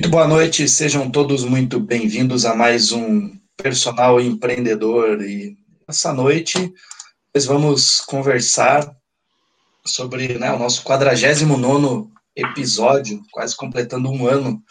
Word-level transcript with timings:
Muito 0.00 0.08
boa 0.08 0.26
noite, 0.26 0.66
sejam 0.66 1.10
todos 1.10 1.44
muito 1.44 1.78
bem-vindos 1.78 2.46
a 2.46 2.54
mais 2.54 2.90
um 2.90 3.36
Personal 3.54 4.18
Empreendedor. 4.18 5.20
E 5.20 5.58
essa 5.86 6.10
noite 6.10 6.72
nós 7.34 7.44
vamos 7.44 8.00
conversar 8.00 8.90
sobre 9.84 10.38
né, 10.38 10.50
o 10.52 10.58
nosso 10.58 10.82
49 10.84 12.08
episódio, 12.34 13.20
quase 13.30 13.54
completando 13.54 14.10
um 14.10 14.26
ano 14.26 14.62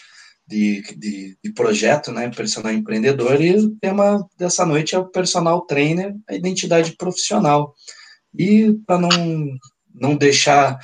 de, 0.48 0.82
de, 0.98 1.38
de, 1.44 1.54
projeto, 1.54 2.12
né, 2.12 2.28
Personal 2.30 2.74
Empreendedor, 2.74 3.40
e 3.40 3.56
o 3.56 3.76
tema 3.80 4.28
dessa 4.36 4.66
noite 4.66 4.96
é 4.96 4.98
o 4.98 5.10
Personal 5.10 5.62
Trainer, 5.62 6.16
a 6.28 6.34
identidade 6.34 6.96
profissional. 6.98 7.76
E 8.36 8.74
para 8.88 8.98
não, 8.98 9.10
não 9.94 10.16
deixar 10.16 10.80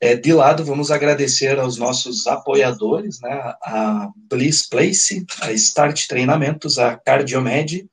é, 0.00 0.16
de 0.16 0.32
lado, 0.32 0.64
vamos 0.64 0.90
agradecer 0.90 1.58
aos 1.58 1.78
nossos 1.78 2.26
apoiadores, 2.26 3.20
né, 3.20 3.54
a 3.62 4.10
Bliss 4.28 4.68
Place, 4.68 5.24
a 5.40 5.52
Start 5.52 6.06
Treinamentos, 6.06 6.78
a 6.78 6.96
Cardiomed, 6.96 7.88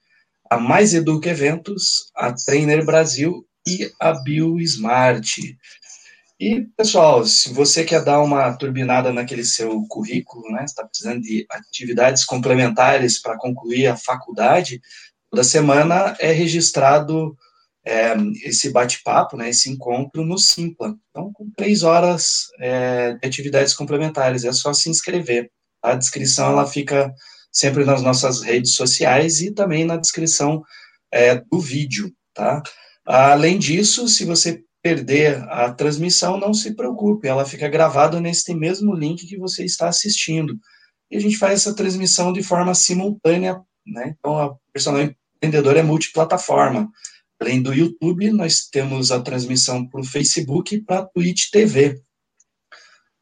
a 0.49 0.57
Mais 0.57 0.93
Educa 0.93 1.29
Eventos, 1.29 2.11
a 2.15 2.33
Trainer 2.33 2.83
Brasil 2.85 3.45
e 3.65 3.89
a 3.99 4.13
BioSmart. 4.13 5.37
E, 6.39 6.61
pessoal, 6.75 7.23
se 7.23 7.53
você 7.53 7.83
quer 7.83 8.03
dar 8.03 8.19
uma 8.19 8.51
turbinada 8.57 9.13
naquele 9.13 9.45
seu 9.45 9.85
currículo, 9.87 10.51
né, 10.51 10.65
está 10.65 10.83
precisando 10.83 11.21
de 11.21 11.45
atividades 11.49 12.25
complementares 12.25 13.21
para 13.21 13.37
concluir 13.37 13.87
a 13.87 13.95
faculdade, 13.95 14.81
toda 15.29 15.43
semana 15.43 16.17
é 16.19 16.31
registrado 16.31 17.37
é, 17.85 18.13
esse 18.43 18.69
bate-papo, 18.71 19.35
né, 19.35 19.49
esse 19.49 19.69
encontro 19.69 20.23
no 20.23 20.37
Simpla. 20.37 20.95
Então, 21.09 21.31
com 21.33 21.49
três 21.55 21.83
horas 21.83 22.47
é, 22.59 23.13
de 23.13 23.27
atividades 23.27 23.73
complementares, 23.73 24.43
é 24.43 24.51
só 24.51 24.73
se 24.73 24.89
inscrever. 24.89 25.49
A 25.81 25.95
descrição 25.95 26.51
ela 26.51 26.67
fica 26.67 27.13
sempre 27.51 27.83
nas 27.83 28.01
nossas 28.01 28.41
redes 28.41 28.75
sociais 28.75 29.41
e 29.41 29.51
também 29.51 29.83
na 29.83 29.97
descrição 29.97 30.63
é, 31.11 31.35
do 31.35 31.59
vídeo, 31.59 32.13
tá? 32.33 32.61
Além 33.05 33.57
disso, 33.57 34.07
se 34.07 34.23
você 34.25 34.63
perder 34.81 35.43
a 35.49 35.71
transmissão, 35.71 36.39
não 36.39 36.53
se 36.53 36.75
preocupe, 36.75 37.27
ela 37.27 37.45
fica 37.45 37.67
gravada 37.67 38.19
nesse 38.19 38.53
mesmo 38.53 38.93
link 38.93 39.27
que 39.27 39.37
você 39.37 39.63
está 39.63 39.89
assistindo. 39.89 40.57
E 41.09 41.17
a 41.17 41.19
gente 41.19 41.37
faz 41.37 41.53
essa 41.53 41.75
transmissão 41.75 42.31
de 42.31 42.41
forma 42.41 42.73
simultânea, 42.73 43.61
né? 43.85 44.15
Então, 44.17 44.37
a 44.37 44.55
personal 44.71 45.01
empreendedora 45.01 45.79
é 45.79 45.83
multiplataforma. 45.83 46.89
Além 47.41 47.59
do 47.59 47.73
YouTube, 47.73 48.29
nós 48.29 48.67
temos 48.67 49.11
a 49.11 49.19
transmissão 49.19 49.83
para 49.87 49.99
o 49.99 50.05
Facebook 50.05 50.75
e 50.75 50.81
para 50.81 50.99
a 50.99 51.05
Twitch 51.05 51.49
TV. 51.49 51.99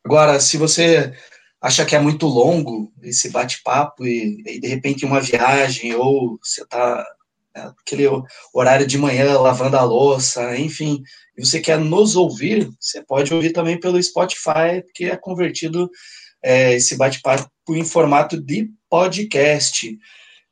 Agora, 0.03 0.41
se 0.41 0.57
você 0.57 1.13
acha 1.61 1.85
que 1.85 1.95
é 1.95 1.99
muito 1.99 2.25
longo 2.27 2.91
esse 3.01 3.29
bate-papo 3.29 4.05
e, 4.05 4.43
e, 4.45 4.59
de 4.59 4.67
repente 4.67 5.05
uma 5.05 5.21
viagem 5.21 5.95
ou 5.95 6.37
você 6.43 6.63
está 6.63 7.05
né, 7.55 7.73
aquele 7.79 8.03
horário 8.53 8.85
de 8.85 8.97
manhã 8.97 9.39
lavando 9.39 9.77
a 9.77 9.83
louça, 9.83 10.57
enfim, 10.57 11.01
e 11.37 11.45
você 11.45 11.61
quer 11.61 11.79
nos 11.79 12.17
ouvir, 12.17 12.69
você 12.77 13.01
pode 13.01 13.33
ouvir 13.33 13.51
também 13.53 13.79
pelo 13.79 14.03
Spotify, 14.03 14.83
que 14.93 15.05
é 15.05 15.15
convertido 15.15 15.89
é, 16.43 16.73
esse 16.73 16.97
bate-papo 16.97 17.49
em 17.69 17.85
formato 17.85 18.37
de 18.37 18.69
podcast. 18.89 19.97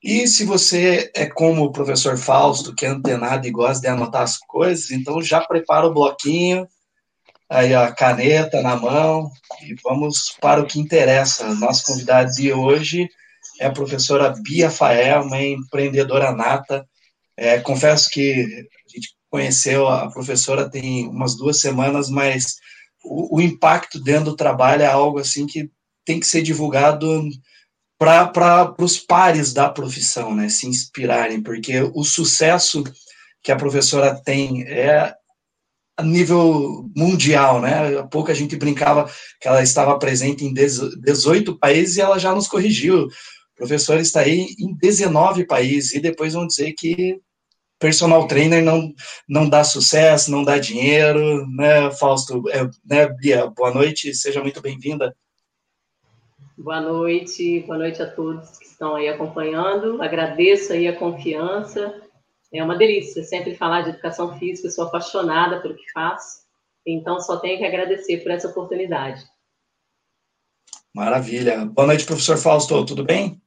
E 0.03 0.27
se 0.27 0.45
você 0.45 1.11
é 1.15 1.25
como 1.25 1.63
o 1.63 1.71
professor 1.71 2.17
Fausto, 2.17 2.73
que 2.75 2.85
é 2.85 2.89
antenado 2.89 3.47
e 3.47 3.51
gosta 3.51 3.81
de 3.81 3.87
anotar 3.87 4.21
as 4.21 4.37
coisas, 4.37 4.91
então 4.91 5.21
já 5.21 5.41
prepara 5.41 5.87
o 5.87 5.93
bloquinho, 5.93 6.67
aí 7.49 7.73
a 7.73 7.91
caneta 7.91 8.61
na 8.61 8.75
mão, 8.75 9.31
e 9.63 9.75
vamos 9.83 10.35
para 10.39 10.61
o 10.61 10.67
que 10.67 10.79
interessa. 10.79 11.53
Nosso 11.55 11.83
convidado 11.85 12.31
de 12.33 12.53
hoje 12.53 13.09
é 13.59 13.65
a 13.65 13.71
professora 13.71 14.33
Bia 14.43 14.69
Fael, 14.69 15.23
uma 15.23 15.41
empreendedora 15.41 16.31
nata. 16.31 16.87
É, 17.35 17.59
confesso 17.59 18.09
que 18.09 18.67
a 18.85 18.89
gente 18.89 19.15
conheceu 19.29 19.87
a 19.87 20.09
professora 20.11 20.69
tem 20.69 21.07
umas 21.07 21.35
duas 21.35 21.59
semanas, 21.59 22.09
mas 22.09 22.57
o, 23.03 23.37
o 23.37 23.41
impacto 23.41 23.99
dentro 23.99 24.25
do 24.25 24.35
trabalho 24.35 24.83
é 24.83 24.87
algo 24.87 25.19
assim 25.19 25.45
que 25.45 25.69
tem 26.05 26.19
que 26.19 26.27
ser 26.27 26.41
divulgado 26.41 27.27
para 27.97 28.75
os 28.79 28.99
pares 28.99 29.53
da 29.53 29.69
profissão, 29.69 30.35
né, 30.35 30.49
se 30.49 30.67
inspirarem, 30.67 31.41
porque 31.41 31.81
o 31.93 32.03
sucesso 32.03 32.83
que 33.41 33.51
a 33.51 33.55
professora 33.55 34.15
tem 34.23 34.63
é 34.67 35.13
a 35.97 36.03
nível 36.03 36.87
mundial, 36.95 37.59
né? 37.59 37.97
Há 37.97 38.03
pouco 38.03 38.29
a 38.29 38.33
gente 38.33 38.55
brincava 38.55 39.09
que 39.41 39.47
ela 39.47 39.63
estava 39.63 39.97
presente 39.97 40.45
em 40.45 40.53
18 40.53 41.57
países 41.57 41.97
e 41.97 42.01
ela 42.01 42.19
já 42.19 42.35
nos 42.35 42.47
corrigiu. 42.47 43.05
O 43.05 43.09
professor 43.55 43.99
está 43.99 44.19
aí 44.19 44.45
em 44.59 44.75
19 44.75 45.47
países 45.47 45.93
e 45.93 45.99
depois 45.99 46.33
vão 46.33 46.45
dizer 46.45 46.73
que 46.73 47.19
personal 47.79 48.27
trainer 48.27 48.63
não, 48.63 48.93
não 49.27 49.49
dá 49.49 49.63
sucesso, 49.63 50.29
não 50.29 50.43
dá 50.43 50.59
dinheiro, 50.59 51.47
né, 51.47 51.89
Fausto? 51.91 52.43
É, 52.49 52.69
né, 52.85 53.07
Bia, 53.19 53.47
boa 53.47 53.73
noite, 53.73 54.13
seja 54.13 54.41
muito 54.41 54.61
bem-vinda. 54.61 55.15
Boa 56.57 56.81
noite, 56.81 57.59
boa 57.67 57.77
noite 57.77 58.01
a 58.01 58.09
todos 58.09 58.57
que 58.57 58.65
estão 58.65 58.95
aí 58.95 59.07
acompanhando. 59.07 60.01
Agradeço 60.01 60.73
aí 60.73 60.87
a 60.87 60.97
confiança. 60.97 62.01
É 62.51 62.63
uma 62.63 62.75
delícia 62.75 63.23
sempre 63.23 63.55
falar 63.55 63.83
de 63.83 63.89
educação 63.89 64.39
física, 64.39 64.71
sou 64.71 64.85
apaixonada 64.85 65.61
pelo 65.61 65.75
que 65.75 65.91
faço. 65.91 66.39
Então, 66.83 67.19
só 67.19 67.37
tenho 67.37 67.59
que 67.59 67.65
agradecer 67.65 68.23
por 68.23 68.31
essa 68.31 68.47
oportunidade. 68.47 69.23
Maravilha. 70.95 71.63
Boa 71.63 71.85
noite, 71.85 72.05
professor 72.07 72.37
Fausto, 72.37 72.83
tudo 72.83 73.03
bem? 73.03 73.39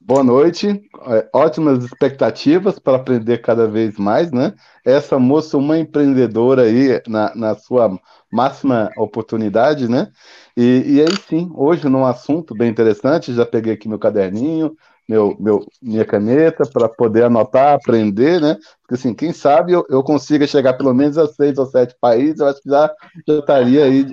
Boa 0.00 0.22
noite, 0.22 0.68
é, 0.68 1.28
ótimas 1.32 1.84
expectativas 1.84 2.78
para 2.78 2.96
aprender 2.96 3.38
cada 3.38 3.66
vez 3.66 3.96
mais, 3.96 4.30
né? 4.30 4.54
Essa 4.84 5.18
moça, 5.18 5.56
uma 5.56 5.78
empreendedora 5.78 6.62
aí 6.62 7.02
na, 7.08 7.34
na 7.34 7.54
sua 7.56 7.98
máxima 8.30 8.90
oportunidade, 8.96 9.88
né? 9.88 10.12
E, 10.56 10.96
e 10.96 11.00
aí 11.02 11.16
sim, 11.28 11.50
hoje 11.54 11.88
num 11.88 12.06
assunto 12.06 12.54
bem 12.54 12.70
interessante, 12.70 13.34
já 13.34 13.44
peguei 13.44 13.74
aqui 13.74 13.88
meu 13.88 13.98
caderninho, 13.98 14.74
meu, 15.08 15.36
meu, 15.38 15.66
minha 15.82 16.04
caneta 16.04 16.64
para 16.64 16.88
poder 16.88 17.24
anotar, 17.24 17.74
aprender, 17.74 18.40
né? 18.40 18.56
Porque 18.82 18.94
assim, 18.94 19.14
quem 19.14 19.32
sabe 19.32 19.72
eu, 19.72 19.84
eu 19.90 20.02
consiga 20.02 20.46
chegar 20.46 20.72
pelo 20.74 20.94
menos 20.94 21.18
a 21.18 21.26
seis 21.28 21.58
ou 21.58 21.66
sete 21.66 21.94
países, 22.00 22.40
eu 22.40 22.46
acho 22.46 22.62
que 22.62 22.70
já, 22.70 22.90
já 23.28 23.38
estaria 23.38 23.84
aí 23.84 24.06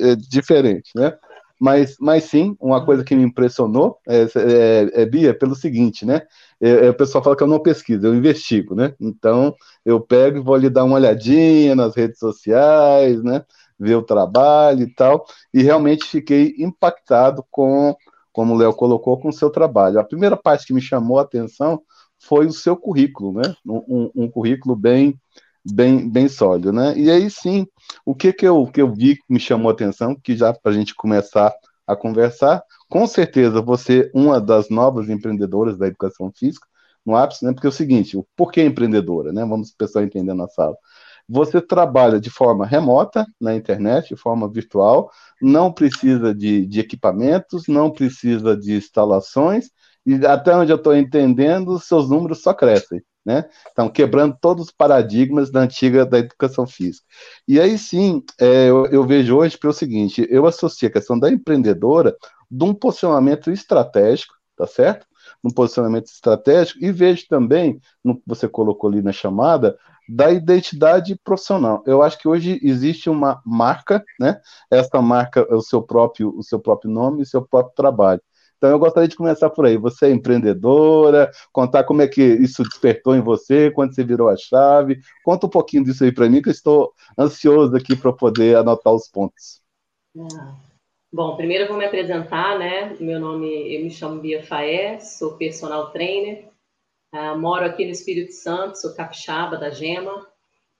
é, 0.00 0.16
diferente, 0.16 0.90
né? 0.96 1.16
Mas, 1.62 1.96
mas 2.00 2.24
sim, 2.24 2.56
uma 2.58 2.82
coisa 2.84 3.04
que 3.04 3.14
me 3.14 3.22
impressionou, 3.22 3.98
é, 4.08 4.22
é, 4.22 5.02
é 5.02 5.06
Bia, 5.06 5.34
pelo 5.38 5.54
seguinte, 5.54 6.06
né? 6.06 6.22
É, 6.58 6.86
é, 6.86 6.90
o 6.90 6.94
pessoal 6.94 7.22
fala 7.22 7.36
que 7.36 7.42
eu 7.42 7.46
não 7.46 7.60
pesquiso, 7.60 8.06
eu 8.06 8.14
investigo, 8.14 8.74
né? 8.74 8.94
Então, 8.98 9.54
eu 9.84 10.00
pego 10.00 10.38
e 10.38 10.40
vou 10.42 10.56
lhe 10.56 10.70
dar 10.70 10.84
uma 10.84 10.96
olhadinha 10.96 11.74
nas 11.74 11.94
redes 11.94 12.18
sociais, 12.18 13.22
né? 13.22 13.44
Ver 13.80 13.96
o 13.96 14.02
trabalho 14.02 14.82
e 14.82 14.94
tal, 14.94 15.24
e 15.54 15.62
realmente 15.62 16.04
fiquei 16.04 16.54
impactado 16.58 17.44
com, 17.50 17.96
como 18.30 18.54
o 18.54 18.56
Léo 18.58 18.74
colocou, 18.74 19.18
com 19.18 19.28
o 19.28 19.32
seu 19.32 19.50
trabalho. 19.50 19.98
A 19.98 20.04
primeira 20.04 20.36
parte 20.36 20.66
que 20.66 20.74
me 20.74 20.82
chamou 20.82 21.18
a 21.18 21.22
atenção 21.22 21.82
foi 22.18 22.46
o 22.46 22.52
seu 22.52 22.76
currículo, 22.76 23.32
né? 23.32 23.54
Um, 23.66 24.10
um, 24.14 24.30
currículo 24.30 24.76
bem, 24.76 25.18
bem, 25.64 26.08
bem 26.08 26.28
sólido, 26.28 26.72
né? 26.72 26.96
E 26.96 27.10
aí 27.10 27.30
sim, 27.30 27.66
o 28.04 28.14
que 28.14 28.32
que 28.32 28.46
eu, 28.46 28.66
que 28.66 28.82
eu 28.82 28.92
vi 28.92 29.16
que 29.16 29.24
me 29.28 29.40
chamou 29.40 29.70
a 29.70 29.72
atenção, 29.72 30.14
que 30.14 30.36
já 30.36 30.52
para 30.52 30.72
a 30.72 30.74
gente 30.74 30.94
começar 30.94 31.52
a 31.86 31.96
conversar, 31.96 32.62
com 32.88 33.06
certeza 33.06 33.62
você 33.62 34.10
uma 34.14 34.40
das 34.40 34.68
novas 34.68 35.08
empreendedoras 35.08 35.76
da 35.78 35.86
educação 35.86 36.30
física 36.36 36.66
no 37.04 37.16
ápice, 37.16 37.44
né? 37.44 37.52
Porque 37.52 37.66
é 37.66 37.70
o 37.70 37.72
seguinte, 37.72 38.16
o 38.16 38.26
porquê 38.36 38.62
empreendedora, 38.62 39.32
né? 39.32 39.44
Vamos 39.44 39.72
pessoal 39.72 40.04
entender 40.04 40.34
na 40.34 40.48
sala. 40.48 40.76
Você 41.30 41.60
trabalha 41.60 42.20
de 42.20 42.28
forma 42.30 42.66
remota 42.66 43.26
na 43.40 43.54
internet, 43.54 44.08
de 44.08 44.16
forma 44.16 44.50
virtual, 44.50 45.10
não 45.40 45.72
precisa 45.72 46.34
de, 46.34 46.66
de 46.66 46.80
equipamentos, 46.80 47.68
não 47.68 47.90
precisa 47.90 48.56
de 48.56 48.76
instalações, 48.76 49.70
e 50.04 50.14
até 50.26 50.54
onde 50.56 50.72
eu 50.72 50.76
estou 50.76 50.96
entendendo, 50.96 51.78
seus 51.78 52.10
números 52.10 52.42
só 52.42 52.52
crescem 52.52 53.00
né? 53.24 53.48
Então, 53.70 53.88
quebrando 53.88 54.36
todos 54.40 54.66
os 54.66 54.72
paradigmas 54.72 55.50
da 55.50 55.60
antiga 55.60 56.06
da 56.06 56.18
educação 56.18 56.66
física. 56.66 57.06
E 57.46 57.60
aí 57.60 57.76
sim, 57.78 58.22
é, 58.40 58.68
eu, 58.68 58.86
eu, 58.86 59.06
vejo 59.06 59.36
hoje 59.36 59.58
pelo 59.58 59.72
seguinte: 59.72 60.26
eu 60.30 60.46
associo 60.46 60.88
a 60.88 60.92
questão 60.92 61.18
da 61.18 61.30
empreendedora 61.30 62.16
de 62.50 62.64
um 62.64 62.74
posicionamento 62.74 63.50
estratégico, 63.50 64.34
tá 64.56 64.66
certo? 64.66 65.06
Um 65.44 65.50
posicionamento 65.50 66.06
estratégico, 66.06 66.84
e 66.84 66.90
vejo 66.90 67.26
também, 67.28 67.80
no 68.04 68.16
que 68.16 68.22
você 68.26 68.48
colocou 68.48 68.90
ali 68.90 69.02
na 69.02 69.12
chamada, 69.12 69.78
da 70.12 70.32
identidade 70.32 71.16
profissional. 71.22 71.82
Eu 71.86 72.02
acho 72.02 72.18
que 72.18 72.26
hoje 72.26 72.58
existe 72.62 73.08
uma 73.08 73.40
marca, 73.46 74.04
né? 74.18 74.40
Essa 74.70 75.00
marca 75.00 75.46
é 75.48 75.54
o 75.54 75.60
seu 75.60 75.80
próprio, 75.80 76.36
o 76.36 76.42
seu 76.42 76.58
próprio 76.58 76.90
nome 76.90 77.22
o 77.22 77.26
seu 77.26 77.42
próprio 77.42 77.74
trabalho. 77.76 78.20
Então 78.56 78.68
eu 78.68 78.78
gostaria 78.78 79.08
de 79.08 79.16
começar 79.16 79.48
por 79.50 79.64
aí. 79.64 79.76
Você 79.76 80.06
é 80.06 80.10
empreendedora, 80.10 81.30
contar 81.52 81.84
como 81.84 82.02
é 82.02 82.08
que 82.08 82.22
isso 82.22 82.62
despertou 82.64 83.14
em 83.14 83.22
você, 83.22 83.70
quando 83.70 83.94
você 83.94 84.04
virou 84.04 84.28
a 84.28 84.36
chave. 84.36 85.00
Conta 85.24 85.46
um 85.46 85.50
pouquinho 85.50 85.84
disso 85.84 86.04
aí 86.04 86.12
para 86.12 86.28
mim, 86.28 86.42
que 86.42 86.48
eu 86.48 86.52
estou 86.52 86.92
ansioso 87.18 87.74
aqui 87.76 87.96
para 87.96 88.12
poder 88.12 88.56
anotar 88.56 88.92
os 88.92 89.08
pontos. 89.08 89.62
Bom, 91.12 91.36
primeiro 91.36 91.64
eu 91.64 91.68
vou 91.68 91.78
me 91.78 91.86
apresentar, 91.86 92.58
né? 92.58 92.96
Meu 93.00 93.18
nome, 93.18 93.48
eu 93.74 93.82
me 93.82 93.90
chamo 93.90 94.20
Bia 94.20 94.42
Faé, 94.42 94.98
sou 95.00 95.36
personal 95.36 95.90
trainer, 95.90 96.50
uh, 97.14 97.38
moro 97.38 97.64
aqui 97.64 97.84
no 97.84 97.90
Espírito 97.90 98.32
Santo, 98.32 98.78
sou 98.78 98.94
capixaba 98.94 99.56
da 99.56 99.70
Gema 99.70 100.26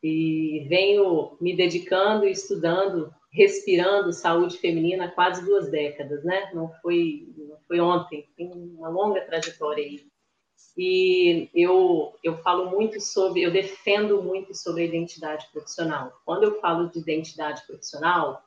e 0.03 0.67
venho 0.69 1.37
me 1.41 1.57
dedicando 1.57 2.27
e 2.27 2.33
estudando, 2.33 3.13
respirando 3.33 4.13
saúde 4.13 4.59
feminina 4.59 5.05
há 5.07 5.11
quase 5.11 5.45
duas 5.45 5.71
décadas, 5.71 6.25
né? 6.25 6.51
Não 6.55 6.73
foi, 6.81 7.29
não 7.37 7.59
foi 7.67 7.81
ontem, 7.81 8.27
tem 8.37 8.51
uma 8.51 8.89
longa 8.89 9.21
trajetória 9.23 9.85
aí. 9.85 10.11
E 10.77 11.51
eu, 11.55 12.15
eu 12.23 12.39
falo 12.39 12.71
muito 12.71 13.01
sobre, 13.01 13.43
eu 13.43 13.51
defendo 13.51 14.23
muito 14.23 14.55
sobre 14.55 14.83
a 14.83 14.87
identidade 14.87 15.47
profissional. 15.53 16.13
Quando 16.25 16.45
eu 16.45 16.61
falo 16.61 16.89
de 16.89 16.99
identidade 16.99 17.67
profissional, 17.67 18.43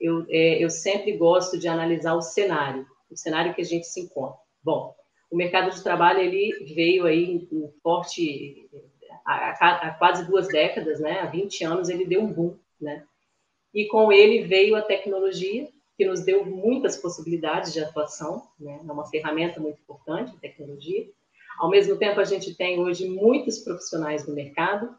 eu, 0.00 0.24
é, 0.28 0.62
eu 0.62 0.70
sempre 0.70 1.16
gosto 1.16 1.58
de 1.58 1.68
analisar 1.68 2.14
o 2.14 2.22
cenário, 2.22 2.86
o 3.10 3.16
cenário 3.16 3.54
que 3.54 3.60
a 3.60 3.64
gente 3.64 3.86
se 3.86 4.00
encontra. 4.00 4.38
Bom, 4.62 4.94
o 5.30 5.36
mercado 5.36 5.74
de 5.74 5.82
trabalho 5.82 6.20
ele 6.20 6.72
veio 6.74 7.04
aí 7.06 7.24
em 7.24 7.72
forte 7.82 8.68
há, 9.24 9.50
há, 9.50 9.94
quase 9.94 10.26
duas 10.26 10.48
décadas, 10.48 11.00
né? 11.00 11.20
Há 11.20 11.26
20 11.26 11.64
anos 11.64 11.88
ele 11.88 12.04
deu 12.04 12.22
um 12.22 12.32
boom, 12.32 12.56
né? 12.80 13.04
E 13.74 13.86
com 13.86 14.12
ele 14.12 14.46
veio 14.46 14.76
a 14.76 14.82
tecnologia 14.82 15.68
que 15.96 16.04
nos 16.04 16.24
deu 16.24 16.44
muitas 16.44 16.96
possibilidades 16.96 17.72
de 17.72 17.80
atuação, 17.80 18.46
né? 18.58 18.80
É 18.86 18.92
uma 18.92 19.06
ferramenta 19.06 19.60
muito 19.60 19.80
importante, 19.80 20.34
a 20.36 20.40
tecnologia. 20.40 21.08
Ao 21.58 21.70
mesmo 21.70 21.96
tempo, 21.96 22.20
a 22.20 22.24
gente 22.24 22.54
tem 22.54 22.78
hoje 22.78 23.08
muitos 23.08 23.58
profissionais 23.58 24.26
no 24.26 24.34
mercado 24.34 24.94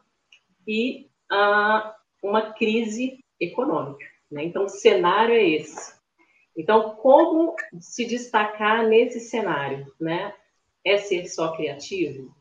e 0.66 1.08
ah, 1.30 1.94
uma 2.22 2.52
crise 2.52 3.24
econômica. 3.40 4.04
Né? 4.30 4.44
Então, 4.44 4.64
o 4.64 4.68
cenário 4.68 5.34
é 5.34 5.48
esse. 5.48 5.97
Então, 6.58 6.96
como 6.96 7.54
se 7.80 8.04
destacar 8.04 8.88
nesse 8.88 9.20
cenário? 9.20 9.86
Né? 10.00 10.34
É 10.84 10.98
ser 10.98 11.26
só 11.26 11.56
criativo? 11.56 12.34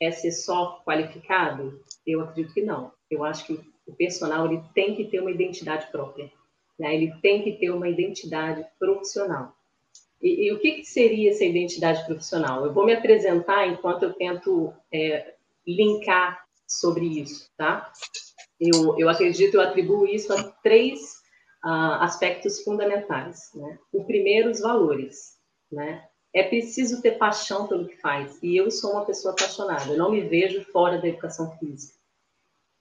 É 0.00 0.10
ser 0.10 0.32
só 0.32 0.82
qualificado? 0.82 1.78
Eu 2.06 2.22
acredito 2.22 2.54
que 2.54 2.62
não. 2.62 2.90
Eu 3.10 3.22
acho 3.22 3.46
que 3.46 3.60
o 3.86 3.92
personal 3.92 4.46
ele 4.46 4.62
tem 4.74 4.96
que 4.96 5.04
ter 5.04 5.20
uma 5.20 5.30
identidade 5.30 5.88
própria. 5.90 6.32
Né? 6.78 6.94
Ele 6.94 7.12
tem 7.20 7.42
que 7.42 7.52
ter 7.52 7.70
uma 7.70 7.86
identidade 7.86 8.64
profissional. 8.78 9.54
E, 10.22 10.46
e 10.46 10.52
o 10.52 10.58
que, 10.58 10.72
que, 10.72 10.84
seria 10.84 11.30
essa 11.30 11.44
identidade 11.44 12.04
profissional? 12.06 12.64
Eu 12.64 12.72
vou 12.72 12.86
me 12.86 12.94
apresentar 12.94 13.68
enquanto 13.68 14.04
eu 14.04 14.14
tento 14.14 14.72
é, 14.90 15.34
linkar 15.66 16.46
sobre 16.66 17.04
isso, 17.04 17.50
tá? 17.56 17.92
Eu, 18.58 18.98
eu 18.98 19.08
acredito, 19.08 19.54
eu 19.54 19.60
atribuo 19.60 20.06
isso 20.06 20.32
a 20.32 20.42
três 20.62 21.19
aspectos 21.62 22.62
fundamentais. 22.62 23.50
Né? 23.54 23.78
O 23.92 24.04
primeiro, 24.04 24.50
os 24.50 24.60
valores. 24.60 25.38
Né? 25.70 26.04
É 26.34 26.42
preciso 26.42 27.02
ter 27.02 27.18
paixão 27.18 27.66
pelo 27.66 27.86
que 27.86 27.96
faz. 27.96 28.38
E 28.42 28.56
eu 28.56 28.70
sou 28.70 28.92
uma 28.92 29.04
pessoa 29.04 29.34
apaixonada. 29.34 29.92
Eu 29.92 29.98
não 29.98 30.10
me 30.10 30.20
vejo 30.20 30.64
fora 30.72 30.98
da 30.98 31.08
educação 31.08 31.56
física. 31.58 31.98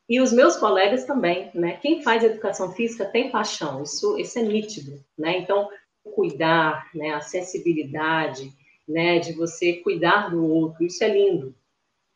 E 0.08 0.20
os 0.20 0.34
meus 0.34 0.56
colegas 0.56 1.06
também, 1.06 1.52
né? 1.54 1.78
Quem 1.78 2.02
faz 2.02 2.24
educação 2.24 2.72
física 2.72 3.06
tem 3.06 3.30
paixão. 3.30 3.84
Isso, 3.84 4.18
isso 4.18 4.40
é 4.40 4.42
nítido, 4.42 5.00
né? 5.16 5.38
Então, 5.38 5.70
cuidar, 6.16 6.90
né? 6.96 7.12
A 7.12 7.22
sensibilidade, 7.22 8.52
né? 8.88 9.20
De 9.20 9.34
você 9.34 9.74
cuidar 9.74 10.32
do 10.32 10.44
outro, 10.44 10.84
isso 10.84 11.04
é 11.04 11.10
lindo. 11.10 11.56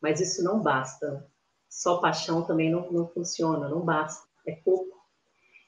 Mas 0.02 0.20
isso 0.20 0.42
não 0.42 0.60
basta. 0.60 1.24
Só 1.70 1.98
paixão 1.98 2.42
também 2.42 2.68
não, 2.68 2.90
não 2.90 3.06
funciona, 3.06 3.68
não 3.68 3.80
basta. 3.80 4.26
É 4.44 4.52
pouco. 4.52 4.93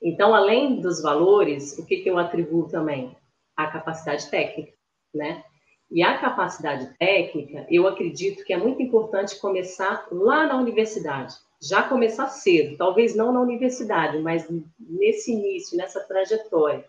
Então, 0.03 0.35
além 0.35 0.81
dos 0.81 1.03
valores, 1.03 1.79
o 1.79 1.87
que, 1.87 1.99
que 1.99 2.11
eu 2.11 2.19
atribuo 2.19 2.69
também? 2.69 3.17
A 3.57 3.67
capacidade 3.67 4.29
técnica, 4.31 4.73
né? 5.15 5.43
E 5.91 6.03
a 6.03 6.19
capacidade 6.19 6.95
técnica, 6.99 7.67
eu 7.71 7.87
acredito 7.87 8.45
que 8.45 8.53
é 8.53 8.57
muito 8.57 8.83
importante 8.83 9.39
começar 9.41 10.07
lá 10.11 10.47
na 10.47 10.59
universidade, 10.59 11.35
já 11.63 11.83
começar 11.83 12.29
cedo, 12.29 12.77
talvez 12.77 13.15
não 13.15 13.33
na 13.33 13.41
universidade, 13.41 14.19
mas 14.19 14.47
nesse 14.79 15.33
início, 15.33 15.77
nessa 15.77 16.01
trajetória. 16.01 16.85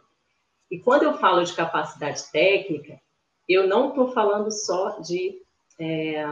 E 0.70 0.80
quando 0.80 1.04
eu 1.04 1.18
falo 1.18 1.44
de 1.44 1.54
capacidade 1.54 2.24
técnica, 2.32 3.00
eu 3.48 3.68
não 3.68 3.90
estou 3.90 4.12
falando 4.12 4.52
só 4.52 5.00
de 5.00 5.42
é, 5.80 6.26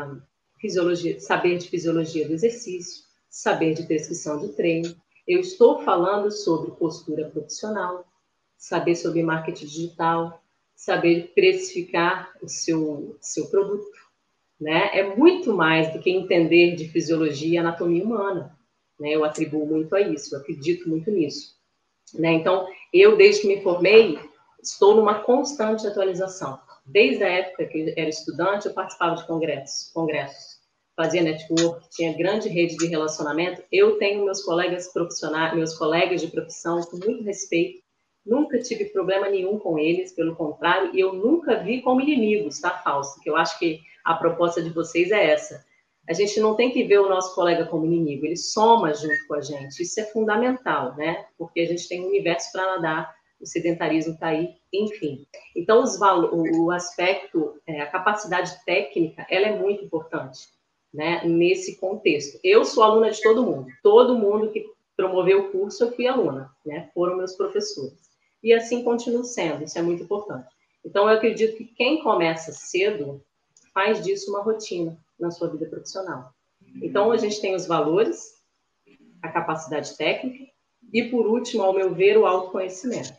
fisiologia, 0.59 1.19
saber 1.19 1.57
de 1.57 1.69
fisiologia 1.69 2.27
do 2.27 2.33
exercício, 2.33 3.05
saber 3.29 3.73
de 3.73 3.83
prescrição 3.83 4.39
de 4.39 4.49
treino, 4.53 4.95
eu 5.27 5.39
estou 5.39 5.81
falando 5.83 6.31
sobre 6.31 6.71
postura 6.71 7.29
profissional, 7.29 8.05
saber 8.57 8.95
sobre 8.95 9.23
marketing 9.23 9.65
digital, 9.65 10.41
saber 10.75 11.31
precificar 11.33 12.31
o 12.41 12.47
seu, 12.47 13.17
seu 13.21 13.47
produto. 13.47 13.85
Né? 14.59 14.89
É 14.93 15.15
muito 15.15 15.53
mais 15.53 15.91
do 15.91 15.99
que 15.99 16.11
entender 16.11 16.75
de 16.75 16.87
fisiologia 16.89 17.55
e 17.55 17.57
anatomia 17.57 18.03
humana. 18.03 18.57
Né? 18.99 19.09
Eu 19.11 19.23
atribuo 19.23 19.65
muito 19.65 19.95
a 19.95 20.01
isso, 20.01 20.35
eu 20.35 20.39
acredito 20.39 20.87
muito 20.87 21.09
nisso. 21.09 21.55
Né? 22.13 22.33
Então, 22.33 22.67
eu, 22.93 23.17
desde 23.17 23.41
que 23.41 23.47
me 23.47 23.61
formei, 23.61 24.19
estou 24.61 24.95
numa 24.95 25.21
constante 25.21 25.87
atualização. 25.87 26.59
Desde 26.85 27.23
a 27.23 27.29
época 27.29 27.65
que 27.65 27.79
eu 27.79 27.93
era 27.97 28.09
estudante, 28.09 28.67
eu 28.67 28.73
participava 28.73 29.15
de 29.15 29.25
congressos, 29.25 29.91
congressos 29.91 30.54
fazia 30.95 31.21
network, 31.21 31.89
tinha 31.89 32.17
grande 32.17 32.47
rede 32.47 32.77
de 32.77 32.87
relacionamento. 32.87 33.61
Eu 33.71 33.97
tenho 33.97 34.23
meus 34.23 34.41
colegas 34.41 34.91
profissionais, 34.91 35.55
meus 35.55 35.77
colegas 35.77 36.21
de 36.21 36.27
profissão 36.27 36.81
com 36.81 36.97
muito 36.97 37.23
respeito. 37.23 37.83
Nunca 38.25 38.59
tive 38.59 38.85
problema 38.85 39.29
nenhum 39.29 39.59
com 39.59 39.77
eles, 39.77 40.13
pelo 40.13 40.35
contrário, 40.35 40.95
e 40.95 40.99
eu 40.99 41.13
nunca 41.13 41.61
vi 41.61 41.81
como 41.81 42.01
inimigos, 42.01 42.59
tá, 42.59 42.71
Falso? 42.71 43.19
Que 43.21 43.29
eu 43.29 43.35
acho 43.35 43.59
que 43.59 43.81
a 44.03 44.15
proposta 44.15 44.63
de 44.63 44.69
vocês 44.69 45.11
é 45.11 45.31
essa. 45.31 45.63
A 46.07 46.13
gente 46.13 46.39
não 46.39 46.55
tem 46.55 46.71
que 46.71 46.83
ver 46.83 46.99
o 46.99 47.09
nosso 47.09 47.35
colega 47.35 47.65
como 47.65 47.85
inimigo, 47.85 48.25
ele 48.25 48.37
soma 48.37 48.93
junto 48.93 49.27
com 49.27 49.35
a 49.35 49.41
gente. 49.41 49.81
Isso 49.81 49.99
é 49.99 50.05
fundamental, 50.05 50.95
né? 50.95 51.25
Porque 51.37 51.59
a 51.59 51.65
gente 51.65 51.87
tem 51.87 52.03
um 52.03 52.07
universo 52.07 52.51
para 52.51 52.75
nadar, 52.75 53.15
o 53.39 53.45
sedentarismo 53.45 54.13
está 54.13 54.27
aí, 54.27 54.55
enfim. 54.71 55.25
Então, 55.55 55.83
os 55.83 55.99
o 55.99 56.71
aspecto, 56.71 57.59
é, 57.67 57.81
a 57.81 57.87
capacidade 57.87 58.63
técnica, 58.65 59.25
ela 59.29 59.47
é 59.47 59.59
muito 59.59 59.83
importante 59.83 60.54
né, 60.95 61.23
nesse 61.25 61.75
contexto. 61.77 62.39
Eu 62.43 62.63
sou 62.63 62.83
aluna 62.83 63.11
de 63.11 63.21
todo 63.21 63.43
mundo, 63.43 63.67
todo 63.83 64.17
mundo 64.17 64.49
que 64.49 64.65
promoveu 64.95 65.41
o 65.41 65.51
curso, 65.51 65.83
eu 65.83 65.91
fui 65.91 66.07
aluna, 66.07 66.49
né, 66.65 66.89
foram 66.93 67.17
meus 67.17 67.35
professores. 67.35 67.99
E 68.41 68.53
assim 68.53 68.83
continuo 68.83 69.25
sendo, 69.25 69.63
isso 69.65 69.77
é 69.77 69.81
muito 69.81 70.03
importante. 70.03 70.47
Então, 70.85 71.09
eu 71.09 71.15
acredito 71.15 71.57
que 71.57 71.65
quem 71.65 72.01
começa 72.01 72.51
cedo 72.51 73.21
faz 73.73 74.03
disso 74.03 74.29
uma 74.29 74.41
rotina 74.41 74.97
na 75.19 75.31
sua 75.31 75.49
vida 75.49 75.65
profissional. 75.65 76.31
Então, 76.81 77.11
a 77.11 77.17
gente 77.17 77.41
tem 77.41 77.55
os 77.55 77.65
valores, 77.65 78.35
a 79.21 79.29
capacidade 79.29 79.97
técnica 79.97 80.45
e, 80.93 81.03
por 81.09 81.25
último, 81.25 81.63
ao 81.63 81.73
meu 81.73 81.93
ver, 81.93 82.17
o 82.17 82.25
autoconhecimento. 82.25 83.13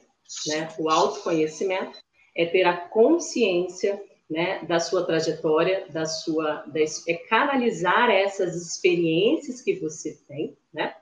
Né? 0.47 0.69
O 0.79 0.89
autoconhecimento 0.89 1.99
é 2.37 2.47
ter 2.47 2.65
a 2.65 2.77
consciência 2.77 4.01
né, 4.29 4.65
da 4.65 4.81
sua 4.81 5.05
trajetória, 5.05 5.87
da 5.91 6.05
sua, 6.05 6.65
da, 6.67 6.81
é 6.81 7.15
canalizar 7.29 8.11
essas 8.11 8.57
experiências 8.57 9.63
que 9.63 9.79
você 9.79 10.19
tem, 10.27 10.57
né, 10.73 10.95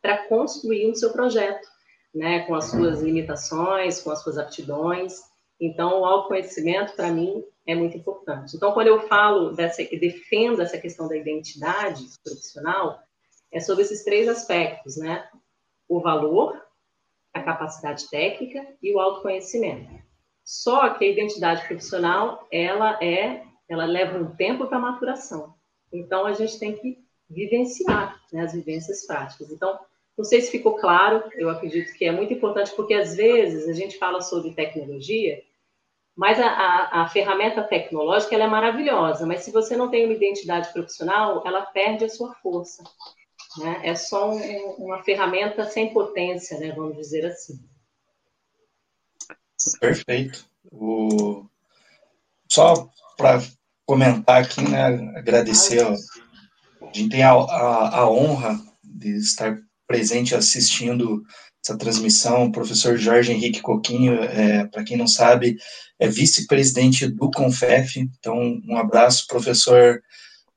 para 0.00 0.26
construir 0.28 0.90
o 0.90 0.94
seu 0.94 1.12
projeto, 1.12 1.66
né, 2.14 2.40
com 2.46 2.54
as 2.54 2.66
suas 2.66 3.00
limitações, 3.00 4.00
com 4.00 4.10
as 4.10 4.22
suas 4.22 4.38
aptidões. 4.38 5.20
Então, 5.60 6.00
o 6.00 6.04
autoconhecimento 6.04 6.94
para 6.94 7.10
mim 7.10 7.44
é 7.66 7.74
muito 7.74 7.96
importante. 7.96 8.56
Então, 8.56 8.72
quando 8.72 8.88
eu 8.88 9.06
falo 9.08 9.52
dessa, 9.52 9.82
defendo 9.84 10.60
essa 10.60 10.78
questão 10.78 11.08
da 11.08 11.16
identidade 11.16 12.04
profissional, 12.22 13.00
é 13.52 13.60
sobre 13.60 13.84
esses 13.84 14.02
três 14.02 14.28
aspectos, 14.28 14.96
né? 14.96 15.28
O 15.88 16.00
valor, 16.00 16.60
a 17.32 17.42
capacidade 17.42 18.08
técnica 18.08 18.66
e 18.82 18.94
o 18.94 18.98
autoconhecimento. 18.98 20.02
Só 20.44 20.90
que 20.90 21.04
a 21.04 21.08
identidade 21.08 21.66
profissional, 21.66 22.46
ela 22.50 22.98
é, 23.02 23.44
ela 23.68 23.84
leva 23.84 24.18
um 24.18 24.34
tempo 24.34 24.66
para 24.66 24.78
maturação. 24.78 25.54
Então 25.92 26.26
a 26.26 26.32
gente 26.32 26.58
tem 26.58 26.76
que 26.76 26.98
vivenciar 27.28 28.20
né, 28.32 28.42
as 28.42 28.52
vivências 28.52 29.06
práticas. 29.06 29.50
Então, 29.50 29.78
não 30.16 30.24
sei 30.24 30.40
se 30.40 30.50
ficou 30.50 30.76
claro, 30.76 31.22
eu 31.34 31.48
acredito 31.48 31.92
que 31.94 32.04
é 32.04 32.12
muito 32.12 32.32
importante, 32.32 32.72
porque 32.76 32.94
às 32.94 33.16
vezes 33.16 33.68
a 33.68 33.72
gente 33.72 33.98
fala 33.98 34.20
sobre 34.20 34.54
tecnologia, 34.54 35.42
mas 36.14 36.38
a, 36.38 36.46
a, 36.46 37.02
a 37.02 37.08
ferramenta 37.08 37.62
tecnológica 37.62 38.36
é 38.36 38.46
maravilhosa, 38.46 39.26
mas 39.26 39.40
se 39.40 39.50
você 39.50 39.76
não 39.76 39.90
tem 39.90 40.04
uma 40.04 40.14
identidade 40.14 40.70
profissional, 40.72 41.42
ela 41.46 41.62
perde 41.62 42.04
a 42.04 42.08
sua 42.08 42.34
força. 42.34 42.84
Né? 43.58 43.80
É 43.84 43.94
só 43.94 44.30
um, 44.30 44.70
uma 44.78 45.02
ferramenta 45.02 45.64
sem 45.64 45.92
potência, 45.92 46.58
né, 46.58 46.72
vamos 46.76 46.96
dizer 46.96 47.24
assim. 47.24 47.58
Perfeito. 49.80 50.44
O... 50.70 51.46
Só 52.48 52.88
para 53.16 53.42
comentar 53.86 54.42
aqui, 54.42 54.62
né, 54.62 54.86
agradecer, 55.16 55.84
a 55.84 55.94
gente 56.92 57.10
tem 57.10 57.22
a, 57.22 57.32
a, 57.32 57.98
a, 58.00 58.10
honra 58.10 58.60
de 58.82 59.16
estar 59.16 59.58
presente 59.86 60.34
assistindo 60.34 61.22
essa 61.64 61.76
transmissão. 61.76 62.44
O 62.44 62.52
professor 62.52 62.96
Jorge 62.96 63.32
Henrique 63.32 63.60
Coquinho, 63.60 64.14
é, 64.14 64.66
para 64.66 64.84
quem 64.84 64.96
não 64.96 65.06
sabe, 65.06 65.56
é 65.98 66.08
vice-presidente 66.08 67.06
do 67.06 67.30
CONFEF. 67.30 68.00
Então, 68.00 68.60
um 68.66 68.76
abraço, 68.76 69.26
professor 69.26 70.02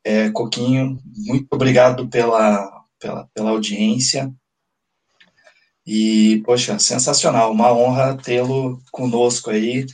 é, 0.04 0.30
Coquinho. 0.32 1.00
Muito 1.26 1.48
obrigado 1.52 2.08
pela, 2.08 2.84
pela, 3.00 3.28
pela 3.34 3.50
audiência. 3.52 4.34
E, 5.86 6.42
poxa, 6.46 6.80
sensacional, 6.80 7.52
uma 7.52 7.72
honra 7.72 8.18
tê-lo 8.18 8.80
conosco 8.92 9.50
aí. 9.52 9.86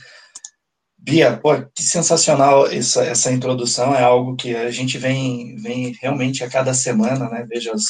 Bia, 0.96 1.36
pô, 1.36 1.50
que 1.74 1.82
sensacional 1.82 2.66
essa, 2.68 3.04
essa 3.04 3.32
introdução, 3.32 3.94
é 3.94 4.02
algo 4.02 4.36
que 4.36 4.54
a 4.54 4.70
gente 4.70 4.98
vem, 4.98 5.56
vem 5.56 5.92
realmente 6.00 6.44
a 6.44 6.48
cada 6.48 6.72
semana, 6.72 7.28
né? 7.28 7.44
Veja, 7.48 7.72
as 7.72 7.82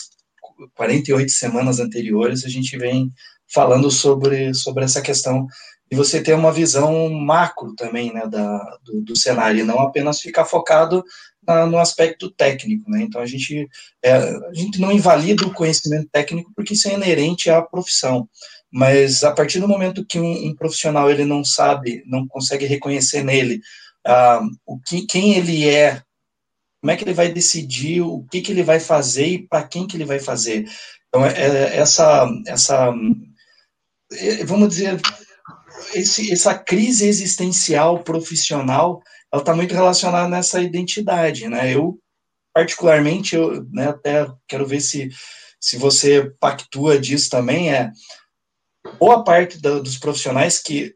48 0.74 1.30
semanas 1.30 1.78
anteriores, 1.78 2.44
a 2.44 2.48
gente 2.48 2.76
vem 2.78 3.10
falando 3.52 3.90
sobre, 3.90 4.54
sobre 4.54 4.84
essa 4.84 5.02
questão 5.02 5.46
e 5.92 5.94
você 5.94 6.22
ter 6.22 6.32
uma 6.32 6.50
visão 6.50 7.10
macro 7.10 7.74
também, 7.74 8.14
né, 8.14 8.26
da, 8.26 8.78
do, 8.82 9.02
do 9.02 9.14
cenário, 9.14 9.60
e 9.60 9.62
não 9.62 9.78
apenas 9.78 10.22
ficar 10.22 10.46
focado 10.46 11.04
na, 11.46 11.66
no 11.66 11.78
aspecto 11.78 12.30
técnico, 12.30 12.90
né, 12.90 13.02
então 13.02 13.20
a 13.20 13.26
gente, 13.26 13.68
é, 14.02 14.14
a 14.14 14.54
gente 14.54 14.80
não 14.80 14.90
invalida 14.90 15.46
o 15.46 15.52
conhecimento 15.52 16.08
técnico 16.10 16.50
porque 16.56 16.72
isso 16.72 16.88
é 16.88 16.94
inerente 16.94 17.50
à 17.50 17.60
profissão, 17.60 18.26
mas 18.72 19.22
a 19.22 19.32
partir 19.32 19.60
do 19.60 19.68
momento 19.68 20.02
que 20.02 20.18
um, 20.18 20.46
um 20.46 20.56
profissional 20.56 21.10
ele 21.10 21.26
não 21.26 21.44
sabe, 21.44 22.02
não 22.06 22.26
consegue 22.26 22.64
reconhecer 22.64 23.22
nele 23.22 23.60
ah, 24.06 24.40
o 24.64 24.80
que, 24.80 25.04
quem 25.04 25.34
ele 25.34 25.68
é, 25.68 26.00
como 26.80 26.90
é 26.90 26.96
que 26.96 27.04
ele 27.04 27.12
vai 27.12 27.30
decidir 27.30 28.00
o 28.00 28.24
que, 28.30 28.40
que 28.40 28.50
ele 28.50 28.62
vai 28.62 28.80
fazer 28.80 29.26
e 29.26 29.46
para 29.46 29.62
quem 29.62 29.86
que 29.86 29.94
ele 29.94 30.06
vai 30.06 30.18
fazer. 30.18 30.64
Então, 31.08 31.26
é, 31.26 31.32
é, 31.32 31.76
essa, 31.76 32.26
essa, 32.46 32.94
é, 34.10 34.42
vamos 34.46 34.70
dizer, 34.70 34.98
esse, 35.94 36.32
essa 36.32 36.54
crise 36.54 37.06
existencial 37.06 38.02
profissional, 38.02 39.02
ela 39.32 39.42
está 39.42 39.54
muito 39.54 39.74
relacionada 39.74 40.28
nessa 40.28 40.60
identidade, 40.60 41.48
né? 41.48 41.74
Eu, 41.74 41.98
particularmente, 42.52 43.34
eu 43.34 43.64
né, 43.70 43.88
até 43.88 44.26
quero 44.46 44.66
ver 44.66 44.80
se, 44.80 45.10
se 45.60 45.76
você 45.76 46.32
pactua 46.38 46.98
disso 46.98 47.30
também, 47.30 47.72
é 47.72 47.90
boa 48.98 49.24
parte 49.24 49.60
da, 49.60 49.78
dos 49.78 49.96
profissionais 49.96 50.58
que 50.58 50.94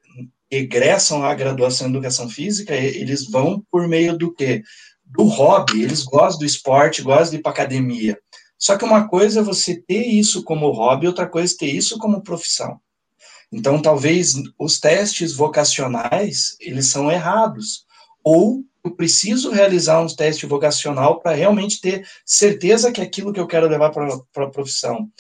egressam 0.51 1.25
a 1.25 1.35
graduação 1.35 1.87
em 1.87 1.91
educação 1.91 2.29
física, 2.29 2.75
eles 2.75 3.29
vão 3.29 3.65
por 3.71 3.89
meio 3.89 4.17
do 4.17 4.33
quê? 4.33 4.63
Do 5.05 5.25
hobby, 5.25 5.83
eles 5.83 6.03
gostam 6.03 6.41
do 6.41 6.45
esporte, 6.45 7.03
gostam 7.03 7.31
de 7.31 7.37
ir 7.37 7.43
para 7.43 7.53
academia. 7.53 8.19
Só 8.59 8.77
que 8.77 8.85
uma 8.85 9.07
coisa 9.09 9.41
é 9.41 9.43
você 9.43 9.81
ter 9.81 10.07
isso 10.07 10.43
como 10.43 10.71
hobby, 10.71 11.07
outra 11.07 11.29
coisa 11.29 11.53
é 11.55 11.59
ter 11.59 11.67
isso 11.67 11.99
como 11.99 12.23
profissão. 12.23 12.81
Então, 13.57 13.81
talvez 13.81 14.35
os 14.59 14.79
testes 14.79 15.33
vocacionais, 15.33 16.57
eles 16.61 16.89
são 16.89 17.11
errados. 17.11 17.87
Ou 18.23 18.63
eu 18.85 18.91
preciso 18.95 19.51
realizar 19.51 19.99
um 20.01 20.07
teste 20.07 20.45
vocacional 20.45 21.21
para 21.21 21.35
realmente 21.35 21.81
ter 21.81 22.07
certeza 22.25 22.93
que 22.93 23.01
é 23.01 23.05
aquilo 23.05 23.33
que 23.33 23.41
eu 23.41 23.47
quero 23.47 23.67
levar 23.67 23.91
para 23.91 24.45
a 24.45 24.51
profissão 24.51 25.11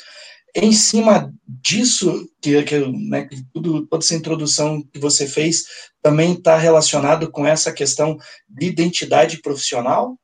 em 0.55 0.73
cima 0.73 1.33
disso, 1.47 2.29
que, 2.41 2.63
que, 2.63 2.79
né, 3.09 3.27
que 3.27 3.43
tudo, 3.53 3.87
toda 3.87 4.05
essa 4.05 4.15
introdução 4.15 4.83
que 4.83 4.99
você 4.99 5.27
fez 5.27 5.65
também 6.03 6.33
está 6.33 6.57
relacionado 6.57 7.31
com 7.31 7.47
essa 7.47 7.73
questão 7.73 8.19
de 8.49 8.67
identidade 8.67 9.41
profissional? 9.41 10.19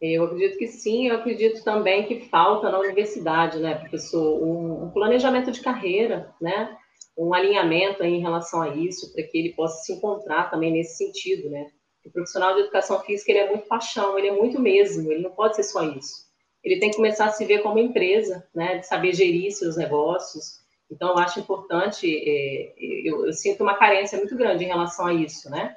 Eu 0.00 0.24
acredito 0.24 0.56
que 0.56 0.66
sim, 0.66 1.08
eu 1.08 1.16
acredito 1.16 1.62
também 1.62 2.06
que 2.06 2.28
falta 2.28 2.70
na 2.70 2.78
universidade, 2.78 3.58
né, 3.58 3.74
professor, 3.74 4.42
um, 4.42 4.84
um 4.84 4.90
planejamento 4.90 5.50
de 5.50 5.60
carreira, 5.60 6.34
né, 6.40 6.76
um 7.16 7.34
alinhamento 7.34 8.02
em 8.02 8.20
relação 8.20 8.62
a 8.62 8.74
isso, 8.74 9.12
para 9.12 9.22
que 9.24 9.36
ele 9.36 9.52
possa 9.52 9.82
se 9.82 9.92
encontrar 9.92 10.50
também 10.50 10.72
nesse 10.72 10.96
sentido, 10.96 11.50
né. 11.50 11.66
O 12.06 12.10
profissional 12.10 12.54
de 12.54 12.60
educação 12.60 12.98
física, 13.00 13.30
ele 13.30 13.40
é 13.40 13.50
muito 13.50 13.68
paixão, 13.68 14.18
ele 14.18 14.28
é 14.28 14.32
muito 14.32 14.58
mesmo, 14.58 15.12
ele 15.12 15.22
não 15.22 15.32
pode 15.32 15.56
ser 15.56 15.64
só 15.64 15.82
isso 15.82 16.30
ele 16.62 16.78
tem 16.78 16.90
que 16.90 16.96
começar 16.96 17.26
a 17.26 17.32
se 17.32 17.44
ver 17.44 17.62
como 17.62 17.78
empresa, 17.78 18.46
né, 18.54 18.78
de 18.78 18.86
saber 18.86 19.14
gerir 19.14 19.50
seus 19.52 19.76
negócios. 19.76 20.60
Então, 20.90 21.10
eu 21.10 21.18
acho 21.18 21.40
importante, 21.40 22.06
é, 22.06 22.74
eu, 22.78 23.26
eu, 23.26 23.32
sinto 23.32 23.62
uma 23.62 23.76
carência 23.76 24.18
muito 24.18 24.36
grande 24.36 24.64
em 24.64 24.68
relação 24.68 25.06
a 25.06 25.14
isso, 25.14 25.48
né? 25.48 25.76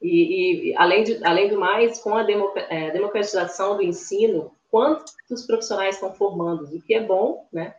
E, 0.00 0.70
e 0.70 0.76
além, 0.76 1.02
de, 1.02 1.24
além 1.24 1.48
do 1.48 1.58
mais, 1.58 2.00
com 2.00 2.14
a 2.14 2.26
é, 2.70 2.90
democratização 2.90 3.76
do 3.76 3.82
ensino, 3.82 4.52
quantos 4.70 5.46
profissionais 5.46 5.96
estão 5.96 6.14
formando, 6.14 6.64
o 6.64 6.82
que 6.82 6.94
é 6.94 7.02
bom, 7.04 7.46
né? 7.52 7.74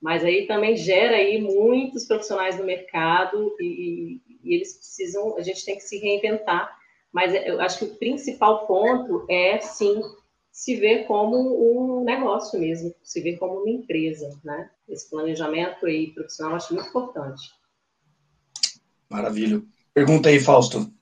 Mas 0.00 0.24
aí 0.24 0.46
também 0.46 0.76
gera 0.76 1.16
aí 1.16 1.40
muitos 1.40 2.06
profissionais 2.06 2.56
no 2.58 2.64
mercado 2.64 3.54
e, 3.60 4.20
e 4.44 4.54
eles 4.54 4.74
precisam, 4.74 5.36
a 5.36 5.42
gente 5.42 5.64
tem 5.64 5.76
que 5.76 5.82
se 5.82 5.98
reinventar. 5.98 6.76
Mas 7.12 7.34
eu 7.34 7.60
acho 7.60 7.78
que 7.78 7.84
o 7.84 7.96
principal 7.96 8.66
ponto 8.66 9.26
é, 9.28 9.58
sim, 9.58 10.00
se 10.52 10.76
vê 10.76 11.04
como 11.04 11.36
um 11.36 12.04
negócio 12.04 12.60
mesmo, 12.60 12.94
se 13.02 13.20
vê 13.20 13.36
como 13.36 13.60
uma 13.60 13.70
empresa, 13.70 14.28
né? 14.44 14.70
Esse 14.88 15.08
planejamento 15.10 15.84
aí 15.86 16.12
profissional 16.12 16.52
eu 16.52 16.56
acho 16.56 16.74
muito 16.74 16.88
importante. 16.88 17.50
Maravilha. 19.08 19.62
Pergunta 19.92 20.28
aí, 20.28 20.38
Fausto. 20.38 20.92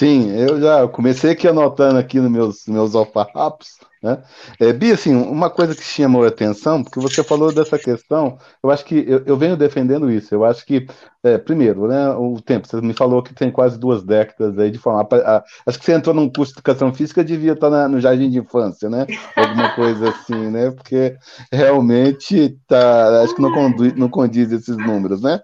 Sim, 0.00 0.30
eu 0.30 0.58
já 0.58 0.88
comecei 0.88 1.32
aqui 1.32 1.46
anotando 1.46 1.98
aqui 1.98 2.18
nos 2.18 2.30
meus, 2.30 2.66
meus 2.66 2.94
alfarrapos, 2.94 3.68
né? 4.02 4.22
É, 4.58 4.72
Bia, 4.72 4.94
assim, 4.94 5.14
uma 5.14 5.50
coisa 5.50 5.74
que 5.74 5.82
chamou 5.82 6.24
a 6.24 6.28
atenção, 6.28 6.82
porque 6.82 6.98
você 6.98 7.22
falou 7.22 7.52
dessa 7.52 7.78
questão, 7.78 8.38
eu 8.64 8.70
acho 8.70 8.82
que 8.82 8.94
eu, 9.06 9.22
eu 9.26 9.36
venho 9.36 9.58
defendendo 9.58 10.10
isso, 10.10 10.34
eu 10.34 10.42
acho 10.42 10.64
que, 10.64 10.86
é, 11.22 11.36
primeiro, 11.36 11.86
né, 11.86 12.08
o 12.12 12.40
tempo, 12.40 12.66
você 12.66 12.80
me 12.80 12.94
falou 12.94 13.22
que 13.22 13.34
tem 13.34 13.52
quase 13.52 13.78
duas 13.78 14.02
décadas 14.02 14.58
aí 14.58 14.70
de 14.70 14.78
forma, 14.78 15.06
a, 15.12 15.44
acho 15.66 15.78
que 15.78 15.84
você 15.84 15.92
entrou 15.92 16.14
num 16.14 16.32
curso 16.32 16.54
de 16.54 16.60
educação 16.60 16.94
física, 16.94 17.22
devia 17.22 17.52
estar 17.52 17.68
na, 17.68 17.86
no 17.86 18.00
jardim 18.00 18.30
de 18.30 18.38
infância, 18.38 18.88
né, 18.88 19.06
alguma 19.36 19.68
coisa 19.74 20.08
assim, 20.08 20.50
né, 20.50 20.70
porque 20.70 21.14
realmente 21.52 22.58
tá, 22.66 23.22
acho 23.22 23.34
que 23.34 23.42
não, 23.42 23.52
conduz, 23.52 23.94
não 23.94 24.08
condiz 24.08 24.50
esses 24.50 24.78
números, 24.78 25.20
né, 25.20 25.42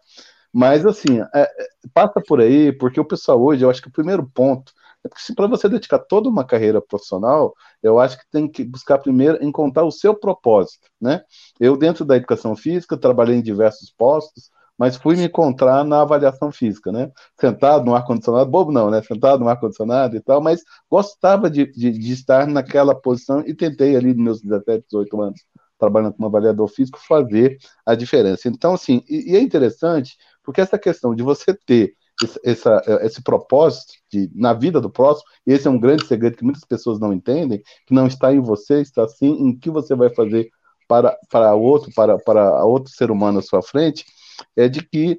mas, 0.59 0.87
assim, 0.87 1.21
é, 1.21 1.43
é, 1.43 1.49
passa 1.93 2.19
por 2.19 2.41
aí, 2.41 2.73
porque 2.73 2.99
o 2.99 3.05
pessoal 3.05 3.39
hoje, 3.43 3.63
eu 3.63 3.69
acho 3.69 3.83
que 3.83 3.89
o 3.89 3.93
primeiro 3.93 4.27
ponto 4.27 4.73
é 5.05 5.09
porque 5.09 5.35
para 5.35 5.47
você 5.47 5.69
dedicar 5.69 5.99
toda 5.99 6.31
uma 6.31 6.47
carreira 6.47 6.81
profissional, 6.81 7.55
eu 7.83 7.99
acho 8.01 8.17
que 8.19 8.25
tem 8.31 8.49
que 8.49 8.65
buscar 8.65 8.97
primeiro 8.97 9.45
encontrar 9.45 9.85
o 9.85 9.91
seu 9.91 10.15
propósito, 10.15 10.89
né? 10.99 11.21
Eu, 11.61 11.77
dentro 11.77 12.07
da 12.07 12.17
educação 12.17 12.57
física, 12.57 12.97
trabalhei 12.97 13.37
em 13.37 13.43
diversos 13.43 13.91
postos, 13.91 14.51
mas 14.79 14.97
fui 14.97 15.15
me 15.17 15.25
encontrar 15.25 15.85
na 15.85 16.01
avaliação 16.01 16.51
física, 16.51 16.91
né? 16.91 17.13
Sentado 17.39 17.85
no 17.85 17.95
ar-condicionado, 17.95 18.51
bobo 18.51 18.73
não, 18.73 18.91
né? 18.91 19.03
Sentado 19.03 19.41
no 19.41 19.51
ar-condicionado 19.51 20.17
e 20.17 20.21
tal, 20.23 20.41
mas 20.41 20.63
gostava 20.91 21.51
de, 21.51 21.71
de, 21.71 21.91
de, 21.93 22.13
estar 22.15 22.47
naquela 22.47 22.95
posição 22.95 23.45
e 23.47 23.53
tentei 23.55 23.95
ali 23.95 24.15
nos 24.15 24.41
meus 24.41 24.41
17, 24.41 24.87
18 24.87 25.21
anos, 25.21 25.41
trabalhando 25.79 26.15
como 26.15 26.29
avaliador 26.29 26.67
físico, 26.69 26.99
fazer 27.07 27.59
a 27.85 27.95
diferença. 27.95 28.49
Então, 28.49 28.73
assim, 28.73 29.05
e, 29.07 29.33
e 29.33 29.37
é 29.37 29.41
interessante 29.41 30.17
porque 30.47 30.61
essa 30.61 30.79
questão 30.79 31.15
de 31.15 31.23
você 31.25 31.53
ter 31.67 31.95
esse, 32.23 32.41
essa, 32.45 32.83
esse 33.03 33.23
propósito 33.23 33.95
de, 34.11 34.31
na 34.35 34.55
vida 34.55 34.81
do 34.81 34.89
próximo, 34.89 35.29
esse 35.45 35.67
é 35.67 35.71
um 35.71 35.79
grande 35.79 36.07
segredo 36.07 36.37
que 36.37 36.45
muitas 36.45 36.65
pessoas 36.65 36.99
não 36.99 37.13
entendem, 37.13 37.61
que 37.87 37.93
não 37.93 38.07
está 38.07 38.33
em 38.33 38.41
você, 38.41 38.81
está 38.81 39.07
sim 39.09 39.33
em 39.33 39.59
que 39.59 39.69
você 39.69 39.95
vai 39.95 40.09
fazer 40.15 40.49
para, 40.89 41.19
para 41.29 41.55
outro, 41.55 41.93
para, 41.95 42.17
para 42.17 42.65
outro 42.65 42.93
ser 42.93 43.11
humano 43.11 43.41
à 43.41 43.43
sua 43.43 43.61
frente, 43.61 44.05
é 44.57 44.69
de 44.69 44.83
que 44.83 45.19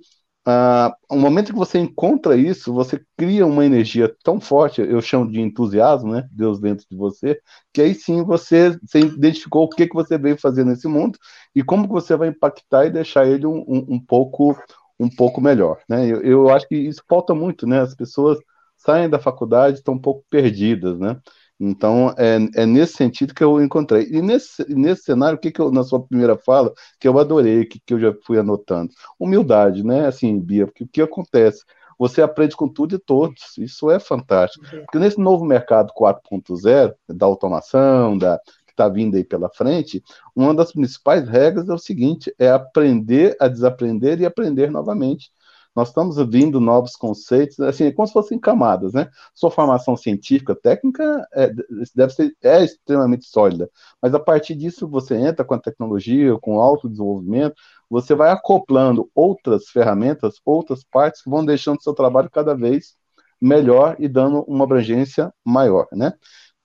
ah, 0.50 0.96
no 1.12 1.18
momento 1.18 1.52
que 1.52 1.60
você 1.60 1.78
encontra 1.78 2.38
isso, 2.38 2.74
você 2.74 3.04
cria 3.18 3.46
uma 3.46 3.66
energia 3.66 4.16
tão 4.24 4.40
forte, 4.40 4.80
eu 4.80 5.02
chamo 5.02 5.30
de 5.30 5.42
entusiasmo, 5.42 6.14
né? 6.14 6.26
Deus 6.32 6.58
dentro 6.58 6.86
de 6.90 6.96
você, 6.96 7.38
que 7.74 7.82
aí 7.82 7.94
sim 7.94 8.24
você, 8.24 8.80
você 8.82 9.00
identificou 9.00 9.66
o 9.66 9.70
que, 9.70 9.86
que 9.86 9.94
você 9.94 10.18
veio 10.18 10.40
fazer 10.40 10.64
nesse 10.64 10.88
mundo 10.88 11.20
e 11.54 11.62
como 11.62 11.86
que 11.86 11.92
você 11.94 12.16
vai 12.16 12.30
impactar 12.30 12.86
e 12.86 12.90
deixar 12.90 13.28
ele 13.28 13.46
um, 13.46 13.58
um, 13.68 13.96
um 13.96 14.00
pouco 14.00 14.58
um 15.00 15.10
pouco 15.10 15.42
melhor. 15.42 15.80
Né? 15.88 16.08
Eu, 16.08 16.22
eu 16.22 16.50
acho 16.50 16.68
que 16.68 16.76
isso 16.76 17.02
falta 17.08 17.34
muito, 17.34 17.68
né? 17.68 17.82
As 17.82 17.96
pessoas 17.96 18.38
saem 18.78 19.10
da 19.10 19.20
faculdade 19.20 19.78
estão 19.78 19.96
um 19.96 20.00
pouco 20.00 20.24
perdidas, 20.30 21.00
né? 21.00 21.20
Então, 21.60 22.14
é, 22.18 22.38
é 22.62 22.66
nesse 22.66 22.94
sentido 22.94 23.34
que 23.34 23.44
eu 23.44 23.62
encontrei. 23.62 24.08
E 24.12 24.22
nesse, 24.22 24.64
nesse 24.70 25.04
cenário, 25.04 25.38
o 25.38 25.42
que, 25.42 25.52
que 25.52 25.60
eu, 25.60 25.72
na 25.72 25.84
sua 25.84 26.00
primeira 26.00 26.38
fala, 26.38 26.72
que 27.00 27.08
eu 27.08 27.18
adorei, 27.18 27.66
que, 27.66 27.80
que 27.80 27.94
eu 27.94 28.00
já 28.00 28.14
fui 28.26 28.38
anotando? 28.38 28.92
Humildade, 29.20 29.84
né? 29.84 30.06
Assim, 30.06 30.40
Bia, 30.40 30.68
porque 30.68 30.84
o 30.84 30.88
que 30.88 31.02
acontece? 31.02 31.64
Você 31.98 32.22
aprende 32.22 32.56
com 32.56 32.68
tudo 32.68 32.96
e 32.96 33.00
todos, 33.00 33.58
isso 33.58 33.90
é 33.90 34.00
fantástico. 34.00 34.64
Porque 34.70 35.00
nesse 35.00 35.20
novo 35.20 35.44
mercado 35.44 35.92
4.0, 35.94 36.94
da 37.10 37.26
automação, 37.26 38.16
da, 38.16 38.40
está 38.78 38.88
vindo 38.88 39.18
aí 39.18 39.24
pela 39.24 39.50
frente, 39.50 40.04
uma 40.36 40.54
das 40.54 40.72
principais 40.72 41.28
regras 41.28 41.68
é 41.68 41.74
o 41.74 41.78
seguinte: 41.78 42.34
é 42.38 42.50
aprender 42.50 43.36
a 43.40 43.48
desaprender 43.48 44.22
e 44.22 44.26
aprender 44.26 44.72
novamente. 44.72 45.32
Nós 45.76 45.90
estamos 45.90 46.18
vindo 46.28 46.60
novos 46.60 46.96
conceitos, 46.96 47.60
assim, 47.60 47.84
é 47.86 47.92
como 47.92 48.08
se 48.08 48.14
fossem 48.14 48.40
camadas, 48.40 48.94
né? 48.94 49.12
Sua 49.36 49.52
formação 49.52 49.96
científica, 49.96 50.56
técnica, 50.56 51.28
é, 51.32 51.52
deve 51.96 52.14
ser 52.14 52.36
é 52.42 52.64
extremamente 52.64 53.26
sólida, 53.28 53.70
mas 54.02 54.12
a 54.16 54.20
partir 54.20 54.56
disso 54.56 54.88
você 54.88 55.16
entra 55.16 55.46
com 55.46 55.54
a 55.54 55.60
tecnologia, 55.60 56.36
com 56.40 56.56
o 56.56 56.62
autodesenvolvimento, 56.62 57.56
você 57.88 58.16
vai 58.16 58.32
acoplando 58.32 59.08
outras 59.14 59.68
ferramentas, 59.70 60.42
outras 60.44 60.84
partes 60.84 61.22
que 61.22 61.30
vão 61.30 61.46
deixando 61.46 61.82
seu 61.84 61.94
trabalho 61.94 62.30
cada 62.32 62.56
vez 62.56 62.96
melhor 63.40 63.96
e 64.00 64.08
dando 64.08 64.42
uma 64.48 64.64
abrangência 64.64 65.32
maior, 65.46 65.88
né? 65.92 66.14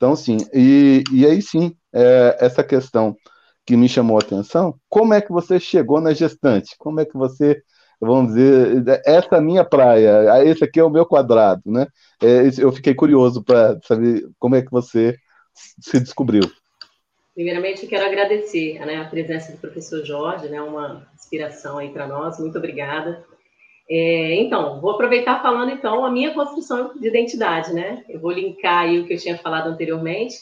Então, 0.03 0.17
sim, 0.17 0.39
e, 0.53 1.05
e 1.13 1.25
aí 1.25 1.41
sim, 1.41 1.77
é, 1.95 2.37
essa 2.41 2.65
questão 2.65 3.17
que 3.65 3.77
me 3.77 3.89
chamou 3.89 4.17
a 4.17 4.21
atenção, 4.21 4.75
como 4.89 5.15
é 5.15 5.21
que 5.21 5.31
você 5.31 5.61
chegou 5.61 6.01
na 6.01 6.13
gestante? 6.13 6.75
Como 6.77 6.99
é 6.99 7.05
que 7.05 7.17
você, 7.17 7.63
vamos 8.01 8.35
dizer, 8.35 8.83
essa 9.07 9.37
é 9.37 9.41
minha 9.41 9.65
praia, 9.65 10.45
esse 10.45 10.65
aqui 10.65 10.81
é 10.81 10.83
o 10.83 10.91
meu 10.91 11.07
quadrado, 11.07 11.63
né? 11.65 11.87
É, 12.21 12.51
eu 12.59 12.73
fiquei 12.73 12.97
curioso 12.97 13.45
para 13.45 13.79
saber 13.85 14.29
como 14.41 14.57
é 14.57 14.63
que 14.63 14.73
você 14.73 15.17
se 15.81 16.01
descobriu. 16.01 16.51
Primeiramente, 17.33 17.87
quero 17.87 18.05
agradecer 18.05 18.85
né, 18.85 18.97
a 18.97 19.05
presença 19.05 19.53
do 19.53 19.59
professor 19.59 20.05
Jorge, 20.05 20.49
né, 20.49 20.61
uma 20.61 21.07
inspiração 21.15 21.79
aí 21.79 21.91
para 21.91 22.09
nós, 22.09 22.41
muito 22.41 22.59
obrigada. 22.59 23.25
É, 23.89 24.35
então, 24.37 24.81
vou 24.81 24.93
aproveitar 24.93 25.43
falando 25.43 25.73
então 25.73 26.05
a 26.05 26.11
minha 26.11 26.33
construção 26.33 26.93
de 26.99 27.09
identidade, 27.09 27.73
né? 27.73 28.05
Eu 28.09 28.21
vou 28.21 28.31
linkar 28.31 28.85
aí 28.85 28.99
o 28.99 29.07
que 29.07 29.15
eu 29.15 29.19
tinha 29.19 29.37
falado 29.39 29.69
anteriormente. 29.69 30.37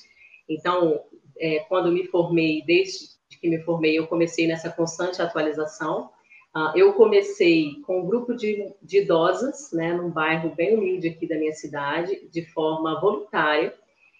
Então, 0.49 1.01
é, 1.39 1.61
quando 1.61 1.91
me 1.91 2.07
formei, 2.07 2.63
desde 2.67 3.11
que 3.41 3.49
me 3.49 3.59
formei, 3.63 3.99
eu 3.99 4.07
comecei 4.07 4.47
nessa 4.47 4.71
constante 4.71 5.23
atualização. 5.23 6.11
Uh, 6.55 6.77
eu 6.77 6.93
comecei 6.95 7.77
com 7.87 8.01
um 8.01 8.07
grupo 8.07 8.35
de, 8.35 8.73
de 8.83 9.03
idosas, 9.03 9.71
né, 9.73 9.95
num 9.95 10.11
bairro 10.11 10.55
bem 10.55 10.77
humilde 10.77 11.09
aqui 11.09 11.27
da 11.27 11.37
minha 11.37 11.53
cidade, 11.53 12.29
de 12.31 12.45
forma 12.47 13.01
voluntária. 13.01 13.73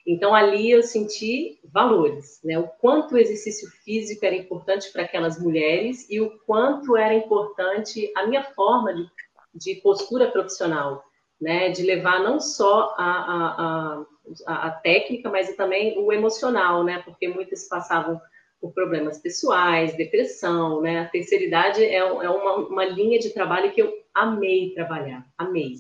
Então, 0.07 0.35
ali 0.35 0.71
eu 0.71 0.83
senti 0.83 1.61
valores, 1.65 2.41
né? 2.43 2.59
O 2.59 2.69
quanto 2.81 3.15
o 3.15 3.19
exercício 3.19 3.69
físico 3.85 4.25
era 4.25 4.35
importante 4.35 4.91
para 4.93 5.03
aquelas 5.03 5.41
mulheres 5.41 6.09
e 6.11 6.21
o 6.21 6.31
quanto 6.47 6.97
era 6.97 7.15
importante 7.15 8.11
a 8.17 8.27
minha 8.27 8.43
forma 8.43 8.95
de, 8.95 9.07
de 9.55 9.75
postura 9.83 10.31
profissional, 10.31 11.05
né? 11.41 11.71
De 11.71 11.83
levar 11.83 12.21
não 12.21 12.41
só 12.41 12.95
a, 12.97 13.05
a, 13.05 14.05
a, 14.47 14.67
a 14.67 14.71
técnica, 14.71 15.29
mas 15.29 15.55
também 15.55 15.99
o 15.99 16.13
emocional, 16.13 16.83
né? 16.83 17.03
Porque 17.05 17.29
muitas 17.29 17.69
passavam 17.69 18.21
por 18.61 18.73
problemas 18.73 19.19
pessoais, 19.19 19.97
depressão, 19.97 20.81
né? 20.81 21.01
A 21.01 21.09
terceira 21.09 21.45
idade 21.45 21.85
é, 21.85 21.97
é 21.97 22.31
uma, 22.31 22.57
uma 22.57 22.85
linha 22.85 23.19
de 23.19 23.31
trabalho 23.31 23.73
que 23.73 23.81
eu 23.83 23.93
amei 24.15 24.75
trabalhar, 24.75 25.27
amei. 25.39 25.77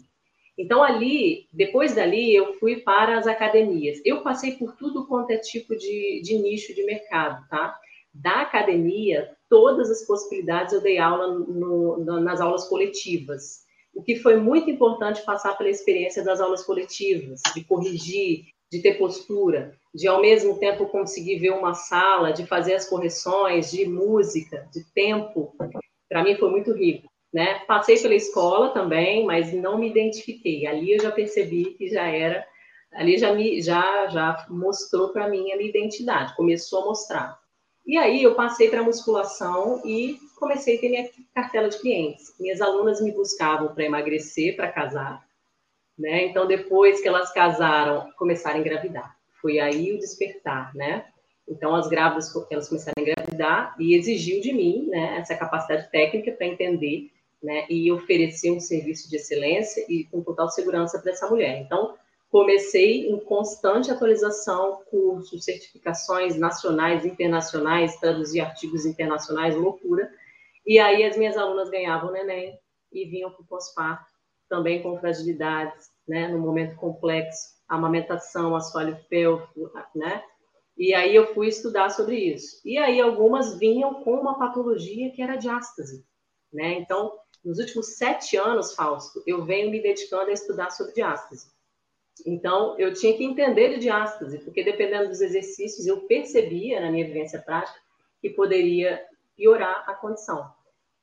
Então, 0.60 0.82
ali, 0.84 1.48
depois 1.50 1.94
dali, 1.94 2.34
eu 2.34 2.52
fui 2.58 2.76
para 2.76 3.16
as 3.16 3.26
academias. 3.26 3.98
Eu 4.04 4.22
passei 4.22 4.56
por 4.58 4.76
tudo 4.76 5.06
quanto 5.06 5.30
é 5.30 5.38
tipo 5.38 5.74
de, 5.74 6.20
de 6.22 6.36
nicho 6.36 6.74
de 6.74 6.84
mercado, 6.84 7.48
tá? 7.48 7.74
Da 8.12 8.42
academia, 8.42 9.34
todas 9.48 9.90
as 9.90 10.06
possibilidades 10.06 10.74
eu 10.74 10.82
dei 10.82 10.98
aula 10.98 11.28
no, 11.28 11.96
no, 11.96 12.20
nas 12.20 12.42
aulas 12.42 12.68
coletivas. 12.68 13.60
O 13.94 14.02
que 14.02 14.16
foi 14.16 14.36
muito 14.36 14.70
importante 14.70 15.24
passar 15.24 15.56
pela 15.56 15.70
experiência 15.70 16.22
das 16.22 16.42
aulas 16.42 16.62
coletivas, 16.62 17.40
de 17.54 17.64
corrigir, 17.64 18.44
de 18.70 18.82
ter 18.82 18.98
postura, 18.98 19.74
de 19.94 20.06
ao 20.06 20.20
mesmo 20.20 20.58
tempo 20.58 20.90
conseguir 20.90 21.38
ver 21.38 21.52
uma 21.52 21.72
sala, 21.72 22.34
de 22.34 22.44
fazer 22.44 22.74
as 22.74 22.86
correções, 22.86 23.70
de 23.70 23.88
música, 23.88 24.68
de 24.70 24.84
tempo. 24.92 25.56
Para 26.06 26.22
mim 26.22 26.36
foi 26.36 26.50
muito 26.50 26.74
rico 26.74 27.09
né? 27.32 27.60
Passei 27.60 27.98
pela 28.00 28.14
escola 28.14 28.70
também, 28.70 29.24
mas 29.24 29.52
não 29.52 29.78
me 29.78 29.88
identifiquei. 29.88 30.66
Ali 30.66 30.92
eu 30.92 31.02
já 31.02 31.10
percebi 31.10 31.74
que 31.74 31.88
já 31.88 32.06
era, 32.06 32.46
ali 32.92 33.18
já 33.18 33.32
me 33.32 33.62
já 33.62 34.08
já 34.08 34.46
mostrou 34.50 35.10
para 35.10 35.28
mim 35.28 35.52
a 35.52 35.56
minha 35.56 35.68
identidade, 35.68 36.34
começou 36.36 36.82
a 36.82 36.86
mostrar. 36.86 37.40
E 37.86 37.96
aí 37.96 38.22
eu 38.22 38.34
passei 38.34 38.68
para 38.68 38.82
musculação 38.82 39.80
e 39.84 40.18
comecei 40.38 40.76
a 40.76 40.80
ter 40.80 40.88
minha 40.88 41.08
cartela 41.34 41.68
de 41.68 41.78
clientes. 41.80 42.34
Minhas 42.38 42.60
alunas 42.60 43.00
me 43.00 43.12
buscavam 43.12 43.74
para 43.74 43.84
emagrecer, 43.84 44.56
para 44.56 44.70
casar, 44.70 45.24
né? 45.98 46.24
Então 46.24 46.46
depois 46.46 47.00
que 47.00 47.08
elas 47.08 47.32
casaram, 47.32 48.10
começaram 48.18 48.56
a 48.56 48.60
engravidar. 48.60 49.16
Foi 49.40 49.58
aí 49.58 49.92
o 49.92 49.98
despertar, 49.98 50.74
né? 50.74 51.06
Então, 51.50 51.74
as 51.74 51.88
grávidas, 51.88 52.32
elas 52.48 52.68
começaram 52.68 52.94
a 52.96 53.00
engravidar 53.00 53.74
e 53.76 53.96
exigiu 53.96 54.40
de 54.40 54.52
mim 54.52 54.86
né, 54.88 55.18
essa 55.18 55.34
capacidade 55.34 55.90
técnica 55.90 56.30
para 56.30 56.46
entender 56.46 57.10
né, 57.42 57.66
e 57.70 57.90
oferecer 57.90 58.50
um 58.50 58.60
serviço 58.60 59.08
de 59.08 59.16
excelência 59.16 59.84
e 59.88 60.04
com 60.04 60.22
total 60.22 60.48
segurança 60.50 60.98
para 60.98 61.12
essa 61.12 61.28
mulher. 61.28 61.60
Então, 61.60 61.94
comecei 62.30 63.08
em 63.10 63.18
constante 63.18 63.90
atualização, 63.90 64.82
cursos, 64.90 65.44
certificações 65.44 66.36
nacionais, 66.36 67.04
internacionais, 67.04 67.96
traduzir 67.96 68.40
artigos 68.40 68.86
internacionais, 68.86 69.56
loucura. 69.56 70.12
E 70.66 70.78
aí 70.78 71.02
as 71.04 71.16
minhas 71.16 71.36
alunas 71.36 71.70
ganhavam 71.70 72.12
neném 72.12 72.58
e 72.92 73.04
vinham 73.06 73.30
para 73.30 73.42
o 73.42 73.46
pós-parto, 73.46 74.10
também 74.48 74.82
com 74.82 74.98
fragilidades, 74.98 75.90
né, 76.06 76.28
no 76.28 76.38
momento 76.38 76.76
complexo, 76.76 77.60
amamentação, 77.68 78.54
assoalho 78.54 78.98
pélvico, 79.08 79.70
né? 79.94 80.22
E 80.76 80.94
aí 80.94 81.14
eu 81.14 81.34
fui 81.34 81.48
estudar 81.48 81.90
sobre 81.90 82.16
isso. 82.16 82.60
E 82.64 82.78
aí 82.78 83.00
algumas 83.00 83.58
vinham 83.58 84.02
com 84.02 84.14
uma 84.14 84.38
patologia 84.38 85.10
que 85.12 85.22
era 85.22 85.36
diástase, 85.36 86.04
né? 86.52 86.72
Então, 86.74 87.12
nos 87.44 87.58
últimos 87.58 87.96
sete 87.96 88.36
anos, 88.36 88.74
Fausto, 88.74 89.22
eu 89.26 89.44
venho 89.44 89.70
me 89.70 89.80
dedicando 89.80 90.30
a 90.30 90.34
estudar 90.34 90.70
sobre 90.70 90.92
diástase. 90.92 91.48
Então, 92.26 92.78
eu 92.78 92.92
tinha 92.92 93.16
que 93.16 93.24
entender 93.24 93.70
de 93.70 93.78
diástase, 93.78 94.38
porque 94.40 94.62
dependendo 94.62 95.08
dos 95.08 95.20
exercícios, 95.20 95.86
eu 95.86 96.02
percebia 96.02 96.80
na 96.80 96.90
minha 96.90 97.06
vivência 97.06 97.40
prática 97.40 97.78
que 98.20 98.30
poderia 98.30 99.02
piorar 99.36 99.84
a 99.88 99.94
condição. 99.94 100.52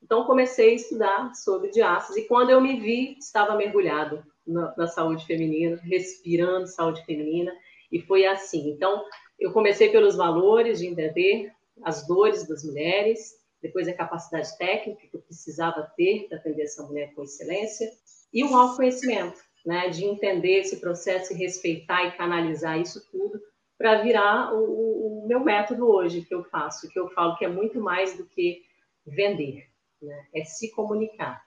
Então, 0.02 0.26
comecei 0.26 0.72
a 0.72 0.76
estudar 0.76 1.36
sobre 1.36 1.72
diástase 1.72 2.22
e 2.22 2.26
quando 2.26 2.52
eu 2.52 2.62
me 2.62 2.80
vi, 2.80 3.18
estava 3.18 3.56
mergulhado 3.56 4.24
na, 4.46 4.76
na 4.78 4.88
saúde 4.88 5.26
feminina, 5.26 5.78
respirando 5.78 6.68
saúde 6.68 7.04
feminina, 7.04 7.52
e 7.92 8.00
foi 8.00 8.26
assim. 8.26 8.70
Então, 8.70 9.04
eu 9.40 9.52
comecei 9.52 9.90
pelos 9.90 10.16
valores 10.16 10.80
de 10.80 10.88
entender 10.88 11.52
as 11.84 12.06
dores 12.08 12.48
das 12.48 12.64
mulheres, 12.64 13.37
depois 13.68 13.88
a 13.88 13.94
capacidade 13.94 14.58
técnica 14.58 15.08
que 15.08 15.16
eu 15.16 15.22
precisava 15.22 15.92
ter 15.96 16.28
para 16.28 16.38
atender 16.38 16.64
essa 16.64 16.84
mulher 16.84 17.14
com 17.14 17.24
excelência, 17.24 17.92
e 18.34 18.44
o 18.44 18.56
autoconhecimento, 18.56 19.40
né, 19.66 19.90
de 19.90 20.06
entender 20.06 20.62
esse 20.62 20.78
processo 20.78 21.34
e 21.34 21.38
respeitar 21.38 22.06
e 22.06 22.18
canalizar 22.18 22.80
isso 22.80 23.06
tudo 23.12 23.40
para 23.78 24.02
virar 24.02 24.54
o, 24.54 25.24
o, 25.24 25.28
meu 25.28 25.42
método 25.42 25.88
hoje 25.88 26.22
que 26.22 26.34
eu 26.34 26.44
faço, 26.46 26.90
que 26.90 26.98
eu 26.98 27.10
falo 27.10 27.36
que 27.38 27.46
é 27.46 27.50
muito 27.50 27.80
mais 27.80 28.18
do 28.18 28.26
que 28.26 28.64
vender, 29.06 29.68
né, 30.02 30.26
é 30.34 30.44
se 30.46 30.72
comunicar. 30.72 31.46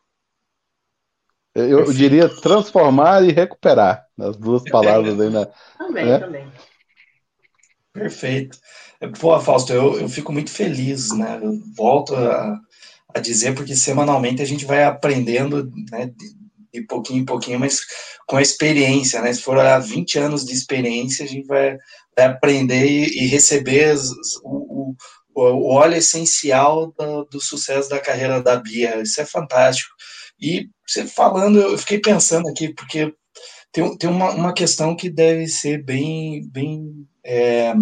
Eu, 1.54 1.80
eu 1.80 1.92
diria 1.92 2.28
transformar 2.28 3.24
e 3.24 3.32
recuperar, 3.32 4.06
as 4.18 4.36
duas 4.36 4.62
palavras 4.70 5.18
aí, 5.18 5.30
né? 5.30 5.50
Também, 5.76 6.06
né? 6.06 6.18
também. 6.18 6.52
Perfeito. 7.92 8.58
Pô, 9.18 9.38
Fausto, 9.40 9.72
eu, 9.72 10.00
eu 10.00 10.08
fico 10.08 10.32
muito 10.32 10.50
feliz, 10.50 11.10
né? 11.10 11.40
Eu 11.42 11.58
volto 11.76 12.14
a, 12.14 12.58
a 13.14 13.20
dizer, 13.20 13.54
porque 13.54 13.74
semanalmente 13.74 14.42
a 14.42 14.44
gente 14.44 14.64
vai 14.64 14.84
aprendendo, 14.84 15.70
né, 15.90 16.06
de, 16.72 16.82
pouquinho 16.86 17.22
em 17.22 17.24
pouquinho, 17.24 17.58
mas 17.58 17.80
com 18.26 18.36
a 18.36 18.42
experiência, 18.42 19.20
né? 19.20 19.32
Se 19.32 19.42
for 19.42 19.58
há 19.58 19.78
20 19.78 20.18
anos 20.18 20.44
de 20.44 20.52
experiência, 20.52 21.24
a 21.24 21.28
gente 21.28 21.46
vai, 21.46 21.76
vai 22.16 22.26
aprender 22.26 22.86
e, 22.86 23.24
e 23.24 23.26
receber 23.26 23.96
o, 24.44 24.94
o, 25.34 25.42
o, 25.42 25.74
óleo 25.74 25.96
essencial 25.96 26.92
do, 26.96 27.24
do 27.24 27.40
sucesso 27.40 27.88
da 27.88 27.98
carreira 27.98 28.40
da 28.40 28.56
Bia. 28.56 29.02
Isso 29.02 29.20
é 29.20 29.26
fantástico. 29.26 29.90
E 30.40 30.68
você 30.86 31.06
falando, 31.06 31.60
eu 31.60 31.76
fiquei 31.78 31.98
pensando 31.98 32.48
aqui, 32.48 32.72
porque 32.72 33.12
tem, 33.72 33.96
tem 33.96 34.10
uma, 34.10 34.30
uma 34.30 34.52
questão 34.52 34.96
que 34.96 35.08
deve 35.08 35.46
ser 35.46 35.82
bem, 35.82 36.46
bem 36.48 37.06
é, 37.24 37.74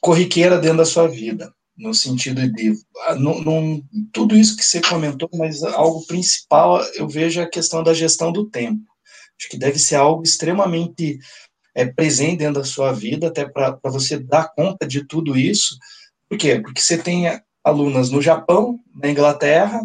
corriqueira 0.00 0.58
dentro 0.58 0.78
da 0.78 0.84
sua 0.84 1.08
vida, 1.08 1.52
no 1.76 1.94
sentido 1.94 2.46
de 2.52 2.74
não, 3.18 3.82
tudo 4.12 4.36
isso 4.36 4.56
que 4.56 4.64
você 4.64 4.80
comentou, 4.80 5.28
mas 5.34 5.62
algo 5.62 6.06
principal 6.06 6.82
eu 6.94 7.08
vejo 7.08 7.40
a 7.40 7.48
questão 7.48 7.82
da 7.82 7.94
gestão 7.94 8.32
do 8.32 8.48
tempo. 8.48 8.82
Acho 9.38 9.48
que 9.48 9.58
deve 9.58 9.78
ser 9.78 9.96
algo 9.96 10.22
extremamente 10.22 11.18
é, 11.74 11.84
presente 11.84 12.38
dentro 12.38 12.60
da 12.60 12.64
sua 12.64 12.92
vida, 12.92 13.28
até 13.28 13.44
para 13.44 13.78
você 13.84 14.18
dar 14.18 14.52
conta 14.54 14.86
de 14.86 15.04
tudo 15.04 15.36
isso. 15.36 15.76
Por 16.28 16.38
quê? 16.38 16.60
Porque 16.60 16.80
você 16.80 16.96
tem 16.96 17.26
alunas 17.62 18.10
no 18.10 18.22
Japão, 18.22 18.78
na 18.94 19.10
Inglaterra, 19.10 19.80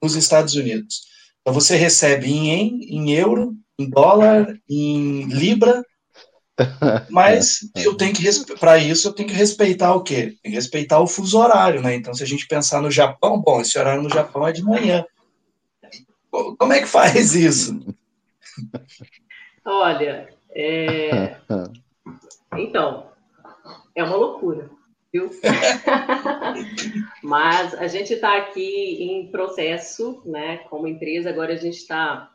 nos 0.00 0.14
Estados 0.14 0.54
Unidos. 0.54 1.02
Então 1.40 1.52
você 1.52 1.76
recebe 1.76 2.30
em, 2.30 2.84
em 2.84 3.12
euro, 3.12 3.56
em 3.78 3.88
dólar, 3.88 4.58
em 4.68 5.24
libra, 5.24 5.82
mas 7.10 7.60
eu 7.76 7.96
tenho 7.96 8.14
que 8.14 8.22
para 8.56 8.78
isso 8.78 9.08
eu 9.08 9.12
tenho 9.12 9.28
que 9.28 9.34
respeitar 9.34 9.94
o 9.94 10.02
quê? 10.02 10.36
Tem 10.42 10.52
que 10.52 10.56
respeitar 10.56 11.00
o 11.00 11.06
fuso 11.06 11.38
horário, 11.38 11.80
né? 11.80 11.94
Então, 11.94 12.12
se 12.12 12.22
a 12.22 12.26
gente 12.26 12.46
pensar 12.46 12.82
no 12.82 12.90
Japão, 12.90 13.40
bom, 13.40 13.60
esse 13.60 13.78
horário 13.78 14.02
no 14.02 14.10
Japão 14.10 14.46
é 14.46 14.52
de 14.52 14.62
manhã. 14.62 15.04
Como 16.30 16.72
é 16.72 16.80
que 16.80 16.86
faz 16.86 17.34
isso? 17.34 17.78
Olha, 19.64 20.28
é... 20.50 21.36
então, 22.56 23.10
é 23.94 24.02
uma 24.02 24.16
loucura. 24.16 24.70
viu? 25.12 25.30
Mas 27.22 27.74
a 27.74 27.86
gente 27.86 28.14
está 28.14 28.36
aqui 28.36 29.02
em 29.04 29.30
processo, 29.30 30.22
né? 30.24 30.58
Como 30.68 30.88
empresa, 30.88 31.30
agora 31.30 31.52
a 31.52 31.56
gente 31.56 31.76
está 31.76 32.30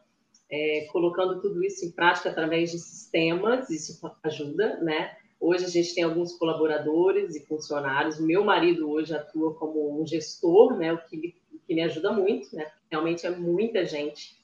é, 0.49 0.87
colocando 0.91 1.41
tudo 1.41 1.63
isso 1.63 1.85
em 1.85 1.91
prática 1.91 2.29
através 2.29 2.71
de 2.71 2.79
sistemas, 2.79 3.69
isso 3.69 3.99
ajuda, 4.23 4.77
né? 4.81 5.15
Hoje 5.39 5.65
a 5.65 5.69
gente 5.69 5.93
tem 5.93 6.03
alguns 6.03 6.33
colaboradores 6.33 7.35
e 7.35 7.45
funcionários. 7.45 8.19
Meu 8.19 8.43
marido 8.43 8.89
hoje 8.89 9.13
atua 9.13 9.53
como 9.55 10.01
um 10.01 10.05
gestor, 10.05 10.75
né? 10.77 10.93
O 10.93 10.97
que, 10.97 11.35
que 11.67 11.75
me 11.75 11.81
ajuda 11.83 12.11
muito, 12.11 12.55
né? 12.55 12.71
Realmente 12.89 13.27
é 13.27 13.29
muita 13.29 13.85
gente 13.85 14.35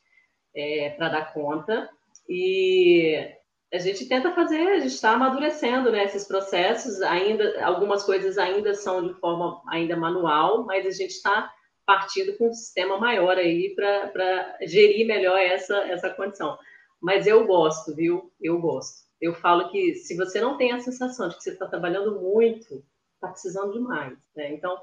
é, 0.56 0.92
para 0.92 1.10
dar 1.10 1.34
conta. 1.34 1.90
E 2.30 3.28
a 3.74 3.80
gente 3.80 4.08
tenta 4.08 4.32
fazer, 4.32 4.68
a 4.68 4.80
gente 4.80 4.94
está 4.94 5.14
amadurecendo 5.14 5.92
né, 5.92 6.04
esses 6.04 6.26
processos. 6.26 7.02
Ainda 7.02 7.66
algumas 7.66 8.04
coisas 8.04 8.38
ainda 8.38 8.76
são 8.76 9.08
de 9.08 9.14
forma 9.20 9.62
ainda 9.68 9.96
manual, 9.96 10.64
mas 10.64 10.86
a 10.86 10.92
gente 10.92 11.12
está 11.12 11.52
partindo 11.86 12.38
com 12.38 12.50
um 12.50 12.54
sistema 12.54 12.98
maior 12.98 13.38
aí 13.38 13.74
para 13.76 14.58
gerir 14.62 15.06
melhor 15.06 15.38
essa, 15.40 15.76
essa 15.90 16.10
condição. 16.10 16.58
Mas 17.02 17.28
eu 17.28 17.46
gosto, 17.46 17.94
viu? 17.96 18.32
Eu 18.42 18.60
gosto. 18.60 19.04
Eu 19.20 19.34
falo 19.34 19.70
que 19.70 19.96
se 19.96 20.16
você 20.16 20.40
não 20.40 20.58
tem 20.58 20.72
a 20.72 20.80
sensação 20.80 21.30
de 21.30 21.36
que 21.36 21.44
você 21.44 21.52
está 21.52 21.68
trabalhando 21.68 22.20
muito, 22.20 22.84
está 23.16 23.28
precisando 23.30 23.74
demais. 23.74 24.18
Né? 24.36 24.54
Então, 24.54 24.78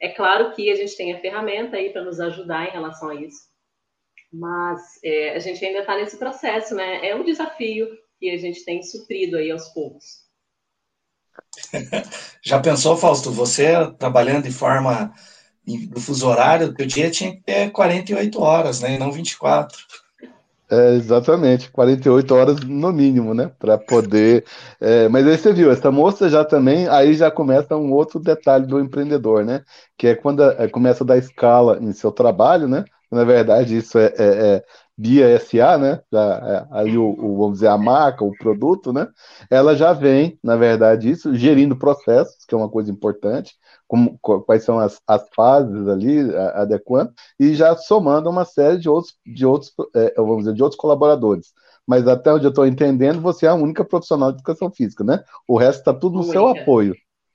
é 0.00 0.08
claro 0.08 0.54
que 0.54 0.70
a 0.70 0.74
gente 0.74 0.96
tem 0.96 1.12
a 1.12 1.20
ferramenta 1.20 1.76
aí 1.76 1.90
para 1.90 2.04
nos 2.04 2.20
ajudar 2.20 2.66
em 2.66 2.72
relação 2.72 3.10
a 3.10 3.14
isso, 3.14 3.48
mas 4.32 4.82
é, 5.02 5.34
a 5.34 5.38
gente 5.38 5.64
ainda 5.64 5.80
está 5.80 5.96
nesse 5.96 6.18
processo, 6.18 6.74
né? 6.74 7.06
É 7.06 7.14
um 7.14 7.24
desafio 7.24 7.88
que 8.18 8.30
a 8.30 8.36
gente 8.36 8.64
tem 8.64 8.82
suprido 8.82 9.36
aí 9.36 9.50
aos 9.50 9.68
poucos. 9.70 10.26
Já 12.44 12.60
pensou, 12.60 12.96
Fausto, 12.96 13.30
você 13.30 13.90
trabalhando 13.98 14.44
de 14.44 14.52
forma 14.52 15.14
do 15.66 16.00
fuso 16.00 16.28
horário, 16.28 16.74
o 16.78 16.86
dia 16.86 17.10
tinha 17.10 17.32
que 17.32 17.42
ter 17.42 17.70
48 17.70 18.40
horas, 18.40 18.80
né, 18.80 18.94
e 18.94 18.98
não 18.98 19.10
24. 19.10 19.76
É, 20.68 20.94
exatamente, 20.94 21.70
48 21.70 22.34
horas 22.34 22.60
no 22.60 22.92
mínimo, 22.92 23.32
né? 23.32 23.52
Para 23.56 23.78
poder. 23.78 24.44
É, 24.80 25.08
mas 25.08 25.24
aí 25.26 25.38
você 25.38 25.52
viu, 25.52 25.70
essa 25.70 25.92
moça 25.92 26.28
já 26.28 26.44
também, 26.44 26.88
aí 26.88 27.14
já 27.14 27.30
começa 27.30 27.76
um 27.76 27.92
outro 27.92 28.18
detalhe 28.18 28.66
do 28.66 28.80
empreendedor, 28.80 29.44
né? 29.44 29.62
Que 29.96 30.08
é 30.08 30.14
quando 30.16 30.42
a, 30.42 30.56
é, 30.58 30.68
começa 30.68 31.04
a 31.04 31.06
dar 31.06 31.18
escala 31.18 31.78
em 31.80 31.92
seu 31.92 32.10
trabalho, 32.10 32.66
né? 32.66 32.84
Na 33.12 33.22
verdade, 33.22 33.76
isso 33.76 33.96
é, 33.96 34.06
é, 34.06 34.12
é 34.18 34.64
Bia 34.98 35.38
SA, 35.38 35.78
né? 35.78 36.00
Já, 36.12 36.66
é, 36.72 36.76
aí 36.76 36.98
o, 36.98 37.10
o, 37.10 37.36
vamos 37.38 37.54
dizer, 37.54 37.68
a 37.68 37.78
marca, 37.78 38.24
o 38.24 38.36
produto, 38.36 38.92
né? 38.92 39.06
Ela 39.48 39.76
já 39.76 39.92
vem, 39.92 40.36
na 40.42 40.56
verdade, 40.56 41.08
isso, 41.08 41.32
gerindo 41.36 41.76
processos, 41.76 42.44
que 42.44 42.54
é 42.54 42.58
uma 42.58 42.68
coisa 42.68 42.90
importante, 42.90 43.54
como, 43.86 44.18
quais 44.18 44.64
são 44.64 44.78
as, 44.78 45.00
as 45.06 45.28
fases 45.34 45.88
ali, 45.88 46.34
adequando, 46.54 47.12
e 47.38 47.54
já 47.54 47.76
somando 47.76 48.28
uma 48.28 48.44
série 48.44 48.78
de 48.78 48.88
outros, 48.88 49.14
de 49.24 49.46
outros, 49.46 49.72
é, 49.94 50.14
vamos 50.16 50.38
dizer, 50.38 50.54
de 50.54 50.62
outros 50.62 50.80
colaboradores. 50.80 51.52
Mas 51.86 52.08
até 52.08 52.32
onde 52.32 52.44
eu 52.44 52.50
estou 52.50 52.66
entendendo, 52.66 53.20
você 53.20 53.46
é 53.46 53.48
a 53.48 53.54
única 53.54 53.84
profissional 53.84 54.32
de 54.32 54.38
educação 54.38 54.70
física, 54.70 55.04
né? 55.04 55.22
O 55.46 55.56
resto 55.56 55.78
está 55.78 55.94
tudo 55.94 56.14
no 56.14 56.24
única. 56.24 56.32
seu 56.32 56.48
apoio. 56.48 56.94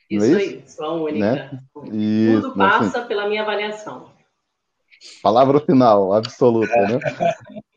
Isso, 0.09 0.25
é 0.25 0.27
isso 0.27 0.37
aí, 0.37 0.63
sou 0.67 0.85
a 0.85 0.93
única. 0.93 1.19
Né? 1.19 1.59
Isso, 1.93 2.41
tudo 2.41 2.57
passa 2.57 2.99
assim. 2.99 3.07
pela 3.07 3.29
minha 3.29 3.43
avaliação. 3.43 4.09
Palavra 5.23 5.59
final, 5.61 6.13
absoluta, 6.13 6.75
né? 6.75 6.99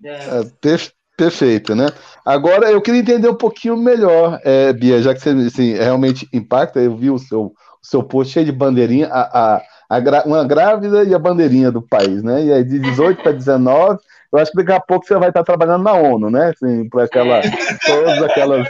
É. 0.05 0.41
É, 0.41 0.45
per 0.61 0.93
perfeito, 1.17 1.77
né? 1.77 1.87
Agora 2.25 2.71
eu 2.71 2.83
queria 2.83 3.01
entender 3.01 3.29
um 3.29 3.37
pouquinho 3.37 3.77
melhor, 3.77 4.41
é, 4.45 4.73
Bia, 4.73 5.01
já 5.01 5.15
que 5.15 5.21
você 5.21 5.31
assim, 5.31 5.73
realmente 5.75 6.29
impacta, 6.33 6.81
eu 6.81 6.97
vi 6.97 7.09
o 7.09 7.19
seu, 7.19 7.55
seu 7.85 8.03
post 8.03 8.33
cheio 8.33 8.47
de 8.47 8.53
bandeirinha, 8.53 9.09
a, 9.09 9.57
a, 9.57 9.63
a, 9.91 10.25
uma 10.25 10.43
grávida 10.45 11.05
e 11.05 11.15
a 11.15 11.19
bandeirinha 11.19 11.71
do 11.71 11.83
país, 11.83 12.23
né? 12.23 12.43
E 12.43 12.53
aí 12.53 12.65
de 12.65 12.79
18 12.79 13.23
para 13.23 13.33
19, 13.33 13.99
eu 14.33 14.39
acho 14.39 14.51
que 14.51 14.57
daqui 14.57 14.73
a 14.73 14.81
pouco 14.81 15.07
você 15.07 15.15
vai 15.17 15.29
estar 15.29 15.45
trabalhando 15.45 15.85
na 15.85 15.93
ONU, 15.93 16.31
né? 16.31 16.51
Assim, 16.51 16.89
para 16.89 17.05
aquela, 17.05 17.43
todas 17.87 18.23
aquelas, 18.23 18.69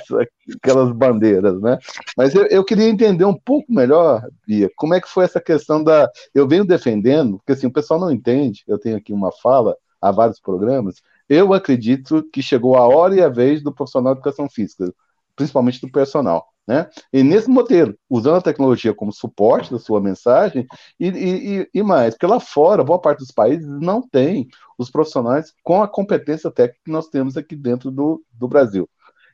aquelas 0.57 0.93
bandeiras, 0.93 1.61
né? 1.61 1.79
Mas 2.17 2.35
eu, 2.35 2.45
eu 2.47 2.65
queria 2.65 2.89
entender 2.89 3.25
um 3.25 3.35
pouco 3.35 3.73
melhor, 3.73 4.27
Bia, 4.47 4.69
como 4.77 4.95
é 4.95 5.01
que 5.01 5.09
foi 5.09 5.25
essa 5.25 5.41
questão 5.41 5.83
da. 5.83 6.11
Eu 6.35 6.49
venho 6.49 6.67
defendendo, 6.67 7.39
porque 7.39 7.53
assim, 7.53 7.69
o 7.69 7.73
pessoal 7.73 8.01
não 8.01 8.11
entende, 8.11 8.65
eu 8.67 8.79
tenho 8.79 8.97
aqui 8.97 9.13
uma 9.13 9.31
fala 9.31 9.77
há 10.03 10.11
vários 10.11 10.41
programas. 10.41 10.97
Eu 11.29 11.55
acredito 11.55 12.23
que 12.33 12.43
chegou 12.43 12.77
a 12.77 12.87
hora 12.87 13.15
e 13.15 13.23
a 13.23 13.29
vez 13.29 13.63
do 13.63 13.73
profissional 13.73 14.13
de 14.13 14.19
educação 14.19 14.49
física, 14.51 14.93
principalmente 15.37 15.81
do 15.81 15.91
personal. 15.91 16.47
Né? 16.67 16.89
E 17.13 17.23
nesse 17.23 17.49
modelo, 17.49 17.95
usando 18.09 18.37
a 18.37 18.43
tecnologia 18.43 18.95
como 18.95 19.13
suporte 19.13 19.71
da 19.71 19.79
sua 19.79 20.01
mensagem, 20.01 20.67
e, 20.99 21.09
e, 21.09 21.71
e, 21.75 21.83
mais, 21.83 22.15
porque 22.15 22.27
lá 22.27 22.41
fora, 22.41 22.83
boa 22.83 22.99
parte 22.99 23.19
dos 23.19 23.31
países 23.31 23.67
não 23.81 24.01
tem 24.01 24.49
os 24.79 24.91
profissionais 24.91 25.53
com 25.63 25.83
a 25.83 25.89
competência 25.89 26.51
técnica 26.51 26.81
que 26.85 26.91
nós 26.91 27.09
temos 27.09 27.37
aqui 27.37 27.55
dentro 27.55 27.91
do, 27.91 28.25
do 28.33 28.49
Brasil. 28.49 28.89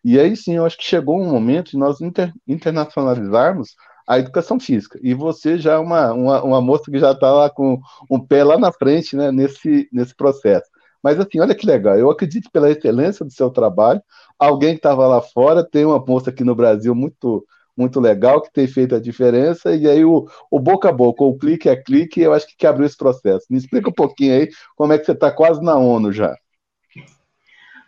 E 0.05 0.19
aí 0.19 0.37
sim, 0.37 0.57
eu 0.57 0.65
acho 0.65 0.79
que 0.79 0.85
chegou 0.85 1.21
um 1.21 1.31
momento 1.31 1.71
de 1.71 1.77
nós 1.77 2.01
inter, 2.01 2.33
internacionalizarmos 2.49 3.77
a 4.07 4.19
educação 4.19 4.59
física. 4.59 4.99
E 5.03 5.15
você 5.15 5.59
já 5.59 5.75
é 5.75 5.79
uma, 5.79 6.13
uma, 6.13 6.43
uma 6.43 6.61
moça 6.61 6.91
que 6.91 6.99
já 6.99 7.13
está 7.13 7.31
lá 7.31 7.49
com 7.49 7.81
um 8.11 8.19
pé 8.19 8.43
lá 8.43 8.59
na 8.59 8.73
frente 8.73 9.15
né, 9.15 9.31
nesse, 9.31 9.89
nesse 9.93 10.17
processo. 10.17 10.69
Mas 11.03 11.19
assim, 11.19 11.41
olha 11.41 11.55
que 11.55 11.67
legal, 11.67 11.99
eu 11.99 12.11
acredito 12.11 12.51
pela 12.51 12.71
excelência 12.71 13.25
do 13.25 13.33
seu 13.33 13.51
trabalho, 13.51 14.03
alguém 14.39 14.73
que 14.73 14.79
estava 14.79 15.07
lá 15.07 15.21
fora, 15.23 15.65
tem 15.65 15.85
uma 15.85 15.99
moça 15.99 16.31
aqui 16.31 16.45
no 16.45 16.55
Brasil 16.55 16.95
muito 16.95 17.45
muito 17.77 17.99
legal, 17.99 18.43
que 18.43 18.53
tem 18.53 18.67
feito 18.67 18.95
a 18.95 19.01
diferença, 19.01 19.75
e 19.75 19.89
aí 19.89 20.05
o, 20.05 20.27
o 20.51 20.61
boca 20.61 20.91
a 20.91 20.93
boca, 20.93 21.25
o 21.25 21.39
clique 21.39 21.67
a 21.69 21.83
clique, 21.83 22.21
eu 22.21 22.35
acho 22.35 22.47
que, 22.47 22.55
que 22.55 22.67
abriu 22.67 22.85
esse 22.85 22.97
processo. 22.97 23.47
Me 23.49 23.57
explica 23.57 23.89
um 23.89 23.93
pouquinho 23.93 24.35
aí 24.35 24.51
como 24.77 24.93
é 24.93 24.99
que 24.99 25.07
você 25.07 25.13
está 25.13 25.31
quase 25.31 25.63
na 25.63 25.79
ONU 25.79 26.13
já. 26.13 26.37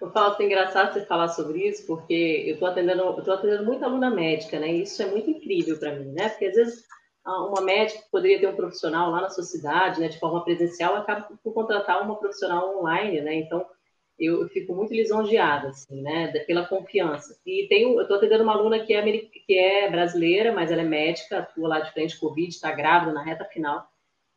Eu 0.00 0.10
falo 0.10 0.32
assim, 0.32 0.44
engraçado 0.46 0.94
você 0.94 1.04
falar 1.04 1.28
sobre 1.28 1.68
isso, 1.68 1.86
porque 1.86 2.44
eu 2.46 2.54
estou 2.54 2.68
atendendo, 2.68 3.02
atendendo 3.02 3.64
muita 3.64 3.86
aluna 3.86 4.10
médica, 4.10 4.58
né? 4.58 4.72
E 4.72 4.82
isso 4.82 5.00
é 5.02 5.06
muito 5.06 5.30
incrível 5.30 5.78
para 5.78 5.94
mim, 5.94 6.10
né? 6.10 6.28
Porque 6.30 6.46
às 6.46 6.56
vezes 6.56 6.84
uma 7.24 7.60
médica 7.60 8.02
poderia 8.10 8.40
ter 8.40 8.48
um 8.48 8.56
profissional 8.56 9.10
lá 9.10 9.20
na 9.20 9.30
sua 9.30 9.44
cidade, 9.44 10.00
né, 10.00 10.08
de 10.08 10.18
forma 10.18 10.44
presencial, 10.44 10.96
acaba 10.96 11.28
por 11.42 11.54
contratar 11.54 12.02
uma 12.02 12.16
profissional 12.16 12.78
online, 12.78 13.20
né? 13.20 13.34
Então, 13.34 13.64
eu, 14.18 14.48
fico 14.48 14.74
muito 14.74 14.92
lisonjeada, 14.92 15.68
assim, 15.68 16.02
né, 16.02 16.28
pela 16.46 16.66
confiança. 16.66 17.38
E 17.46 17.66
tenho, 17.68 17.94
eu 17.96 18.02
estou 18.02 18.16
atendendo 18.16 18.44
uma 18.44 18.52
aluna 18.54 18.80
que 18.80 18.94
é, 18.94 19.02
que 19.46 19.58
é 19.58 19.90
brasileira, 19.90 20.52
mas 20.52 20.70
ela 20.70 20.82
é 20.82 20.84
médica, 20.84 21.38
atua 21.38 21.68
lá 21.68 21.80
de 21.80 21.92
frente 21.92 22.18
Covid, 22.18 22.48
está 22.48 22.72
grávida 22.72 23.12
na 23.12 23.22
reta 23.22 23.44
final. 23.46 23.86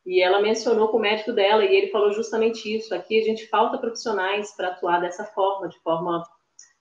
E 0.04 0.22
ela 0.22 0.40
mencionou 0.40 0.88
com 0.88 0.98
o 0.98 1.00
médico 1.00 1.32
dela, 1.32 1.64
e 1.64 1.74
ele 1.74 1.88
falou 1.88 2.12
justamente 2.12 2.72
isso. 2.74 2.94
Aqui 2.94 3.18
a 3.18 3.24
gente 3.24 3.48
falta 3.48 3.78
profissionais 3.78 4.54
para 4.56 4.68
atuar 4.68 5.00
dessa 5.00 5.24
forma, 5.24 5.68
de 5.68 5.78
forma 5.80 6.22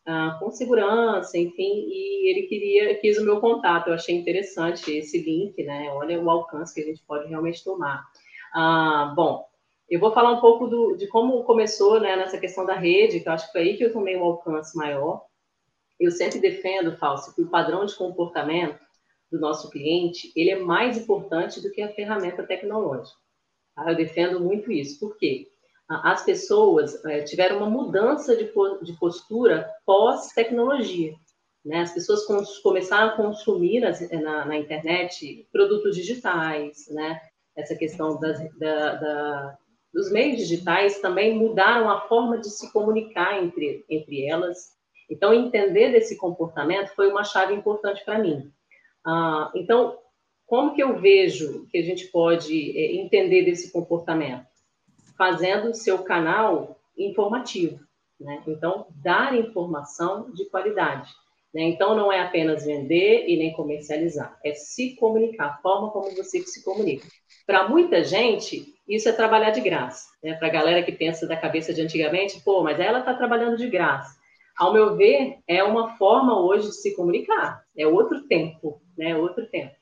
ah, 0.06 0.38
com 0.39 0.52
segurança, 0.52 1.38
enfim, 1.38 1.88
e 1.88 2.30
ele 2.30 2.48
queria, 2.48 2.96
quis 3.00 3.18
o 3.18 3.26
meu 3.26 3.39
contato, 3.39 3.88
eu 3.88 3.94
achei 3.94 4.15
interessante 4.15 4.91
esse 4.91 5.20
link, 5.20 5.62
né, 5.63 5.89
olha 5.94 6.22
o 6.22 6.30
alcance 6.30 6.74
que 6.74 6.82
a 6.82 6.86
gente 6.86 7.04
pode 7.06 7.28
realmente 7.28 7.63
tomar. 7.63 8.06
Ah, 8.54 9.13
bom, 9.15 9.46
eu 9.89 10.00
vou 10.00 10.12
falar 10.12 10.32
um 10.32 10.41
pouco 10.41 10.68
do, 10.68 10.96
de 10.96 11.08
como 11.08 11.44
começou, 11.44 12.00
né, 12.00 12.15
nessa 12.15 12.39
questão 12.39 12.65
da 12.65 12.74
rede, 12.74 13.20
que 13.20 13.28
eu 13.28 13.34
acho 13.34 13.48
que 13.48 13.52
foi 13.52 13.62
aí 13.62 13.78
que 13.78 13.84
eu 13.84 13.94
tomei 13.94 14.15
um 14.18 14.24
alcance 14.24 14.76
maior. 14.76 15.26
Eu 16.00 16.12
sempre 16.12 16.39
defendo, 16.39 16.98
Fausto, 16.98 17.34
que 17.34 17.41
o 17.41 17.50
padrão 17.50 17.86
de 17.86 17.96
comportamento 17.96 18.80
do 19.32 19.39
nosso 19.39 19.70
cliente, 19.70 20.32
ele 20.36 20.50
é 20.52 20.60
mais 20.60 20.98
importante 20.98 21.62
do 21.62 21.72
que 21.72 21.82
a 21.82 21.94
ferramenta 21.94 22.46
tecnológica. 22.46 23.18
Tá? 23.76 23.89
Eu 23.89 23.96
defendo 23.96 24.39
muito 24.39 24.72
isso. 24.72 25.00
Por 25.00 25.18
quê? 25.18 25.48
As 25.88 26.24
pessoas 26.24 27.04
é, 27.06 27.21
tiveram 27.21 27.58
uma 27.58 27.69
mudança 27.69 28.36
de, 28.36 28.52
de 28.82 28.93
postura 29.00 29.69
pós-tecnologia. 29.86 31.13
Né? 31.63 31.82
As 31.82 31.93
pessoas 31.93 32.26
começaram 32.62 33.10
a 33.10 33.15
consumir 33.15 33.80
nas, 33.80 34.10
na, 34.12 34.45
na, 34.45 34.58
internet 34.58 35.48
produtos 35.52 35.95
digitais, 35.95 36.88
né? 36.89 37.19
essa 37.56 37.76
questão 37.76 38.19
das, 38.19 38.39
da, 38.58 38.95
da, 38.95 39.58
dos 39.93 40.12
meios 40.12 40.38
digitais 40.38 41.00
também 41.00 41.38
mudaram 41.38 41.89
a 41.89 42.02
forma 42.02 42.38
de 42.38 42.50
se 42.50 42.71
comunicar 42.71 43.41
entre, 43.43 43.86
entre 43.89 44.26
elas. 44.26 44.76
Então, 45.10 45.34
entender 45.34 45.91
desse 45.91 46.17
comportamento 46.17 46.89
foi 46.95 47.10
uma 47.10 47.24
chave 47.24 47.54
importante 47.54 48.04
para 48.04 48.19
mim. 48.19 48.52
Ah, 49.06 49.52
então, 49.56 49.98
como 50.48 50.74
que 50.74 50.82
eu 50.82 51.00
vejo 51.00 51.67
que 51.71 51.78
a 51.78 51.84
gente 51.84 52.08
pode 52.08 52.78
é, 52.78 52.95
entender 52.95 53.45
desse 53.45 53.71
comportamento? 53.71 54.45
Fazendo 55.17 55.73
seu 55.73 55.99
canal 55.99 56.80
informativo. 56.97 57.80
Né? 58.19 58.41
Então, 58.47 58.88
dar 59.04 59.36
informação 59.36 60.32
de 60.32 60.45
qualidade. 60.45 61.12
Né? 61.54 61.63
Então, 61.63 61.95
não 61.95 62.12
é 62.12 62.21
apenas 62.21 62.65
vender 62.65 63.25
e 63.28 63.38
nem 63.38 63.54
comercializar, 63.54 64.38
é 64.43 64.54
se 64.54 64.95
comunicar, 64.95 65.47
a 65.47 65.58
forma 65.58 65.89
como 65.91 66.15
você 66.15 66.41
se 66.41 66.63
comunica. 66.63 67.08
Para 67.45 67.67
muita 67.67 68.04
gente, 68.04 68.73
isso 68.88 69.08
é 69.10 69.12
trabalhar 69.12 69.51
de 69.51 69.62
graça. 69.62 70.08
Né? 70.23 70.34
Para 70.34 70.47
a 70.47 70.51
galera 70.51 70.84
que 70.84 70.91
pensa 70.91 71.28
da 71.28 71.38
cabeça 71.38 71.73
de 71.73 71.82
antigamente, 71.82 72.41
pô, 72.41 72.63
mas 72.63 72.80
ela 72.80 72.99
está 72.99 73.13
trabalhando 73.13 73.58
de 73.58 73.69
graça. 73.69 74.15
Ao 74.58 74.71
meu 74.71 74.95
ver, 74.95 75.39
é 75.47 75.62
uma 75.63 75.97
forma 75.97 76.39
hoje 76.39 76.67
de 76.67 76.75
se 76.75 76.95
comunicar, 76.95 77.62
é 77.78 77.86
outro 77.86 78.25
tempo, 78.25 78.82
né? 78.97 79.15
Outro 79.17 79.45
tempo. 79.47 79.75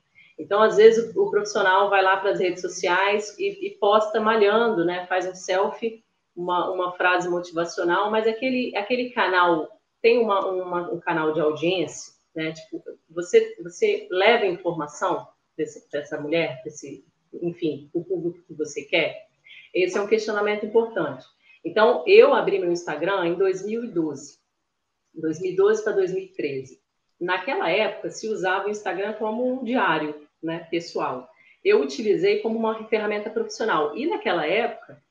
Então, 0.43 0.61
às 0.61 0.75
vezes, 0.75 1.15
o, 1.15 1.23
o 1.23 1.31
profissional 1.31 1.89
vai 1.89 2.03
lá 2.03 2.17
para 2.17 2.31
as 2.31 2.39
redes 2.39 2.61
sociais 2.61 3.37
e, 3.39 3.67
e, 3.67 3.71
posta 3.79 4.19
malhando, 4.19 4.83
né? 4.83 5.07
Faz 5.07 5.25
um 5.25 5.33
selfie, 5.33 6.03
uma, 6.35 6.69
uma 6.69 6.91
frase 6.93 7.29
motivacional, 7.29 8.11
mas 8.11 8.27
aquele, 8.27 8.75
aquele 8.75 9.11
canal 9.11 9.69
tem 10.01 10.19
uma, 10.19 10.45
uma, 10.45 10.91
um 10.91 10.99
canal 10.99 11.31
de 11.31 11.39
audiência, 11.39 12.13
né? 12.35 12.51
Tipo, 12.51 12.83
você, 13.09 13.55
você 13.63 14.05
leva 14.11 14.45
informação 14.45 15.25
desse, 15.55 15.89
dessa 15.89 16.19
mulher, 16.19 16.61
desse, 16.65 17.05
enfim, 17.41 17.89
o 17.93 18.03
público 18.03 18.43
que 18.45 18.53
você 18.53 18.83
quer? 18.83 19.27
Esse 19.73 19.97
é 19.97 20.01
um 20.01 20.07
questionamento 20.07 20.65
importante. 20.65 21.25
Então, 21.63 22.03
eu 22.05 22.33
abri 22.33 22.59
meu 22.59 22.71
Instagram 22.71 23.27
em 23.27 23.35
2012, 23.35 24.39
2012 25.13 25.83
para 25.85 25.93
2013. 25.93 26.81
Naquela 27.17 27.69
época, 27.69 28.09
se 28.09 28.27
usava 28.27 28.67
o 28.67 28.69
Instagram 28.69 29.13
como 29.13 29.47
um 29.47 29.63
diário 29.63 30.22
né, 30.43 30.67
pessoal. 30.69 31.29
Eu 31.63 31.81
utilizei 31.81 32.39
como 32.39 32.59
uma 32.59 32.87
ferramenta 32.87 33.29
profissional. 33.29 33.97
E 33.97 34.05
naquela 34.05 34.45
época, 34.45 35.01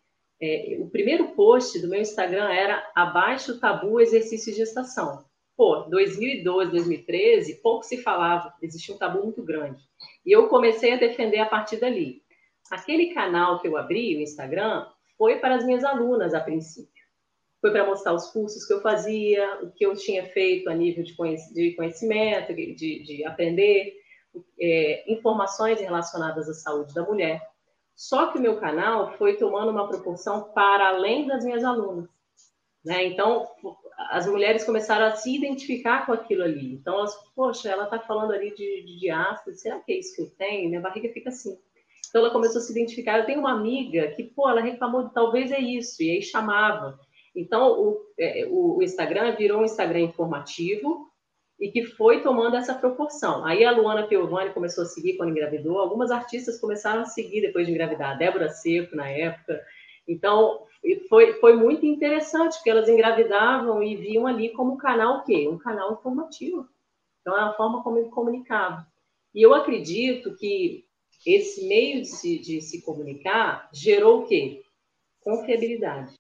é, 0.41 0.77
o 0.81 0.91
primeiro 0.91 1.29
post 1.29 1.81
do 1.81 1.89
meu 1.89 2.01
Instagram 2.01 2.53
era 2.53 2.91
abaixo 2.95 3.59
tabu 3.59 4.01
exercício 4.01 4.53
de 4.53 4.59
gestação. 4.59 5.25
Pô, 5.57 5.83
2012, 5.89 6.71
2013, 6.71 7.63
pouco 7.63 7.85
se 7.85 7.99
falava, 7.99 8.53
existia 8.61 8.95
um 8.95 8.99
tabu 8.99 9.23
muito 9.23 9.43
grande. 9.43 9.83
E 10.27 10.33
eu 10.33 10.49
comecei 10.49 10.93
a 10.93 10.97
defender 10.97 11.39
a 11.39 11.47
partir 11.47 11.77
dali. 11.77 12.23
Aquele 12.71 13.15
canal 13.15 13.61
que 13.61 13.69
eu 13.69 13.77
abri, 13.77 14.17
o 14.17 14.21
Instagram, 14.21 14.87
foi 15.17 15.39
para 15.39 15.55
as 15.55 15.65
minhas 15.65 15.85
alunas 15.85 16.35
a 16.35 16.41
princípio. 16.41 16.91
Foi 17.61 17.71
para 17.71 17.87
mostrar 17.87 18.13
os 18.13 18.27
cursos 18.33 18.67
que 18.67 18.73
eu 18.73 18.81
fazia, 18.81 19.61
o 19.63 19.71
que 19.71 19.87
eu 19.87 19.95
tinha 19.95 20.27
feito 20.31 20.69
a 20.69 20.75
nível 20.75 21.05
de 21.05 21.15
conhecimento, 21.15 22.53
de, 22.53 22.75
de 23.05 23.25
aprender, 23.25 23.95
é, 24.61 25.13
informações 25.13 25.81
relacionadas 25.81 26.49
à 26.49 26.55
saúde 26.55 26.95
da 26.95 27.03
mulher. 27.03 27.43
Só 27.95 28.29
que 28.29 28.39
o 28.39 28.41
meu 28.41 28.59
canal 28.59 29.13
foi 29.19 29.37
tomando 29.37 29.71
uma 29.71 29.89
proporção 29.89 30.53
para 30.53 30.89
além 30.89 31.27
das 31.27 31.45
minhas 31.45 31.65
alunas. 31.65 32.09
Né? 32.85 33.05
Então, 33.05 33.47
as 34.11 34.27
mulheres 34.27 34.65
começaram 34.65 35.07
a 35.07 35.15
se 35.15 35.35
identificar 35.35 36.05
com 36.05 36.13
aquilo 36.13 36.43
ali. 36.43 36.75
Então, 36.75 36.95
elas, 36.95 37.15
poxa, 37.35 37.71
ela 37.71 37.85
está 37.85 37.99
falando 38.01 38.33
ali 38.33 38.55
de, 38.55 38.83
de 38.85 38.99
diástase, 38.99 39.61
será 39.61 39.79
que 39.81 39.93
é 39.93 39.99
isso 39.99 40.17
que 40.17 40.23
eu 40.23 40.31
tenho? 40.37 40.69
Minha 40.69 40.81
barriga 40.81 41.13
fica 41.13 41.29
assim. 41.29 41.57
Então, 42.09 42.21
ela 42.21 42.33
começou 42.33 42.59
a 42.59 42.63
se 42.63 42.73
identificar. 42.73 43.19
Eu 43.19 43.27
tenho 43.27 43.41
uma 43.41 43.53
amiga 43.53 44.09
que, 44.13 44.25
pô, 44.25 44.49
ela 44.49 44.61
reclamou 44.61 45.05
de 45.05 45.15
talvez 45.15 45.53
é 45.53 45.61
isso, 45.61 46.03
e 46.03 46.11
aí 46.11 46.23
chamava. 46.23 46.99
Então, 47.35 47.81
o, 47.81 48.01
é, 48.19 48.47
o 48.51 48.83
Instagram 48.83 49.35
virou 49.37 49.61
um 49.61 49.65
Instagram 49.65 50.01
informativo 50.01 51.12
e 51.63 51.71
que 51.71 51.87
foi 51.87 52.25
tomando 52.25 52.57
essa 52.57 52.75
proporção. 52.75 53.45
Aí 53.45 53.65
a 53.65 53.71
Luana 53.71 54.09
Piovani 54.09 54.53
começou 54.53 54.83
a 54.83 54.87
seguir 54.87 55.17
quando 55.17 55.31
engravidou, 55.31 55.79
algumas 55.79 56.11
artistas 56.11 56.61
começaram 56.61 57.03
a 57.03 57.05
seguir 57.05 57.41
depois 57.41 57.67
de 57.67 57.73
engravidar, 57.73 58.11
a 58.11 58.15
Débora 58.15 58.49
Seco, 58.49 58.97
na 58.97 59.09
época. 59.09 59.65
Então, 60.09 60.67
foi, 61.09 61.35
foi 61.35 61.55
muito 61.55 61.87
interessante, 61.87 62.57
porque 62.57 62.69
elas 62.69 62.89
engravidavam 62.89 63.81
e 63.81 63.95
viam 63.95 64.27
ali 64.27 64.49
como 64.49 64.77
canal 64.77 65.19
o 65.19 65.23
quê? 65.23 65.47
Um 65.49 65.57
canal 65.57 65.93
informativo. 65.93 66.67
Então, 67.21 67.39
é 67.39 67.43
a 67.43 67.53
forma 67.53 67.81
como 67.85 67.97
ele 67.99 68.11
comunicava. 68.11 68.85
E 69.33 69.41
eu 69.41 69.55
acredito 69.55 70.35
que 70.35 70.85
esse 71.25 71.69
meio 71.69 72.03
de 72.03 72.09
se, 72.09 72.41
de 72.41 72.61
se 72.61 72.83
comunicar 72.83 73.71
gerou 73.73 74.23
o 74.23 74.27
quê? 74.27 74.65
Confiabilidade. 75.21 76.13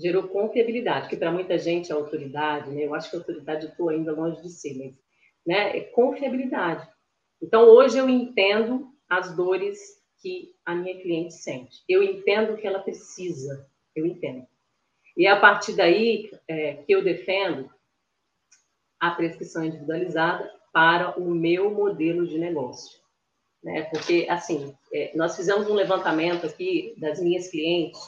Gerou 0.00 0.28
confiabilidade, 0.28 1.08
que 1.08 1.16
para 1.16 1.30
muita 1.30 1.58
gente 1.58 1.92
é 1.92 1.94
autoridade, 1.94 2.70
né? 2.70 2.86
Eu 2.86 2.94
acho 2.94 3.10
que 3.10 3.16
autoridade 3.16 3.66
eu 3.66 3.70
estou 3.70 3.88
ainda 3.88 4.12
longe 4.12 4.40
de 4.40 4.48
ser, 4.48 4.76
mas 4.76 4.94
né? 5.46 5.76
é 5.76 5.80
confiabilidade. 5.80 6.88
Então, 7.42 7.64
hoje 7.64 7.98
eu 7.98 8.08
entendo 8.08 8.88
as 9.08 9.34
dores 9.34 10.00
que 10.20 10.54
a 10.64 10.74
minha 10.74 11.00
cliente 11.00 11.34
sente. 11.34 11.82
Eu 11.88 12.02
entendo 12.02 12.52
o 12.52 12.56
que 12.56 12.66
ela 12.66 12.78
precisa, 12.78 13.66
eu 13.94 14.06
entendo. 14.06 14.46
E 15.16 15.26
é 15.26 15.30
a 15.30 15.40
partir 15.40 15.74
daí 15.74 16.30
é, 16.46 16.74
que 16.74 16.92
eu 16.92 17.02
defendo 17.02 17.70
a 18.98 19.10
prescrição 19.10 19.64
individualizada 19.64 20.50
para 20.72 21.18
o 21.18 21.30
meu 21.30 21.70
modelo 21.70 22.26
de 22.26 22.38
negócio. 22.38 23.00
Né? 23.62 23.82
Porque, 23.84 24.26
assim, 24.28 24.74
é, 24.92 25.12
nós 25.16 25.36
fizemos 25.36 25.68
um 25.68 25.74
levantamento 25.74 26.46
aqui 26.46 26.94
das 26.98 27.20
minhas 27.20 27.48
clientes, 27.48 28.00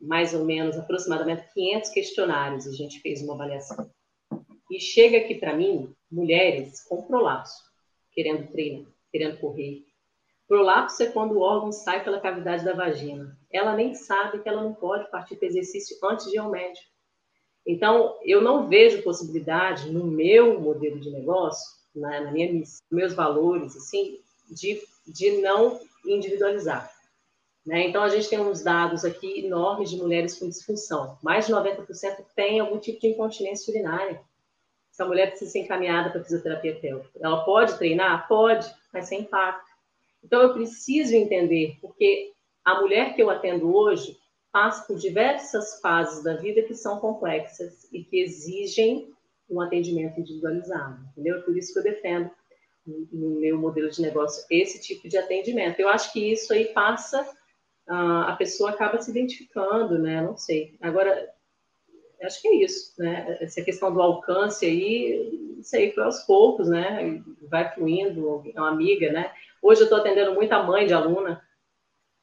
mais 0.00 0.34
ou 0.34 0.44
menos, 0.44 0.76
aproximadamente 0.76 1.52
500 1.52 1.90
questionários, 1.90 2.66
a 2.66 2.72
gente 2.72 3.00
fez 3.00 3.22
uma 3.22 3.34
avaliação. 3.34 3.90
E 4.70 4.80
chega 4.80 5.18
aqui 5.18 5.34
para 5.34 5.56
mim, 5.56 5.94
mulheres 6.10 6.82
com 6.84 7.02
prolapso, 7.02 7.62
querendo 8.12 8.50
treinar, 8.50 8.86
querendo 9.10 9.38
correr, 9.38 9.88
Prolapso 10.48 11.02
é 11.02 11.06
quando 11.06 11.32
o 11.32 11.40
órgão 11.40 11.70
sai 11.70 12.02
pela 12.02 12.20
cavidade 12.20 12.64
da 12.64 12.72
vagina. 12.72 13.38
Ela 13.52 13.76
nem 13.76 13.94
sabe 13.94 14.42
que 14.42 14.48
ela 14.48 14.62
não 14.62 14.72
pode 14.72 15.10
partir 15.10 15.36
para 15.36 15.46
exercício 15.46 15.98
antes 16.02 16.26
de 16.30 16.36
ir 16.36 16.38
ao 16.38 16.50
médico. 16.50 16.86
Então, 17.66 18.18
eu 18.24 18.40
não 18.40 18.66
vejo 18.66 19.02
possibilidade 19.02 19.92
no 19.92 20.06
meu 20.06 20.58
modelo 20.58 20.98
de 20.98 21.10
negócio, 21.10 21.68
na, 21.94 22.32
minha 22.32 22.62
meus 22.90 23.12
valores, 23.12 23.76
assim, 23.76 24.20
de, 24.50 24.82
de 25.06 25.42
não 25.42 25.78
individualizar. 26.06 26.90
Né? 27.68 27.86
Então, 27.86 28.02
a 28.02 28.08
gente 28.08 28.30
tem 28.30 28.40
uns 28.40 28.62
dados 28.62 29.04
aqui 29.04 29.44
enormes 29.44 29.90
de 29.90 29.98
mulheres 29.98 30.38
com 30.38 30.48
disfunção. 30.48 31.18
Mais 31.22 31.46
de 31.46 31.52
90% 31.52 32.24
tem 32.34 32.60
algum 32.60 32.78
tipo 32.78 32.98
de 32.98 33.08
incontinência 33.08 33.70
urinária. 33.70 34.22
Essa 34.90 35.04
mulher 35.04 35.28
precisa 35.28 35.50
ser 35.50 35.58
encaminhada 35.58 36.08
para 36.08 36.24
fisioterapia 36.24 36.80
pélvica. 36.80 37.10
Ela 37.22 37.44
pode 37.44 37.76
treinar? 37.76 38.26
Pode, 38.26 38.66
mas 38.90 39.04
sem 39.04 39.20
impacto. 39.20 39.68
Então, 40.24 40.40
eu 40.40 40.54
preciso 40.54 41.14
entender, 41.14 41.76
porque 41.82 42.32
a 42.64 42.80
mulher 42.80 43.14
que 43.14 43.22
eu 43.22 43.28
atendo 43.28 43.76
hoje 43.76 44.16
passa 44.50 44.86
por 44.86 44.96
diversas 44.96 45.78
fases 45.82 46.24
da 46.24 46.36
vida 46.36 46.62
que 46.62 46.74
são 46.74 46.98
complexas 46.98 47.86
e 47.92 48.02
que 48.02 48.18
exigem 48.18 49.12
um 49.48 49.60
atendimento 49.60 50.18
individualizado, 50.18 51.06
entendeu? 51.12 51.42
Por 51.42 51.54
isso 51.54 51.74
que 51.74 51.80
eu 51.80 51.82
defendo 51.82 52.30
no 53.12 53.38
meu 53.38 53.58
modelo 53.58 53.90
de 53.90 54.00
negócio 54.00 54.42
esse 54.50 54.80
tipo 54.80 55.06
de 55.06 55.18
atendimento. 55.18 55.78
Eu 55.78 55.90
acho 55.90 56.10
que 56.14 56.32
isso 56.32 56.50
aí 56.50 56.72
passa, 56.72 57.28
a 57.88 58.36
pessoa 58.36 58.70
acaba 58.70 59.00
se 59.00 59.10
identificando, 59.10 59.98
né? 59.98 60.20
Não 60.20 60.36
sei. 60.36 60.76
Agora, 60.80 61.28
acho 62.22 62.42
que 62.42 62.48
é 62.48 62.54
isso, 62.56 62.94
né? 62.98 63.38
Essa 63.40 63.62
questão 63.62 63.92
do 63.92 64.02
alcance 64.02 64.66
aí, 64.66 65.54
não 65.56 65.62
sei, 65.62 65.92
foi 65.92 66.04
aos 66.04 66.20
poucos, 66.24 66.68
né? 66.68 67.22
Vai 67.48 67.72
fluindo, 67.72 68.42
é 68.54 68.60
uma 68.60 68.70
amiga, 68.70 69.10
né? 69.12 69.32
Hoje 69.62 69.80
eu 69.80 69.84
estou 69.84 69.98
atendendo 69.98 70.34
muita 70.34 70.62
mãe 70.62 70.86
de 70.86 70.94
aluna. 70.94 71.42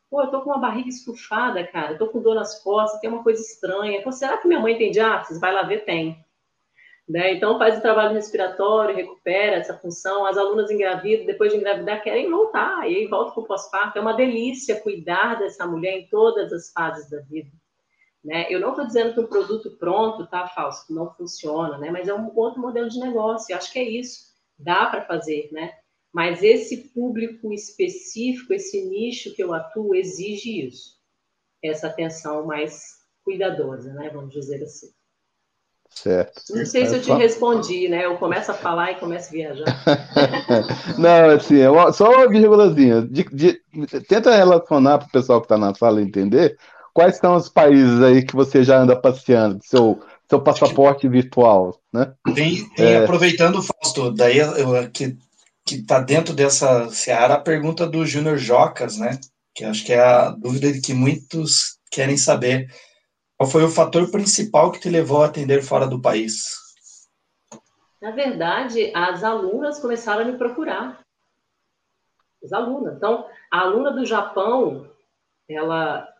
Pô, 0.09 0.21
eu 0.21 0.27
tô 0.27 0.41
com 0.41 0.51
uma 0.51 0.59
barriga 0.59 0.89
estufada, 0.89 1.65
cara. 1.67 1.93
Eu 1.93 1.97
tô 1.97 2.07
com 2.07 2.21
dor 2.21 2.35
nas 2.35 2.61
costas, 2.63 2.99
tem 3.01 3.09
uma 3.09 3.23
coisa 3.23 3.41
estranha. 3.41 4.01
Pô, 4.01 4.11
será 4.11 4.37
que 4.37 4.47
minha 4.47 4.59
mãe 4.59 4.77
tem 4.77 4.91
diabetes? 4.91 5.39
Vai 5.39 5.53
lá 5.53 5.63
ver, 5.63 5.83
tem. 5.83 6.24
Né? 7.07 7.33
Então 7.35 7.59
faz 7.59 7.77
o 7.77 7.81
trabalho 7.81 8.15
respiratório, 8.15 8.95
recupera 8.95 9.57
essa 9.57 9.77
função. 9.77 10.25
As 10.25 10.37
alunas 10.37 10.71
engravidam, 10.71 11.25
depois 11.25 11.51
de 11.51 11.57
engravidar, 11.57 12.01
querem 12.01 12.29
voltar, 12.29 12.89
e 12.89 12.95
aí 12.95 13.07
volta 13.07 13.31
para 13.31 13.43
o 13.43 13.45
pós-parto. 13.45 13.97
É 13.97 14.01
uma 14.01 14.13
delícia 14.13 14.81
cuidar 14.81 15.35
dessa 15.37 15.67
mulher 15.67 15.99
em 15.99 16.07
todas 16.07 16.51
as 16.51 16.71
fases 16.71 17.09
da 17.09 17.19
vida. 17.21 17.51
Né? 18.23 18.47
Eu 18.49 18.59
não 18.59 18.69
estou 18.69 18.87
dizendo 18.87 19.13
que 19.13 19.19
um 19.19 19.27
produto 19.27 19.77
pronto 19.77 20.25
tá 20.25 20.47
falso, 20.47 20.91
não 20.91 21.13
funciona, 21.13 21.77
né? 21.77 21.91
mas 21.91 22.07
é 22.07 22.13
um 22.13 22.35
outro 22.35 22.59
modelo 22.59 22.89
de 22.89 22.99
negócio. 22.99 23.53
Eu 23.53 23.57
acho 23.57 23.71
que 23.71 23.77
é 23.77 23.83
isso. 23.83 24.33
Dá 24.57 24.87
para 24.87 25.05
fazer, 25.05 25.49
né? 25.51 25.73
Mas 26.11 26.41
esse 26.41 26.89
público 26.93 27.51
específico, 27.51 28.53
esse 28.53 28.85
nicho 28.85 29.35
que 29.35 29.43
eu 29.43 29.53
atuo, 29.53 29.93
exige 29.93 30.65
isso. 30.65 30.95
Essa 31.61 31.87
atenção 31.87 32.45
mais 32.45 32.95
cuidadosa, 33.21 33.93
né? 33.93 34.09
Vamos 34.09 34.33
dizer 34.33 34.63
assim. 34.63 34.87
Certo. 35.95 36.41
Não 36.49 36.65
sei 36.65 36.85
se 36.85 36.95
eu 36.95 37.01
te 37.01 37.11
respondi, 37.13 37.87
né? 37.87 38.05
Eu 38.05 38.17
começo 38.17 38.51
a 38.51 38.53
falar 38.53 38.91
e 38.91 38.95
começo 38.95 39.29
a 39.29 39.31
viajar. 39.31 39.65
Não, 40.99 41.29
assim, 41.29 41.59
é 41.59 41.91
só 41.93 42.11
uma 42.11 42.27
vírgulazinha. 42.27 43.01
De, 43.01 43.23
de, 43.23 43.61
tenta 44.07 44.35
relacionar 44.35 44.97
para 44.99 45.07
o 45.07 45.11
pessoal 45.11 45.39
que 45.39 45.45
está 45.45 45.57
na 45.57 45.73
sala 45.73 46.01
entender 46.01 46.57
quais 46.93 47.17
são 47.17 47.35
os 47.35 47.49
países 47.49 48.01
aí 48.01 48.23
que 48.23 48.35
você 48.35 48.63
já 48.63 48.79
anda 48.79 48.95
passeando, 48.95 49.59
seu, 49.63 49.99
seu 50.29 50.39
passaporte 50.39 51.07
virtual, 51.07 51.79
né? 51.91 52.13
Tem, 52.35 52.69
tem 52.75 52.85
é... 52.85 52.97
aproveitando, 52.97 53.63
Fausto, 53.63 54.11
daí 54.11 54.37
eu, 54.37 54.89
que 54.91 55.17
que 55.65 55.75
está 55.77 55.99
dentro 55.99 56.33
dessa 56.33 56.89
seara 56.91 57.33
a 57.33 57.39
pergunta 57.39 57.87
do 57.87 58.05
Júnior 58.05 58.37
Jocas, 58.37 58.97
né? 58.97 59.19
Que 59.53 59.65
acho 59.65 59.83
que 59.83 59.93
é 59.93 59.99
a 59.99 60.29
dúvida 60.29 60.71
que 60.79 60.93
muitos 60.93 61.79
querem 61.89 62.17
saber. 62.17 62.67
Qual 63.45 63.51
foi 63.51 63.63
o 63.63 63.69
fator 63.69 64.09
principal 64.09 64.71
que 64.71 64.79
te 64.79 64.89
levou 64.89 65.21
a 65.21 65.27
atender 65.27 65.61
fora 65.61 65.85
do 65.85 66.01
país? 66.01 66.47
Na 68.01 68.09
verdade, 68.09 68.91
as 68.95 69.23
alunas 69.23 69.77
começaram 69.77 70.23
a 70.23 70.25
me 70.25 70.35
procurar. 70.35 71.05
As 72.43 72.51
alunas. 72.51 72.95
Então, 72.95 73.29
a 73.51 73.59
aluna 73.59 73.91
do 73.91 74.03
Japão, 74.03 74.89
ela 75.47 76.11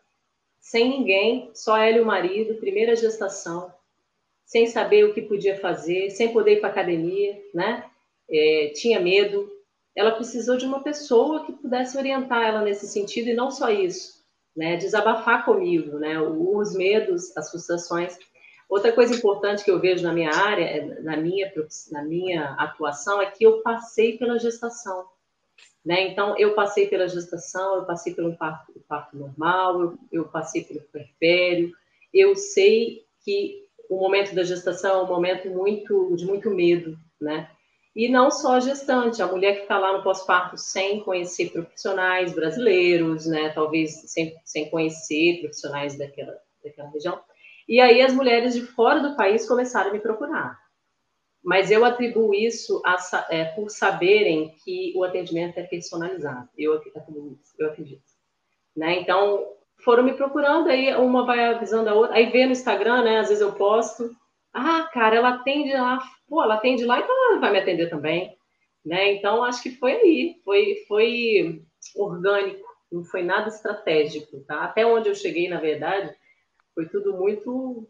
sem 0.60 0.88
ninguém, 0.88 1.50
só 1.56 1.76
ela 1.76 1.98
e 1.98 2.02
o 2.02 2.06
marido, 2.06 2.60
primeira 2.60 2.96
gestação, 2.96 3.74
sem 4.46 4.68
saber 4.68 5.06
o 5.06 5.14
que 5.16 5.24
podia 5.24 5.60
fazer, 5.60 6.12
sem 6.12 6.32
poder 6.32 6.58
ir 6.58 6.60
para 6.60 6.70
academia, 6.70 7.42
né? 7.56 7.90
é, 8.30 8.72
tinha 8.76 9.00
medo, 9.00 9.50
ela 9.96 10.12
precisou 10.12 10.58
de 10.58 10.66
uma 10.66 10.84
pessoa 10.84 11.44
que 11.44 11.54
pudesse 11.54 11.98
orientar 11.98 12.44
ela 12.44 12.62
nesse 12.62 12.88
sentido, 12.88 13.30
e 13.30 13.34
não 13.34 13.50
só 13.50 13.72
isso, 13.72 14.24
né? 14.56 14.78
Desabafar 14.78 15.46
comigo, 15.46 16.00
né? 16.00 16.20
Os 16.20 16.74
medos, 16.74 17.36
as 17.36 17.50
frustrações. 17.50 18.18
Outra 18.70 18.92
coisa 18.92 19.14
importante 19.14 19.64
que 19.64 19.70
eu 19.70 19.80
vejo 19.80 20.04
na 20.04 20.14
minha 20.14 20.32
área, 20.32 20.64
é, 20.64 21.02
na 21.02 21.18
minha, 21.18 21.52
na 21.92 22.04
minha 22.04 22.54
atuação, 22.54 23.22
é 23.22 23.30
que 23.30 23.44
eu 23.44 23.62
passei 23.62 24.18
pela 24.18 24.40
gestação. 24.40 25.06
Né? 25.86 26.08
Então, 26.08 26.36
eu 26.38 26.56
passei 26.56 26.88
pela 26.88 27.08
gestação, 27.08 27.76
eu 27.76 27.86
passei 27.86 28.14
pelo 28.16 28.36
parto, 28.36 28.74
parto 28.88 29.16
normal, 29.16 29.82
eu, 29.82 30.00
eu 30.12 30.26
passei 30.26 30.64
pelo 30.64 30.82
puerpério, 30.82 31.72
eu 32.12 32.36
sei 32.36 33.06
que 33.24 33.66
o 33.88 34.00
momento 34.00 34.34
da 34.34 34.44
gestação 34.44 35.00
é 35.00 35.04
um 35.04 35.08
momento 35.08 35.48
muito 35.50 36.16
de 36.16 36.26
muito 36.26 36.50
medo, 36.50 36.98
né? 37.22 37.52
E 37.96 38.10
não 38.10 38.30
só 38.30 38.56
a 38.56 38.60
gestante, 38.60 39.22
a 39.22 39.28
mulher 39.28 39.56
que 39.56 39.62
está 39.62 39.80
lá 39.80 39.98
no 39.98 40.04
pós-parto 40.04 40.58
sem 40.58 41.02
conhecer 41.02 41.52
profissionais 41.52 42.34
brasileiros, 42.34 43.26
né? 43.26 43.50
Talvez 43.50 43.94
sem, 44.12 44.36
sem 44.44 44.70
conhecer 44.70 45.40
profissionais 45.40 45.98
daquela, 45.98 46.36
daquela 46.64 46.90
região. 46.90 47.22
E 47.68 47.80
aí 47.80 48.02
as 48.02 48.14
mulheres 48.14 48.54
de 48.54 48.62
fora 48.62 49.00
do 49.00 49.16
país 49.16 49.48
começaram 49.48 49.92
a 49.92 49.94
me 49.94 50.00
procurar. 50.00 50.60
Mas 51.44 51.72
eu 51.72 51.86
atribuo 51.86 52.34
isso 52.34 52.82
a, 52.86 52.98
é, 53.30 53.46
por 53.46 53.70
saberem 53.70 54.56
que 54.64 54.92
o 54.96 55.04
atendimento 55.04 55.58
é 55.58 55.64
personalizado. 55.64 56.50
Eu. 56.58 56.82
Eu 57.58 57.68
acredito 57.68 58.16
né? 58.76 59.00
Então, 59.00 59.48
foram 59.84 60.04
me 60.04 60.14
procurando, 60.14 60.70
aí 60.70 60.94
uma 60.96 61.26
vai 61.26 61.46
avisando 61.46 61.90
a 61.90 61.94
outra. 61.94 62.16
Aí 62.16 62.30
vê 62.30 62.46
no 62.46 62.52
Instagram, 62.52 63.04
né? 63.04 63.20
Às 63.20 63.30
vezes 63.30 63.42
eu 63.42 63.54
posto. 63.54 64.16
Ah, 64.58 64.90
cara, 64.94 65.18
ela 65.18 65.36
atende 65.36 65.74
lá. 65.74 66.00
Pô, 66.30 66.42
ela 66.42 66.56
atende 66.56 66.86
lá, 66.86 67.00
então 67.00 67.32
ela 67.32 67.40
vai 67.42 67.52
me 67.52 67.60
atender 67.60 67.90
também. 67.90 68.38
Né? 68.86 69.14
Então, 69.14 69.44
acho 69.44 69.62
que 69.62 69.72
foi 69.72 69.92
aí. 69.92 70.42
Foi, 70.46 70.86
foi 70.88 71.62
orgânico. 71.94 72.66
Não 72.90 73.04
foi 73.04 73.22
nada 73.22 73.50
estratégico, 73.50 74.40
tá? 74.48 74.64
Até 74.64 74.86
onde 74.86 75.10
eu 75.10 75.16
cheguei, 75.16 75.50
na 75.50 75.60
verdade, 75.60 76.16
foi 76.74 76.88
tudo 76.88 77.18
muito. 77.18 77.86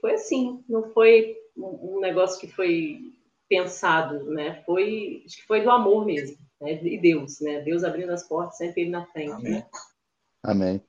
Foi 0.00 0.14
assim. 0.14 0.64
Não 0.66 0.94
foi 0.94 1.36
um 1.54 2.00
negócio 2.00 2.40
que 2.40 2.48
foi 2.48 3.12
pensado, 3.46 4.24
né? 4.30 4.62
Foi, 4.64 5.22
acho 5.26 5.36
que 5.36 5.46
foi 5.46 5.60
do 5.60 5.70
amor 5.70 6.06
mesmo, 6.06 6.38
né? 6.58 6.82
E 6.82 6.98
Deus, 6.98 7.40
né? 7.40 7.60
Deus 7.60 7.84
abrindo 7.84 8.12
as 8.12 8.26
portas, 8.26 8.56
sempre 8.56 8.82
ele 8.82 8.90
na 8.90 9.04
frente, 9.06 9.32
Amém. 9.32 9.52
né? 9.52 9.66
Amém. 10.42 10.82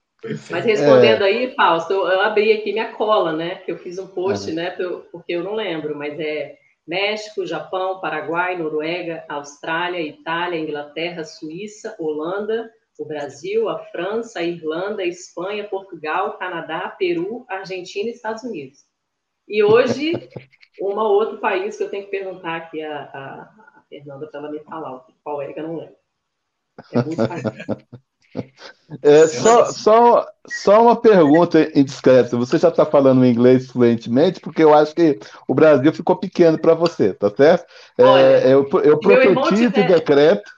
Mas 0.49 0.65
respondendo 0.65 1.23
é... 1.23 1.27
aí, 1.27 1.55
Fausto, 1.55 1.93
eu, 1.93 2.07
eu, 2.07 2.21
abri 2.21 2.51
aqui 2.51 2.73
minha 2.73 2.91
cola, 2.93 3.33
né? 3.33 3.55
Que 3.55 3.71
eu 3.71 3.77
fiz 3.77 3.97
um 3.97 4.07
post, 4.07 4.51
né? 4.51 4.71
Porque 5.11 5.33
eu 5.33 5.43
não 5.43 5.55
lembro, 5.55 5.95
mas 5.95 6.19
é 6.19 6.57
México, 6.85 7.45
Japão, 7.45 8.01
Paraguai, 8.01 8.57
Noruega, 8.57 9.23
Austrália, 9.29 10.01
Itália, 10.01 10.59
Inglaterra, 10.59 11.23
Suíça, 11.23 11.95
Holanda, 11.99 12.69
o 12.97 13.05
Brasil, 13.05 13.69
a 13.69 13.79
França, 13.85 14.39
a 14.39 14.43
Irlanda, 14.43 15.03
a 15.03 15.07
Espanha, 15.07 15.69
Portugal, 15.69 16.37
Canadá, 16.37 16.89
Peru, 16.89 17.45
Argentina 17.47 18.09
e 18.09 18.11
Estados 18.13 18.43
Unidos. 18.43 18.79
E 19.47 19.63
hoje, 19.63 20.11
um 20.81 20.97
outro 20.97 21.37
país 21.37 21.77
que 21.77 21.83
eu 21.83 21.89
tenho 21.89 22.05
que 22.05 22.11
perguntar 22.11 22.57
aqui 22.57 22.81
a, 22.81 23.03
a, 23.03 23.41
a 23.77 23.83
Fernanda 23.87 24.27
para 24.27 24.39
ela 24.41 24.51
me 24.51 24.59
falar 24.59 25.05
qual 25.23 25.41
é 25.41 25.53
que 25.53 25.59
eu 25.59 25.67
não 25.67 25.77
lembro. 25.77 25.95
É 26.91 27.03
muito 27.03 27.21
É, 29.01 29.27
só, 29.27 29.65
só, 29.65 30.27
só 30.47 30.81
uma 30.81 30.99
pergunta 30.99 31.71
indiscreta. 31.77 32.37
Você 32.37 32.57
já 32.57 32.69
está 32.69 32.85
falando 32.85 33.25
inglês 33.25 33.69
fluentemente? 33.71 34.39
Porque 34.39 34.63
eu 34.63 34.73
acho 34.73 34.95
que 34.95 35.19
o 35.47 35.53
Brasil 35.53 35.93
ficou 35.93 36.15
pequeno 36.15 36.59
para 36.59 36.73
você, 36.73 37.13
tá 37.13 37.29
certo? 37.29 37.65
É, 37.97 38.03
Olha, 38.03 38.47
eu, 38.47 38.69
eu 38.83 38.99
profetizo 38.99 39.63
e 39.79 39.87
decreto. 39.87 40.51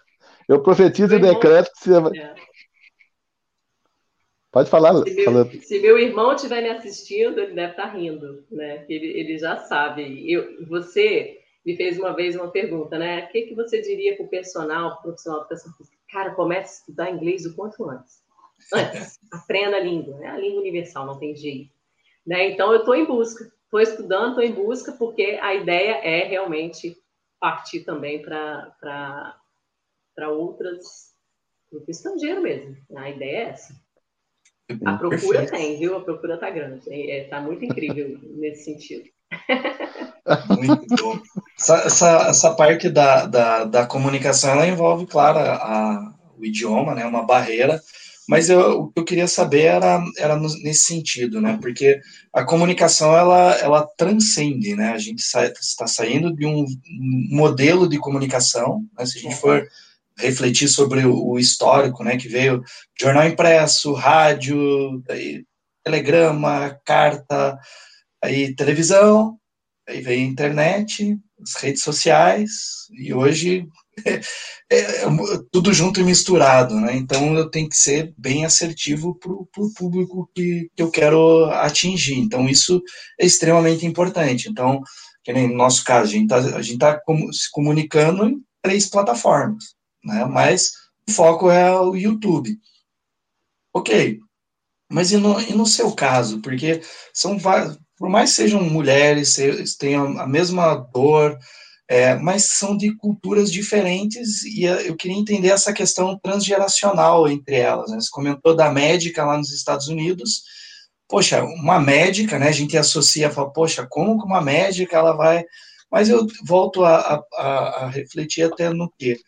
Eu 0.47 0.61
profetizo 0.61 1.15
e 1.15 1.19
decreto 1.19 1.71
que 1.81 1.89
você. 1.89 2.19
É. 2.19 2.35
Pode 4.51 4.69
falar. 4.69 4.93
Se 5.03 5.15
meu, 5.15 5.45
se 5.61 5.79
meu 5.79 5.97
irmão 5.97 6.33
estiver 6.33 6.61
me 6.61 6.69
assistindo, 6.69 7.39
ele 7.39 7.53
deve 7.53 7.71
estar 7.71 7.87
tá 7.87 7.93
rindo, 7.93 8.43
né? 8.51 8.85
Ele, 8.89 9.07
ele 9.07 9.37
já 9.37 9.57
sabe. 9.57 10.29
Eu, 10.29 10.65
você 10.67 11.37
me 11.65 11.77
fez 11.77 11.97
uma 11.97 12.13
vez 12.13 12.35
uma 12.35 12.49
pergunta, 12.49 12.97
né? 12.97 13.23
O 13.23 13.31
que, 13.31 13.43
que 13.43 13.55
você 13.55 13.81
diria 13.81 14.15
para 14.17 14.25
o 14.25 14.29
personal, 14.29 15.01
profissional 15.01 15.39
de 15.39 15.45
educação 15.45 15.73
física? 15.73 16.00
Cara, 16.11 16.35
comece 16.35 16.69
a 16.69 16.79
estudar 16.79 17.11
inglês 17.11 17.45
o 17.45 17.55
quanto 17.55 17.89
antes. 17.89 18.21
Antes, 18.73 19.19
aprenda 19.31 19.77
a 19.77 19.79
língua, 19.79 20.17
né? 20.17 20.27
A 20.27 20.37
língua 20.37 20.59
universal, 20.59 21.05
não 21.05 21.17
tem 21.17 21.35
jeito. 21.35 21.73
Né? 22.25 22.51
Então, 22.51 22.71
eu 22.71 22.79
estou 22.79 22.95
em 22.95 23.05
busca, 23.05 23.43
estou 23.63 23.79
estudando, 23.79 24.29
estou 24.29 24.43
em 24.43 24.53
busca, 24.53 24.91
porque 24.91 25.39
a 25.41 25.53
ideia 25.55 25.93
é 26.03 26.27
realmente 26.27 26.97
partir 27.39 27.81
também 27.81 28.21
para 28.21 29.35
outras, 30.29 31.15
para 31.69 31.79
o 31.79 31.85
estrangeiro 31.87 32.41
mesmo. 32.41 32.77
A 32.95 33.09
ideia 33.09 33.37
é 33.37 33.49
essa. 33.49 33.73
A 34.85 34.97
procura 34.97 35.39
Perfeito. 35.39 35.51
tem, 35.51 35.79
viu? 35.79 35.97
A 35.97 36.01
procura 36.01 36.35
está 36.35 36.49
grande. 36.49 36.87
Está 36.89 36.93
é, 36.93 37.23
tá 37.27 37.41
muito 37.41 37.65
incrível 37.65 38.19
nesse 38.37 38.65
sentido. 38.65 39.09
Muito 40.47 40.95
bom. 41.03 41.19
Essa, 41.59 41.75
essa, 41.85 42.17
essa, 42.29 42.53
parte 42.53 42.89
da, 42.89 43.25
da, 43.25 43.63
da, 43.65 43.85
comunicação, 43.85 44.51
ela 44.51 44.67
envolve, 44.67 45.05
claro, 45.05 45.39
a, 45.39 46.13
o 46.37 46.45
idioma, 46.45 46.95
né, 46.95 47.05
uma 47.05 47.23
barreira, 47.23 47.81
mas 48.27 48.49
eu, 48.49 48.83
o 48.83 48.91
que 48.91 48.99
eu 48.99 49.03
queria 49.03 49.27
saber 49.27 49.63
era, 49.63 50.03
era 50.17 50.39
nesse 50.39 50.85
sentido, 50.85 51.41
né, 51.41 51.57
porque 51.61 51.99
a 52.33 52.43
comunicação, 52.43 53.15
ela, 53.15 53.55
ela 53.55 53.87
transcende, 53.97 54.75
né, 54.75 54.91
a 54.91 54.97
gente 54.97 55.19
está 55.19 55.87
saindo 55.87 56.33
de 56.33 56.45
um 56.45 56.65
modelo 57.29 57.87
de 57.87 57.97
comunicação, 57.97 58.85
né, 58.97 59.05
se 59.05 59.19
a 59.19 59.21
gente 59.21 59.35
for 59.35 59.67
refletir 60.17 60.67
sobre 60.67 61.05
o, 61.05 61.31
o 61.31 61.39
histórico, 61.39 62.03
né, 62.03 62.17
que 62.17 62.27
veio 62.27 62.63
jornal 62.99 63.27
impresso, 63.27 63.93
rádio, 63.93 65.03
telegrama, 65.83 66.79
carta, 66.85 67.57
aí 68.23 68.55
televisão, 68.55 69.37
aí 69.91 70.01
veio 70.01 70.21
a 70.21 70.29
internet, 70.29 71.17
as 71.41 71.61
redes 71.61 71.83
sociais, 71.83 72.51
e 72.91 73.13
hoje 73.13 73.67
é, 74.05 74.21
é, 74.71 75.03
é, 75.03 75.07
tudo 75.51 75.73
junto 75.73 75.99
e 75.99 76.03
misturado, 76.03 76.75
né? 76.79 76.95
Então 76.95 77.35
eu 77.35 77.49
tenho 77.49 77.69
que 77.69 77.77
ser 77.77 78.13
bem 78.17 78.45
assertivo 78.45 79.15
para 79.15 79.31
o 79.31 79.73
público 79.77 80.29
que, 80.33 80.69
que 80.75 80.81
eu 80.81 80.89
quero 80.89 81.45
atingir. 81.51 82.17
Então 82.17 82.47
isso 82.47 82.81
é 83.19 83.25
extremamente 83.25 83.85
importante. 83.85 84.49
Então, 84.49 84.81
que 85.23 85.33
nem 85.33 85.47
no 85.47 85.55
nosso 85.55 85.83
caso, 85.83 86.05
a 86.05 86.61
gente 86.61 86.73
está 86.73 86.93
tá 86.93 87.01
se 87.31 87.51
comunicando 87.51 88.25
em 88.25 88.41
três 88.61 88.89
plataformas, 88.89 89.75
né? 90.03 90.25
Mas 90.25 90.71
o 91.07 91.11
foco 91.11 91.49
é 91.49 91.79
o 91.79 91.95
YouTube. 91.95 92.57
Ok, 93.73 94.19
mas 94.91 95.11
e 95.11 95.17
no, 95.17 95.39
e 95.39 95.53
no 95.53 95.65
seu 95.65 95.93
caso? 95.93 96.41
Porque 96.41 96.81
são 97.13 97.37
vários 97.37 97.77
por 98.01 98.09
mais 98.09 98.31
sejam 98.31 98.63
mulheres, 98.63 99.37
tenham 99.77 100.19
a 100.19 100.25
mesma 100.25 100.73
dor, 100.73 101.37
é, 101.87 102.15
mas 102.15 102.45
são 102.45 102.75
de 102.75 102.95
culturas 102.95 103.51
diferentes 103.51 104.43
e 104.43 104.63
eu 104.63 104.95
queria 104.95 105.19
entender 105.19 105.49
essa 105.49 105.71
questão 105.71 106.17
transgeracional 106.17 107.27
entre 107.29 107.57
elas. 107.57 107.91
Né? 107.91 107.99
Você 107.99 108.09
comentou 108.09 108.55
da 108.55 108.71
médica 108.71 109.23
lá 109.23 109.37
nos 109.37 109.51
Estados 109.51 109.87
Unidos. 109.87 110.41
Poxa, 111.07 111.43
uma 111.43 111.79
médica, 111.79 112.39
né? 112.39 112.47
A 112.47 112.51
gente 112.51 112.75
associa, 112.75 113.29
fala, 113.29 113.53
poxa, 113.53 113.85
como 113.87 114.17
que 114.17 114.25
uma 114.25 114.41
médica 114.41 114.97
ela 114.97 115.11
vai. 115.11 115.43
Mas 115.91 116.09
eu 116.09 116.25
volto 116.43 116.83
a, 116.83 117.23
a, 117.35 117.43
a 117.83 117.89
refletir 117.89 118.45
até 118.45 118.73
no 118.73 118.91
que 118.97 119.19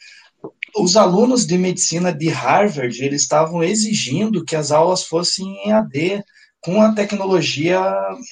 os 0.75 0.97
alunos 0.97 1.45
de 1.45 1.59
medicina 1.59 2.11
de 2.11 2.29
Harvard 2.29 3.03
eles 3.03 3.21
estavam 3.21 3.63
exigindo 3.63 4.43
que 4.43 4.55
as 4.55 4.71
aulas 4.71 5.03
fossem 5.03 5.45
em 5.63 5.71
AD 5.71 6.23
com 6.63 6.81
a 6.81 6.93
tecnologia 6.93 7.81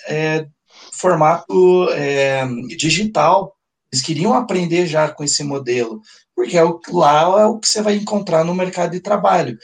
é, 0.07 0.47
formato 0.93 1.89
é, 1.91 2.45
digital. 2.77 3.55
Eles 3.91 4.03
queriam 4.03 4.33
aprender 4.33 4.87
já 4.87 5.09
com 5.09 5.23
esse 5.23 5.43
modelo, 5.43 6.01
porque 6.35 6.57
é 6.57 6.63
o, 6.63 6.79
lá 6.89 7.41
é 7.41 7.45
o 7.45 7.59
que 7.59 7.67
você 7.67 7.81
vai 7.81 7.95
encontrar 7.95 8.43
no 8.43 8.55
mercado 8.55 8.91
de 8.91 9.01
trabalho. 9.01 9.57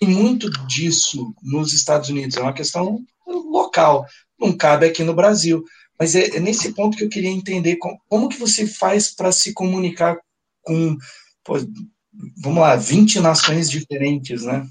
Tem 0.00 0.08
muito 0.08 0.50
disso 0.66 1.34
nos 1.42 1.72
Estados 1.72 2.08
Unidos, 2.08 2.36
é 2.36 2.40
uma 2.40 2.52
questão 2.52 2.98
local, 3.26 4.06
não 4.38 4.56
cabe 4.56 4.86
aqui 4.86 5.04
no 5.04 5.14
Brasil. 5.14 5.62
Mas 5.98 6.14
é, 6.14 6.36
é 6.36 6.40
nesse 6.40 6.72
ponto 6.72 6.96
que 6.96 7.04
eu 7.04 7.08
queria 7.08 7.30
entender 7.30 7.76
como, 7.76 8.00
como 8.08 8.28
que 8.28 8.38
você 8.38 8.66
faz 8.66 9.14
para 9.14 9.30
se 9.30 9.52
comunicar 9.52 10.18
com, 10.62 10.96
pô, 11.44 11.54
vamos 12.38 12.60
lá, 12.60 12.74
20 12.74 13.20
nações 13.20 13.70
diferentes, 13.70 14.42
né? 14.42 14.66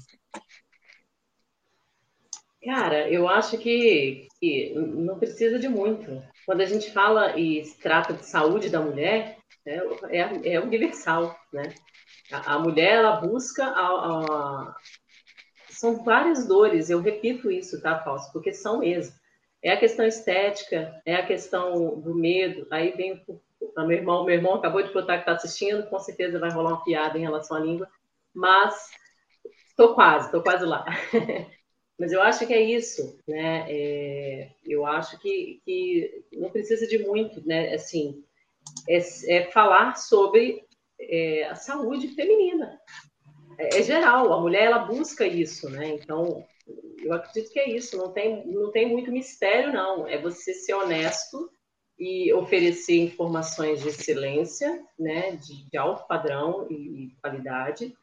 Cara, 2.64 3.10
eu 3.10 3.28
acho 3.28 3.58
que, 3.58 4.26
que, 4.40 4.72
não 4.74 5.18
precisa 5.18 5.58
de 5.58 5.68
muito. 5.68 6.22
Quando 6.46 6.62
a 6.62 6.66
gente 6.66 6.90
fala 6.92 7.38
e 7.38 7.62
se 7.64 7.78
trata 7.78 8.14
de 8.14 8.24
saúde 8.24 8.70
da 8.70 8.80
mulher, 8.80 9.36
é, 9.66 9.76
é, 10.10 10.54
é 10.54 10.60
universal, 10.60 11.36
né? 11.52 11.74
A, 12.32 12.54
a, 12.54 12.58
mulher, 12.58 12.94
ela 12.94 13.20
busca... 13.20 13.64
A, 13.64 13.86
a... 13.86 14.76
São 15.68 16.02
várias 16.04 16.46
dores, 16.46 16.88
eu 16.88 17.00
repito 17.00 17.50
isso, 17.50 17.82
tá, 17.82 17.98
Fausto? 18.02 18.32
Porque 18.32 18.52
são 18.52 18.78
mesmo. 18.78 19.14
É 19.62 19.72
a 19.72 19.78
questão 19.78 20.06
estética, 20.06 21.00
é 21.04 21.16
a 21.16 21.26
questão 21.26 22.00
do 22.00 22.14
medo, 22.14 22.66
aí 22.70 22.92
vem 22.92 23.22
o, 23.26 23.40
meu 23.78 23.92
irmão, 23.92 24.24
meu 24.24 24.34
irmão 24.34 24.54
acabou 24.54 24.82
de 24.82 24.92
botar 24.92 25.14
que 25.14 25.22
está 25.22 25.32
assistindo, 25.32 25.86
com 25.88 25.98
certeza 25.98 26.38
vai 26.38 26.50
rolar 26.50 26.70
uma 26.70 26.84
piada 26.84 27.18
em 27.18 27.22
relação 27.22 27.56
à 27.56 27.60
língua, 27.60 27.88
mas 28.32 28.90
estou 29.68 29.94
quase, 29.94 30.26
estou 30.26 30.42
quase 30.42 30.64
lá. 30.64 30.84
mas 31.98 32.12
eu 32.12 32.20
acho 32.20 32.46
que 32.46 32.52
é 32.52 32.60
isso, 32.60 33.18
né? 33.26 33.66
É, 33.68 34.50
eu 34.64 34.84
acho 34.84 35.18
que, 35.20 35.60
que 35.64 36.24
não 36.32 36.50
precisa 36.50 36.86
de 36.86 36.98
muito, 36.98 37.46
né? 37.46 37.74
Assim, 37.74 38.24
é, 38.88 38.98
é 39.28 39.50
falar 39.50 39.96
sobre 39.96 40.64
é, 41.00 41.44
a 41.44 41.54
saúde 41.54 42.08
feminina. 42.08 42.80
É, 43.58 43.78
é, 43.78 43.82
geral, 43.82 44.32
a 44.32 44.40
mulher 44.40 44.64
ela 44.64 44.78
busca 44.80 45.26
isso, 45.26 45.70
né? 45.70 45.90
Então, 45.90 46.44
eu 46.98 47.12
acredito 47.12 47.52
que 47.52 47.60
é 47.60 47.70
isso, 47.70 47.96
não 47.96 48.10
tem, 48.12 48.44
não 48.46 48.72
tem 48.72 48.88
muito 48.88 49.12
mistério, 49.12 49.72
não. 49.72 50.06
É 50.08 50.20
você 50.20 50.52
ser 50.52 50.74
honesto 50.74 51.50
e 51.96 52.32
oferecer 52.32 52.96
informações 52.96 53.80
de 53.80 53.88
excelência, 53.88 54.84
né, 54.98 55.36
de, 55.36 55.70
de 55.70 55.78
alto 55.78 56.08
padrão 56.08 56.66
e, 56.68 56.74
e 56.74 57.16
qualidade 57.20 57.96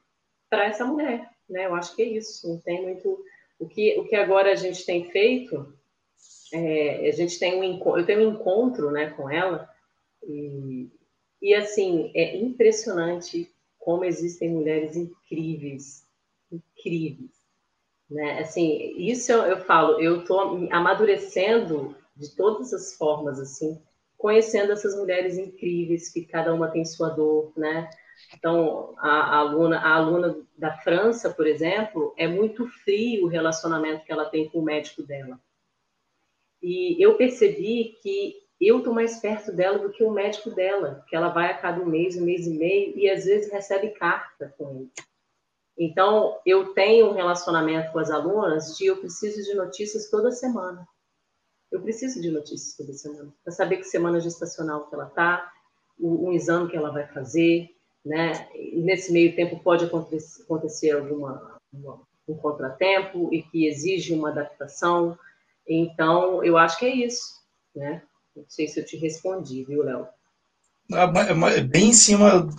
para 0.49 0.65
essa 0.65 0.85
mulher, 0.85 1.29
né? 1.49 1.65
Eu 1.65 1.75
acho 1.75 1.93
que 1.93 2.01
é 2.01 2.05
isso. 2.05 2.47
Não 2.47 2.59
tem 2.61 2.81
muito 2.83 3.21
o 3.61 3.67
que 3.67 3.97
o 3.99 4.05
que 4.05 4.15
agora 4.15 4.51
a 4.51 4.55
gente 4.55 4.85
tem 4.85 5.09
feito. 5.11 5.73
É, 6.53 7.07
a 7.07 7.11
gente 7.13 7.39
tem 7.39 7.55
um 7.55 7.97
eu 7.97 8.05
tenho 8.05 8.27
um 8.27 8.33
encontro, 8.33 8.91
né, 8.91 9.11
com 9.11 9.29
ela 9.29 9.69
e, 10.21 10.89
e 11.41 11.53
assim 11.53 12.11
é 12.13 12.35
impressionante 12.35 13.49
como 13.79 14.03
existem 14.03 14.49
mulheres 14.49 14.97
incríveis, 14.97 16.05
incríveis, 16.51 17.31
né? 18.09 18.39
Assim 18.39 18.93
isso 18.97 19.31
eu, 19.31 19.43
eu 19.43 19.57
falo, 19.63 20.01
eu 20.01 20.21
estou 20.21 20.67
amadurecendo 20.71 21.95
de 22.15 22.35
todas 22.35 22.73
as 22.73 22.95
formas, 22.95 23.39
assim, 23.39 23.81
conhecendo 24.17 24.73
essas 24.73 24.95
mulheres 24.95 25.37
incríveis, 25.37 26.09
que 26.09 26.25
cada 26.25 26.53
uma 26.53 26.69
tem 26.69 26.83
sua 26.83 27.09
dor, 27.09 27.53
né? 27.55 27.89
Então, 28.33 28.95
a, 28.97 29.09
a, 29.09 29.35
aluna, 29.37 29.79
a 29.79 29.95
aluna 29.95 30.37
da 30.57 30.71
França, 30.77 31.29
por 31.29 31.45
exemplo, 31.45 32.13
é 32.17 32.27
muito 32.27 32.67
frio 32.67 33.25
o 33.25 33.27
relacionamento 33.27 34.05
que 34.05 34.11
ela 34.11 34.29
tem 34.29 34.49
com 34.49 34.59
o 34.59 34.63
médico 34.63 35.03
dela. 35.03 35.39
E 36.61 37.03
eu 37.03 37.17
percebi 37.17 37.97
que 38.01 38.35
eu 38.59 38.77
estou 38.77 38.93
mais 38.93 39.19
perto 39.19 39.51
dela 39.51 39.79
do 39.79 39.91
que 39.91 40.03
o 40.03 40.11
médico 40.11 40.51
dela, 40.51 41.03
que 41.09 41.15
ela 41.15 41.29
vai 41.29 41.51
a 41.51 41.57
cada 41.57 41.81
um 41.81 41.85
mês, 41.85 42.15
um 42.15 42.23
mês 42.23 42.45
e 42.45 42.51
meio, 42.51 42.97
e 42.97 43.09
às 43.09 43.25
vezes 43.25 43.51
recebe 43.51 43.89
carta 43.89 44.53
com 44.57 44.69
ele. 44.69 44.91
Então, 45.77 46.39
eu 46.45 46.73
tenho 46.73 47.07
um 47.07 47.13
relacionamento 47.13 47.91
com 47.91 47.97
as 47.97 48.11
alunas 48.11 48.77
de 48.77 48.85
eu 48.85 48.97
preciso 48.97 49.41
de 49.43 49.55
notícias 49.55 50.11
toda 50.11 50.29
semana. 50.29 50.87
Eu 51.71 51.81
preciso 51.81 52.21
de 52.21 52.29
notícias 52.29 52.75
toda 52.75 52.93
semana, 52.93 53.33
para 53.43 53.51
saber 53.51 53.77
que 53.77 53.85
semana 53.85 54.19
gestacional 54.19 54.87
que 54.87 54.93
ela 54.93 55.07
está, 55.07 55.51
um 55.99 56.31
exame 56.31 56.69
que 56.69 56.75
ela 56.75 56.91
vai 56.91 57.07
fazer, 57.07 57.69
né? 58.05 58.47
E 58.55 58.81
nesse 58.81 59.11
meio 59.11 59.35
tempo 59.35 59.59
pode 59.59 59.85
acontecer, 59.85 60.91
alguma 60.91 61.59
uma, 61.71 62.01
um 62.27 62.35
contratempo 62.35 63.29
e 63.33 63.41
que 63.43 63.67
exige 63.67 64.13
uma 64.13 64.29
adaptação. 64.29 65.17
Então, 65.67 66.43
eu 66.43 66.57
acho 66.57 66.77
que 66.79 66.85
é 66.85 66.95
isso, 66.95 67.23
né? 67.75 68.01
Não 68.35 68.45
sei 68.47 68.67
se 68.67 68.79
eu 68.79 68.85
te 68.85 68.97
respondi, 68.97 69.63
viu, 69.63 69.83
Léo? 69.83 70.07
É 70.91 71.61
bem 71.61 71.89
em 71.89 71.93
cima 71.93 72.49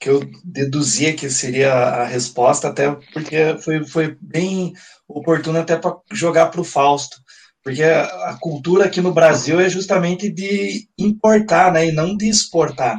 que 0.00 0.08
eu 0.08 0.20
deduzia 0.44 1.14
que 1.14 1.28
seria 1.30 1.72
a 1.72 2.04
resposta, 2.04 2.68
até 2.68 2.94
porque 3.12 3.56
foi, 3.58 3.84
foi 3.84 4.16
bem 4.20 4.72
oportuno 5.08 5.58
até 5.58 5.76
para 5.76 5.96
jogar 6.12 6.50
para 6.50 6.60
o 6.60 6.64
Fausto 6.64 7.16
porque 7.68 7.82
a 7.82 8.34
cultura 8.40 8.86
aqui 8.86 8.98
no 8.98 9.12
Brasil 9.12 9.60
é 9.60 9.68
justamente 9.68 10.30
de 10.30 10.88
importar, 10.98 11.70
né, 11.70 11.88
e 11.88 11.92
não 11.92 12.16
de 12.16 12.26
exportar. 12.26 12.98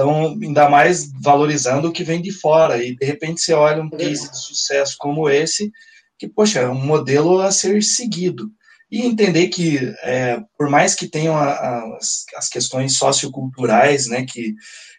Então, 0.00 0.38
ainda 0.40 0.70
mais 0.70 1.10
valorizando 1.20 1.88
o 1.88 1.92
que 1.92 2.04
vem 2.04 2.22
de 2.22 2.30
fora. 2.30 2.80
E, 2.80 2.94
de 2.94 3.04
repente, 3.04 3.40
você 3.40 3.52
olha 3.52 3.82
um 3.82 3.90
case 3.90 4.30
de 4.30 4.38
sucesso 4.38 4.94
como 4.96 5.28
esse, 5.28 5.72
que, 6.16 6.28
poxa, 6.28 6.60
é 6.60 6.68
um 6.68 6.86
modelo 6.86 7.40
a 7.40 7.50
ser 7.50 7.82
seguido. 7.82 8.48
E 8.88 9.04
entender 9.04 9.48
que, 9.48 9.92
é, 10.04 10.38
por 10.56 10.70
mais 10.70 10.94
que 10.94 11.08
tenham 11.08 11.36
a, 11.36 11.50
a, 11.50 11.96
as, 11.96 12.24
as, 12.36 12.48
questões 12.48 12.96
socioculturais, 12.96 14.06
né, 14.06 14.24
que, 14.24 14.54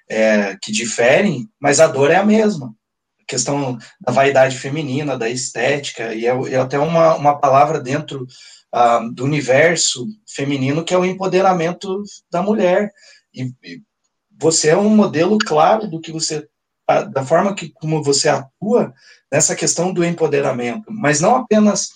é, 0.10 0.58
que 0.62 0.70
diferem, 0.70 1.50
mas 1.62 1.80
a 1.80 1.88
dor 1.88 2.12
é 2.12 2.18
a 2.18 2.26
mesma. 2.26 2.76
A 3.22 3.26
questão 3.26 3.78
da 4.02 4.12
vaidade 4.12 4.58
feminina, 4.58 5.18
da 5.18 5.30
estética, 5.30 6.14
e 6.14 6.26
é, 6.28 6.30
é 6.30 6.58
até 6.58 6.78
uma, 6.78 7.16
uma 7.16 7.39
palavra 7.39 7.80
dentro 7.80 8.28
uh, 8.76 9.10
do 9.14 9.24
universo 9.24 10.06
feminino, 10.28 10.84
que 10.84 10.93
é 10.93 10.97
o 10.97 11.06
empoderamento 11.06 12.04
da 12.30 12.41
mulher. 12.41 12.91
E, 13.34 13.43
e 13.64 13.82
você 14.39 14.69
é 14.69 14.77
um 14.77 14.89
modelo 14.89 15.37
claro 15.37 15.87
do 15.87 15.99
que 15.99 16.11
você, 16.11 16.47
da 17.11 17.25
forma 17.25 17.53
que 17.53 17.69
como 17.69 18.03
você 18.03 18.29
atua 18.29 18.93
nessa 19.31 19.55
questão 19.55 19.93
do 19.93 20.03
empoderamento, 20.03 20.85
mas 20.89 21.19
não 21.19 21.35
apenas 21.35 21.89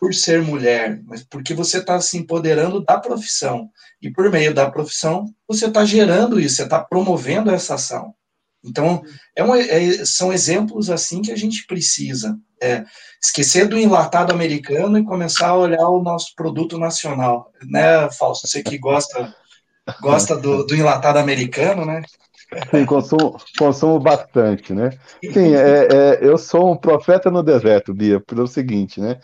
por 0.00 0.12
ser 0.12 0.42
mulher, 0.42 1.00
mas 1.06 1.22
porque 1.22 1.54
você 1.54 1.78
está 1.78 1.98
se 2.00 2.18
empoderando 2.18 2.84
da 2.84 2.98
profissão. 2.98 3.70
E 4.02 4.10
por 4.10 4.30
meio 4.30 4.52
da 4.52 4.70
profissão, 4.70 5.32
você 5.48 5.66
está 5.66 5.84
gerando 5.84 6.38
isso, 6.38 6.56
você 6.56 6.64
está 6.64 6.78
promovendo 6.78 7.50
essa 7.50 7.76
ação. 7.76 8.14
Então, 8.62 9.02
é 9.36 9.44
um, 9.44 9.54
é, 9.54 10.04
são 10.04 10.32
exemplos 10.32 10.90
assim 10.90 11.22
que 11.22 11.30
a 11.30 11.36
gente 11.36 11.66
precisa. 11.66 12.38
É, 12.60 12.84
esquecer 13.22 13.68
do 13.68 13.78
enlatado 13.78 14.32
americano 14.32 14.98
e 14.98 15.04
começar 15.04 15.48
a 15.48 15.56
olhar 15.56 15.88
o 15.88 16.02
nosso 16.02 16.34
produto 16.34 16.78
nacional. 16.78 17.50
Né, 17.62 18.10
Fausto? 18.10 18.46
Você 18.46 18.62
que 18.62 18.78
gosta, 18.78 19.34
gosta 20.00 20.36
do, 20.36 20.64
do 20.64 20.74
enlatado 20.74 21.18
americano, 21.18 21.84
né? 21.84 22.02
Sim, 22.70 22.84
consumo, 22.86 23.36
consumo 23.58 23.98
bastante, 23.98 24.72
né? 24.72 24.90
Sim, 25.32 25.54
é, 25.54 25.88
é, 25.90 26.18
eu 26.20 26.38
sou 26.38 26.72
um 26.72 26.76
profeta 26.76 27.30
no 27.30 27.42
deserto, 27.42 27.92
Bia, 27.92 28.20
pelo 28.20 28.46
seguinte, 28.46 29.00
né? 29.00 29.18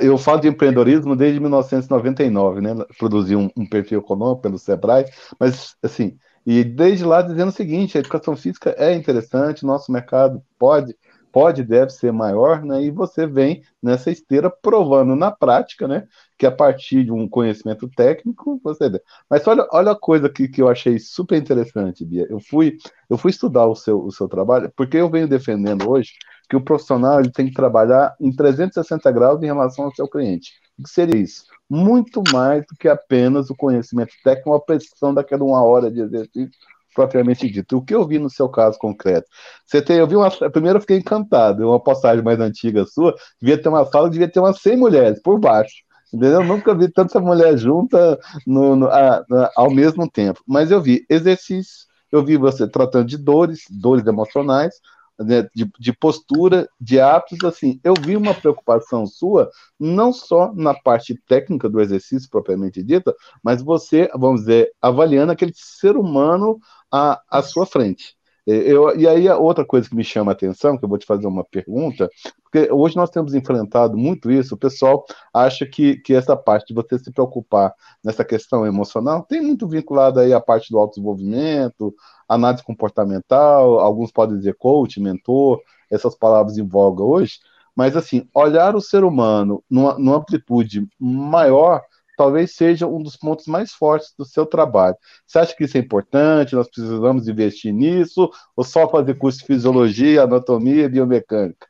Eu 0.00 0.18
falo 0.18 0.40
de 0.40 0.48
empreendedorismo 0.48 1.14
desde 1.14 1.38
1999, 1.40 2.60
né? 2.60 2.74
Produzi 2.98 3.36
um, 3.36 3.48
um 3.56 3.66
perfil 3.66 4.00
econômico 4.00 4.42
pelo 4.42 4.58
Sebrae, 4.58 5.04
mas, 5.38 5.76
assim, 5.82 6.16
e 6.44 6.64
desde 6.64 7.04
lá 7.04 7.22
dizendo 7.22 7.48
o 7.48 7.52
seguinte: 7.52 7.96
a 7.96 8.00
educação 8.00 8.34
física 8.34 8.74
é 8.78 8.94
interessante, 8.94 9.66
nosso 9.66 9.92
mercado 9.92 10.42
pode, 10.58 10.96
pode 11.30 11.62
deve 11.62 11.90
ser 11.90 12.12
maior, 12.12 12.64
né? 12.64 12.82
E 12.82 12.90
você 12.90 13.26
vem 13.26 13.62
nessa 13.82 14.10
esteira 14.10 14.50
provando 14.50 15.14
na 15.14 15.30
prática, 15.30 15.86
né? 15.86 16.06
Que 16.38 16.46
a 16.46 16.52
partir 16.52 17.04
de 17.04 17.12
um 17.12 17.28
conhecimento 17.28 17.88
técnico 17.88 18.60
você. 18.62 18.88
Mas 19.28 19.46
olha, 19.46 19.66
olha 19.72 19.92
a 19.92 19.98
coisa 19.98 20.28
que, 20.28 20.48
que 20.48 20.62
eu 20.62 20.68
achei 20.68 20.98
super 20.98 21.36
interessante, 21.36 22.04
Bia. 22.04 22.26
Eu 22.30 22.40
fui, 22.40 22.78
eu 23.10 23.18
fui 23.18 23.30
estudar 23.30 23.66
o 23.66 23.74
seu, 23.74 24.02
o 24.02 24.12
seu 24.12 24.28
trabalho, 24.28 24.72
porque 24.76 24.96
eu 24.96 25.10
venho 25.10 25.28
defendendo 25.28 25.90
hoje 25.90 26.12
que 26.48 26.56
o 26.56 26.62
profissional 26.62 27.20
ele 27.20 27.30
tem 27.30 27.46
que 27.46 27.54
trabalhar 27.54 28.14
em 28.20 28.34
360 28.34 29.10
graus 29.10 29.42
em 29.42 29.46
relação 29.46 29.86
ao 29.86 29.94
seu 29.94 30.08
cliente. 30.08 30.52
O 30.78 30.84
que 30.84 30.88
seria 30.88 31.20
isso? 31.20 31.44
muito 31.68 32.22
mais 32.32 32.64
do 32.66 32.74
que 32.76 32.88
apenas 32.88 33.50
o 33.50 33.56
conhecimento 33.56 34.12
técnico, 34.24 34.54
a 34.54 34.60
precisão 34.60 35.12
daquela 35.12 35.44
uma 35.44 35.62
hora 35.62 35.90
de 35.90 36.00
exercício 36.00 36.50
propriamente 36.94 37.48
dito. 37.48 37.76
O 37.76 37.84
que 37.84 37.94
eu 37.94 38.06
vi 38.06 38.18
no 38.18 38.30
seu 38.30 38.48
caso 38.48 38.78
concreto? 38.78 39.28
Você 39.66 39.82
tem, 39.82 39.98
eu 39.98 40.06
vi 40.06 40.16
uma, 40.16 40.30
primeiro 40.50 40.78
eu 40.78 40.80
fiquei 40.80 40.96
encantado, 40.96 41.68
uma 41.68 41.78
postagem 41.78 42.24
mais 42.24 42.40
antiga 42.40 42.86
sua, 42.86 43.14
devia 43.40 43.60
ter 43.60 43.68
uma 43.68 43.84
sala, 43.84 44.10
devia 44.10 44.30
ter 44.30 44.40
umas 44.40 44.60
100 44.60 44.76
mulheres 44.76 45.22
por 45.22 45.38
baixo. 45.38 45.76
Entendeu? 46.12 46.40
Eu 46.40 46.44
nunca 46.44 46.74
vi 46.74 46.90
tanta 46.90 47.20
mulher 47.20 47.56
junta 47.58 48.18
no, 48.46 48.74
no, 48.74 48.86
a, 48.88 49.18
a, 49.18 49.52
ao 49.56 49.70
mesmo 49.70 50.10
tempo. 50.10 50.42
Mas 50.46 50.70
eu 50.70 50.80
vi 50.80 51.04
exercícios, 51.08 51.86
eu 52.10 52.24
vi 52.24 52.36
você 52.36 52.66
tratando 52.68 53.06
de 53.06 53.18
dores, 53.18 53.64
dores 53.70 54.06
emocionais, 54.06 54.74
né, 55.18 55.48
de, 55.54 55.70
de, 55.78 55.92
postura, 55.92 56.68
de 56.80 57.00
hábitos, 57.00 57.42
assim, 57.42 57.80
eu 57.82 57.94
vi 57.94 58.16
uma 58.16 58.32
preocupação 58.34 59.04
sua, 59.04 59.50
não 59.78 60.12
só 60.12 60.52
na 60.54 60.74
parte 60.74 61.20
técnica 61.26 61.68
do 61.68 61.80
exercício 61.80 62.30
propriamente 62.30 62.82
dita, 62.82 63.14
mas 63.42 63.60
você, 63.60 64.08
vamos 64.14 64.42
dizer, 64.42 64.70
avaliando 64.80 65.32
aquele 65.32 65.52
ser 65.54 65.96
humano 65.96 66.60
à, 66.90 67.20
à 67.28 67.42
sua 67.42 67.66
frente. 67.66 68.17
Eu, 68.50 68.98
e 68.98 69.06
aí, 69.06 69.28
outra 69.28 69.62
coisa 69.62 69.86
que 69.86 69.94
me 69.94 70.02
chama 70.02 70.32
a 70.32 70.34
atenção, 70.34 70.78
que 70.78 70.82
eu 70.82 70.88
vou 70.88 70.96
te 70.96 71.04
fazer 71.04 71.26
uma 71.26 71.44
pergunta, 71.44 72.08
porque 72.42 72.72
hoje 72.72 72.96
nós 72.96 73.10
temos 73.10 73.34
enfrentado 73.34 73.94
muito 73.94 74.30
isso, 74.30 74.54
o 74.54 74.58
pessoal 74.58 75.04
acha 75.34 75.66
que, 75.66 75.96
que 75.96 76.14
essa 76.14 76.34
parte 76.34 76.68
de 76.68 76.74
você 76.74 76.98
se 76.98 77.12
preocupar 77.12 77.74
nessa 78.02 78.24
questão 78.24 78.64
emocional 78.66 79.22
tem 79.22 79.42
muito 79.42 79.68
vinculado 79.68 80.18
aí 80.18 80.32
à 80.32 80.40
parte 80.40 80.70
do 80.70 80.78
autodesenvolvimento, 80.78 81.94
análise 82.26 82.64
comportamental, 82.64 83.80
alguns 83.80 84.10
podem 84.10 84.38
dizer 84.38 84.54
coach, 84.54 84.98
mentor, 84.98 85.60
essas 85.90 86.16
palavras 86.16 86.56
em 86.56 86.66
voga 86.66 87.04
hoje, 87.04 87.40
mas 87.76 87.98
assim, 87.98 88.26
olhar 88.32 88.74
o 88.74 88.80
ser 88.80 89.04
humano 89.04 89.62
numa, 89.68 89.98
numa 89.98 90.16
amplitude 90.16 90.88
maior 90.98 91.82
talvez 92.18 92.52
seja 92.52 92.84
um 92.84 93.00
dos 93.00 93.16
pontos 93.16 93.46
mais 93.46 93.72
fortes 93.72 94.12
do 94.18 94.24
seu 94.24 94.44
trabalho. 94.44 94.96
Você 95.24 95.38
acha 95.38 95.54
que 95.54 95.62
isso 95.62 95.76
é 95.76 95.80
importante? 95.80 96.56
Nós 96.56 96.68
precisamos 96.68 97.28
investir 97.28 97.72
nisso? 97.72 98.28
Ou 98.56 98.64
só 98.64 98.90
fazer 98.90 99.14
curso 99.14 99.38
de 99.38 99.46
fisiologia, 99.46 100.24
anatomia 100.24 100.86
e 100.86 100.88
biomecânica? 100.88 101.68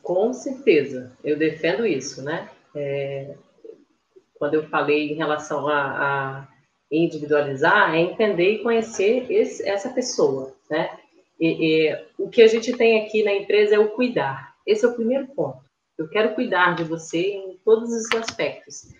Com 0.00 0.32
certeza, 0.32 1.12
eu 1.24 1.36
defendo 1.36 1.84
isso, 1.84 2.22
né? 2.22 2.48
É, 2.72 3.34
quando 4.38 4.54
eu 4.54 4.68
falei 4.68 5.10
em 5.10 5.16
relação 5.16 5.66
a, 5.66 5.80
a, 5.80 6.48
individualizar 6.88 7.96
é 7.96 7.98
entender 7.98 8.52
e 8.52 8.62
conhecer 8.62 9.26
esse, 9.28 9.68
essa 9.68 9.88
pessoa, 9.88 10.54
né? 10.70 10.96
E, 11.40 11.88
e, 11.88 12.04
o 12.16 12.28
que 12.28 12.42
a 12.42 12.46
gente 12.46 12.72
tem 12.76 13.04
aqui 13.04 13.24
na 13.24 13.34
empresa 13.34 13.74
é 13.74 13.78
o 13.80 13.88
cuidar. 13.88 14.54
Esse 14.64 14.84
é 14.84 14.88
o 14.88 14.94
primeiro 14.94 15.26
ponto. 15.26 15.58
Eu 15.98 16.08
quero 16.08 16.34
cuidar 16.36 16.76
de 16.76 16.84
você 16.84 17.18
em 17.18 17.58
todos 17.64 17.90
os 17.90 18.06
aspectos. 18.14 18.94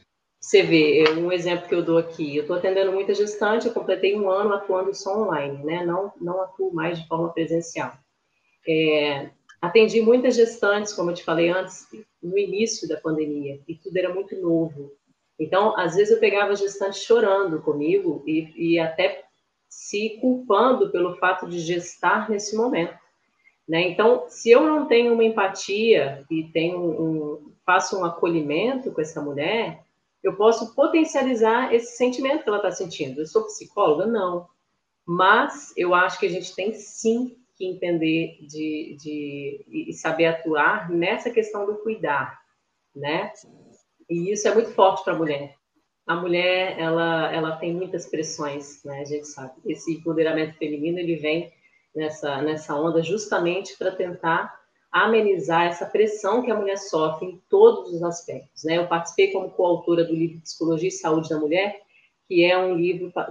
Você 0.47 0.63
vê, 0.63 1.03
é 1.03 1.11
um 1.11 1.33
exemplo 1.33 1.67
que 1.67 1.75
eu 1.75 1.83
dou 1.83 1.99
aqui, 1.99 2.37
eu 2.37 2.43
estou 2.43 2.55
atendendo 2.55 2.93
muita 2.93 3.13
gestante, 3.13 3.67
eu 3.67 3.75
completei 3.75 4.17
um 4.17 4.31
ano 4.31 4.55
atuando 4.55 4.95
só 4.95 5.21
online, 5.21 5.65
né? 5.65 5.85
Não, 5.85 6.13
não 6.21 6.41
atuo 6.41 6.73
mais 6.73 7.01
de 7.01 7.09
forma 7.09 7.33
presencial. 7.33 7.93
É, 8.65 9.31
atendi 9.61 10.01
muitas 10.01 10.37
gestantes, 10.37 10.93
como 10.93 11.11
eu 11.11 11.15
te 11.17 11.25
falei 11.25 11.49
antes, 11.49 11.89
no 12.23 12.39
início 12.39 12.87
da 12.87 12.97
pandemia, 12.97 13.61
e 13.67 13.75
tudo 13.75 13.97
era 13.97 14.15
muito 14.15 14.41
novo. 14.41 14.93
Então, 15.37 15.77
às 15.77 15.97
vezes 15.97 16.15
eu 16.15 16.21
pegava 16.21 16.55
gestante 16.55 17.01
chorando 17.01 17.61
comigo 17.61 18.23
e, 18.25 18.75
e 18.75 18.79
até 18.79 19.25
se 19.69 20.11
culpando 20.21 20.93
pelo 20.93 21.17
fato 21.17 21.49
de 21.49 21.59
gestar 21.59 22.31
nesse 22.31 22.57
momento. 22.57 22.97
Né? 23.69 23.89
Então, 23.89 24.27
se 24.29 24.53
eu 24.53 24.61
não 24.61 24.87
tenho 24.87 25.13
uma 25.13 25.25
empatia 25.25 26.25
e 26.31 26.45
tenho 26.45 26.79
um, 26.79 27.53
faço 27.67 27.99
um 27.99 28.05
acolhimento 28.05 28.93
com 28.93 29.01
essa 29.01 29.21
mulher, 29.21 29.85
eu 30.27 30.37
posso 30.37 30.75
potencializar 30.75 31.73
esse 31.73 31.97
sentimento 31.97 32.43
que 32.43 32.49
ela 32.49 32.59
está 32.59 32.73
sentindo. 32.73 33.21
Eu 33.21 33.27
sou 33.27 33.45
psicóloga? 33.45 34.07
Não. 34.07 34.49
Mas 35.07 35.73
eu 35.77 35.95
acho 35.95 36.19
que 36.19 36.27
a 36.27 36.31
gente 36.31 36.55
tem 36.55 36.73
sim 36.73 37.37
que 37.55 37.65
entender 37.65 38.39
de, 38.41 38.97
de, 39.01 39.65
e 39.69 39.93
saber 39.93 40.27
atuar 40.27 40.91
nessa 40.91 41.31
questão 41.31 41.65
do 41.65 41.77
cuidar, 41.77 42.39
né? 42.95 43.33
E 44.11 44.33
isso 44.33 44.49
é 44.49 44.55
muito 44.55 44.71
forte 44.73 45.05
para 45.05 45.15
a 45.15 45.17
mulher. 45.17 45.55
A 46.07 46.17
mulher, 46.17 46.77
ela, 46.79 47.33
ela 47.33 47.57
tem 47.57 47.73
muitas 47.73 48.07
pressões, 48.07 48.83
né? 48.85 49.01
A 49.01 49.05
gente 49.05 49.29
sabe. 49.29 49.55
Esse 49.65 49.95
empoderamento 49.95 50.59
feminino, 50.59 50.99
ele 50.99 51.17
vem 51.17 51.53
nessa, 51.95 52.43
nessa 52.43 52.75
onda 52.75 53.01
justamente 53.03 53.77
para 53.79 53.95
tentar 53.95 54.61
amenizar 54.91 55.67
essa 55.67 55.87
pressão 55.87 56.43
que 56.43 56.51
a 56.51 56.55
mulher 56.55 56.79
sofre 56.79 57.27
em 57.27 57.43
todos 57.51 57.93
os 57.93 58.03
aspectos, 58.03 58.65
né? 58.65 58.79
Eu 58.79 58.87
participei 58.87 59.33
como 59.33 59.51
coautora 59.51 60.05
do 60.05 60.15
livro 60.15 60.41
Psicologia 60.41 60.89
e 60.89 60.93
Saúde 60.93 61.29
da 61.29 61.39
Mulher, 61.39 61.81
que 62.29 62.45
é 62.45 62.57
um 62.57 62.75
livro 62.75 63.13
da, 63.15 63.27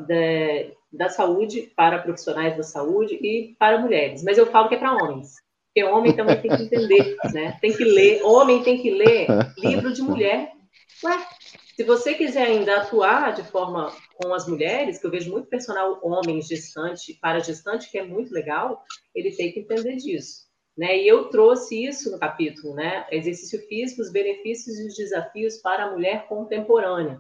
da 0.91 1.09
saúde 1.09 1.71
para 1.75 1.99
profissionais 1.99 2.55
da 2.55 2.63
saúde 2.63 3.15
e 3.15 3.55
para 3.59 3.79
mulheres. 3.79 4.23
Mas 4.23 4.37
eu 4.37 4.45
falo 4.47 4.69
que 4.69 4.75
é 4.75 4.77
para 4.77 4.93
homens, 4.93 5.35
porque 5.67 5.89
homem 5.89 6.13
também 6.13 6.41
tem 6.41 6.55
que 6.55 6.63
entender, 6.63 7.17
né? 7.33 7.57
Tem 7.61 7.73
que 7.73 7.83
ler, 7.83 8.23
homem 8.23 8.63
tem 8.63 8.81
que 8.81 8.91
ler 8.91 9.27
livro 9.57 9.91
de 9.91 10.01
mulher 10.01 10.55
Ué, 11.03 11.27
se 11.75 11.83
você 11.83 12.13
quiser 12.13 12.47
ainda 12.47 12.77
atuar 12.77 13.33
de 13.33 13.43
forma 13.43 13.93
com 14.15 14.33
as 14.33 14.47
mulheres, 14.47 14.97
que 14.97 15.05
eu 15.05 15.11
vejo 15.11 15.31
muito 15.31 15.49
personal 15.49 15.99
homem 16.01 16.41
gestante, 16.41 17.13
para 17.21 17.39
gestante, 17.39 17.91
que 17.91 17.97
é 17.97 18.05
muito 18.05 18.33
legal, 18.33 18.83
ele 19.13 19.35
tem 19.35 19.51
que 19.51 19.59
entender 19.59 19.97
disso. 19.97 20.44
Né? 20.77 20.97
E 20.97 21.07
eu 21.07 21.29
trouxe 21.29 21.85
isso 21.85 22.11
no 22.11 22.19
capítulo, 22.19 22.75
né? 22.75 23.07
Exercício 23.09 23.59
físico, 23.67 24.01
os 24.01 24.11
benefícios 24.11 24.77
e 24.77 24.87
os 24.87 24.95
desafios 24.95 25.57
para 25.57 25.85
a 25.85 25.91
mulher 25.91 26.27
contemporânea. 26.27 27.19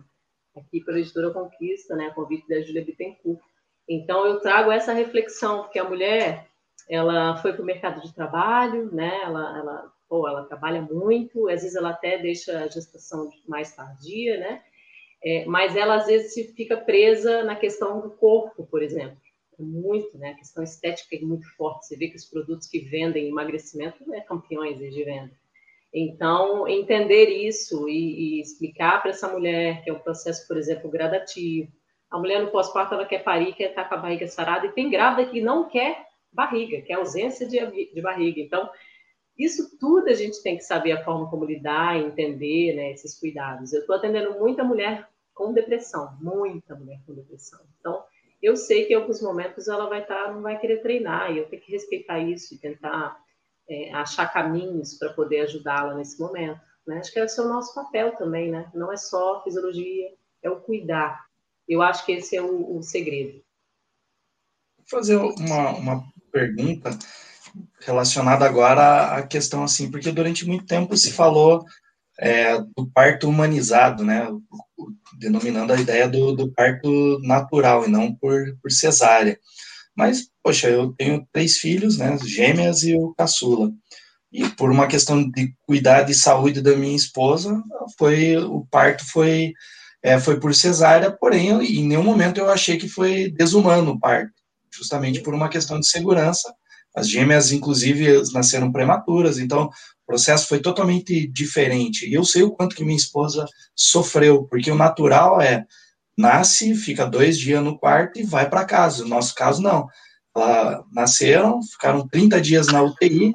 Aqui 0.55 0.81
pela 0.81 0.99
editora 0.99 1.31
Conquista, 1.31 1.95
né? 1.95 2.11
Convite 2.11 2.47
da 2.49 2.61
Julia 2.61 2.83
Bittencourt. 2.83 3.39
Então 3.87 4.25
eu 4.25 4.39
trago 4.41 4.71
essa 4.71 4.93
reflexão, 4.93 5.63
porque 5.63 5.79
a 5.79 5.87
mulher, 5.87 6.47
ela 6.89 7.37
foi 7.37 7.53
para 7.53 7.61
o 7.61 7.65
mercado 7.65 8.01
de 8.01 8.13
trabalho, 8.13 8.93
né? 8.93 9.21
Ela, 9.23 9.57
ela 9.57 9.95
ou 10.09 10.27
ela 10.27 10.45
trabalha 10.45 10.81
muito, 10.81 11.47
às 11.49 11.61
vezes 11.61 11.75
ela 11.75 11.89
até 11.89 12.17
deixa 12.17 12.59
a 12.59 12.67
gestação 12.67 13.29
mais 13.47 13.75
tardia, 13.75 14.37
né? 14.37 14.61
É, 15.23 15.45
mas 15.45 15.75
ela 15.75 15.95
às 15.95 16.05
vezes 16.05 16.33
fica 16.55 16.77
presa 16.77 17.43
na 17.43 17.55
questão 17.55 18.01
do 18.01 18.11
corpo, 18.11 18.67
por 18.67 18.83
exemplo. 18.83 19.17
Muito, 19.61 20.17
né? 20.17 20.31
A 20.31 20.35
questão 20.35 20.63
estética 20.63 21.15
é 21.15 21.19
muito 21.19 21.47
forte. 21.55 21.87
Você 21.87 21.97
vê 21.97 22.09
que 22.09 22.15
os 22.15 22.25
produtos 22.25 22.67
que 22.67 22.79
vendem 22.79 23.29
emagrecimento 23.29 24.13
é 24.13 24.21
campeões 24.21 24.77
de 24.77 25.03
venda. 25.03 25.31
Então, 25.93 26.67
entender 26.67 27.29
isso 27.29 27.87
e, 27.87 28.39
e 28.39 28.41
explicar 28.41 29.01
para 29.01 29.11
essa 29.11 29.31
mulher 29.31 29.81
que 29.83 29.89
é 29.89 29.93
um 29.93 29.99
processo, 29.99 30.45
por 30.47 30.57
exemplo, 30.57 30.91
gradativo. 30.91 31.71
A 32.11 32.19
mulher 32.19 32.41
no 32.41 32.51
pós-parto 32.51 32.93
ela 32.93 33.05
quer 33.05 33.23
parir, 33.23 33.53
quer 33.53 33.69
estar 33.69 33.85
com 33.85 33.95
a 33.95 33.99
barriga 33.99 34.27
sarada, 34.27 34.65
e 34.65 34.71
tem 34.73 34.89
grávida 34.89 35.29
que 35.29 35.41
não 35.41 35.69
quer 35.69 36.05
barriga, 36.31 36.81
quer 36.81 36.95
ausência 36.95 37.47
de, 37.47 37.93
de 37.93 38.01
barriga. 38.01 38.41
Então, 38.41 38.69
isso 39.37 39.77
tudo 39.79 40.09
a 40.09 40.13
gente 40.13 40.41
tem 40.43 40.57
que 40.57 40.63
saber 40.63 40.91
a 40.91 41.03
forma 41.03 41.29
como 41.29 41.45
lidar, 41.45 41.97
entender 41.97 42.75
né, 42.75 42.91
esses 42.91 43.17
cuidados. 43.19 43.73
Eu 43.73 43.81
estou 43.81 43.95
atendendo 43.95 44.37
muita 44.37 44.63
mulher 44.63 45.07
com 45.33 45.53
depressão, 45.53 46.17
muita 46.21 46.75
mulher 46.75 46.99
com 47.05 47.13
depressão. 47.13 47.59
Então, 47.79 48.03
eu 48.41 48.55
sei 48.55 48.85
que 48.85 48.93
em 48.93 48.95
alguns 48.95 49.21
momentos 49.21 49.67
ela 49.67 49.87
vai 49.87 50.01
estar, 50.01 50.25
tá, 50.25 50.31
não 50.31 50.41
vai 50.41 50.59
querer 50.59 50.81
treinar, 50.81 51.31
e 51.31 51.39
eu 51.39 51.49
tenho 51.49 51.61
que 51.61 51.71
respeitar 51.71 52.19
isso 52.19 52.53
e 52.53 52.57
tentar 52.57 53.17
é, 53.69 53.93
achar 53.93 54.31
caminhos 54.31 54.95
para 54.95 55.13
poder 55.13 55.41
ajudá-la 55.41 55.95
nesse 55.95 56.19
momento. 56.19 56.59
Né? 56.85 56.99
Acho 56.99 57.11
que 57.11 57.19
esse 57.19 57.39
é 57.39 57.43
o 57.43 57.49
nosso 57.49 57.73
papel 57.73 58.15
também, 58.15 58.51
né? 58.51 58.69
Não 58.73 58.91
é 58.91 58.97
só 58.97 59.43
fisiologia, 59.43 60.09
é 60.43 60.49
o 60.49 60.61
cuidar. 60.61 61.25
Eu 61.67 61.81
acho 61.81 62.05
que 62.05 62.11
esse 62.11 62.35
é 62.35 62.41
o, 62.41 62.77
o 62.77 62.83
segredo. 62.83 63.41
Vou 64.77 64.99
fazer 64.99 65.15
uma, 65.15 65.69
uma 65.71 66.03
pergunta 66.31 66.91
relacionada 67.79 68.45
agora 68.45 69.15
à 69.15 69.25
questão 69.25 69.63
assim, 69.63 69.89
porque 69.89 70.11
durante 70.11 70.45
muito 70.45 70.65
tempo 70.65 70.95
se 70.95 71.11
falou 71.11 71.65
é, 72.19 72.57
do 72.75 72.89
parto 72.93 73.29
humanizado, 73.29 74.03
né, 74.03 74.27
denominando 75.19 75.73
a 75.73 75.79
ideia 75.79 76.07
do, 76.07 76.35
do, 76.35 76.51
parto 76.51 77.19
natural 77.21 77.85
e 77.85 77.89
não 77.89 78.13
por, 78.13 78.57
por 78.61 78.71
cesárea. 78.71 79.37
Mas, 79.95 80.27
poxa, 80.43 80.69
eu 80.69 80.93
tenho 80.93 81.27
três 81.31 81.57
filhos, 81.57 81.97
né, 81.97 82.17
gêmeas 82.23 82.83
e 82.83 82.95
o 82.95 83.13
caçula. 83.13 83.71
E 84.31 84.47
por 84.49 84.71
uma 84.71 84.87
questão 84.87 85.29
de 85.29 85.53
cuidar 85.65 86.03
de 86.03 86.13
saúde 86.13 86.61
da 86.61 86.75
minha 86.75 86.95
esposa, 86.95 87.61
foi 87.97 88.35
o 88.37 88.65
parto 88.69 89.05
foi 89.05 89.53
é, 90.03 90.19
foi 90.19 90.39
por 90.39 90.53
cesárea, 90.53 91.11
porém, 91.11 91.49
em 91.49 91.87
nenhum 91.87 92.03
momento 92.03 92.37
eu 92.37 92.49
achei 92.49 92.77
que 92.77 92.87
foi 92.87 93.31
desumano 93.31 93.93
o 93.93 93.99
parto, 93.99 94.31
justamente 94.71 95.19
por 95.21 95.33
uma 95.33 95.49
questão 95.49 95.79
de 95.79 95.87
segurança 95.87 96.53
as 96.95 97.09
gêmeas, 97.09 97.51
inclusive, 97.51 98.23
nasceram 98.31 98.71
prematuras, 98.71 99.37
então 99.37 99.69
o 100.05 100.11
processo 100.11 100.47
foi 100.47 100.59
totalmente 100.59 101.27
diferente. 101.27 102.07
E 102.07 102.13
eu 102.13 102.23
sei 102.23 102.43
o 102.43 102.51
quanto 102.51 102.75
que 102.75 102.83
minha 102.83 102.95
esposa 102.95 103.45
sofreu, 103.75 104.43
porque 104.43 104.69
o 104.69 104.75
natural 104.75 105.41
é 105.41 105.65
nasce, 106.17 106.75
fica 106.75 107.05
dois 107.05 107.37
dias 107.37 107.63
no 107.63 107.77
quarto 107.77 108.19
e 108.19 108.23
vai 108.23 108.49
para 108.49 108.65
casa. 108.65 109.03
No 109.03 109.09
nosso 109.09 109.33
caso, 109.33 109.61
não. 109.61 109.87
Ela 110.35 110.83
nasceram, 110.91 111.61
ficaram 111.63 112.07
30 112.07 112.39
dias 112.39 112.67
na 112.67 112.83
UTI, 112.83 113.33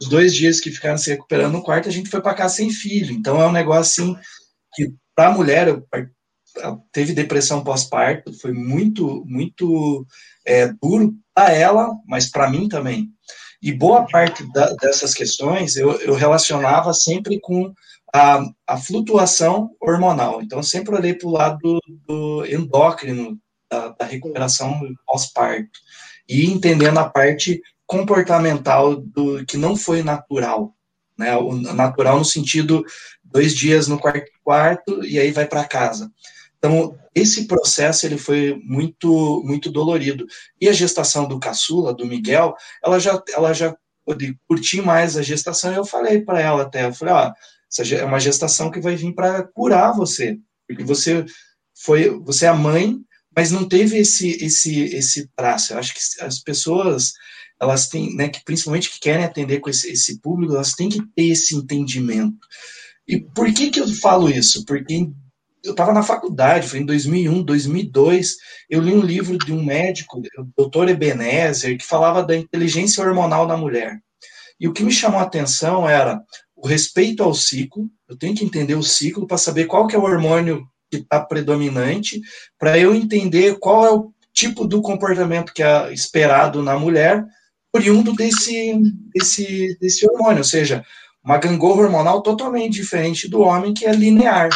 os 0.00 0.08
dois 0.08 0.34
dias 0.34 0.60
que 0.60 0.70
ficaram 0.70 0.98
se 0.98 1.10
recuperando 1.10 1.52
no 1.52 1.62
quarto, 1.62 1.88
a 1.88 1.92
gente 1.92 2.10
foi 2.10 2.20
para 2.20 2.34
casa 2.34 2.56
sem 2.56 2.70
filho. 2.70 3.12
Então 3.12 3.40
é 3.40 3.46
um 3.46 3.52
negócio 3.52 4.04
assim 4.04 4.16
que 4.74 4.92
para 5.14 5.28
a 5.28 5.32
mulher 5.32 5.82
teve 6.92 7.12
depressão 7.12 7.62
pós-parto, 7.62 8.32
foi 8.32 8.52
muito, 8.52 9.24
muito 9.26 10.06
é, 10.46 10.72
duro 10.82 11.14
para 11.34 11.52
ela, 11.52 11.94
mas 12.06 12.30
para 12.30 12.50
mim 12.50 12.68
também. 12.68 13.08
E 13.62 13.72
boa 13.72 14.06
parte 14.06 14.50
da, 14.52 14.72
dessas 14.74 15.12
questões 15.12 15.76
eu, 15.76 15.92
eu, 16.00 16.14
relacionava 16.14 16.94
sempre 16.94 17.38
com 17.40 17.72
a, 18.12 18.42
a, 18.66 18.76
flutuação 18.78 19.70
hormonal. 19.80 20.40
Então, 20.42 20.62
sempre 20.62 20.94
olhei 20.94 21.14
para 21.14 21.28
o 21.28 21.32
lado 21.32 21.58
do, 21.58 21.80
do 22.06 22.46
endócrino, 22.46 23.38
da, 23.70 23.88
da 23.88 24.04
recuperação 24.04 24.80
pós-parto, 25.06 25.78
e 26.28 26.46
entendendo 26.46 26.98
a 26.98 27.08
parte 27.08 27.60
comportamental 27.86 28.96
do 28.96 29.44
que 29.44 29.56
não 29.56 29.76
foi 29.76 30.02
natural. 30.02 30.74
Né? 31.18 31.36
O 31.36 31.52
natural 31.52 32.18
no 32.18 32.24
sentido 32.24 32.84
dois 33.22 33.54
dias 33.54 33.88
no 33.88 33.98
quarto, 33.98 34.30
quarto 34.42 35.04
e 35.04 35.18
aí 35.18 35.32
vai 35.32 35.46
para 35.46 35.64
casa. 35.64 36.10
Então, 36.60 36.94
esse 37.14 37.46
processo 37.46 38.06
ele 38.06 38.18
foi 38.18 38.60
muito 38.62 39.42
muito 39.44 39.70
dolorido. 39.70 40.26
E 40.60 40.68
a 40.68 40.72
gestação 40.72 41.26
do 41.26 41.40
caçula, 41.40 41.94
do 41.94 42.06
Miguel, 42.06 42.54
ela 42.84 42.98
já 43.00 43.20
ela 43.34 43.52
já 43.54 43.74
curti 44.46 44.82
mais 44.82 45.16
a 45.16 45.22
gestação, 45.22 45.72
eu 45.72 45.84
falei 45.84 46.20
para 46.20 46.40
ela 46.40 46.62
até, 46.62 46.86
eu 46.86 46.92
falei, 46.92 47.14
ó, 47.14 47.32
essa 47.70 47.94
é 47.94 48.04
uma 48.04 48.18
gestação 48.18 48.70
que 48.70 48.80
vai 48.80 48.96
vir 48.96 49.14
para 49.14 49.44
curar 49.44 49.92
você, 49.92 50.36
porque 50.66 50.82
você 50.84 51.24
foi 51.84 52.10
você 52.20 52.46
é 52.46 52.48
a 52.48 52.54
mãe, 52.54 52.98
mas 53.34 53.50
não 53.50 53.66
teve 53.68 53.98
esse 53.98 54.30
esse 54.44 54.82
esse 54.94 55.28
traço. 55.36 55.72
Eu 55.72 55.78
acho 55.78 55.94
que 55.94 56.22
as 56.22 56.40
pessoas 56.40 57.12
elas 57.60 57.88
têm, 57.88 58.14
né, 58.16 58.28
que 58.28 58.42
principalmente 58.44 58.90
que 58.90 59.00
querem 59.00 59.24
atender 59.24 59.60
com 59.60 59.68
esse, 59.68 59.90
esse 59.90 60.18
público, 60.20 60.54
elas 60.54 60.72
têm 60.72 60.88
que 60.88 61.02
ter 61.14 61.28
esse 61.28 61.54
entendimento. 61.54 62.38
E 63.06 63.20
por 63.20 63.52
que 63.52 63.70
que 63.70 63.80
eu 63.80 63.88
falo 63.88 64.30
isso? 64.30 64.64
Porque 64.64 65.10
eu 65.64 65.72
estava 65.72 65.92
na 65.92 66.02
faculdade, 66.02 66.68
foi 66.68 66.80
em 66.80 66.86
2001, 66.86 67.42
2002, 67.42 68.36
eu 68.68 68.80
li 68.80 68.92
um 68.92 69.00
livro 69.00 69.38
de 69.38 69.52
um 69.52 69.62
médico, 69.62 70.22
o 70.56 70.68
Dr. 70.68 70.88
Ebenezer, 70.88 71.76
que 71.76 71.84
falava 71.84 72.22
da 72.22 72.36
inteligência 72.36 73.04
hormonal 73.04 73.46
da 73.46 73.56
mulher. 73.56 73.98
E 74.58 74.68
o 74.68 74.72
que 74.72 74.82
me 74.82 74.92
chamou 74.92 75.20
a 75.20 75.24
atenção 75.24 75.88
era 75.88 76.22
o 76.54 76.66
respeito 76.66 77.22
ao 77.22 77.34
ciclo, 77.34 77.88
eu 78.08 78.16
tenho 78.16 78.34
que 78.34 78.44
entender 78.44 78.74
o 78.74 78.82
ciclo 78.82 79.26
para 79.26 79.38
saber 79.38 79.66
qual 79.66 79.86
que 79.86 79.96
é 79.96 79.98
o 79.98 80.04
hormônio 80.04 80.66
que 80.90 80.98
está 80.98 81.20
predominante, 81.20 82.20
para 82.58 82.78
eu 82.78 82.94
entender 82.94 83.58
qual 83.58 83.86
é 83.86 83.90
o 83.90 84.12
tipo 84.32 84.66
do 84.66 84.82
comportamento 84.82 85.52
que 85.52 85.62
é 85.62 85.92
esperado 85.92 86.62
na 86.62 86.78
mulher, 86.78 87.24
oriundo 87.74 88.12
desse, 88.14 88.74
desse, 89.14 89.78
desse 89.80 90.06
hormônio, 90.10 90.38
ou 90.38 90.44
seja, 90.44 90.84
uma 91.22 91.38
gangorra 91.38 91.82
hormonal 91.82 92.22
totalmente 92.22 92.74
diferente 92.74 93.28
do 93.28 93.40
homem, 93.40 93.72
que 93.72 93.86
é 93.86 93.92
linear. 93.92 94.50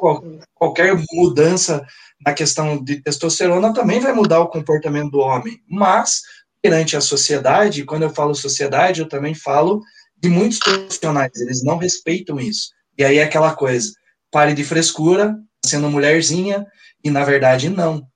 Qual, 0.00 0.24
qualquer 0.54 0.96
mudança 1.12 1.86
na 2.24 2.32
questão 2.32 2.82
de 2.82 3.02
testosterona 3.02 3.74
também 3.74 4.00
vai 4.00 4.14
mudar 4.14 4.40
o 4.40 4.48
comportamento 4.48 5.10
do 5.10 5.18
homem, 5.18 5.62
mas 5.68 6.22
perante 6.62 6.96
a 6.96 7.02
sociedade, 7.02 7.84
quando 7.84 8.04
eu 8.04 8.10
falo 8.10 8.34
sociedade, 8.34 9.02
eu 9.02 9.08
também 9.08 9.34
falo 9.34 9.82
de 10.16 10.30
muitos 10.30 10.58
profissionais, 10.58 11.32
eles 11.36 11.62
não 11.62 11.76
respeitam 11.76 12.40
isso. 12.40 12.70
E 12.96 13.04
aí 13.04 13.18
é 13.18 13.24
aquela 13.24 13.54
coisa, 13.54 13.92
pare 14.30 14.54
de 14.54 14.64
frescura, 14.64 15.36
sendo 15.64 15.90
mulherzinha, 15.90 16.66
e 17.04 17.10
na 17.10 17.22
verdade 17.22 17.68
não. 17.68 18.06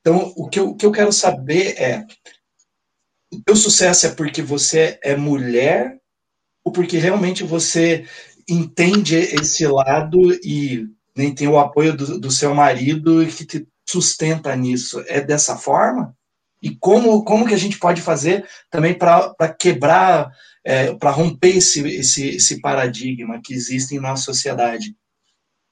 Então, 0.00 0.32
o 0.36 0.48
que 0.48 0.58
eu, 0.58 0.70
o 0.70 0.76
que 0.76 0.86
eu 0.86 0.92
quero 0.92 1.12
saber 1.12 1.74
é, 1.78 2.06
o 3.30 3.42
teu 3.44 3.56
sucesso 3.56 4.06
é 4.06 4.14
porque 4.14 4.40
você 4.40 4.98
é 5.02 5.14
mulher 5.14 5.98
ou 6.64 6.72
porque 6.72 6.96
realmente 6.96 7.44
você 7.44 8.06
entende 8.48 9.16
esse 9.16 9.66
lado 9.66 10.32
e 10.42 10.86
nem 11.16 11.34
tem 11.34 11.48
o 11.48 11.58
apoio 11.58 11.96
do, 11.96 12.18
do 12.18 12.30
seu 12.30 12.54
marido 12.54 13.24
que 13.26 13.46
te 13.46 13.68
sustenta 13.88 14.54
nisso? 14.56 15.02
É 15.06 15.20
dessa 15.20 15.56
forma? 15.56 16.14
E 16.62 16.74
como, 16.76 17.22
como 17.24 17.46
que 17.46 17.52
a 17.52 17.58
gente 17.58 17.78
pode 17.78 18.00
fazer 18.00 18.48
também 18.70 18.94
para 18.94 19.54
quebrar, 19.58 20.30
é, 20.64 20.94
para 20.94 21.10
romper 21.10 21.58
esse, 21.58 21.86
esse, 21.86 22.36
esse 22.36 22.60
paradigma 22.60 23.40
que 23.44 23.52
existe 23.52 24.00
nossa 24.00 24.24
sociedade? 24.24 24.96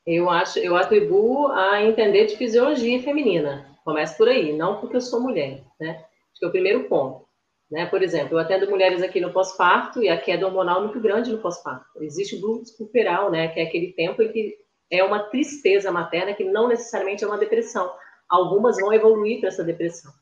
Eu 0.06 0.28
acho, 0.28 0.58
eu 0.58 0.76
atribuo 0.76 1.46
a 1.48 1.82
entender 1.82 2.26
de 2.26 2.36
fisiologia 2.36 3.02
feminina. 3.02 3.66
Começa 3.84 4.16
por 4.16 4.28
aí, 4.28 4.52
não 4.52 4.80
porque 4.80 4.96
eu 4.96 5.00
sou 5.00 5.20
mulher, 5.20 5.62
né? 5.80 5.92
Acho 5.92 6.40
que 6.40 6.44
é 6.44 6.48
o 6.48 6.52
primeiro 6.52 6.84
ponto. 6.84 7.24
Né? 7.70 7.86
Por 7.86 8.02
exemplo, 8.02 8.34
eu 8.34 8.38
atendo 8.38 8.68
mulheres 8.68 9.02
aqui 9.02 9.18
no 9.18 9.32
pós-parto 9.32 10.02
e 10.02 10.08
a 10.10 10.20
queda 10.20 10.46
hormonal 10.46 10.80
é 10.80 10.84
muito 10.84 11.00
grande 11.00 11.32
no 11.32 11.38
pós-parto. 11.38 12.02
Existe 12.02 12.36
o 12.36 12.40
blues 12.40 12.70
puerperal, 12.72 13.30
né? 13.30 13.48
Que 13.48 13.60
é 13.60 13.62
aquele 13.62 13.94
tempo 13.94 14.22
em 14.22 14.30
que 14.30 14.61
é 14.92 15.02
uma 15.02 15.20
tristeza 15.20 15.90
materna 15.90 16.34
que 16.34 16.44
não 16.44 16.68
necessariamente 16.68 17.24
é 17.24 17.26
uma 17.26 17.38
depressão. 17.38 17.90
Algumas 18.28 18.76
vão 18.76 18.92
evoluir 18.92 19.40
para 19.40 19.48
essa 19.48 19.64
depressão. 19.64 20.12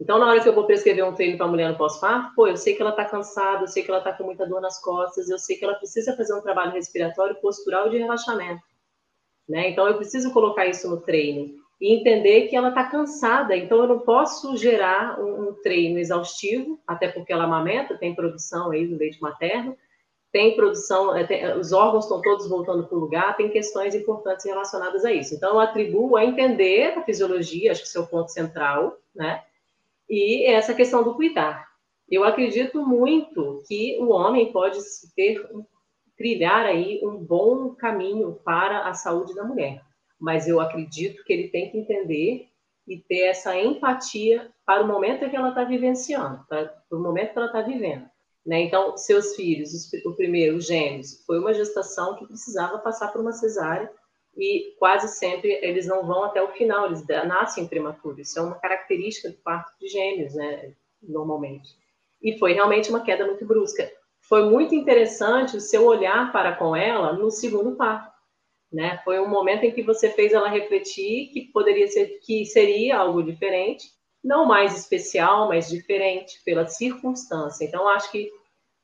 Então, 0.00 0.18
na 0.18 0.26
hora 0.26 0.40
que 0.40 0.48
eu 0.48 0.54
vou 0.54 0.64
prescrever 0.64 1.04
um 1.04 1.12
treino 1.12 1.36
para 1.36 1.46
a 1.46 1.48
mulher 1.48 1.68
no 1.68 1.76
pós-parto, 1.76 2.34
pô, 2.34 2.46
eu 2.46 2.56
sei 2.56 2.74
que 2.74 2.80
ela 2.80 2.92
está 2.92 3.04
cansada, 3.04 3.64
eu 3.64 3.68
sei 3.68 3.82
que 3.82 3.90
ela 3.90 3.98
está 3.98 4.12
com 4.12 4.24
muita 4.24 4.46
dor 4.46 4.60
nas 4.60 4.80
costas, 4.80 5.28
eu 5.28 5.38
sei 5.38 5.56
que 5.56 5.64
ela 5.64 5.74
precisa 5.74 6.16
fazer 6.16 6.32
um 6.32 6.40
trabalho 6.40 6.72
respiratório, 6.72 7.38
postural 7.40 7.88
e 7.88 7.90
de 7.90 7.98
relaxamento. 7.98 8.62
Né? 9.48 9.70
Então, 9.70 9.86
eu 9.88 9.96
preciso 9.96 10.32
colocar 10.32 10.64
isso 10.66 10.88
no 10.88 11.00
treino 11.00 11.52
e 11.80 11.92
entender 11.92 12.46
que 12.46 12.54
ela 12.54 12.68
está 12.68 12.84
cansada. 12.84 13.56
Então, 13.56 13.78
eu 13.78 13.88
não 13.88 13.98
posso 13.98 14.56
gerar 14.56 15.20
um, 15.20 15.48
um, 15.48 15.54
treino 15.54 15.98
exaustivo, 15.98 16.80
até 16.86 17.08
porque 17.08 17.32
ela 17.32 17.44
amamenta, 17.44 17.98
tem 17.98 18.14
produção 18.14 18.70
aí 18.70 18.86
do 18.86 18.96
leite 18.96 19.20
materno, 19.20 19.76
tem 20.32 20.54
produção, 20.54 21.14
é, 21.16 21.24
tem, 21.24 21.58
os 21.58 21.72
órgãos 21.72 22.04
estão 22.04 22.20
todos 22.22 22.48
voltando 22.48 22.86
para 22.86 22.96
o 22.96 23.00
lugar, 23.00 23.36
tem 23.36 23.50
questões 23.50 23.94
importantes 23.94 24.44
relacionadas 24.44 25.04
a 25.04 25.12
isso. 25.12 25.34
Então, 25.34 25.54
eu 25.54 25.60
atribuo 25.60 26.16
a 26.16 26.24
entender 26.24 26.96
a 26.96 27.02
fisiologia, 27.02 27.72
acho 27.72 27.82
que 27.82 27.88
esse 27.88 27.96
é 27.96 28.00
o 28.00 28.06
ponto 28.06 28.30
central, 28.30 28.96
né? 29.14 29.42
E 30.08 30.46
essa 30.46 30.74
questão 30.74 31.02
do 31.02 31.14
cuidar. 31.14 31.68
Eu 32.08 32.24
acredito 32.24 32.84
muito 32.84 33.62
que 33.68 33.96
o 34.00 34.10
homem 34.10 34.52
pode 34.52 34.78
ter 35.14 35.48
trilhar 36.16 36.66
aí 36.66 37.00
um 37.02 37.16
bom 37.16 37.74
caminho 37.74 38.38
para 38.44 38.88
a 38.88 38.94
saúde 38.94 39.34
da 39.34 39.44
mulher 39.44 39.80
mas 40.20 40.46
eu 40.46 40.60
acredito 40.60 41.24
que 41.24 41.32
ele 41.32 41.48
tem 41.48 41.70
que 41.70 41.78
entender 41.78 42.48
e 42.86 42.98
ter 42.98 43.28
essa 43.28 43.56
empatia 43.56 44.50
para 44.66 44.84
o 44.84 44.86
momento 44.86 45.28
que 45.28 45.36
ela 45.36 45.48
está 45.48 45.64
vivenciando, 45.64 46.44
para 46.46 46.74
o 46.92 46.98
momento 46.98 47.32
que 47.32 47.38
ela 47.38 47.46
está 47.46 47.62
vivendo. 47.62 48.09
Né? 48.44 48.62
Então, 48.62 48.96
seus 48.96 49.36
filhos, 49.36 49.70
o 50.04 50.14
primeiro, 50.14 50.56
os 50.56 50.66
gêmeos, 50.66 51.22
foi 51.26 51.38
uma 51.38 51.52
gestação 51.52 52.16
que 52.16 52.26
precisava 52.26 52.78
passar 52.78 53.12
por 53.12 53.20
uma 53.20 53.32
cesárea 53.32 53.90
e 54.36 54.74
quase 54.78 55.08
sempre 55.08 55.58
eles 55.62 55.86
não 55.86 56.06
vão 56.06 56.24
até 56.24 56.42
o 56.42 56.52
final, 56.52 56.86
eles 56.86 57.04
nascem 57.06 57.66
prematuros. 57.66 58.28
Isso 58.28 58.38
é 58.38 58.42
uma 58.42 58.58
característica 58.58 59.28
do 59.28 59.36
parto 59.38 59.72
de 59.78 59.88
gêmeos, 59.88 60.34
né? 60.34 60.72
normalmente. 61.02 61.68
E 62.22 62.38
foi 62.38 62.52
realmente 62.52 62.90
uma 62.90 63.02
queda 63.02 63.26
muito 63.26 63.46
brusca. 63.46 63.90
Foi 64.20 64.48
muito 64.48 64.74
interessante 64.74 65.56
o 65.56 65.60
seu 65.60 65.84
olhar 65.86 66.30
para 66.32 66.54
com 66.54 66.76
ela 66.76 67.12
no 67.12 67.30
segundo 67.30 67.76
parto 67.76 68.10
né? 68.72 69.00
Foi 69.04 69.18
um 69.18 69.28
momento 69.28 69.64
em 69.64 69.72
que 69.72 69.82
você 69.82 70.10
fez 70.10 70.32
ela 70.32 70.48
refletir 70.48 71.30
que 71.32 71.50
poderia 71.52 71.88
ser 71.88 72.20
que 72.22 72.44
seria 72.46 72.98
algo 72.98 73.22
diferente, 73.22 73.88
não 74.22 74.46
mais 74.46 74.78
especial, 74.78 75.48
mas 75.48 75.68
diferente 75.68 76.42
pela 76.44 76.66
circunstância. 76.66 77.64
Então 77.64 77.88
acho 77.88 78.10
que 78.10 78.30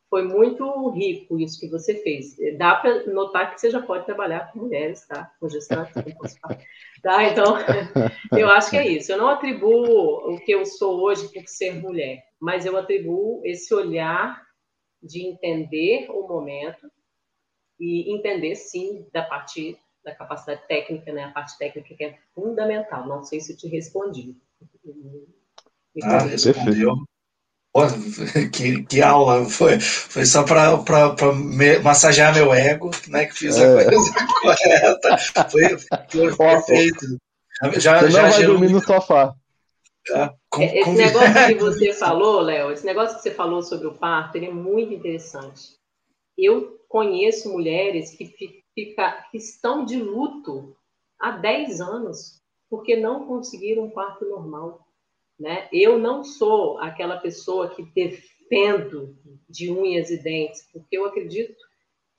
foi 0.09 0.23
muito 0.23 0.89
rico 0.91 1.39
isso 1.39 1.59
que 1.59 1.69
você 1.69 1.97
fez. 1.97 2.37
Dá 2.57 2.77
para 2.77 3.07
notar 3.07 3.53
que 3.53 3.61
você 3.61 3.71
já 3.71 3.83
pode 3.83 4.07
trabalhar 4.07 4.53
com 4.53 4.61
mulheres, 4.61 5.07
tá? 5.07 5.33
Com 5.41 5.49
gestantes, 5.49 5.95
tá? 7.03 7.25
Então, 7.25 7.57
eu 8.39 8.49
acho 8.49 8.71
que 8.71 8.77
é 8.77 8.87
isso. 8.87 9.13
Eu 9.13 9.19
não 9.19 9.29
atribuo 9.29 10.33
o 10.33 10.41
que 10.41 10.53
eu 10.53 10.65
sou 10.65 11.03
hoje 11.03 11.29
por 11.33 11.47
ser 11.47 11.75
mulher, 11.75 12.25
mas 12.41 12.65
eu 12.65 12.77
atribuo 12.77 13.43
esse 13.45 13.75
olhar 13.75 14.43
de 15.03 15.27
entender 15.27 16.09
o 16.11 16.27
momento 16.27 16.91
e 17.79 18.15
entender, 18.15 18.55
sim, 18.55 19.07
da 19.13 19.23
parte 19.23 19.79
da 20.05 20.15
capacidade 20.15 20.67
técnica, 20.69 21.13
né? 21.13 21.25
A 21.25 21.33
parte 21.33 21.59
técnica 21.59 21.95
que 21.95 22.05
é 22.05 22.19
fundamental. 22.33 23.07
Não 23.07 23.25
sei 23.25 23.41
se 23.41 23.53
eu 23.53 23.57
te 23.57 23.67
respondi. 23.67 24.37
Ah, 26.03 26.19
respondeu. 26.19 26.97
Pô, 27.73 27.83
que, 28.53 28.85
que 28.85 29.03
aula! 29.03 29.45
Foi, 29.45 29.79
foi 29.79 30.25
só 30.25 30.45
para 30.45 30.83
massagear 31.83 32.35
meu 32.35 32.55
ego, 32.55 32.91
né? 33.09 33.27
Que 33.27 33.35
fiz 33.35 33.57
a 33.59 33.65
é. 33.65 33.85
coisa 33.85 34.15
correta. 34.41 35.19
Foi, 35.51 35.79
foi 36.11 36.37
perfeito. 36.37 37.07
Já, 37.79 38.01
Você 38.01 38.11
já 38.11 38.23
não 38.23 38.31
vai 38.31 38.47
dormir 38.47 38.71
no 38.71 38.81
sofá. 38.81 39.35
com, 40.51 40.63
esse 40.63 40.85
com... 40.85 40.93
negócio 40.93 41.47
que 41.47 41.55
você 41.61 41.93
falou, 41.93 42.41
Léo, 42.41 42.71
esse 42.71 42.85
negócio 42.85 43.17
que 43.17 43.23
você 43.23 43.31
falou 43.31 43.63
sobre 43.63 43.87
o 43.89 43.95
parto, 43.95 44.37
ele 44.37 44.47
é 44.47 44.53
muito 44.53 44.93
interessante. 44.93 45.77
Eu 46.37 46.79
conheço 46.89 47.51
mulheres 47.51 48.11
que, 48.11 48.27
fica, 48.75 49.27
que 49.31 49.37
estão 49.39 49.85
de 49.85 49.97
luto 49.97 50.77
há 51.21 51.31
10 51.33 51.81
anos 51.81 52.41
porque 52.69 52.97
não 52.97 53.27
conseguiram 53.27 53.85
um 53.85 53.91
parto 53.91 54.25
normal. 54.25 54.87
Né? 55.39 55.69
Eu 55.73 55.99
não 55.99 56.25
sou 56.25 56.79
aquela 56.79 57.19
pessoa 57.19 57.69
que 57.69 57.83
defendo 57.83 59.17
de 59.49 59.71
unhas 59.71 60.11
e 60.11 60.23
dentes, 60.23 60.69
porque 60.73 60.97
eu 60.97 61.05
acredito 61.05 61.57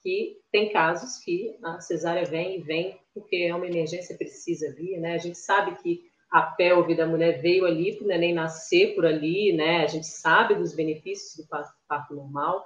que 0.01 0.37
tem 0.51 0.71
casos 0.71 1.17
que 1.23 1.57
a 1.63 1.79
cesárea 1.79 2.25
vem 2.25 2.59
e 2.59 2.61
vem 2.61 2.99
porque 3.13 3.37
é 3.37 3.55
uma 3.55 3.65
emergência 3.65 4.15
precisa 4.15 4.73
vir, 4.73 4.99
né? 4.99 5.15
A 5.15 5.17
gente 5.17 5.37
sabe 5.37 5.75
que 5.81 6.03
a 6.31 6.41
pelve 6.43 6.95
da 6.95 7.07
mulher 7.07 7.41
veio 7.41 7.65
ali 7.65 7.95
para 7.95 8.05
o 8.05 8.07
neném 8.07 8.33
nascer 8.33 8.93
por 8.93 9.05
ali, 9.05 9.53
né? 9.53 9.83
A 9.83 9.87
gente 9.87 10.05
sabe 10.05 10.53
dos 10.53 10.75
benefícios 10.75 11.35
do 11.35 11.49
parto 11.87 12.13
normal, 12.13 12.63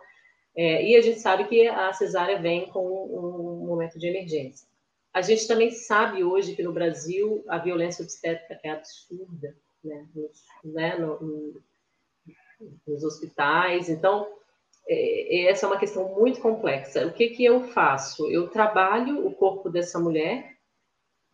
é, 0.56 0.86
e 0.86 0.96
a 0.96 1.02
gente 1.02 1.20
sabe 1.20 1.46
que 1.46 1.68
a 1.68 1.94
cesárea 1.94 2.42
vem 2.42 2.68
com 2.68 2.86
um 2.86 3.66
momento 3.66 3.98
de 3.98 4.08
emergência. 4.08 4.68
A 5.14 5.22
gente 5.22 5.48
também 5.48 5.72
sabe 5.72 6.24
hoje 6.24 6.56
que 6.56 6.64
no 6.64 6.72
Brasil 6.72 7.44
a 7.48 7.58
violência 7.58 8.04
obstétrica 8.04 8.60
é 8.64 8.70
absurda, 8.70 9.56
né? 9.84 10.08
Nos, 10.16 10.44
né? 10.64 10.98
No, 10.98 11.62
nos 12.88 13.04
hospitais. 13.04 13.90
Então, 13.90 14.28
é, 14.88 15.50
essa 15.50 15.66
é 15.66 15.70
uma 15.70 15.80
questão 15.80 16.16
muito 16.16 16.40
complexa. 16.40 17.06
O 17.06 17.14
que, 17.14 17.30
que 17.30 17.44
eu 17.44 17.68
faço? 17.70 18.30
Eu 18.32 18.50
trabalho 18.50 19.26
o 19.26 19.34
corpo 19.34 19.70
dessa 19.70 20.00
mulher 20.00 20.52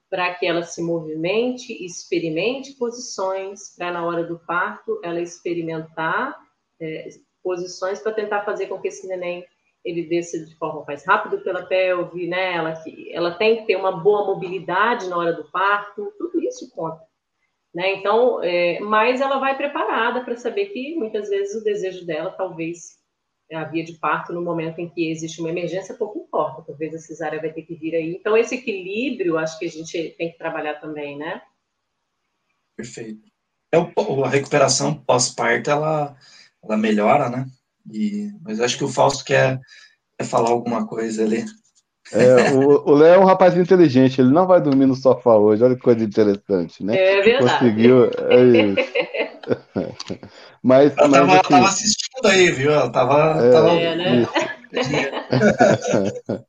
para 0.09 0.33
que 0.35 0.45
ela 0.45 0.63
se 0.63 0.81
movimente, 0.81 1.73
experimente 1.85 2.73
posições, 2.73 3.75
para 3.75 3.91
na 3.91 4.05
hora 4.05 4.23
do 4.23 4.39
parto 4.39 4.99
ela 5.03 5.19
experimentar 5.19 6.35
é, 6.79 7.09
posições 7.43 7.99
para 7.99 8.13
tentar 8.13 8.43
fazer 8.43 8.67
com 8.67 8.79
que 8.79 8.87
esse 8.87 9.05
neném 9.07 9.45
ele 9.83 10.03
desça 10.03 10.43
de 10.43 10.55
forma 10.55 10.83
mais 10.85 11.05
rápida 11.05 11.37
pela 11.37 11.65
pelve, 11.65 12.27
né? 12.27 12.55
Ela, 12.55 12.73
ela 13.11 13.35
tem 13.35 13.57
que 13.57 13.67
ter 13.67 13.75
uma 13.75 13.91
boa 13.91 14.25
mobilidade 14.25 15.07
na 15.07 15.17
hora 15.17 15.33
do 15.33 15.49
parto, 15.49 16.13
tudo 16.17 16.41
isso 16.41 16.69
conta. 16.71 17.01
Né? 17.73 17.95
Então, 17.95 18.43
é, 18.43 18.79
mas 18.79 19.21
ela 19.21 19.39
vai 19.39 19.55
preparada 19.55 20.23
para 20.23 20.35
saber 20.35 20.67
que 20.67 20.95
muitas 20.95 21.29
vezes 21.29 21.61
o 21.61 21.63
desejo 21.63 22.05
dela 22.05 22.31
talvez 22.31 22.97
é 23.49 23.55
a 23.55 23.63
via 23.63 23.83
de 23.83 23.93
parto 23.93 24.33
no 24.33 24.41
momento 24.41 24.79
em 24.79 24.89
que 24.89 25.09
existe 25.09 25.39
uma 25.39 25.49
emergência 25.49 25.95
pouco 25.95 26.19
importa, 26.19 26.63
talvez 26.63 26.93
a 26.93 26.99
cesárea 26.99 27.39
vai 27.39 27.53
ter 27.53 27.61
que 27.61 27.75
vir 27.75 27.95
aí. 27.95 28.15
Então 28.15 28.35
esse 28.35 28.55
equilíbrio, 28.55 29.37
acho 29.37 29.57
que 29.57 29.65
a 29.65 29.69
gente 29.69 30.15
tem 30.17 30.31
que 30.31 30.37
trabalhar 30.37 30.75
também, 30.81 31.17
né? 31.17 31.41
Perfeito. 32.75 33.25
É 33.71 33.77
o, 33.77 34.23
a 34.23 34.29
recuperação 34.29 34.93
pós-parto, 34.93 35.69
ela 35.69 36.17
ela 36.63 36.77
melhora, 36.77 37.29
né? 37.29 37.45
E, 37.91 38.29
mas 38.41 38.59
acho 38.59 38.77
que 38.77 38.83
o 38.83 38.89
Fausto 38.89 39.23
quer, 39.23 39.59
quer 40.17 40.25
falar 40.25 40.49
alguma 40.49 40.85
coisa 40.85 41.23
ali. 41.23 41.45
É, 42.11 42.51
o 42.53 42.93
Léo 42.93 43.15
é 43.15 43.19
um 43.19 43.25
rapaz 43.25 43.57
inteligente, 43.57 44.21
ele 44.21 44.31
não 44.31 44.47
vai 44.47 44.61
dormir 44.61 44.85
no 44.85 44.95
sofá 44.95 45.35
hoje, 45.35 45.61
olha 45.63 45.75
que 45.75 45.81
coisa 45.81 46.03
interessante, 46.03 46.81
né? 46.83 46.95
É 46.95 47.21
verdade. 47.21 47.59
Conseguiu, 47.59 48.05
é 48.05 48.43
isso. 48.43 48.75
mas, 50.63 50.97
ela 50.97 51.07
mas, 51.09 51.19
tava, 51.19 51.33
assim, 51.33 51.49
tava 51.49 51.67
assistindo 51.67 52.25
aí, 52.25 52.51
viu? 52.51 52.71
Ela 52.71 52.89
tava. 52.89 53.45
É, 53.45 53.51
tava... 53.51 53.69
É, 53.71 53.95
né? 53.95 54.27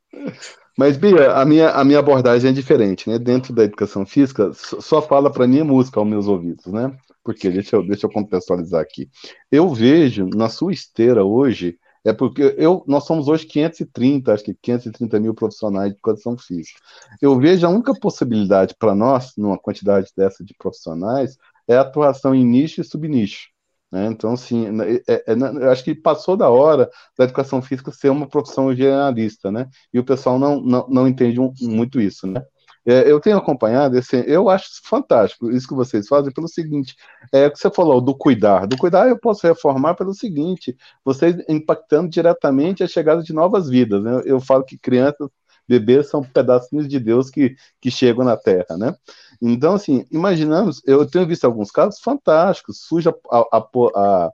Mas, 0.77 0.95
Bia, 0.95 1.33
a 1.33 1.43
minha, 1.43 1.71
a 1.71 1.83
minha 1.83 1.99
abordagem 1.99 2.51
é 2.51 2.53
diferente, 2.53 3.09
né? 3.09 3.19
Dentro 3.19 3.53
da 3.53 3.65
educação 3.65 4.05
física, 4.05 4.53
só 4.53 4.79
só 4.79 5.01
fala 5.01 5.29
para 5.29 5.45
mim 5.45 5.61
música 5.61 5.99
aos 5.99 6.07
meus 6.07 6.25
ouvidos, 6.25 6.67
né? 6.67 6.89
Porque, 7.23 7.49
deixa 7.49 7.75
eu, 7.75 7.85
deixa 7.85 8.05
eu 8.05 8.11
contextualizar 8.11 8.81
aqui. 8.81 9.09
Eu 9.51 9.69
vejo 9.73 10.27
na 10.27 10.49
sua 10.49 10.71
esteira 10.71 11.23
hoje, 11.23 11.77
é 12.05 12.13
porque 12.13 12.55
eu, 12.57 12.83
nós 12.87 13.05
somos 13.05 13.27
hoje 13.27 13.45
530, 13.45 14.33
acho 14.33 14.43
que 14.43 14.53
530 14.53 15.19
mil 15.19 15.33
profissionais 15.33 15.89
de 15.89 15.95
educação 15.95 16.37
física. 16.37 16.79
Eu 17.21 17.37
vejo 17.39 17.65
a 17.67 17.69
única 17.69 17.93
possibilidade 17.99 18.75
para 18.79 18.95
nós, 18.95 19.33
numa 19.37 19.57
quantidade 19.57 20.11
dessa 20.15 20.43
de 20.43 20.53
profissionais, 20.57 21.37
é 21.67 21.75
a 21.75 21.81
atuação 21.81 22.33
em 22.33 22.45
nicho 22.45 22.81
e 22.81 22.83
subnicho. 22.83 23.49
Né? 23.91 24.05
Então, 24.07 24.33
assim, 24.33 24.67
é, 24.81 25.13
é, 25.13 25.23
é, 25.27 25.33
eu 25.33 25.71
acho 25.71 25.83
que 25.83 25.95
passou 25.95 26.37
da 26.37 26.49
hora 26.49 26.89
da 27.17 27.23
educação 27.25 27.61
física 27.61 27.91
ser 27.91 28.09
uma 28.09 28.27
profissão 28.27 28.73
generalista, 28.73 29.51
né? 29.51 29.67
E 29.91 29.99
o 29.99 30.03
pessoal 30.03 30.37
não, 30.37 30.61
não, 30.61 30.87
não 30.87 31.07
entende 31.07 31.39
um, 31.39 31.51
muito 31.61 31.99
isso, 31.99 32.27
né? 32.27 32.43
É, 32.85 33.11
eu 33.11 33.19
tenho 33.19 33.37
acompanhado, 33.37 33.97
assim, 33.97 34.17
eu 34.25 34.49
acho 34.49 34.67
fantástico 34.83 35.51
isso 35.51 35.67
que 35.67 35.73
vocês 35.73 36.07
fazem 36.07 36.31
pelo 36.31 36.47
seguinte, 36.47 36.95
é 37.31 37.47
o 37.47 37.51
que 37.51 37.59
você 37.59 37.69
falou 37.69 38.01
do 38.01 38.15
cuidar. 38.15 38.65
Do 38.65 38.77
cuidar 38.77 39.07
eu 39.07 39.19
posso 39.19 39.45
reformar 39.45 39.95
pelo 39.95 40.13
seguinte, 40.13 40.75
vocês 41.03 41.35
impactando 41.47 42.09
diretamente 42.09 42.83
a 42.83 42.87
chegada 42.87 43.21
de 43.21 43.33
novas 43.33 43.69
vidas. 43.69 44.01
Né? 44.03 44.21
Eu 44.25 44.39
falo 44.39 44.63
que 44.63 44.77
crianças, 44.77 45.29
bebês 45.67 46.09
são 46.09 46.23
pedacinhos 46.23 46.87
de 46.87 46.99
Deus 46.99 47.29
que, 47.29 47.55
que 47.79 47.91
chegam 47.91 48.25
na 48.25 48.35
Terra, 48.35 48.75
né? 48.75 48.95
Então, 49.39 49.75
assim, 49.75 50.03
imaginamos, 50.11 50.81
eu 50.85 51.05
tenho 51.05 51.27
visto 51.27 51.45
alguns 51.45 51.69
casos 51.69 51.99
fantásticos, 51.99 52.81
surge 52.81 53.07
a, 53.07 53.13
a, 53.31 53.69
a, 53.95 54.31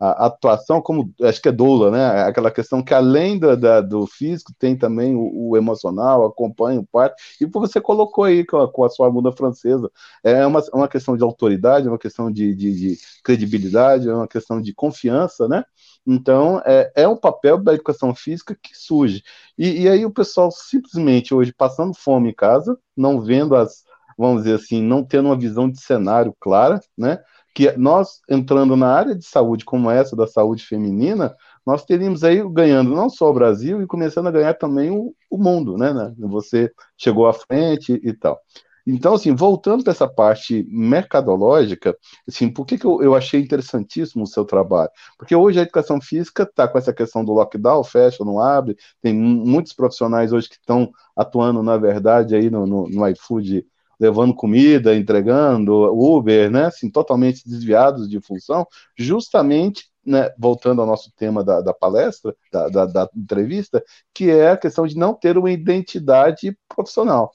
a 0.00 0.26
atuação 0.26 0.80
como, 0.80 1.12
acho 1.22 1.42
que 1.42 1.48
é 1.48 1.52
doula, 1.52 1.90
né? 1.90 2.22
Aquela 2.22 2.50
questão 2.50 2.82
que 2.82 2.94
além 2.94 3.38
do, 3.38 3.56
da, 3.56 3.80
do 3.80 4.06
físico, 4.06 4.52
tem 4.58 4.76
também 4.76 5.14
o, 5.16 5.50
o, 5.50 5.56
emocional, 5.56 6.24
acompanha 6.24 6.80
o 6.80 6.86
parto, 6.86 7.16
e 7.40 7.46
você 7.46 7.80
colocou 7.80 8.24
aí 8.24 8.44
com 8.44 8.58
a, 8.58 8.70
com 8.72 8.84
a 8.84 8.90
sua 8.90 9.06
aluna 9.06 9.32
francesa, 9.32 9.90
é 10.22 10.46
uma, 10.46 10.62
uma 10.72 10.88
questão 10.88 11.16
de 11.16 11.24
autoridade, 11.24 11.86
é 11.86 11.90
uma 11.90 11.98
questão 11.98 12.30
de, 12.30 12.54
de, 12.54 12.74
de 12.74 12.98
credibilidade, 13.24 14.08
é 14.08 14.14
uma 14.14 14.28
questão 14.28 14.60
de 14.60 14.72
confiança, 14.72 15.48
né? 15.48 15.64
Então, 16.06 16.62
é, 16.64 16.90
é 16.94 17.08
um 17.08 17.16
papel 17.16 17.58
da 17.58 17.74
educação 17.74 18.14
física 18.14 18.56
que 18.60 18.70
surge. 18.74 19.22
E, 19.58 19.82
e 19.82 19.88
aí 19.88 20.06
o 20.06 20.12
pessoal 20.12 20.50
simplesmente 20.50 21.34
hoje 21.34 21.52
passando 21.52 21.92
fome 21.94 22.30
em 22.30 22.34
casa, 22.34 22.78
não 22.96 23.20
vendo 23.20 23.54
as, 23.56 23.82
vamos 24.16 24.44
dizer 24.44 24.54
assim, 24.56 24.82
não 24.82 25.04
tendo 25.04 25.26
uma 25.26 25.38
visão 25.38 25.70
de 25.70 25.80
cenário 25.80 26.34
clara, 26.40 26.80
né? 26.96 27.18
Que 27.54 27.72
nós 27.76 28.20
entrando 28.28 28.76
na 28.76 28.88
área 28.92 29.14
de 29.14 29.24
saúde 29.24 29.64
como 29.64 29.90
essa 29.90 30.14
da 30.14 30.26
saúde 30.26 30.64
feminina, 30.64 31.34
nós 31.66 31.84
teríamos 31.84 32.24
aí 32.24 32.42
ganhando 32.50 32.94
não 32.94 33.10
só 33.10 33.30
o 33.30 33.34
Brasil 33.34 33.82
e 33.82 33.86
começando 33.86 34.28
a 34.28 34.30
ganhar 34.30 34.54
também 34.54 34.90
o, 34.90 35.14
o 35.30 35.38
mundo, 35.38 35.76
né, 35.76 35.92
né? 35.92 36.14
Você 36.18 36.72
chegou 36.96 37.26
à 37.26 37.32
frente 37.32 38.00
e 38.02 38.12
tal. 38.12 38.40
Então, 38.90 39.12
assim, 39.12 39.34
voltando 39.34 39.84
para 39.84 39.92
essa 39.92 40.08
parte 40.08 40.66
mercadológica, 40.70 41.94
assim, 42.26 42.48
por 42.48 42.64
que, 42.64 42.78
que 42.78 42.86
eu, 42.86 43.02
eu 43.02 43.14
achei 43.14 43.38
interessantíssimo 43.38 44.24
o 44.24 44.26
seu 44.26 44.46
trabalho? 44.46 44.88
Porque 45.18 45.36
hoje 45.36 45.58
a 45.58 45.62
educação 45.62 46.00
física 46.00 46.44
está 46.44 46.66
com 46.66 46.78
essa 46.78 46.90
questão 46.90 47.22
do 47.22 47.34
lockdown, 47.34 47.84
fecha, 47.84 48.24
não 48.24 48.40
abre, 48.40 48.78
tem 49.02 49.12
muitos 49.12 49.74
profissionais 49.74 50.32
hoje 50.32 50.48
que 50.48 50.54
estão 50.54 50.90
atuando, 51.14 51.62
na 51.62 51.76
verdade, 51.76 52.34
aí 52.34 52.48
no, 52.48 52.66
no, 52.66 52.88
no 52.88 53.06
iFood 53.08 53.66
levando 53.98 54.34
comida, 54.34 54.94
entregando, 54.94 55.72
Uber, 55.92 56.50
né, 56.50 56.66
assim, 56.66 56.90
totalmente 56.90 57.48
desviados 57.48 58.08
de 58.08 58.20
função, 58.20 58.66
justamente, 58.96 59.90
né, 60.04 60.30
voltando 60.38 60.80
ao 60.80 60.86
nosso 60.86 61.12
tema 61.16 61.42
da, 61.44 61.60
da 61.60 61.74
palestra, 61.74 62.34
da, 62.52 62.68
da, 62.68 62.86
da, 62.86 63.10
entrevista, 63.16 63.82
que 64.14 64.30
é 64.30 64.50
a 64.50 64.56
questão 64.56 64.86
de 64.86 64.96
não 64.96 65.14
ter 65.14 65.36
uma 65.36 65.50
identidade 65.50 66.56
profissional. 66.68 67.32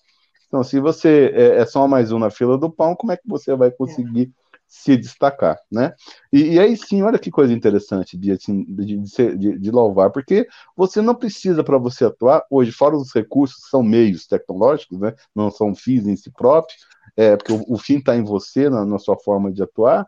Então, 0.48 0.64
se 0.64 0.80
você 0.80 1.32
é, 1.34 1.58
é 1.58 1.66
só 1.66 1.88
mais 1.88 2.12
um 2.12 2.20
na 2.20 2.30
fila 2.30 2.58
do 2.58 2.72
pão, 2.72 2.96
como 2.96 3.12
é 3.12 3.18
que 3.18 3.28
você 3.28 3.56
vai 3.56 3.72
conseguir 3.72 4.32
se 4.74 4.98
destacar, 4.98 5.60
né? 5.72 5.94
E, 6.32 6.56
e, 6.56 6.60
aí 6.60 6.76
sim, 6.76 7.04
olha 7.04 7.20
que 7.20 7.30
coisa 7.30 7.54
interessante 7.54 8.18
de, 8.18 8.32
assim, 8.32 8.66
de, 8.66 8.98
de, 9.38 9.60
de, 9.60 9.72
louvar, 9.72 10.12
porque 10.12 10.48
você 10.76 11.00
não 11.00 11.14
precisa 11.14 11.64
para 11.64 11.78
você 11.78 12.06
atuar 12.06 12.44
hoje, 12.50 12.72
fora 12.72 12.98
os 12.98 13.14
recursos 13.14 13.70
são 13.70 13.84
meios 13.84 14.26
tecnológicos, 14.26 15.00
né? 15.00 15.14
Não 15.34 15.52
são 15.52 15.76
fins 15.76 16.08
em 16.08 16.16
si 16.16 16.32
próprios, 16.32 16.82
é, 17.16 17.38
porque 17.38 17.54
o, 17.54 17.64
o 17.68 17.78
fim 17.78 18.00
está 18.00 18.16
em 18.16 18.24
você, 18.24 18.68
na, 18.68 18.84
na 18.84 18.98
sua 18.98 19.16
forma 19.16 19.54
de 19.54 19.62
atuar 19.62 20.08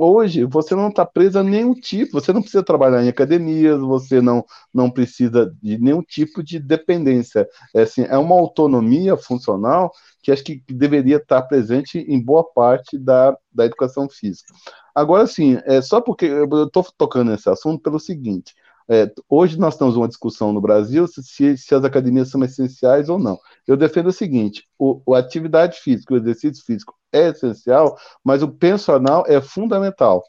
hoje 0.00 0.44
você 0.44 0.74
não 0.74 0.88
está 0.88 1.04
preso 1.04 1.38
a 1.38 1.42
nenhum 1.42 1.74
tipo, 1.74 2.20
você 2.20 2.32
não 2.32 2.40
precisa 2.42 2.62
trabalhar 2.62 3.02
em 3.04 3.08
academias, 3.08 3.80
você 3.80 4.20
não, 4.20 4.44
não 4.72 4.90
precisa 4.90 5.54
de 5.62 5.78
nenhum 5.78 6.02
tipo 6.02 6.42
de 6.42 6.58
dependência. 6.58 7.48
É, 7.74 7.82
assim, 7.82 8.02
é 8.02 8.16
uma 8.16 8.34
autonomia 8.34 9.16
funcional 9.16 9.92
que 10.22 10.30
acho 10.30 10.44
que 10.44 10.62
deveria 10.68 11.16
estar 11.16 11.42
presente 11.42 11.98
em 11.98 12.22
boa 12.22 12.44
parte 12.44 12.98
da, 12.98 13.36
da 13.52 13.64
educação 13.64 14.08
física. 14.08 14.52
Agora, 14.94 15.26
sim, 15.26 15.58
é 15.64 15.80
só 15.80 16.00
porque 16.00 16.26
eu 16.26 16.44
estou 16.64 16.84
tocando 16.96 17.30
nesse 17.30 17.48
assunto 17.48 17.82
pelo 17.82 17.98
seguinte. 17.98 18.54
É, 18.92 19.08
hoje 19.28 19.56
nós 19.56 19.76
temos 19.76 19.96
uma 19.96 20.08
discussão 20.08 20.52
no 20.52 20.60
Brasil 20.60 21.06
se, 21.06 21.56
se, 21.56 21.74
as 21.74 21.84
academias 21.84 22.28
são 22.28 22.42
essenciais 22.42 23.08
ou 23.08 23.20
não. 23.20 23.38
Eu 23.64 23.76
defendo 23.76 24.08
o 24.08 24.12
seguinte: 24.12 24.66
o, 24.76 25.14
a 25.14 25.18
atividade 25.20 25.78
física, 25.78 26.12
o 26.12 26.16
exercício 26.16 26.64
físico 26.64 26.92
é 27.12 27.28
essencial, 27.28 27.96
mas 28.24 28.42
o 28.42 28.48
personal 28.48 29.24
é 29.28 29.40
fundamental. 29.40 30.24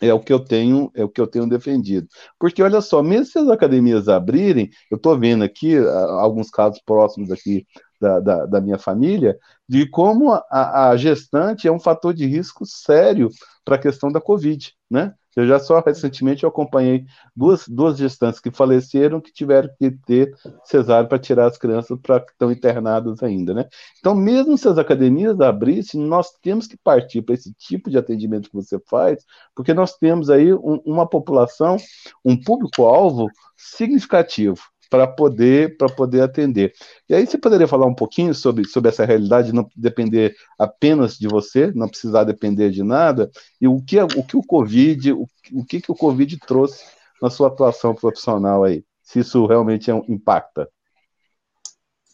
É 0.00 0.12
o 0.12 0.18
que 0.18 0.32
eu 0.32 0.40
tenho, 0.40 0.90
é 0.94 1.04
o 1.04 1.08
que 1.08 1.20
eu 1.20 1.26
tenho 1.26 1.46
defendido. 1.46 2.08
Porque 2.40 2.62
olha 2.62 2.80
só, 2.80 3.02
mesmo 3.02 3.26
se 3.26 3.38
as 3.38 3.48
academias 3.48 4.08
abrirem, 4.08 4.70
eu 4.90 4.96
estou 4.96 5.16
vendo 5.18 5.44
aqui 5.44 5.76
alguns 6.18 6.50
casos 6.50 6.80
próximos 6.84 7.30
aqui 7.30 7.66
da, 8.00 8.18
da, 8.20 8.46
da, 8.46 8.60
minha 8.60 8.78
família, 8.78 9.38
de 9.68 9.88
como 9.88 10.32
a, 10.32 10.88
a 10.88 10.96
gestante 10.96 11.68
é 11.68 11.72
um 11.72 11.78
fator 11.78 12.12
de 12.12 12.26
risco 12.26 12.64
sério 12.66 13.28
para 13.64 13.76
a 13.76 13.78
questão 13.78 14.10
da 14.10 14.20
Covid, 14.20 14.72
né? 14.90 15.14
Eu 15.36 15.46
já 15.46 15.58
só 15.58 15.80
recentemente 15.80 16.44
acompanhei 16.44 17.06
duas, 17.34 17.66
duas 17.66 17.96
gestantes 17.96 18.40
que 18.40 18.50
faleceram 18.50 19.20
que 19.20 19.32
tiveram 19.32 19.70
que 19.78 19.90
ter 19.90 20.34
cesárea 20.64 21.08
para 21.08 21.18
tirar 21.18 21.46
as 21.46 21.56
crianças 21.56 21.98
para 22.00 22.20
que 22.20 22.32
estão 22.32 22.52
internadas 22.52 23.22
ainda, 23.22 23.54
né? 23.54 23.68
Então, 23.98 24.14
mesmo 24.14 24.56
se 24.58 24.68
as 24.68 24.78
academias 24.78 25.40
abrissem, 25.40 26.00
nós 26.00 26.30
temos 26.42 26.66
que 26.66 26.76
partir 26.76 27.22
para 27.22 27.34
esse 27.34 27.52
tipo 27.54 27.90
de 27.90 27.98
atendimento 27.98 28.50
que 28.50 28.56
você 28.56 28.78
faz, 28.88 29.24
porque 29.54 29.72
nós 29.72 29.96
temos 29.96 30.28
aí 30.30 30.52
um, 30.52 30.80
uma 30.84 31.08
população, 31.08 31.76
um 32.24 32.36
público-alvo 32.36 33.28
significativo 33.56 34.71
para 34.92 35.06
poder 35.06 35.78
para 35.78 35.88
poder 35.88 36.20
atender. 36.20 36.74
E 37.08 37.14
aí 37.14 37.26
você 37.26 37.38
poderia 37.38 37.66
falar 37.66 37.86
um 37.86 37.94
pouquinho 37.94 38.34
sobre, 38.34 38.68
sobre 38.68 38.90
essa 38.90 39.06
realidade, 39.06 39.50
não 39.50 39.66
depender 39.74 40.36
apenas 40.58 41.16
de 41.16 41.26
você, 41.26 41.72
não 41.74 41.88
precisar 41.88 42.24
depender 42.24 42.68
de 42.68 42.82
nada, 42.82 43.30
e 43.58 43.66
o 43.66 43.82
que 43.82 43.98
o 43.98 44.22
que 44.22 44.36
o 44.36 44.42
Covid, 44.42 45.14
o, 45.14 45.26
o 45.54 45.64
que 45.64 45.80
que 45.80 45.90
o 45.90 45.94
Covid 45.94 46.38
trouxe 46.40 46.84
na 47.22 47.30
sua 47.30 47.48
atuação 47.48 47.94
profissional 47.94 48.64
aí, 48.64 48.84
se 49.02 49.20
isso 49.20 49.46
realmente 49.46 49.90
é 49.90 49.94
um, 49.94 50.04
impacta. 50.06 50.68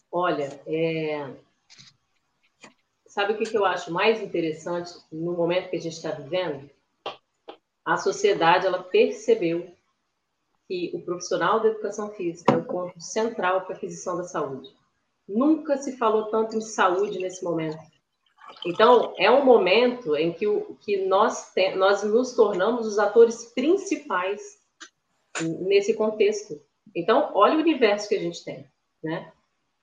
Olha, 0.09 0.61
é... 0.65 1.29
sabe 3.07 3.33
o 3.33 3.37
que, 3.37 3.43
que 3.43 3.57
eu 3.57 3.65
acho 3.65 3.91
mais 3.91 4.23
interessante 4.23 4.93
no 5.11 5.33
momento 5.33 5.69
que 5.69 5.75
a 5.75 5.81
gente 5.81 5.97
está 5.97 6.11
vivendo? 6.11 6.69
A 7.83 7.97
sociedade 7.97 8.65
ela 8.65 8.81
percebeu 8.81 9.67
que 10.69 10.91
o 10.93 11.01
profissional 11.01 11.59
da 11.59 11.69
educação 11.69 12.11
física 12.11 12.53
é 12.53 12.57
o 12.57 12.63
ponto 12.63 13.01
central 13.01 13.61
para 13.61 13.73
a 13.73 13.77
aquisição 13.77 14.15
da 14.15 14.23
saúde. 14.23 14.69
Nunca 15.27 15.77
se 15.77 15.97
falou 15.97 16.25
tanto 16.25 16.55
em 16.55 16.61
saúde 16.61 17.17
nesse 17.17 17.43
momento. 17.43 17.79
Então, 18.63 19.15
é 19.17 19.31
um 19.31 19.43
momento 19.43 20.15
em 20.15 20.31
que, 20.31 20.45
que 20.81 21.07
nós, 21.07 21.51
te, 21.53 21.73
nós 21.75 22.03
nos 22.03 22.33
tornamos 22.33 22.85
os 22.85 22.99
atores 22.99 23.45
principais 23.45 24.59
nesse 25.41 25.95
contexto. 25.95 26.61
Então, 26.95 27.31
olha 27.33 27.55
o 27.55 27.61
universo 27.61 28.07
que 28.07 28.15
a 28.15 28.19
gente 28.19 28.43
tem, 28.45 28.63
né? 29.03 29.31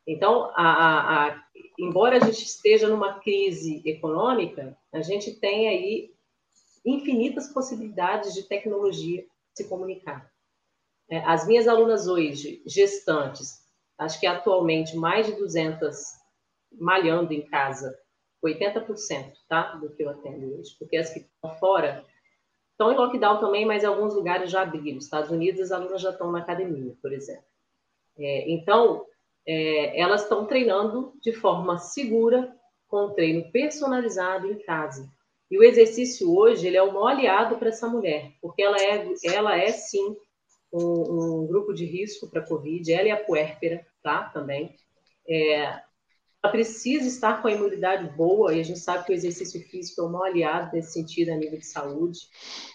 Então, 0.07 0.53
a, 0.55 0.62
a, 0.62 1.26
a, 1.26 1.45
embora 1.76 2.16
a 2.16 2.20
gente 2.20 2.45
esteja 2.45 2.89
numa 2.89 3.18
crise 3.18 3.82
econômica, 3.84 4.78
a 4.93 5.03
gente 5.03 5.32
tem 5.32 5.68
aí 5.68 6.14
infinitas 6.84 7.49
possibilidades 7.53 8.32
de 8.34 8.45
tecnologia 8.45 9.26
se 9.53 9.68
comunicar. 9.68 10.30
É, 11.11 11.19
as 11.21 11.47
minhas 11.47 11.69
alunas 11.69 12.09
hoje, 12.09 12.63
gestantes, 12.67 13.65
acho 13.99 14.19
que 14.19 14.27
atualmente 14.27 14.97
mais 14.97 15.27
de 15.27 15.33
200 15.33 15.97
malhando 16.73 17.33
em 17.33 17.47
casa, 17.47 17.97
80%, 18.45 19.33
tá? 19.49 19.75
Do 19.77 19.91
que 19.91 20.03
eu 20.03 20.11
atendo 20.11 20.59
hoje. 20.59 20.77
Porque 20.79 20.97
as 20.97 21.13
que 21.13 21.21
estão 21.21 21.51
fora 21.59 22.05
estão 22.73 22.93
em 22.93 22.97
lockdown 22.97 23.41
também, 23.41 23.65
mas 23.65 23.83
em 23.83 23.87
alguns 23.87 24.15
lugares 24.15 24.51
já 24.51 24.63
abriram. 24.63 24.99
Estados 24.99 25.31
Unidos, 25.31 25.61
as 25.61 25.73
alunas 25.73 26.03
já 26.03 26.11
estão 26.11 26.31
na 26.31 26.41
academia, 26.41 26.95
por 27.01 27.13
exemplo. 27.13 27.45
É, 28.19 28.51
então, 28.51 29.07
é, 29.47 29.99
elas 29.99 30.23
estão 30.23 30.47
treinando 30.47 31.15
de 31.23 31.33
forma 31.33 31.79
segura, 31.79 32.55
com 32.89 33.07
um 33.07 33.15
treino 33.15 33.51
personalizado 33.51 34.47
em 34.47 34.59
casa. 34.61 35.09
E 35.51 35.59
o 35.59 35.63
exercício 35.63 36.33
hoje 36.37 36.67
ele 36.67 36.77
é 36.77 36.83
o 36.83 36.93
maior 36.93 37.09
aliado 37.09 37.57
para 37.57 37.69
essa 37.69 37.89
mulher, 37.89 38.33
porque 38.41 38.63
ela 38.63 38.77
é, 38.79 39.13
ela 39.25 39.57
é 39.57 39.69
sim 39.69 40.17
um, 40.77 41.43
um 41.43 41.47
grupo 41.47 41.72
de 41.72 41.85
risco 41.85 42.29
para 42.29 42.47
Covid, 42.47 42.93
ela 42.93 43.09
é 43.09 43.12
a 43.12 43.24
puérpera, 43.24 43.87
tá? 44.03 44.24
Também. 44.24 44.74
É, 45.29 45.81
ela 46.43 46.53
precisa 46.53 47.09
estar 47.09 47.43
com 47.43 47.49
a 47.49 47.53
imunidade 47.53 48.09
boa, 48.16 48.55
e 48.55 48.61
a 48.61 48.62
gente 48.62 48.79
sabe 48.79 49.05
que 49.05 49.12
o 49.12 49.14
exercício 49.14 49.61
físico 49.68 50.01
é 50.01 50.05
um 50.05 50.11
maior 50.11 50.27
aliado 50.27 50.70
nesse 50.72 50.93
sentido 50.93 51.31
a 51.31 51.37
nível 51.37 51.59
de 51.59 51.66
saúde. 51.66 52.20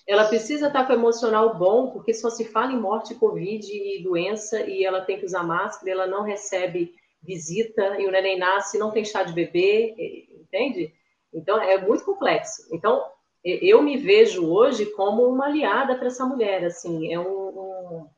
Ela 0.08 0.26
precisa 0.26 0.68
estar 0.68 0.86
com 0.86 0.92
o 0.92 0.96
emocional 0.96 1.58
bom, 1.58 1.92
porque 1.92 2.14
só 2.14 2.30
se 2.30 2.44
fala 2.44 2.74
em 2.74 2.80
morte, 2.80 3.16
Covid 3.16 3.66
e 3.66 4.04
doença, 4.04 4.62
e 4.62 4.84
ela 4.84 5.02
tem 5.02 5.18
que 5.18 5.26
usar 5.26 5.44
máscara, 5.44 5.92
ela 5.92 6.08
não 6.08 6.24
recebe 6.24 6.94
visita, 7.24 8.02
e 8.02 8.08
o 8.08 8.12
neném 8.12 8.38
nasce, 8.38 8.78
não 8.78 8.92
tem 8.92 9.06
chá 9.06 9.24
de 9.24 9.32
bebê, 9.32 10.28
entende? 10.42 10.94
Então, 11.34 11.62
é 11.62 11.78
muito 11.78 12.04
complexo. 12.04 12.68
Então, 12.74 13.06
eu 13.44 13.82
me 13.82 13.98
vejo 13.98 14.46
hoje 14.48 14.86
como 14.88 15.26
uma 15.26 15.48
aliada 15.48 15.96
para 15.96 16.08
essa 16.08 16.26
mulher, 16.26 16.64
assim, 16.64 17.12
é 17.12 17.20
um, 17.20 17.50
um 17.50 18.10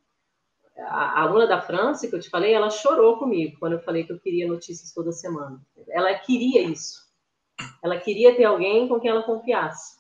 a 0.78 1.22
aluna 1.22 1.48
da 1.48 1.62
França, 1.62 2.08
que 2.08 2.16
eu 2.16 2.20
te 2.20 2.30
falei, 2.30 2.54
ela 2.54 2.70
chorou 2.70 3.18
comigo 3.18 3.58
quando 3.60 3.74
eu 3.74 3.82
falei 3.82 4.04
que 4.04 4.12
eu 4.12 4.20
queria 4.20 4.48
notícias 4.48 4.92
toda 4.92 5.12
semana. 5.12 5.62
Ela 5.90 6.14
queria 6.16 6.62
isso. 6.62 7.04
Ela 7.84 8.00
queria 8.00 8.36
ter 8.36 8.46
alguém 8.46 8.88
com 8.88 9.00
quem 9.00 9.12
ela 9.12 9.24
confiasse. 9.24 9.98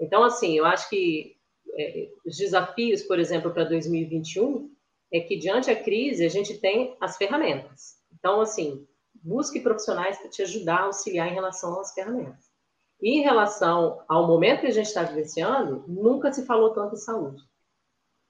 Então, 0.00 0.24
assim, 0.24 0.56
eu 0.56 0.64
acho 0.64 0.88
que 0.88 1.36
é, 1.78 2.08
os 2.26 2.36
desafios, 2.36 3.02
por 3.02 3.18
exemplo, 3.18 3.52
para 3.52 3.64
2021, 3.64 4.70
é 5.12 5.20
que 5.20 5.36
diante 5.36 5.66
da 5.66 5.76
crise 5.76 6.24
a 6.24 6.28
gente 6.28 6.58
tem 6.58 6.96
as 7.00 7.16
ferramentas. 7.16 7.96
Então, 8.12 8.40
assim, 8.40 8.86
busque 9.22 9.60
profissionais 9.60 10.18
para 10.18 10.30
te 10.30 10.42
ajudar 10.42 10.80
auxiliar 10.80 11.28
em 11.28 11.34
relação 11.34 11.78
às 11.80 11.92
ferramentas. 11.92 12.53
Em 13.06 13.20
relação 13.20 14.02
ao 14.08 14.26
momento 14.26 14.62
que 14.62 14.68
a 14.68 14.72
gente 14.72 14.86
está 14.86 15.02
vivenciando, 15.02 15.84
nunca 15.86 16.32
se 16.32 16.46
falou 16.46 16.70
tanto 16.70 16.94
em 16.94 16.98
saúde. 16.98 17.42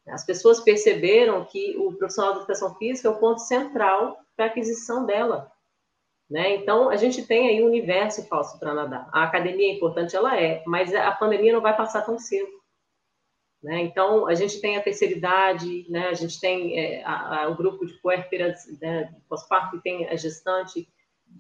As 0.08 0.26
pessoas 0.26 0.58
perceberam 0.58 1.44
que 1.44 1.76
o 1.78 1.92
profissional 1.94 2.32
de 2.32 2.38
educação 2.40 2.74
física 2.74 3.06
é 3.06 3.10
o 3.12 3.20
ponto 3.20 3.40
central 3.40 4.18
para 4.34 4.46
a 4.46 4.48
aquisição 4.48 5.06
dela. 5.06 5.48
Né? 6.28 6.56
Então, 6.56 6.90
a 6.90 6.96
gente 6.96 7.24
tem 7.24 7.46
aí 7.46 7.62
um 7.62 7.68
universo 7.68 8.26
falso 8.26 8.58
para 8.58 8.74
nadar. 8.74 9.08
A 9.12 9.22
academia 9.22 9.70
é 9.70 9.76
importante, 9.76 10.16
ela 10.16 10.36
é, 10.36 10.60
mas 10.66 10.92
a 10.92 11.12
pandemia 11.12 11.52
não 11.52 11.60
vai 11.60 11.76
passar 11.76 12.02
tão 12.02 12.18
cedo. 12.18 12.50
Né? 13.62 13.80
Então, 13.82 14.26
a 14.26 14.34
gente 14.34 14.60
tem 14.60 14.76
a 14.76 14.82
terceira 14.82 15.14
idade, 15.14 15.86
né? 15.88 16.08
a 16.08 16.14
gente 16.14 16.40
tem 16.40 16.76
é, 16.78 17.04
a, 17.04 17.44
a, 17.44 17.48
o 17.48 17.54
grupo 17.54 17.86
de 17.86 17.92
puérperas, 18.00 18.66
né? 18.80 19.14
pós-parto, 19.28 19.80
tem 19.82 20.08
a 20.08 20.16
gestante, 20.16 20.88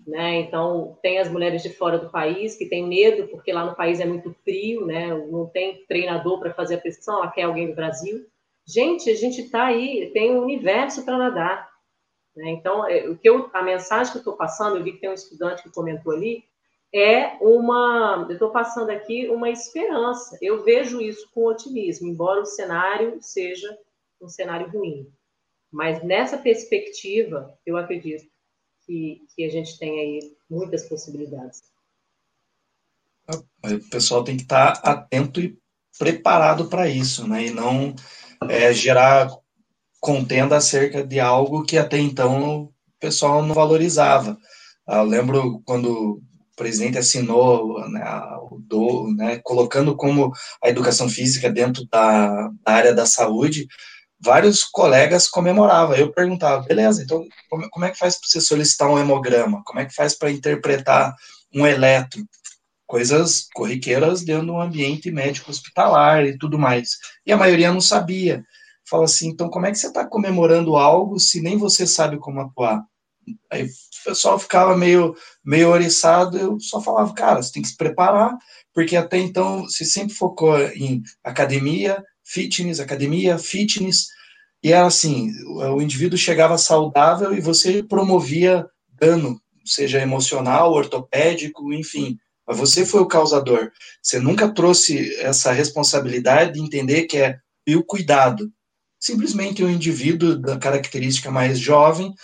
né? 0.06 0.40
Então, 0.40 0.98
tem 1.00 1.18
as 1.18 1.30
mulheres 1.30 1.62
de 1.62 1.70
fora 1.70 1.98
do 1.98 2.10
país 2.10 2.56
que 2.56 2.66
têm 2.66 2.86
medo, 2.86 3.28
porque 3.28 3.52
lá 3.52 3.64
no 3.64 3.74
país 3.74 4.00
é 4.00 4.04
muito 4.04 4.34
frio, 4.44 4.84
né? 4.84 5.08
não 5.30 5.46
tem 5.46 5.84
treinador 5.86 6.38
para 6.38 6.52
fazer 6.52 6.76
a 6.76 6.80
prescrição, 6.80 7.18
ela 7.18 7.30
quer 7.30 7.42
alguém 7.42 7.68
do 7.68 7.74
Brasil. 7.74 8.26
Gente, 8.66 9.10
a 9.10 9.14
gente 9.14 9.42
está 9.42 9.66
aí, 9.66 10.10
tem 10.12 10.32
um 10.32 10.42
universo 10.42 11.04
para 11.04 11.18
nadar. 11.18 11.70
Né? 12.36 12.50
Então, 12.50 12.88
é, 12.88 13.08
o 13.08 13.16
que 13.16 13.28
eu, 13.28 13.50
a 13.52 13.62
mensagem 13.62 14.12
que 14.12 14.18
eu 14.18 14.20
estou 14.20 14.36
passando, 14.36 14.76
eu 14.76 14.84
vi 14.84 14.92
que 14.92 15.00
tem 15.00 15.10
um 15.10 15.14
estudante 15.14 15.62
que 15.62 15.72
comentou 15.72 16.12
ali, 16.12 16.44
é 16.92 17.36
uma. 17.40 18.24
Eu 18.28 18.34
estou 18.34 18.50
passando 18.50 18.90
aqui 18.90 19.28
uma 19.28 19.50
esperança. 19.50 20.38
Eu 20.40 20.62
vejo 20.62 21.00
isso 21.00 21.28
com 21.34 21.46
otimismo, 21.46 22.08
embora 22.08 22.40
o 22.40 22.46
cenário 22.46 23.18
seja 23.20 23.76
um 24.22 24.28
cenário 24.28 24.70
ruim. 24.70 25.12
Mas 25.72 26.04
nessa 26.04 26.38
perspectiva, 26.38 27.58
eu 27.66 27.76
acredito 27.76 28.33
que, 28.86 29.22
que 29.34 29.44
a 29.44 29.50
gente 29.50 29.78
tem 29.78 29.90
aí 30.00 30.36
muitas 30.48 30.88
possibilidades. 30.88 31.62
O 33.28 33.90
pessoal 33.90 34.22
tem 34.22 34.36
que 34.36 34.42
estar 34.42 34.80
atento 34.82 35.40
e 35.40 35.56
preparado 35.98 36.66
para 36.66 36.88
isso, 36.88 37.26
né? 37.26 37.46
E 37.46 37.50
não 37.50 37.94
é, 38.48 38.72
gerar 38.72 39.30
contenda 40.00 40.56
acerca 40.56 41.02
de 41.02 41.18
algo 41.18 41.64
que 41.64 41.78
até 41.78 41.98
então 41.98 42.64
o 42.64 42.72
pessoal 43.00 43.42
não 43.42 43.54
valorizava. 43.54 44.36
Eu 44.86 45.02
lembro 45.04 45.62
quando 45.64 45.90
o 45.90 46.22
presidente 46.54 46.98
assinou 46.98 47.88
né, 47.88 48.04
o 48.50 48.58
do, 48.58 49.12
né, 49.16 49.40
colocando 49.42 49.96
como 49.96 50.30
a 50.62 50.68
educação 50.68 51.08
física 51.08 51.50
dentro 51.50 51.86
da, 51.90 52.48
da, 52.64 52.72
área 52.72 52.94
da 52.94 53.06
saúde, 53.06 53.66
vários 54.20 54.64
colegas 54.64 55.28
comemoravam. 55.28 55.96
Eu 55.96 56.12
perguntava, 56.12 56.62
beleza, 56.62 57.02
então 57.02 57.26
como, 57.50 57.68
como 57.70 57.84
é 57.84 57.90
que 57.90 57.98
faz 57.98 58.18
para 58.18 58.28
você 58.28 58.40
solicitar 58.40 58.88
um 58.88 58.98
hemograma? 58.98 59.62
Como 59.64 59.80
é 59.80 59.84
que 59.84 59.94
faz 59.94 60.14
para 60.14 60.30
interpretar 60.30 61.14
um 61.54 61.66
eletro? 61.66 62.24
coisas 62.86 63.48
corriqueiras 63.54 64.22
dentro 64.22 64.46
do 64.46 64.60
ambiente 64.60 65.10
médico 65.10 65.50
hospitalar 65.50 66.24
e 66.24 66.38
tudo 66.38 66.58
mais. 66.58 66.90
E 67.26 67.32
a 67.32 67.36
maioria 67.36 67.72
não 67.72 67.80
sabia. 67.80 68.44
Fala 68.88 69.04
assim, 69.04 69.28
então 69.28 69.48
como 69.48 69.66
é 69.66 69.72
que 69.72 69.78
você 69.78 69.88
está 69.88 70.06
comemorando 70.06 70.76
algo 70.76 71.18
se 71.18 71.40
nem 71.40 71.56
você 71.56 71.86
sabe 71.86 72.18
como 72.18 72.40
atuar? 72.40 72.84
Aí 73.50 73.64
o 73.64 73.68
pessoal 74.04 74.38
ficava 74.38 74.76
meio, 74.76 75.14
meio 75.42 75.70
oriçado, 75.70 76.38
eu 76.38 76.60
só 76.60 76.80
falava, 76.80 77.14
cara, 77.14 77.42
você 77.42 77.52
tem 77.52 77.62
que 77.62 77.68
se 77.68 77.76
preparar, 77.76 78.36
porque 78.74 78.96
até 78.96 79.18
então 79.18 79.62
você 79.62 79.84
sempre 79.84 80.14
focou 80.14 80.56
em 80.60 81.02
academia, 81.24 82.04
fitness, 82.24 82.80
academia, 82.80 83.38
fitness, 83.38 84.06
e 84.62 84.72
era 84.72 84.86
assim, 84.86 85.30
o 85.44 85.80
indivíduo 85.80 86.16
chegava 86.16 86.56
saudável 86.56 87.34
e 87.34 87.40
você 87.40 87.82
promovia 87.82 88.66
dano, 88.98 89.38
seja 89.64 90.00
emocional, 90.00 90.72
ortopédico, 90.72 91.72
enfim, 91.72 92.18
mas 92.46 92.56
você 92.56 92.86
foi 92.86 93.00
o 93.00 93.06
causador. 93.06 93.70
Você 94.02 94.18
nunca 94.18 94.48
trouxe 94.48 95.14
essa 95.20 95.52
responsabilidade 95.52 96.54
de 96.54 96.60
entender 96.60 97.02
que 97.04 97.18
é 97.18 97.38
e 97.66 97.76
o 97.76 97.84
cuidado. 97.84 98.50
Simplesmente 98.98 99.64
um 99.64 99.70
indivíduo 99.70 100.36
da 100.36 100.58
característica 100.58 101.30
mais 101.30 101.58
jovem 101.58 102.14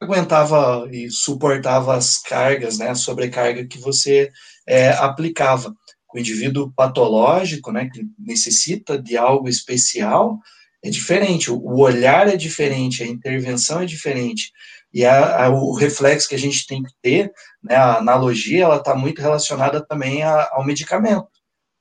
aguentava 0.00 0.88
e 0.90 1.08
suportava 1.10 1.94
as 1.94 2.18
cargas, 2.18 2.78
né, 2.78 2.88
a 2.88 2.94
sobrecarga 2.94 3.66
que 3.66 3.78
você 3.78 4.30
é, 4.66 4.90
aplicava. 4.90 5.72
O 6.14 6.18
indivíduo 6.18 6.72
patológico, 6.74 7.72
né, 7.72 7.88
que 7.88 8.06
necessita 8.18 9.00
de 9.00 9.16
algo 9.16 9.48
especial, 9.48 10.38
é 10.82 10.90
diferente, 10.90 11.50
o 11.50 11.78
olhar 11.78 12.28
é 12.28 12.36
diferente, 12.36 13.02
a 13.02 13.06
intervenção 13.06 13.80
é 13.80 13.86
diferente. 13.86 14.52
E 14.92 15.04
a, 15.04 15.44
a, 15.44 15.48
o 15.48 15.72
reflexo 15.72 16.28
que 16.28 16.34
a 16.34 16.38
gente 16.38 16.66
tem 16.66 16.82
que 16.82 16.92
ter, 17.00 17.32
né, 17.62 17.76
a 17.76 17.98
analogia, 17.98 18.64
ela 18.64 18.76
está 18.76 18.94
muito 18.94 19.22
relacionada 19.22 19.80
também 19.80 20.22
a, 20.22 20.50
ao 20.52 20.64
medicamento. 20.64 21.28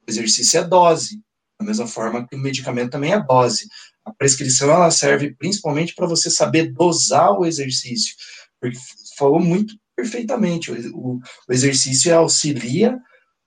O 0.07 0.09
exercício 0.09 0.59
é 0.59 0.63
dose, 0.63 1.19
da 1.59 1.65
mesma 1.65 1.87
forma 1.87 2.25
que 2.27 2.35
o 2.35 2.39
medicamento 2.39 2.91
também 2.91 3.11
é 3.11 3.19
dose. 3.19 3.67
A 4.05 4.13
prescrição, 4.13 4.71
ela 4.71 4.91
serve 4.91 5.35
principalmente 5.35 5.93
para 5.93 6.07
você 6.07 6.29
saber 6.29 6.71
dosar 6.71 7.31
o 7.33 7.45
exercício, 7.45 8.15
porque 8.59 8.77
falou 9.17 9.39
muito 9.39 9.75
perfeitamente, 9.95 10.71
o, 10.71 11.19
o 11.47 11.53
exercício 11.53 12.15
auxilia 12.15 12.97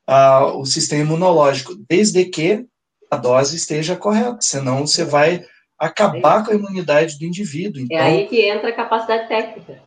o 0.06 0.64
sistema 0.64 1.02
imunológico, 1.02 1.74
desde 1.88 2.24
que 2.26 2.66
a 3.10 3.16
dose 3.16 3.56
esteja 3.56 3.96
correta, 3.96 4.38
senão 4.40 4.86
você 4.86 5.04
vai 5.04 5.44
acabar 5.78 6.44
com 6.44 6.52
a 6.52 6.54
imunidade 6.54 7.18
do 7.18 7.24
indivíduo. 7.24 7.82
Então, 7.82 7.96
é 7.96 8.00
aí 8.00 8.16
então 8.18 8.28
que 8.28 8.40
entra 8.42 8.68
a 8.70 8.72
capacidade 8.72 9.28
técnica. 9.28 9.82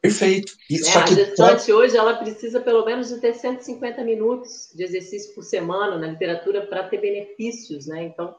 Perfeito. 0.00 0.52
E, 0.68 0.76
é, 0.76 0.96
a 0.96 1.06
gestante 1.06 1.72
hoje 1.72 1.96
ela 1.96 2.14
precisa 2.16 2.58
pelo 2.60 2.84
menos 2.86 3.08
de 3.08 3.20
ter 3.20 3.34
150 3.34 4.02
minutos 4.02 4.70
de 4.74 4.82
exercício 4.82 5.34
por 5.34 5.42
semana 5.42 5.98
na 5.98 6.06
literatura 6.06 6.66
para 6.66 6.84
ter 6.84 6.98
benefícios, 6.98 7.86
né? 7.86 8.04
Então, 8.04 8.34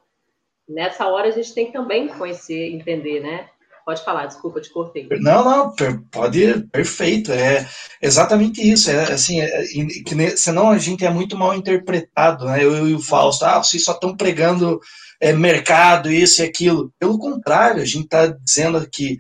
nessa 0.68 1.08
hora 1.08 1.28
a 1.28 1.32
gente 1.32 1.54
tem 1.54 1.68
que 1.68 1.74
também 1.74 2.08
conhecer, 2.08 2.72
entender, 2.72 3.20
né? 3.20 3.48
Pode 3.86 4.04
falar, 4.04 4.28
desculpa, 4.28 4.62
te 4.62 4.70
cortei. 4.70 5.08
Não, 5.20 5.44
não, 5.44 5.74
pode, 6.12 6.62
perfeito. 6.72 7.32
É 7.32 7.68
exatamente 8.02 8.62
isso. 8.62 8.92
É 8.92 9.12
assim, 9.12 9.42
é, 9.42 9.64
que, 10.06 10.38
senão 10.38 10.70
a 10.70 10.78
gente 10.78 11.06
é 11.06 11.10
muito 11.10 11.38
mal 11.38 11.56
interpretado, 11.56 12.46
né? 12.46 12.64
Eu, 12.64 12.76
eu 12.76 12.88
e 12.88 12.94
o 12.94 13.02
Fausto, 13.02 13.46
ah, 13.46 13.62
vocês 13.62 13.84
só 13.84 13.94
estão 13.94 14.16
pregando 14.16 14.80
é, 15.20 15.34
mercado, 15.34 16.12
isso 16.12 16.42
e 16.42 16.46
aquilo. 16.46 16.94
Pelo 17.00 17.18
contrário, 17.18 17.82
a 17.82 17.86
gente 17.86 18.06
está 18.06 18.28
dizendo 18.28 18.88
que 18.90 19.20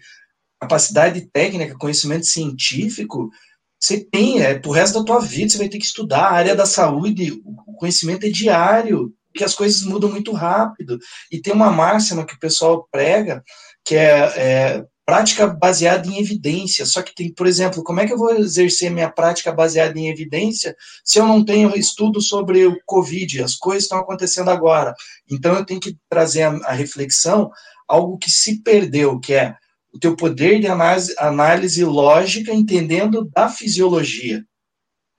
capacidade 0.60 1.22
técnica, 1.32 1.78
conhecimento 1.78 2.26
científico, 2.26 3.32
você 3.80 4.00
tem, 4.00 4.44
é 4.44 4.60
pro 4.60 4.72
resto 4.72 5.00
da 5.00 5.06
tua 5.06 5.20
vida, 5.20 5.50
você 5.50 5.58
vai 5.58 5.68
ter 5.68 5.80
que 5.80 5.86
estudar 5.86 6.26
a 6.26 6.34
área 6.34 6.56
da 6.56 6.68
saúde, 6.68 7.32
o 7.44 7.74
conhecimento 7.74 8.28
é 8.28 8.30
diário, 8.30 9.12
porque 9.32 9.44
as 9.44 9.56
coisas 9.56 9.82
mudam 9.82 10.12
muito 10.12 10.32
rápido. 10.34 11.00
E 11.32 11.42
tem 11.42 11.52
uma 11.52 11.72
máxima 11.72 12.26
que 12.26 12.36
o 12.36 12.40
pessoal 12.40 12.88
prega, 12.92 13.44
que 13.86 13.96
é, 13.96 14.34
é 14.38 14.86
prática 15.06 15.46
baseada 15.48 16.08
em 16.08 16.20
evidência. 16.20 16.86
Só 16.86 17.02
que 17.02 17.14
tem, 17.14 17.34
por 17.34 17.46
exemplo, 17.46 17.84
como 17.84 18.00
é 18.00 18.08
que 18.08 18.14
eu 18.14 18.18
vou 18.18 18.34
exercer 18.34 18.90
minha 18.90 19.10
prática 19.10 19.52
baseada 19.52 20.00
em 20.00 20.10
evidência 20.10 20.76
se 21.04 21.20
eu 21.20 21.26
não 21.26 21.44
tenho 21.44 21.76
estudo 21.78 22.22
sobre 22.22 22.66
o 22.66 22.80
Covid? 22.86 23.44
As 23.44 23.56
coisas 23.56 23.84
estão 23.84 24.00
acontecendo 24.00 24.50
agora. 24.50 24.94
Então 25.30 25.54
eu 25.56 25.66
tenho 25.66 25.82
que 25.82 25.98
trazer 26.10 26.44
a, 26.44 26.72
reflexão 26.72 27.52
algo 27.88 28.18
que 28.18 28.32
se 28.32 28.62
perdeu, 28.64 29.20
que 29.20 29.34
é 29.34 29.56
o 29.94 30.00
teu 30.00 30.16
poder 30.16 30.62
de 30.62 30.68
análise, 30.68 31.14
análise 31.18 31.84
lógica, 31.84 32.54
entendendo 32.54 33.30
da 33.36 33.50
fisiologia, 33.50 34.42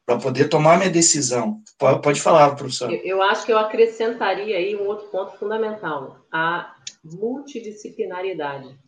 para 0.07 0.17
poder 0.17 0.49
tomar 0.49 0.79
minha 0.79 0.89
decisão. 0.89 1.61
Pode, 1.79 2.01
pode 2.01 2.21
falar, 2.21 2.55
professor. 2.55 2.91
Eu, 2.91 3.01
eu 3.05 3.23
acho 3.23 3.45
que 3.45 3.53
eu 3.53 3.59
acrescentaria 3.59 4.57
aí 4.57 4.75
um 4.75 4.87
outro 4.87 5.09
ponto 5.09 5.37
fundamental, 5.37 6.25
a 6.33 6.75
multidisciplinariedade, 7.05 8.79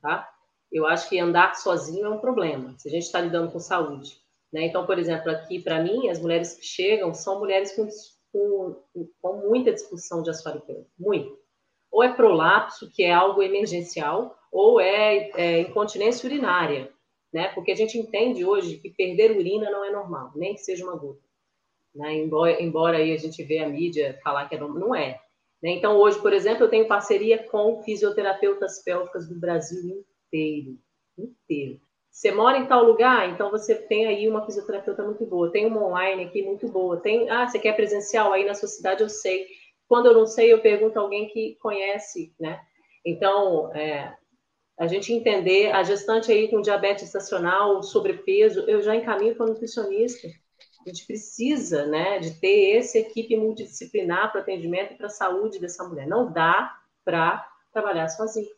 tá? 0.00 0.28
Eu 0.70 0.86
acho 0.86 1.08
que 1.08 1.18
andar 1.18 1.54
sozinho 1.54 2.06
é 2.06 2.08
um 2.08 2.18
problema, 2.18 2.74
se 2.78 2.88
a 2.88 2.90
gente 2.90 3.04
está 3.04 3.20
lidando 3.20 3.52
com 3.52 3.58
saúde. 3.58 4.22
Né? 4.52 4.66
Então, 4.66 4.86
por 4.86 4.98
exemplo, 4.98 5.30
aqui, 5.30 5.60
para 5.60 5.82
mim, 5.82 6.08
as 6.08 6.20
mulheres 6.20 6.54
que 6.54 6.64
chegam 6.64 7.14
são 7.14 7.38
mulheres 7.38 7.74
com, 7.74 7.88
com, 8.32 9.08
com 9.20 9.36
muita 9.48 9.72
disfunção 9.72 10.22
de 10.22 10.30
assoalho 10.30 10.62
muito. 10.98 11.38
Ou 11.90 12.02
é 12.02 12.12
prolapso, 12.12 12.90
que 12.90 13.02
é 13.02 13.12
algo 13.12 13.42
emergencial, 13.42 14.34
ou 14.50 14.80
é, 14.80 15.30
é 15.34 15.60
incontinência 15.60 16.26
urinária, 16.26 16.92
né? 17.32 17.48
Porque 17.54 17.72
a 17.72 17.74
gente 17.74 17.98
entende 17.98 18.44
hoje 18.44 18.78
que 18.78 18.90
perder 18.90 19.36
urina 19.36 19.70
não 19.70 19.84
é 19.84 19.90
normal, 19.90 20.30
nem 20.34 20.54
que 20.54 20.60
seja 20.60 20.84
uma 20.84 20.96
gota. 20.96 21.22
Né? 21.94 22.14
Embora, 22.14 22.62
embora 22.62 22.98
aí 22.98 23.12
a 23.12 23.18
gente 23.18 23.42
vê 23.42 23.58
a 23.58 23.68
mídia 23.68 24.18
falar 24.22 24.48
que 24.48 24.54
é 24.54 24.58
normal, 24.58 24.80
não 24.80 24.94
é. 24.94 25.20
Né? 25.62 25.70
Então, 25.70 25.96
hoje, 25.96 26.20
por 26.20 26.32
exemplo, 26.32 26.64
eu 26.64 26.68
tenho 26.70 26.88
parceria 26.88 27.38
com 27.44 27.82
fisioterapeutas 27.82 28.82
pélvicas 28.82 29.28
do 29.28 29.38
Brasil 29.38 30.04
inteiro. 30.26 30.78
Inteiro. 31.16 31.80
Você 32.10 32.30
mora 32.30 32.58
em 32.58 32.66
tal 32.66 32.84
lugar, 32.84 33.30
então 33.30 33.50
você 33.50 33.74
tem 33.74 34.06
aí 34.06 34.28
uma 34.28 34.44
fisioterapeuta 34.44 35.02
muito 35.02 35.24
boa. 35.24 35.50
Tem 35.50 35.64
uma 35.64 35.82
online 35.82 36.24
aqui 36.24 36.42
muito 36.42 36.68
boa. 36.68 36.98
Tem, 36.98 37.30
ah, 37.30 37.48
você 37.48 37.58
quer 37.58 37.74
presencial 37.74 38.32
aí 38.32 38.44
na 38.44 38.54
sua 38.54 38.68
cidade? 38.68 39.02
Eu 39.02 39.08
sei. 39.08 39.46
Quando 39.88 40.06
eu 40.06 40.14
não 40.14 40.26
sei, 40.26 40.52
eu 40.52 40.60
pergunto 40.60 40.98
a 40.98 41.02
alguém 41.02 41.28
que 41.28 41.56
conhece, 41.60 42.34
né? 42.38 42.60
Então, 43.04 43.74
é, 43.74 44.14
a 44.78 44.86
gente 44.86 45.12
entender 45.12 45.72
a 45.72 45.82
gestante 45.82 46.30
aí 46.30 46.48
com 46.48 46.60
diabetes 46.60 47.04
estacional, 47.04 47.82
sobrepeso, 47.82 48.60
eu 48.68 48.82
já 48.82 48.94
encaminho 48.94 49.34
para 49.34 49.46
nutricionista. 49.46 50.28
A 50.84 50.88
gente 50.88 51.06
precisa, 51.06 51.86
né, 51.86 52.18
de 52.18 52.34
ter 52.40 52.76
essa 52.76 52.98
equipe 52.98 53.36
multidisciplinar 53.36 54.32
para 54.32 54.40
atendimento 54.40 54.94
e 54.94 54.96
para 54.96 55.06
a 55.06 55.10
saúde 55.10 55.60
dessa 55.60 55.84
mulher. 55.84 56.06
Não 56.06 56.32
dá 56.32 56.76
para 57.04 57.46
trabalhar 57.72 58.08
sozinho. 58.08 58.48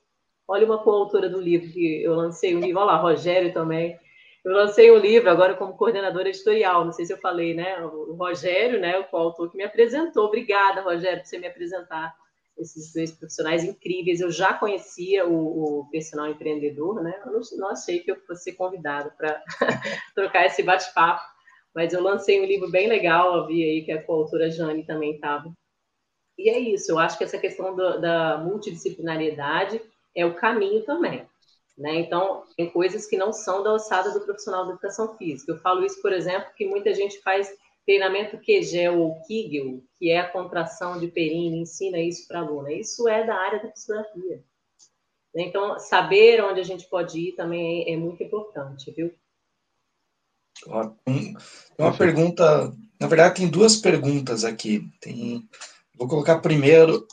Olha 0.49 0.67
uma 0.67 0.83
coautora 0.83 1.29
do 1.29 1.41
livro 1.41 1.71
que 1.71 2.03
eu 2.03 2.15
lancei 2.15 2.55
um 2.55 2.61
livro, 2.61 2.81
olha 2.81 2.93
lá, 2.93 2.97
Rogério 2.97 3.53
também. 3.53 3.99
Eu 4.45 4.53
lancei 4.53 4.91
um 4.91 4.99
livro 4.99 5.31
agora 5.31 5.55
como 5.55 5.77
coordenadora 5.77 6.29
editorial, 6.29 6.85
não 6.85 6.93
sei 6.93 7.07
se 7.07 7.13
eu 7.13 7.19
falei, 7.19 7.55
né? 7.55 7.83
O 7.83 8.15
Rogério, 8.15 8.79
né, 8.79 8.99
o 8.99 9.05
coautor 9.05 9.51
que 9.51 9.57
me 9.57 9.65
apresentou. 9.65 10.27
Obrigada, 10.27 10.83
Rogério, 10.83 11.21
por 11.21 11.27
você 11.27 11.39
me 11.39 11.47
apresentar 11.47 12.15
esses 12.59 12.93
dois 12.93 13.11
profissionais 13.11 13.65
incríveis. 13.65 14.21
Eu 14.21 14.31
já 14.31 14.53
conhecia 14.53 15.27
o, 15.27 15.81
o 15.81 15.91
personal 15.91 16.29
empreendedor, 16.29 17.03
né? 17.03 17.19
Eu 17.25 17.33
não, 17.33 17.41
não 17.57 17.71
achei 17.71 18.01
que 18.01 18.11
eu 18.11 18.17
fosse 18.27 18.53
convidado 18.53 19.13
para 19.17 19.43
trocar 20.15 20.45
esse 20.47 20.63
bate-papo, 20.63 21.23
mas 21.75 21.93
eu 21.93 22.03
lancei 22.03 22.41
um 22.41 22.45
livro 22.45 22.71
bem 22.71 22.89
legal, 22.89 23.37
eu 23.37 23.47
vi 23.47 23.63
aí 23.63 23.85
que 23.85 23.93
a 23.93 24.03
coautora 24.03 24.51
Jane 24.51 24.85
também 24.85 25.15
estava. 25.15 25.53
E 26.39 26.49
é 26.51 26.59
isso, 26.59 26.91
eu 26.93 26.99
acho 26.99 27.17
que 27.17 27.25
essa 27.25 27.39
questão 27.39 27.75
do, 27.75 28.01
da 28.01 28.39
multidisciplinariedade 28.39 29.81
é 30.15 30.25
o 30.25 30.35
caminho 30.35 30.85
também. 30.85 31.27
Né? 31.77 31.97
Então, 31.97 32.45
tem 32.57 32.71
coisas 32.71 33.07
que 33.07 33.17
não 33.17 33.33
são 33.33 33.63
da 33.63 33.71
alçada 33.71 34.13
do 34.13 34.21
profissional 34.21 34.65
da 34.65 34.73
educação 34.73 35.17
física. 35.17 35.53
Eu 35.53 35.59
falo 35.59 35.85
isso, 35.85 36.01
por 36.01 36.13
exemplo, 36.13 36.53
que 36.57 36.67
muita 36.67 36.95
gente 36.95 37.21
faz 37.21 37.53
treinamento 37.85 38.39
Kegel 38.39 39.01
ou 39.01 39.21
Kegel, 39.27 39.83
que 39.99 40.11
é 40.11 40.19
a 40.19 40.31
contração 40.31 40.99
de 40.99 41.09
períneo, 41.09 41.63
ensina 41.63 41.99
isso 41.99 42.27
para 42.29 42.41
aluna. 42.41 42.73
Isso 42.73 43.09
é 43.09 43.27
da 43.27 43.35
área 43.35 43.63
da 43.63 43.71
fisioterapia. 43.71 44.43
Então, 45.35 45.79
saber 45.81 46.43
onde 46.45 46.61
a 46.61 46.65
gente 46.65 46.89
pode 46.89 47.19
ir 47.19 47.33
também 47.33 47.85
é, 47.89 47.95
é 47.95 47.97
muito 47.97 48.23
importante, 48.23 48.93
viu? 48.93 49.13
Uma 51.79 51.97
pergunta, 51.97 52.73
na 53.01 53.07
verdade, 53.07 53.37
tem 53.37 53.49
duas 53.49 53.77
perguntas 53.77 54.45
aqui. 54.45 54.83
Tem, 55.01 55.43
vou 55.97 56.09
colocar 56.09 56.39
primeiro 56.39 57.07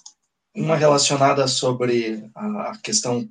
uma 0.56 0.76
relacionada 0.76 1.48
sobre 1.48 2.30
a 2.36 2.78
questão 2.84 3.28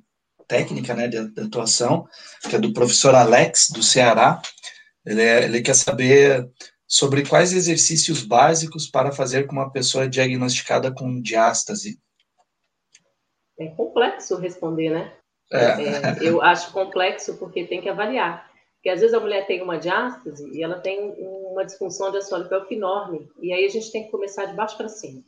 técnica, 0.47 0.93
né, 0.93 1.07
de, 1.07 1.27
de 1.29 1.41
atuação, 1.41 2.07
que 2.49 2.55
é 2.55 2.59
do 2.59 2.73
professor 2.73 3.15
Alex, 3.15 3.69
do 3.69 3.81
Ceará. 3.81 4.41
Ele, 5.05 5.21
é, 5.21 5.45
ele 5.45 5.61
quer 5.61 5.75
saber 5.75 6.49
sobre 6.85 7.25
quais 7.25 7.53
exercícios 7.53 8.21
básicos 8.21 8.85
para 8.85 9.13
fazer 9.13 9.47
com 9.47 9.53
uma 9.53 9.71
pessoa 9.71 10.09
diagnosticada 10.09 10.91
com 10.91 11.21
diástase. 11.21 11.97
É 13.57 13.67
complexo 13.67 14.35
responder, 14.35 14.89
né? 14.89 15.13
É. 15.53 15.57
É, 15.57 16.17
eu 16.21 16.41
acho 16.41 16.71
complexo 16.73 17.37
porque 17.37 17.65
tem 17.65 17.81
que 17.81 17.87
avaliar. 17.87 18.50
Porque 18.81 18.89
às 18.89 18.99
vezes 18.99 19.13
a 19.13 19.19
mulher 19.19 19.45
tem 19.45 19.61
uma 19.61 19.77
diástase 19.77 20.49
e 20.57 20.63
ela 20.63 20.79
tem 20.79 21.13
uma 21.19 21.63
disfunção 21.63 22.09
de 22.09 22.17
assoalho 22.17 22.49
pélvico 22.49 22.73
enorme. 22.73 23.29
E 23.39 23.53
aí 23.53 23.63
a 23.63 23.69
gente 23.69 23.91
tem 23.91 24.05
que 24.05 24.09
começar 24.09 24.45
de 24.45 24.55
baixo 24.55 24.75
para 24.75 24.89
cima. 24.89 25.23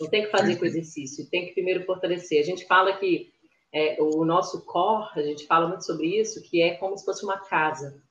Não 0.00 0.08
tem 0.08 0.22
que 0.22 0.30
fazer 0.30 0.56
com 0.56 0.64
exercício, 0.64 1.28
tem 1.30 1.46
que 1.46 1.52
primeiro 1.52 1.84
fortalecer. 1.84 2.40
A 2.40 2.44
gente 2.44 2.66
fala 2.66 2.96
que 2.96 3.30
é, 3.74 3.98
o 4.00 4.24
nosso 4.24 4.64
core, 4.64 5.06
a 5.16 5.22
gente 5.22 5.46
fala 5.46 5.68
muito 5.68 5.84
sobre 5.84 6.18
isso, 6.18 6.42
que 6.42 6.62
é 6.62 6.74
como 6.76 6.96
se 6.96 7.04
fosse 7.04 7.22
uma 7.26 7.36
casa. 7.40 8.02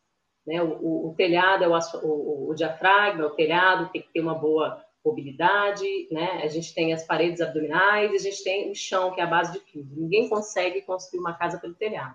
Né? 0.45 0.61
O, 0.61 0.77
o, 0.79 1.09
o 1.09 1.15
telhado 1.15 1.63
é 1.63 1.67
o, 1.67 1.79
o, 2.03 2.51
o, 2.51 2.53
diafragma, 2.53 3.25
o 3.25 3.35
telhado 3.35 3.91
tem 3.91 4.03
que 4.03 4.13
ter 4.13 4.21
uma 4.21 4.35
boa 4.35 4.79
mobilidade, 5.03 6.07
né? 6.11 6.41
A 6.43 6.47
gente 6.47 6.71
tem 6.75 6.93
as 6.93 7.03
paredes 7.03 7.41
abdominais, 7.41 8.13
a 8.13 8.17
gente 8.19 8.43
tem 8.43 8.69
o 8.69 8.75
chão, 8.75 9.11
que 9.11 9.19
é 9.19 9.23
a 9.23 9.27
base 9.27 9.53
de 9.53 9.59
tudo. 9.61 9.89
Ninguém 9.95 10.29
consegue 10.29 10.83
construir 10.83 11.19
uma 11.19 11.33
casa 11.33 11.57
pelo 11.57 11.73
telhado. 11.73 12.13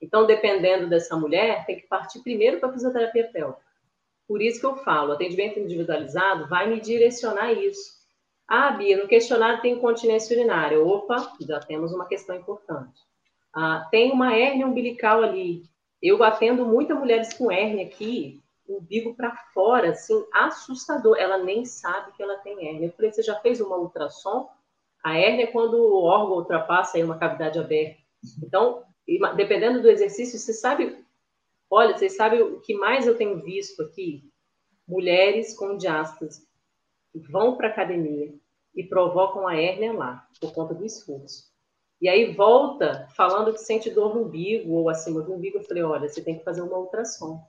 Então, 0.00 0.26
dependendo 0.26 0.88
dessa 0.88 1.16
mulher, 1.16 1.64
tem 1.66 1.76
que 1.76 1.86
partir 1.86 2.20
primeiro 2.22 2.58
para 2.58 2.70
a 2.70 2.72
fisioterapia 2.72 3.28
pélvica. 3.32 3.60
Por 4.26 4.40
isso 4.40 4.60
que 4.60 4.66
eu 4.66 4.76
falo, 4.76 5.12
atendimento 5.12 5.58
individualizado 5.58 6.48
vai 6.48 6.68
me 6.68 6.80
direcionar 6.80 7.52
isso. 7.52 8.00
Ah, 8.46 8.70
Bia, 8.70 8.96
no 8.96 9.08
questionário 9.08 9.60
tem 9.60 9.74
incontinência 9.74 10.36
urinária. 10.36 10.80
Opa, 10.80 11.32
já 11.40 11.60
temos 11.60 11.92
uma 11.92 12.06
questão 12.06 12.34
importante. 12.36 13.00
Ah, 13.52 13.86
tem 13.90 14.12
uma 14.12 14.34
hérnia 14.34 14.66
umbilical 14.66 15.22
ali. 15.22 15.64
Eu 16.02 16.22
atendo 16.22 16.64
muitas 16.64 16.98
mulheres 16.98 17.34
com 17.34 17.50
hérnia 17.50 17.84
aqui, 17.86 18.40
umbigo 18.68 19.14
para 19.14 19.36
fora, 19.52 19.90
assim, 19.90 20.24
assustador. 20.32 21.16
Ela 21.18 21.38
nem 21.38 21.64
sabe 21.64 22.12
que 22.12 22.22
ela 22.22 22.38
tem 22.38 22.68
hérnia. 22.68 22.86
Eu 22.86 22.92
falei, 22.92 23.12
você 23.12 23.22
já 23.22 23.34
fez 23.40 23.60
uma 23.60 23.76
ultrassom? 23.76 24.48
A 25.02 25.18
hérnia 25.18 25.44
é 25.44 25.48
quando 25.48 25.74
o 25.74 26.04
órgão 26.04 26.36
ultrapassa 26.36 26.96
aí 26.96 27.04
uma 27.04 27.18
cavidade 27.18 27.58
aberta. 27.58 27.98
Então, 28.42 28.84
dependendo 29.36 29.82
do 29.82 29.90
exercício, 29.90 30.38
você 30.38 30.52
sabe, 30.52 30.96
olha, 31.68 31.96
vocês 31.96 32.16
sabem 32.16 32.42
o 32.42 32.60
que 32.60 32.74
mais 32.74 33.06
eu 33.06 33.16
tenho 33.16 33.42
visto 33.42 33.82
aqui? 33.82 34.30
Mulheres 34.86 35.56
com 35.56 35.76
diástase 35.76 36.46
vão 37.14 37.56
para 37.56 37.68
academia 37.68 38.32
e 38.74 38.84
provocam 38.84 39.46
a 39.46 39.56
hérnia 39.56 39.92
lá, 39.92 40.26
por 40.40 40.52
conta 40.52 40.74
do 40.74 40.84
esforço. 40.84 41.50
E 42.00 42.08
aí 42.08 42.32
volta 42.32 43.06
falando 43.14 43.52
que 43.52 43.58
sente 43.58 43.90
dor 43.90 44.14
no 44.14 44.22
umbigo 44.22 44.72
ou 44.72 44.88
acima 44.88 45.20
do 45.20 45.34
umbigo. 45.34 45.58
Eu 45.58 45.64
falei, 45.64 45.82
olha, 45.82 46.08
você 46.08 46.22
tem 46.22 46.38
que 46.38 46.44
fazer 46.44 46.62
uma 46.62 46.78
ultrassom, 46.78 47.44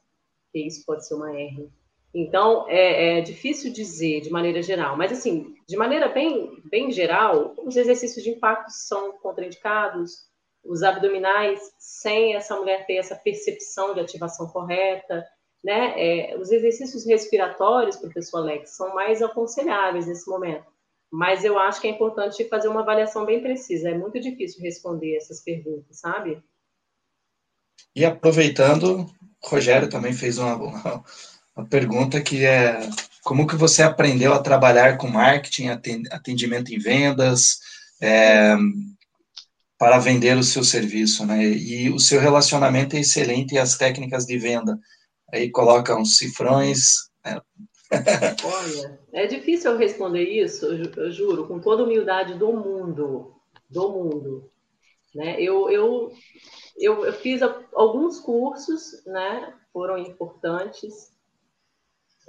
que 0.51 0.59
isso 0.59 0.85
pode 0.85 1.07
ser 1.07 1.13
uma 1.13 1.31
hérnia. 1.31 1.69
Então, 2.13 2.65
é, 2.67 3.19
é, 3.19 3.21
difícil 3.21 3.71
dizer 3.71 4.19
de 4.19 4.29
maneira 4.29 4.61
geral, 4.61 4.97
mas 4.97 5.13
assim, 5.13 5.55
de 5.65 5.77
maneira 5.77 6.09
bem, 6.09 6.61
bem 6.65 6.91
geral, 6.91 7.55
os 7.57 7.77
exercícios 7.77 8.21
de 8.21 8.31
impacto 8.31 8.69
são 8.69 9.13
contraindicados, 9.19 10.29
os 10.63 10.83
abdominais, 10.83 11.59
sem 11.77 12.35
essa 12.35 12.55
mulher 12.55 12.85
ter 12.85 12.95
essa 12.95 13.15
percepção 13.15 13.93
de 13.93 13.99
ativação 13.99 14.47
correta, 14.47 15.25
né? 15.63 15.93
É, 15.95 16.37
os 16.37 16.51
exercícios 16.51 17.05
respiratórios, 17.05 17.95
professor 17.95 18.39
Alex, 18.39 18.71
são 18.71 18.93
mais 18.93 19.21
aconselháveis 19.21 20.07
nesse 20.07 20.29
momento. 20.29 20.65
Mas 21.11 21.43
eu 21.43 21.59
acho 21.59 21.81
que 21.81 21.87
é 21.87 21.91
importante 21.91 22.47
fazer 22.47 22.67
uma 22.67 22.81
avaliação 22.81 23.25
bem 23.25 23.41
precisa. 23.41 23.89
É 23.89 23.97
muito 23.97 24.19
difícil 24.19 24.61
responder 24.61 25.17
essas 25.17 25.41
perguntas, 25.41 25.99
sabe? 25.99 26.41
E 27.95 28.05
aproveitando, 28.05 29.05
Rogério 29.43 29.89
também 29.89 30.13
fez 30.13 30.37
uma, 30.37 30.55
uma 31.55 31.67
pergunta 31.67 32.21
que 32.21 32.45
é 32.45 32.79
como 33.23 33.45
que 33.45 33.55
você 33.55 33.83
aprendeu 33.83 34.33
a 34.33 34.41
trabalhar 34.41 34.97
com 34.97 35.07
marketing, 35.07 35.67
atendimento 36.09 36.73
em 36.73 36.79
vendas, 36.79 37.59
é, 38.01 38.55
para 39.81 39.97
vender 39.97 40.37
o 40.37 40.43
seu 40.43 40.63
serviço, 40.63 41.25
né? 41.25 41.43
E 41.43 41.89
o 41.89 41.97
seu 41.97 42.21
relacionamento 42.21 42.95
é 42.95 42.99
excelente 42.99 43.55
e 43.55 43.57
as 43.57 43.75
técnicas 43.75 44.27
de 44.27 44.37
venda. 44.37 44.79
Aí 45.33 45.49
coloca 45.49 45.97
uns 45.97 46.19
cifrões, 46.19 47.09
né? 47.25 47.41
Olha, 48.45 48.99
é 49.11 49.25
difícil 49.25 49.71
eu 49.71 49.79
responder 49.79 50.21
isso, 50.21 50.67
eu 50.67 51.11
juro, 51.11 51.47
com 51.47 51.59
toda 51.59 51.81
a 51.81 51.85
humildade 51.85 52.35
do 52.35 52.53
mundo, 52.53 53.33
do 53.67 53.89
mundo. 53.89 54.51
Né? 55.15 55.41
Eu, 55.41 55.67
eu, 55.71 56.11
eu, 56.77 57.03
eu 57.03 57.13
fiz 57.13 57.41
alguns 57.73 58.19
cursos, 58.19 59.03
né? 59.07 59.51
Foram 59.73 59.97
importantes, 59.97 60.93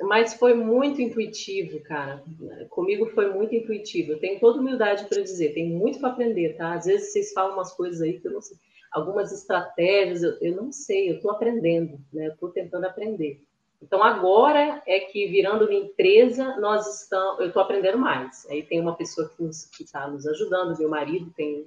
mas 0.00 0.34
foi 0.34 0.54
muito 0.54 1.00
intuitivo, 1.00 1.80
cara. 1.80 2.22
Comigo 2.70 3.06
foi 3.06 3.32
muito 3.32 3.54
intuitivo. 3.54 4.12
Eu 4.12 4.18
tenho 4.18 4.40
toda 4.40 4.60
humildade 4.60 5.06
para 5.06 5.22
dizer, 5.22 5.54
tem 5.54 5.68
muito 5.68 6.00
para 6.00 6.10
aprender, 6.10 6.56
tá? 6.56 6.74
Às 6.74 6.86
vezes 6.86 7.12
vocês 7.12 7.32
falam 7.32 7.54
umas 7.54 7.72
coisas 7.72 8.00
aí 8.00 8.18
que 8.18 8.26
eu 8.26 8.32
não 8.32 8.40
sei. 8.40 8.56
algumas 8.90 9.32
estratégias, 9.32 10.22
eu, 10.22 10.36
eu 10.40 10.56
não 10.56 10.72
sei, 10.72 11.10
eu 11.10 11.16
estou 11.16 11.30
aprendendo, 11.30 11.98
né? 12.12 12.28
Estou 12.28 12.50
tentando 12.50 12.86
aprender. 12.86 13.40
Então, 13.82 14.02
agora 14.02 14.80
é 14.86 15.00
que, 15.00 15.26
virando 15.26 15.64
uma 15.64 15.74
empresa, 15.74 16.56
nós 16.60 17.02
estamos, 17.02 17.40
eu 17.40 17.48
estou 17.48 17.62
aprendendo 17.62 17.98
mais. 17.98 18.46
Aí 18.48 18.62
tem 18.62 18.80
uma 18.80 18.94
pessoa 18.94 19.28
que 19.76 19.82
está 19.82 20.06
nos 20.06 20.24
ajudando, 20.26 20.78
meu 20.78 20.88
marido 20.88 21.32
tem 21.36 21.66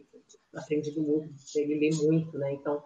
aprendido 0.56 1.02
muito, 1.02 1.34
ele 1.56 1.78
lê 1.78 1.90
muito, 1.96 2.38
né? 2.38 2.54
Então, 2.54 2.82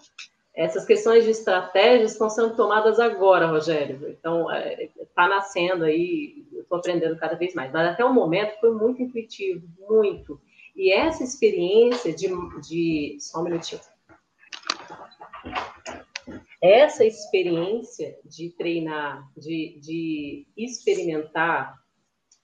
essas 0.59 0.83
questões 0.83 1.23
de 1.23 1.31
estratégias 1.31 2.11
estão 2.11 2.29
sendo 2.29 2.53
tomadas 2.53 2.99
agora, 2.99 3.47
Rogério. 3.47 4.09
Então, 4.09 4.51
está 4.51 4.59
é, 4.59 4.89
tá 5.15 5.27
nascendo 5.29 5.85
aí, 5.85 6.45
estou 6.51 6.79
aprendendo 6.79 7.17
cada 7.17 7.35
vez 7.35 7.53
mais. 7.53 7.71
Mas 7.71 7.87
até 7.87 8.03
o 8.03 8.13
momento 8.13 8.59
foi 8.59 8.71
muito 8.71 9.01
intuitivo, 9.01 9.65
muito. 9.87 10.37
E 10.75 10.91
essa 10.91 11.23
experiência 11.23 12.13
de. 12.13 12.27
de 12.59 13.17
só 13.21 13.39
um 13.39 13.45
minutinho 13.45 13.79
essa 16.61 17.05
experiência 17.05 18.19
de 18.25 18.49
treinar, 18.49 19.31
de, 19.37 19.79
de 19.81 20.45
experimentar 20.57 21.73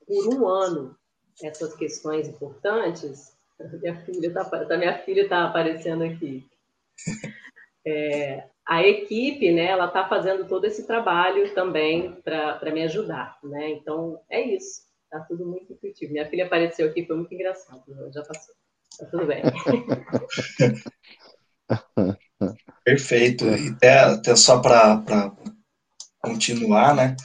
por 0.08 0.34
um 0.34 0.48
ano 0.48 0.98
essas 1.44 1.76
questões 1.76 2.30
importantes, 2.30 3.38
minha 3.82 4.00
filha 4.06 4.28
está 4.28 4.46
tá, 4.46 4.78
minha 4.78 4.98
filha 5.00 5.28
tá 5.28 5.44
aparecendo 5.44 6.06
aqui. 6.06 6.48
É, 7.86 8.46
a 8.68 8.82
equipe, 8.82 9.52
né, 9.52 9.66
ela 9.66 9.86
está 9.86 10.08
fazendo 10.08 10.48
todo 10.48 10.66
esse 10.66 10.88
trabalho 10.88 11.54
também 11.54 12.14
para 12.24 12.72
me 12.72 12.82
ajudar, 12.84 13.38
né? 13.44 13.70
Então 13.72 14.20
é 14.30 14.42
isso, 14.42 14.82
tá 15.10 15.20
tudo 15.20 15.46
muito 15.46 15.72
intuitivo. 15.72 16.12
Minha 16.12 16.28
filha 16.28 16.46
apareceu 16.46 16.88
aqui, 16.88 17.06
foi 17.06 17.16
muito 17.16 17.34
engraçado, 17.34 17.84
já 18.12 18.24
passou, 18.24 18.56
tá 18.98 19.06
tudo 19.06 19.28
bem. 19.28 19.44
Perfeito. 22.84 23.46
E 23.46 23.70
até, 23.70 24.00
até 24.00 24.36
só 24.36 24.60
para 24.60 25.32
continuar, 26.22 26.96
né? 26.96 27.16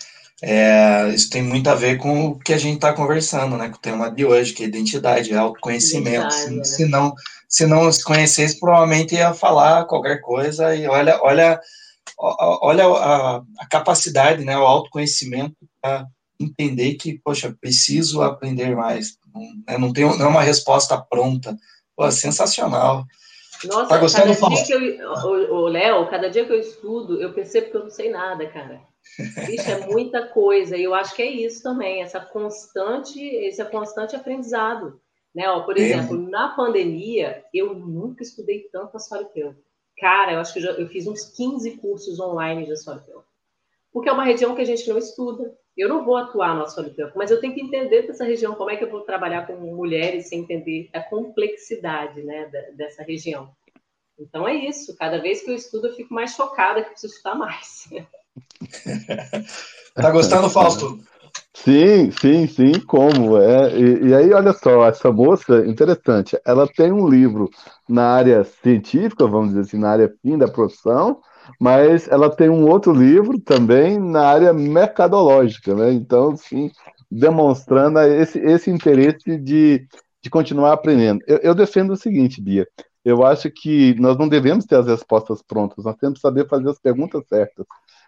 É, 0.42 1.08
isso 1.08 1.28
tem 1.28 1.42
muito 1.42 1.68
a 1.68 1.74
ver 1.74 1.98
com 1.98 2.28
o 2.28 2.38
que 2.38 2.54
a 2.54 2.58
gente 2.58 2.76
está 2.76 2.94
conversando, 2.94 3.56
né? 3.56 3.68
Com 3.68 3.76
o 3.76 3.80
tema 3.80 4.10
de 4.10 4.24
hoje, 4.24 4.54
que 4.54 4.62
é 4.62 4.66
identidade, 4.66 5.32
é 5.32 5.36
autoconhecimento. 5.36 6.32
Se, 6.32 6.50
né? 6.50 6.64
se, 6.64 6.86
não, 6.86 7.14
se 7.50 7.66
não 7.66 7.90
se 7.90 8.04
conhecesse, 8.04 8.60
provavelmente 8.60 9.16
ia 9.16 9.34
falar 9.34 9.84
qualquer 9.86 10.20
coisa. 10.20 10.74
E 10.74 10.86
olha, 10.86 11.18
olha, 11.20 11.60
olha 12.16 12.86
a, 12.86 13.42
a 13.58 13.66
capacidade, 13.68 14.44
né? 14.44 14.56
O 14.56 14.62
autoconhecimento 14.62 15.56
para 15.82 16.06
entender 16.38 16.94
que, 16.94 17.20
poxa, 17.24 17.54
preciso 17.60 18.22
aprender 18.22 18.76
mais. 18.76 19.18
Não, 19.34 19.42
né? 19.68 19.78
não, 19.78 19.92
tem, 19.92 20.04
não 20.04 20.26
é 20.26 20.28
uma 20.28 20.42
resposta 20.42 20.96
pronta. 20.96 21.56
Pô, 21.96 22.08
sensacional. 22.10 23.04
Nossa, 23.64 23.88
tá 23.88 23.98
gostando, 23.98 24.34
cada 24.34 24.54
dia 24.54 24.64
que 24.64 24.72
eu, 24.72 25.10
o, 25.52 25.68
Léo, 25.68 26.08
cada 26.08 26.30
dia 26.30 26.46
que 26.46 26.52
eu 26.52 26.60
estudo, 26.60 27.20
eu 27.20 27.34
percebo 27.34 27.70
que 27.70 27.76
eu 27.76 27.82
não 27.82 27.90
sei 27.90 28.10
nada, 28.10 28.46
cara. 28.48 28.80
Isso 29.50 29.70
é 29.70 29.86
muita 29.86 30.28
coisa, 30.28 30.78
e 30.78 30.84
eu 30.84 30.94
acho 30.94 31.14
que 31.14 31.20
é 31.20 31.30
isso 31.30 31.62
também, 31.62 32.02
essa 32.02 32.20
constante, 32.20 33.20
esse 33.20 33.62
constante 33.66 34.16
aprendizado. 34.16 34.98
Né? 35.34 35.48
Ó, 35.48 35.60
por 35.62 35.76
exemplo, 35.76 36.16
na 36.16 36.48
pandemia, 36.48 37.44
eu 37.54 37.74
nunca 37.74 38.22
estudei 38.22 38.68
tanto 38.72 38.96
a 38.96 39.00
Soripel. 39.00 39.54
Cara, 39.98 40.32
eu 40.32 40.40
acho 40.40 40.52
que 40.52 40.58
eu, 40.58 40.62
já, 40.62 40.70
eu 40.72 40.88
fiz 40.88 41.06
uns 41.06 41.24
15 41.36 41.76
cursos 41.76 42.18
online 42.18 42.66
de 42.66 42.76
Soripel. 42.76 43.24
Porque 43.92 44.08
é 44.08 44.12
uma 44.12 44.24
região 44.24 44.54
que 44.54 44.62
a 44.62 44.64
gente 44.66 44.88
não 44.88 44.98
estuda. 44.98 45.54
Eu 45.76 45.88
não 45.88 46.04
vou 46.04 46.16
atuar 46.16 46.56
no 46.56 46.68
Soripel, 46.68 47.10
mas 47.14 47.30
eu 47.30 47.40
tenho 47.40 47.54
que 47.54 47.62
entender 47.62 48.02
dessa 48.02 48.24
região, 48.24 48.54
como 48.54 48.70
é 48.70 48.76
que 48.76 48.84
eu 48.84 48.90
vou 48.90 49.02
trabalhar 49.02 49.46
com 49.46 49.54
mulheres 49.54 50.28
sem 50.28 50.40
entender 50.40 50.90
a 50.92 51.00
complexidade 51.00 52.22
né, 52.22 52.50
dessa 52.74 53.02
região. 53.02 53.50
Então 54.18 54.46
é 54.46 54.54
isso, 54.54 54.94
cada 54.96 55.18
vez 55.18 55.42
que 55.42 55.50
eu 55.50 55.54
estudo, 55.54 55.86
eu 55.86 55.94
fico 55.94 56.12
mais 56.12 56.32
chocada 56.32 56.82
que 56.82 56.90
preciso 56.90 57.14
estudar 57.14 57.34
mais. 57.34 57.88
tá 59.94 60.10
gostando, 60.10 60.50
Fausto? 60.50 60.98
Sim, 61.54 62.10
sim, 62.10 62.46
sim, 62.46 62.80
como? 62.80 63.36
É, 63.36 63.76
e, 63.78 64.08
e, 64.08 64.14
aí, 64.14 64.32
olha 64.32 64.52
só, 64.52 64.86
essa 64.86 65.12
moça, 65.12 65.66
interessante, 65.66 66.38
ela 66.46 66.66
tem 66.66 66.92
um 66.92 67.08
livro 67.08 67.50
na 67.88 68.04
área 68.14 68.44
científica, 68.44 69.26
vamos 69.26 69.48
dizer 69.50 69.60
assim, 69.62 69.78
na 69.78 69.90
área 69.90 70.12
fim 70.22 70.38
da 70.38 70.48
profissão, 70.48 71.20
mas 71.60 72.08
ela 72.08 72.30
tem 72.34 72.48
um 72.48 72.66
outro 72.68 72.92
livro 72.92 73.38
também 73.40 73.98
na 73.98 74.22
área 74.26 74.52
mercadológica, 74.52 75.74
né? 75.74 75.92
Então, 75.92 76.36
sim, 76.36 76.70
demonstrando 77.10 77.98
esse, 78.00 78.38
esse 78.38 78.70
interesse 78.70 79.36
de, 79.36 79.86
de 80.22 80.30
continuar 80.30 80.72
aprendendo. 80.72 81.20
Eu, 81.26 81.38
eu 81.38 81.54
defendo 81.54 81.92
o 81.92 81.96
seguinte, 81.96 82.40
Bia, 82.40 82.66
eu 83.04 83.24
acho 83.24 83.50
que 83.50 83.94
nós 84.00 84.16
não 84.16 84.28
devemos 84.28 84.64
ter 84.64 84.76
as 84.76 84.86
respostas 84.86 85.42
prontas, 85.42 85.84
nós 85.84 85.96
temos 85.96 86.14
que 86.18 86.20
saber 86.22 86.48
fazer 86.48 86.70
as 86.70 86.78
perguntas 86.78 87.22
certas. 87.28 87.66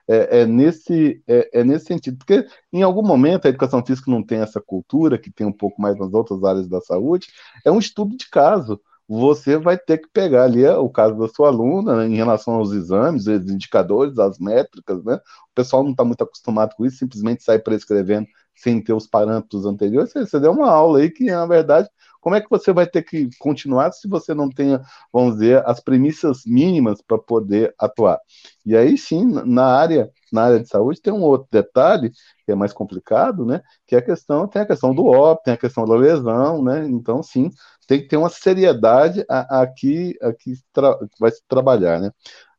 É, 0.09 0.41
é, 0.41 0.47
nesse, 0.47 1.23
é, 1.29 1.61
é, 1.61 1.65
nesse 1.65 1.87
sentido, 1.87 2.19
porque 2.19 2.45
em 2.73 2.83
algum 2.83 3.03
momento 3.03 3.47
a 3.47 3.49
educação 3.49 3.85
física 3.85 4.11
não 4.11 4.23
tem 4.23 4.41
essa 4.41 4.61
cultura, 4.61 5.17
que 5.17 5.31
tem 5.31 5.47
um 5.47 5.53
pouco 5.53 5.81
mais 5.81 5.97
nas 5.97 6.13
outras 6.13 6.43
áreas 6.43 6.69
da 6.69 6.81
saúde, 6.81 7.29
é 7.65 7.71
um 7.71 7.79
estudo 7.79 8.17
de 8.17 8.29
caso. 8.29 8.81
Você 9.09 9.57
vai 9.59 9.77
ter 9.77 9.99
que 9.99 10.09
pegar 10.13 10.45
ali 10.45 10.67
o 10.67 10.89
caso 10.89 11.17
da 11.19 11.29
sua 11.29 11.49
aluna 11.49 11.97
né, 11.99 12.07
em 12.07 12.17
relação 12.17 12.55
aos 12.55 12.73
exames, 12.73 13.27
os 13.27 13.51
indicadores, 13.51 14.19
as 14.19 14.39
métricas, 14.39 15.05
né? 15.05 15.17
O 15.17 15.55
pessoal 15.55 15.83
não 15.83 15.91
está 15.91 16.05
muito 16.05 16.23
acostumado 16.25 16.75
com 16.77 16.87
isso, 16.87 16.99
simplesmente 16.99 17.43
sai 17.43 17.59
prescrevendo 17.59 18.27
sem 18.55 18.83
ter 18.83 18.93
os 18.93 19.07
parâmetros 19.07 19.67
anteriores. 19.67 20.13
Você, 20.13 20.27
você 20.27 20.41
deu 20.41 20.53
uma 20.53 20.71
aula 20.71 21.01
aí 21.01 21.11
que, 21.11 21.25
na 21.27 21.47
verdade, 21.47 21.89
como 22.23 22.37
é 22.37 22.41
que 22.41 22.49
você 22.49 22.73
vai 22.73 22.87
ter 22.87 23.03
que 23.03 23.29
continuar 23.41 23.91
se 23.93 24.09
você 24.09 24.33
não 24.33 24.49
tenha, 24.49 24.81
vamos 25.12 25.35
dizer, 25.35 25.62
as 25.66 25.81
premissas 25.81 26.45
mínimas 26.47 27.03
para 27.03 27.18
poder 27.18 27.75
atuar? 27.79 28.20
E 28.64 28.77
aí 28.77 28.97
sim, 28.97 29.27
na 29.45 29.66
área, 29.66 30.09
na 30.33 30.45
área 30.45 30.61
de 30.61 30.68
saúde 30.68 31.03
tem 31.03 31.12
um 31.12 31.23
outro 31.23 31.49
detalhe 31.51 32.12
que 32.47 32.53
é 32.53 32.55
mais 32.55 32.73
complicado, 32.73 33.45
né? 33.45 33.61
Que 33.87 33.97
é 33.97 33.99
a 33.99 34.03
questão, 34.03 34.47
tem 34.47 34.62
a 34.62 34.66
questão 34.66 34.95
do 34.95 35.07
óbito, 35.07 35.43
tem 35.45 35.55
a 35.55 35.57
questão 35.57 35.85
da 35.85 35.97
lesão, 35.97 36.62
né? 36.62 36.87
Então, 36.87 37.23
sim, 37.23 37.51
tem 37.89 38.01
que 38.01 38.07
ter 38.07 38.16
uma 38.16 38.31
seriedade 38.31 39.25
aqui, 39.29 40.16
aqui 40.23 40.55
vai 41.18 41.31
se 41.33 41.43
trabalhar, 41.49 42.01
né? 42.01 42.11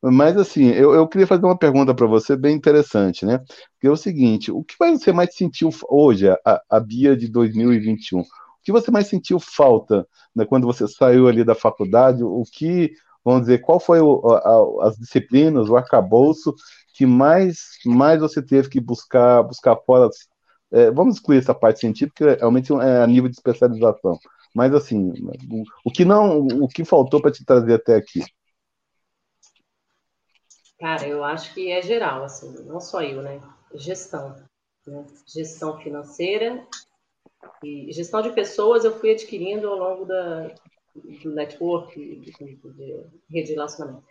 Mas 0.01 0.35
assim, 0.37 0.65
eu, 0.67 0.93
eu 0.93 1.07
queria 1.07 1.25
fazer 1.25 1.45
uma 1.45 1.57
pergunta 1.57 1.95
para 1.95 2.05
você 2.05 2.35
bem 2.35 2.55
interessante, 2.55 3.25
né? 3.25 3.39
Que 3.79 3.87
é 3.87 3.89
o 3.89 3.95
seguinte: 3.95 4.51
o 4.51 4.61
que 4.63 4.75
você 4.77 5.13
mais 5.13 5.33
sentiu 5.33 5.69
hoje, 5.89 6.29
a, 6.29 6.61
a 6.69 6.79
Bia 6.79 7.15
de 7.15 7.29
2021? 7.29 8.23
Que 8.63 8.71
você 8.71 8.89
mais 8.89 9.07
sentiu 9.07 9.39
falta 9.39 10.07
né, 10.35 10.45
quando 10.45 10.65
você 10.65 10.87
saiu 10.87 11.27
ali 11.27 11.43
da 11.43 11.53
faculdade? 11.53 12.23
O 12.23 12.43
que, 12.51 12.93
vamos 13.23 13.41
dizer, 13.41 13.59
qual 13.59 13.79
foi 13.79 13.99
o, 13.99 14.21
a, 14.27 14.87
as 14.87 14.97
disciplinas, 14.97 15.69
o 15.69 15.75
arcabouço 15.75 16.53
que 16.93 17.05
mais, 17.05 17.79
mais 17.85 18.19
você 18.19 18.41
teve 18.41 18.69
que 18.69 18.79
buscar, 18.79 19.43
buscar 19.43 19.75
fora? 19.85 20.09
É, 20.71 20.91
vamos 20.91 21.15
excluir 21.15 21.39
essa 21.39 21.53
parte 21.53 21.79
científica, 21.79 22.37
realmente 22.39 22.71
é 22.73 23.01
a 23.01 23.07
nível 23.07 23.29
de 23.29 23.35
especialização. 23.35 24.17
Mas 24.55 24.73
assim, 24.73 25.11
o, 25.83 25.91
que 25.91 26.05
não, 26.05 26.39
o 26.39 26.67
que 26.67 26.85
faltou 26.85 27.21
para 27.21 27.31
te 27.31 27.43
trazer 27.43 27.73
até 27.73 27.95
aqui? 27.95 28.23
Cara, 30.79 31.07
eu 31.07 31.23
acho 31.23 31.53
que 31.53 31.71
é 31.71 31.81
geral, 31.81 32.23
assim, 32.23 32.53
não 32.65 32.79
só 32.79 33.01
eu, 33.01 33.21
né? 33.21 33.41
Gestão, 33.73 34.35
né? 34.85 35.05
Gestão 35.25 35.79
financeira 35.79 36.67
e 37.63 37.91
gestão 37.91 38.21
de 38.21 38.31
pessoas 38.31 38.83
eu 38.83 38.97
fui 38.99 39.11
adquirindo 39.11 39.67
ao 39.67 39.77
longo 39.77 40.05
da, 40.05 40.53
do 40.95 41.31
network, 41.31 41.97
de, 41.97 42.31
de 42.31 42.59
rede 43.29 43.47
de 43.47 43.53
relacionamento. 43.53 44.03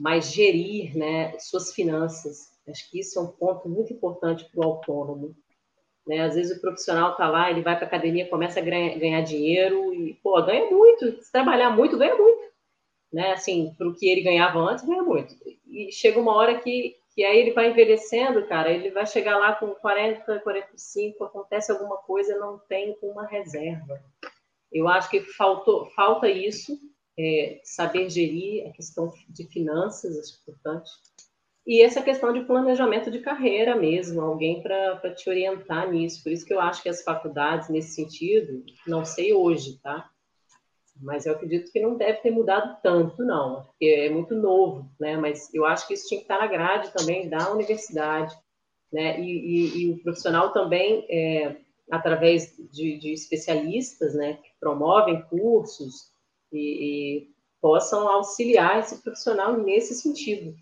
Mas 0.00 0.32
gerir 0.32 0.96
né, 0.96 1.38
suas 1.38 1.72
finanças, 1.72 2.52
acho 2.68 2.90
que 2.90 3.00
isso 3.00 3.18
é 3.18 3.22
um 3.22 3.28
ponto 3.28 3.68
muito 3.68 3.92
importante 3.92 4.44
para 4.50 4.60
o 4.60 4.70
autônomo. 4.70 5.36
Né? 6.06 6.20
Às 6.20 6.34
vezes 6.34 6.56
o 6.56 6.60
profissional 6.60 7.12
está 7.12 7.28
lá, 7.28 7.50
ele 7.50 7.62
vai 7.62 7.76
para 7.76 7.84
a 7.84 7.88
academia, 7.88 8.28
começa 8.28 8.60
a 8.60 8.62
ganhar, 8.62 8.98
ganhar, 8.98 9.20
dinheiro 9.22 9.94
e, 9.94 10.14
pô, 10.22 10.40
ganha 10.42 10.70
muito. 10.70 11.22
Se 11.22 11.30
trabalhar 11.30 11.70
muito, 11.70 11.96
ganha 11.96 12.16
muito. 12.16 12.44
Né? 13.12 13.32
Assim, 13.32 13.72
para 13.78 13.88
o 13.88 13.94
que 13.94 14.08
ele 14.08 14.22
ganhava 14.22 14.58
antes, 14.58 14.84
ganha 14.84 15.02
muito. 15.02 15.34
E 15.66 15.92
chega 15.92 16.20
uma 16.20 16.34
hora 16.34 16.58
que 16.58 16.96
que 17.14 17.24
aí 17.24 17.38
ele 17.38 17.52
vai 17.52 17.70
envelhecendo, 17.70 18.46
cara, 18.46 18.72
ele 18.72 18.90
vai 18.90 19.06
chegar 19.06 19.38
lá 19.38 19.54
com 19.54 19.68
40, 19.74 20.40
45, 20.40 21.24
acontece 21.24 21.70
alguma 21.70 21.96
coisa, 21.98 22.36
não 22.38 22.58
tem 22.68 22.96
uma 23.02 23.26
reserva. 23.26 24.02
Eu 24.72 24.88
acho 24.88 25.08
que 25.08 25.20
faltou, 25.20 25.86
falta 25.90 26.28
isso, 26.28 26.76
é, 27.16 27.60
saber 27.62 28.10
gerir 28.10 28.66
a 28.68 28.72
questão 28.72 29.12
de 29.28 29.46
finanças, 29.46 30.18
acho 30.18 30.40
importante. 30.42 30.90
E 31.66 31.80
essa 31.80 32.02
questão 32.02 32.32
de 32.32 32.44
planejamento 32.44 33.10
de 33.10 33.20
carreira 33.20 33.74
mesmo, 33.76 34.20
alguém 34.20 34.60
para 34.60 35.14
te 35.14 35.30
orientar 35.30 35.90
nisso. 35.90 36.22
Por 36.22 36.32
isso 36.32 36.44
que 36.44 36.52
eu 36.52 36.60
acho 36.60 36.82
que 36.82 36.88
as 36.88 37.02
faculdades, 37.02 37.70
nesse 37.70 37.94
sentido, 37.94 38.62
não 38.86 39.04
sei 39.04 39.32
hoje, 39.32 39.78
tá? 39.80 40.10
Mas 41.00 41.26
eu 41.26 41.32
acredito 41.32 41.72
que 41.72 41.80
não 41.80 41.96
deve 41.96 42.20
ter 42.20 42.30
mudado 42.30 42.78
tanto, 42.82 43.24
não, 43.24 43.64
porque 43.64 43.86
é 43.86 44.10
muito 44.10 44.34
novo, 44.34 44.88
né? 44.98 45.16
Mas 45.16 45.52
eu 45.52 45.64
acho 45.64 45.86
que 45.86 45.94
isso 45.94 46.08
tinha 46.08 46.18
que 46.18 46.24
estar 46.24 46.38
na 46.38 46.46
grade 46.46 46.92
também 46.92 47.28
da 47.28 47.52
universidade, 47.52 48.34
né? 48.92 49.20
E, 49.20 49.24
e, 49.24 49.82
e 49.82 49.92
o 49.92 50.02
profissional 50.02 50.52
também, 50.52 51.04
é, 51.10 51.56
através 51.90 52.56
de, 52.70 52.98
de, 52.98 53.12
especialistas, 53.12 54.14
né, 54.14 54.34
que 54.34 54.48
promovem 54.60 55.22
cursos 55.22 56.12
e, 56.52 56.58
e 56.58 57.28
possam 57.60 58.08
auxiliar 58.08 58.78
esse 58.78 59.02
profissional 59.02 59.56
nesse 59.56 59.94
sentido, 59.94 60.54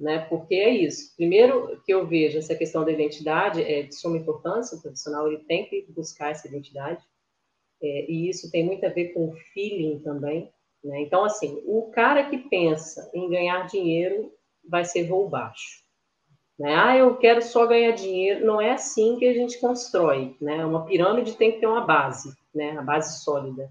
né? 0.00 0.20
Porque 0.20 0.54
é 0.54 0.70
isso. 0.70 1.14
Primeiro 1.16 1.80
que 1.84 1.92
eu 1.92 2.06
vejo 2.06 2.38
essa 2.38 2.54
questão 2.54 2.84
da 2.84 2.92
identidade 2.92 3.62
é 3.62 3.82
de 3.82 3.94
suma 3.94 4.16
importância, 4.16 4.76
o 4.76 4.82
profissional 4.82 5.26
ele 5.26 5.44
tem 5.44 5.66
que 5.66 5.86
buscar 5.90 6.30
essa 6.30 6.48
identidade, 6.48 7.04
é, 7.82 8.10
e 8.10 8.28
isso 8.28 8.50
tem 8.50 8.64
muito 8.64 8.84
a 8.86 8.90
ver 8.90 9.12
com 9.12 9.34
feeling 9.52 10.00
também, 10.00 10.50
né? 10.82 11.00
Então, 11.02 11.24
assim, 11.24 11.62
o 11.64 11.90
cara 11.90 12.28
que 12.28 12.38
pensa 12.38 13.10
em 13.14 13.28
ganhar 13.28 13.66
dinheiro 13.66 14.32
vai 14.68 14.84
ser 14.84 15.06
voo 15.06 15.28
baixo. 15.28 15.84
Né? 16.58 16.74
Ah, 16.74 16.96
eu 16.96 17.16
quero 17.16 17.42
só 17.42 17.66
ganhar 17.66 17.92
dinheiro. 17.92 18.46
Não 18.46 18.60
é 18.60 18.72
assim 18.72 19.18
que 19.18 19.26
a 19.26 19.34
gente 19.34 19.60
constrói. 19.60 20.36
Né? 20.40 20.64
Uma 20.64 20.86
pirâmide 20.86 21.36
tem 21.36 21.52
que 21.52 21.60
ter 21.60 21.66
uma 21.66 21.82
base, 21.82 22.32
né? 22.54 22.70
a 22.78 22.82
base 22.82 23.22
sólida. 23.22 23.70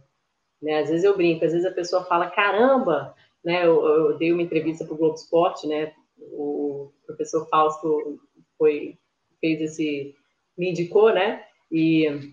Né? 0.61 0.79
Às 0.79 0.89
vezes 0.89 1.03
eu 1.03 1.17
brinco, 1.17 1.43
às 1.43 1.51
vezes 1.51 1.65
a 1.65 1.73
pessoa 1.73 2.03
fala, 2.05 2.29
caramba, 2.29 3.15
né? 3.43 3.65
eu, 3.65 3.83
eu 3.83 4.17
dei 4.17 4.31
uma 4.31 4.41
entrevista 4.41 4.85
para 4.85 4.93
o 4.93 4.97
Globo 4.97 5.15
Esporte, 5.15 5.67
né? 5.67 5.93
o 6.17 6.91
professor 7.05 7.47
Fausto 7.49 8.19
foi, 8.57 8.97
fez 9.39 9.61
esse, 9.61 10.15
me 10.57 10.71
indicou, 10.71 11.13
né? 11.13 11.43
E 11.71 12.31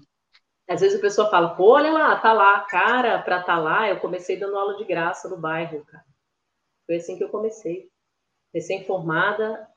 às 0.72 0.80
vezes 0.80 0.98
a 0.98 1.00
pessoa 1.00 1.30
fala, 1.30 1.54
pô, 1.54 1.72
olha 1.72 1.92
lá, 1.92 2.16
tá 2.16 2.32
lá, 2.32 2.60
cara, 2.60 3.18
estar 3.18 3.44
tá 3.44 3.58
lá, 3.58 3.88
eu 3.88 4.00
comecei 4.00 4.38
dando 4.38 4.56
aula 4.56 4.76
de 4.76 4.84
graça 4.84 5.28
no 5.28 5.36
bairro, 5.36 5.84
cara. 5.84 6.04
Foi 6.86 6.96
assim 6.96 7.16
que 7.16 7.24
eu 7.24 7.28
comecei. 7.28 7.90
Recém-formada, 8.54 9.68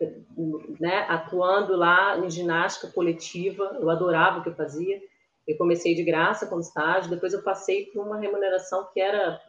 né, 0.79 1.05
atuando 1.07 1.75
lá 1.75 2.17
em 2.17 2.29
ginástica 2.29 2.91
coletiva, 2.91 3.77
eu 3.79 3.89
adorava 3.89 4.39
o 4.39 4.43
que 4.43 4.49
eu 4.49 4.55
fazia. 4.55 5.01
Eu 5.47 5.57
comecei 5.57 5.95
de 5.95 6.03
graça 6.03 6.47
como 6.47 6.61
estágio, 6.61 7.09
depois 7.09 7.33
eu 7.33 7.43
passei 7.43 7.85
por 7.87 8.05
uma 8.05 8.19
remuneração 8.19 8.89
que 8.93 8.99
era. 8.99 9.39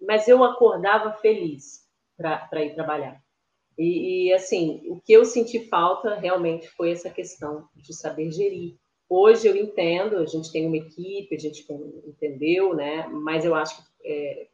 Mas 0.00 0.28
eu 0.28 0.44
acordava 0.44 1.12
feliz 1.14 1.86
para 2.16 2.64
ir 2.64 2.74
trabalhar. 2.74 3.20
E, 3.78 4.28
e, 4.28 4.32
assim, 4.32 4.82
o 4.88 5.00
que 5.00 5.12
eu 5.12 5.24
senti 5.24 5.68
falta 5.68 6.14
realmente 6.14 6.68
foi 6.68 6.92
essa 6.92 7.10
questão 7.10 7.68
de 7.74 7.94
saber 7.94 8.30
gerir. 8.30 8.76
Hoje 9.08 9.46
eu 9.46 9.56
entendo, 9.56 10.16
a 10.16 10.26
gente 10.26 10.50
tem 10.50 10.66
uma 10.66 10.76
equipe, 10.76 11.34
a 11.34 11.38
gente 11.38 11.66
entendeu, 12.06 12.74
né? 12.74 13.06
Mas 13.08 13.44
eu 13.44 13.54
acho 13.54 13.76
que 13.76 13.88
é, 14.04 14.48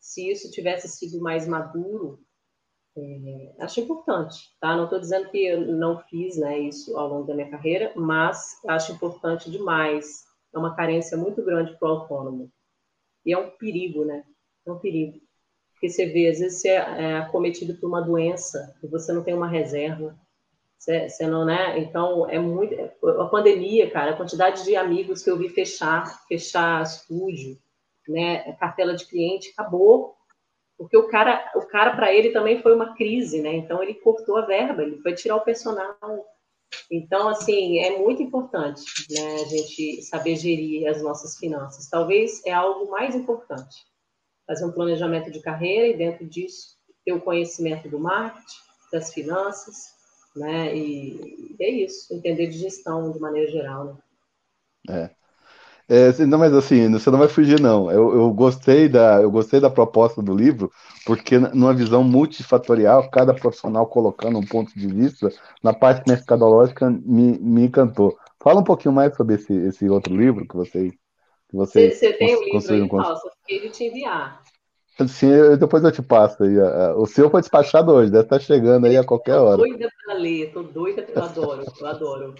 se 0.00 0.30
isso 0.30 0.50
tivesse 0.50 0.88
sido 0.88 1.22
mais 1.22 1.46
maduro, 1.46 2.20
é, 2.96 3.54
acho 3.60 3.80
importante, 3.80 4.36
tá? 4.60 4.76
Não 4.76 4.84
estou 4.84 5.00
dizendo 5.00 5.30
que 5.30 5.44
eu 5.44 5.60
não 5.60 5.98
fiz 5.98 6.36
né, 6.36 6.58
isso 6.60 6.96
ao 6.96 7.08
longo 7.08 7.26
da 7.26 7.34
minha 7.34 7.50
carreira, 7.50 7.92
mas 7.96 8.60
acho 8.68 8.92
importante 8.92 9.50
demais 9.50 10.24
é 10.52 10.58
uma 10.58 10.76
carência 10.76 11.16
muito 11.16 11.42
grande 11.42 11.76
para 11.76 11.88
o 11.88 11.92
autônomo. 11.92 12.52
E 13.26 13.32
é 13.32 13.38
um 13.38 13.50
perigo, 13.50 14.04
né? 14.04 14.24
É 14.66 14.70
um 14.70 14.78
perigo. 14.78 15.18
Porque 15.72 15.88
você 15.88 16.06
vê, 16.06 16.28
às 16.28 16.38
vezes 16.38 16.60
você 16.60 16.68
é 16.68 17.16
acometido 17.16 17.74
por 17.74 17.88
uma 17.88 18.00
doença 18.00 18.76
e 18.82 18.86
você 18.86 19.12
não 19.12 19.24
tem 19.24 19.34
uma 19.34 19.48
reserva. 19.48 20.16
Você, 20.78 21.26
não, 21.26 21.44
né? 21.44 21.78
Então, 21.78 22.28
é 22.28 22.38
muito. 22.38 22.74
A 23.20 23.26
pandemia, 23.26 23.90
cara, 23.90 24.12
a 24.12 24.16
quantidade 24.16 24.64
de 24.64 24.76
amigos 24.76 25.22
que 25.22 25.30
eu 25.30 25.38
vi 25.38 25.48
fechar, 25.48 26.24
fechar 26.26 26.82
estúdio, 26.82 27.58
né? 28.06 28.52
Cartela 28.54 28.94
de 28.94 29.06
cliente, 29.06 29.52
acabou. 29.56 30.14
Porque 30.76 30.96
o 30.96 31.08
cara, 31.08 31.50
o 31.54 31.62
cara 31.62 31.94
para 31.94 32.12
ele 32.12 32.30
também 32.30 32.60
foi 32.60 32.74
uma 32.74 32.94
crise, 32.94 33.40
né? 33.40 33.54
Então, 33.54 33.82
ele 33.82 33.94
cortou 33.94 34.36
a 34.36 34.44
verba, 34.44 34.82
ele 34.82 34.98
foi 34.98 35.14
tirar 35.14 35.36
o 35.36 35.44
personal 35.44 35.96
então, 36.90 37.28
assim, 37.28 37.78
é 37.80 37.98
muito 37.98 38.22
importante 38.22 38.82
né, 39.10 39.34
a 39.42 39.44
gente 39.46 40.02
saber 40.02 40.36
gerir 40.36 40.88
as 40.88 41.02
nossas 41.02 41.36
finanças. 41.36 41.88
Talvez 41.88 42.44
é 42.44 42.52
algo 42.52 42.90
mais 42.90 43.14
importante. 43.14 43.84
Fazer 44.46 44.64
um 44.64 44.72
planejamento 44.72 45.30
de 45.30 45.40
carreira 45.40 45.86
e, 45.86 45.96
dentro 45.96 46.26
disso, 46.26 46.76
ter 47.04 47.12
o 47.12 47.20
conhecimento 47.20 47.88
do 47.88 47.98
marketing, 47.98 48.56
das 48.92 49.12
finanças, 49.12 49.94
né? 50.36 50.76
E, 50.76 51.56
é 51.60 51.70
isso, 51.70 52.12
entender 52.14 52.48
de 52.48 52.58
gestão 52.58 53.10
de 53.10 53.18
maneira 53.18 53.50
geral, 53.50 53.84
né? 53.84 53.94
É. 55.10 55.24
É, 55.86 56.24
não, 56.24 56.38
mas 56.38 56.54
assim, 56.54 56.90
você 56.90 57.10
não 57.10 57.18
vai 57.18 57.28
fugir, 57.28 57.60
não. 57.60 57.90
Eu, 57.90 58.14
eu, 58.14 58.30
gostei 58.32 58.88
da, 58.88 59.20
eu 59.20 59.30
gostei 59.30 59.60
da 59.60 59.68
proposta 59.68 60.22
do 60.22 60.34
livro, 60.34 60.70
porque 61.04 61.38
numa 61.38 61.74
visão 61.74 62.02
multifatorial, 62.02 63.10
cada 63.10 63.34
profissional 63.34 63.86
colocando 63.86 64.38
um 64.38 64.46
ponto 64.46 64.72
de 64.74 64.86
vista, 64.86 65.28
na 65.62 65.74
parte 65.74 66.08
mercadológica 66.08 66.88
me, 66.88 67.38
me 67.38 67.64
encantou. 67.66 68.16
Fala 68.42 68.60
um 68.60 68.64
pouquinho 68.64 68.94
mais 68.94 69.14
sobre 69.14 69.34
esse, 69.34 69.52
esse 69.52 69.88
outro 69.88 70.16
livro 70.16 70.48
que 70.48 70.56
vocês. 70.56 70.90
Que 71.50 71.56
vocês 71.56 71.98
você, 71.98 72.12
você 72.12 72.12
tem 72.14 72.34
o 72.34 72.42
livro 72.42 72.74
aí, 72.74 72.88
Paulo, 72.88 73.16
só 73.16 73.30
fiquei 73.40 73.60
de 73.60 73.70
te 73.70 73.84
enviar. 73.84 74.42
Sim, 75.08 75.56
depois 75.58 75.82
eu 75.82 75.90
te 75.90 76.02
passo 76.02 76.44
aí. 76.44 76.56
O 76.96 77.04
seu 77.06 77.28
foi 77.28 77.40
despachado 77.40 77.92
hoje, 77.92 78.12
deve 78.12 78.24
estar 78.24 78.38
chegando 78.38 78.86
aí 78.86 78.96
a 78.96 79.04
qualquer 79.04 79.36
hora. 79.36 79.56
Tô 79.56 79.64
doida 79.64 79.88
para 80.04 80.14
ler, 80.14 80.52
tô 80.52 80.62
doida, 80.62 81.04
eu 81.08 81.22
adoro, 81.22 81.64
eu 81.80 81.86
adoro. 81.86 82.34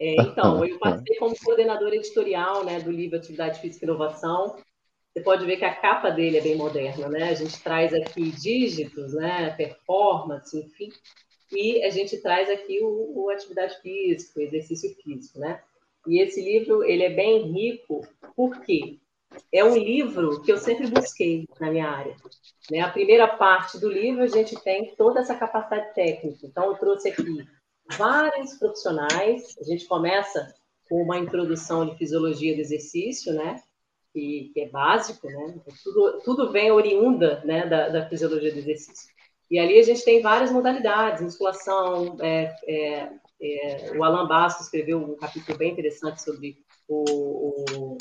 É, 0.00 0.14
então, 0.22 0.64
eu 0.64 0.78
passei 0.78 1.16
como 1.18 1.34
coordenadora 1.38 1.94
editorial 1.94 2.64
né, 2.64 2.80
do 2.80 2.90
livro 2.90 3.18
Atividade 3.18 3.60
Física 3.60 3.84
e 3.84 3.88
Inovação. 3.88 4.56
Você 5.12 5.22
pode 5.22 5.44
ver 5.44 5.58
que 5.58 5.64
a 5.64 5.74
capa 5.74 6.08
dele 6.08 6.38
é 6.38 6.40
bem 6.40 6.56
moderna, 6.56 7.08
né? 7.08 7.30
A 7.30 7.34
gente 7.34 7.60
traz 7.62 7.92
aqui 7.92 8.30
dígitos, 8.30 9.12
né, 9.12 9.50
performance, 9.50 10.56
enfim, 10.56 10.88
e 11.52 11.82
a 11.82 11.90
gente 11.90 12.16
traz 12.22 12.48
aqui 12.48 12.80
o, 12.80 13.24
o 13.24 13.30
atividade 13.30 13.76
física, 13.82 14.38
o 14.38 14.42
exercício 14.42 14.94
físico, 15.02 15.38
né? 15.38 15.60
E 16.06 16.22
esse 16.22 16.40
livro 16.40 16.82
ele 16.84 17.02
é 17.02 17.10
bem 17.10 17.52
rico, 17.52 18.06
por 18.34 18.60
quê? 18.60 18.98
É 19.52 19.64
um 19.64 19.76
livro 19.76 20.42
que 20.42 20.52
eu 20.52 20.58
sempre 20.58 20.88
busquei 20.88 21.46
na 21.60 21.70
minha 21.70 21.88
área. 21.88 22.16
Né? 22.70 22.80
A 22.80 22.90
primeira 22.90 23.28
parte 23.28 23.78
do 23.78 23.88
livro 23.88 24.22
a 24.22 24.28
gente 24.28 24.56
tem 24.62 24.94
toda 24.96 25.20
essa 25.20 25.34
capacidade 25.34 25.94
técnica. 25.94 26.46
Então, 26.46 26.66
eu 26.66 26.74
trouxe 26.74 27.08
aqui 27.08 27.46
vários 27.96 28.54
profissionais. 28.54 29.56
A 29.60 29.64
gente 29.64 29.86
começa 29.86 30.52
com 30.88 31.02
uma 31.02 31.18
introdução 31.18 31.86
de 31.86 31.96
fisiologia 31.96 32.54
do 32.54 32.60
exercício, 32.60 33.32
né? 33.32 33.56
Que, 34.12 34.50
que 34.52 34.60
é 34.60 34.68
básico, 34.68 35.26
né? 35.28 35.54
Então, 35.56 35.74
tudo, 35.84 36.20
tudo 36.24 36.52
vem 36.52 36.70
oriunda 36.70 37.42
né? 37.44 37.66
da, 37.66 37.88
da, 37.88 38.08
fisiologia 38.08 38.52
do 38.52 38.58
exercício. 38.58 39.08
E 39.48 39.58
ali 39.58 39.78
a 39.78 39.82
gente 39.82 40.04
tem 40.04 40.22
várias 40.22 40.52
modalidades, 40.52 41.22
musculação, 41.22 42.16
é, 42.20 42.54
é, 42.68 43.12
é, 43.42 43.92
o 43.96 44.04
Alan 44.04 44.28
Bastos 44.28 44.66
escreveu 44.66 44.98
um 44.98 45.16
capítulo 45.16 45.58
bem 45.58 45.72
interessante 45.72 46.22
sobre 46.22 46.58
o, 46.88 47.02
o 47.02 47.98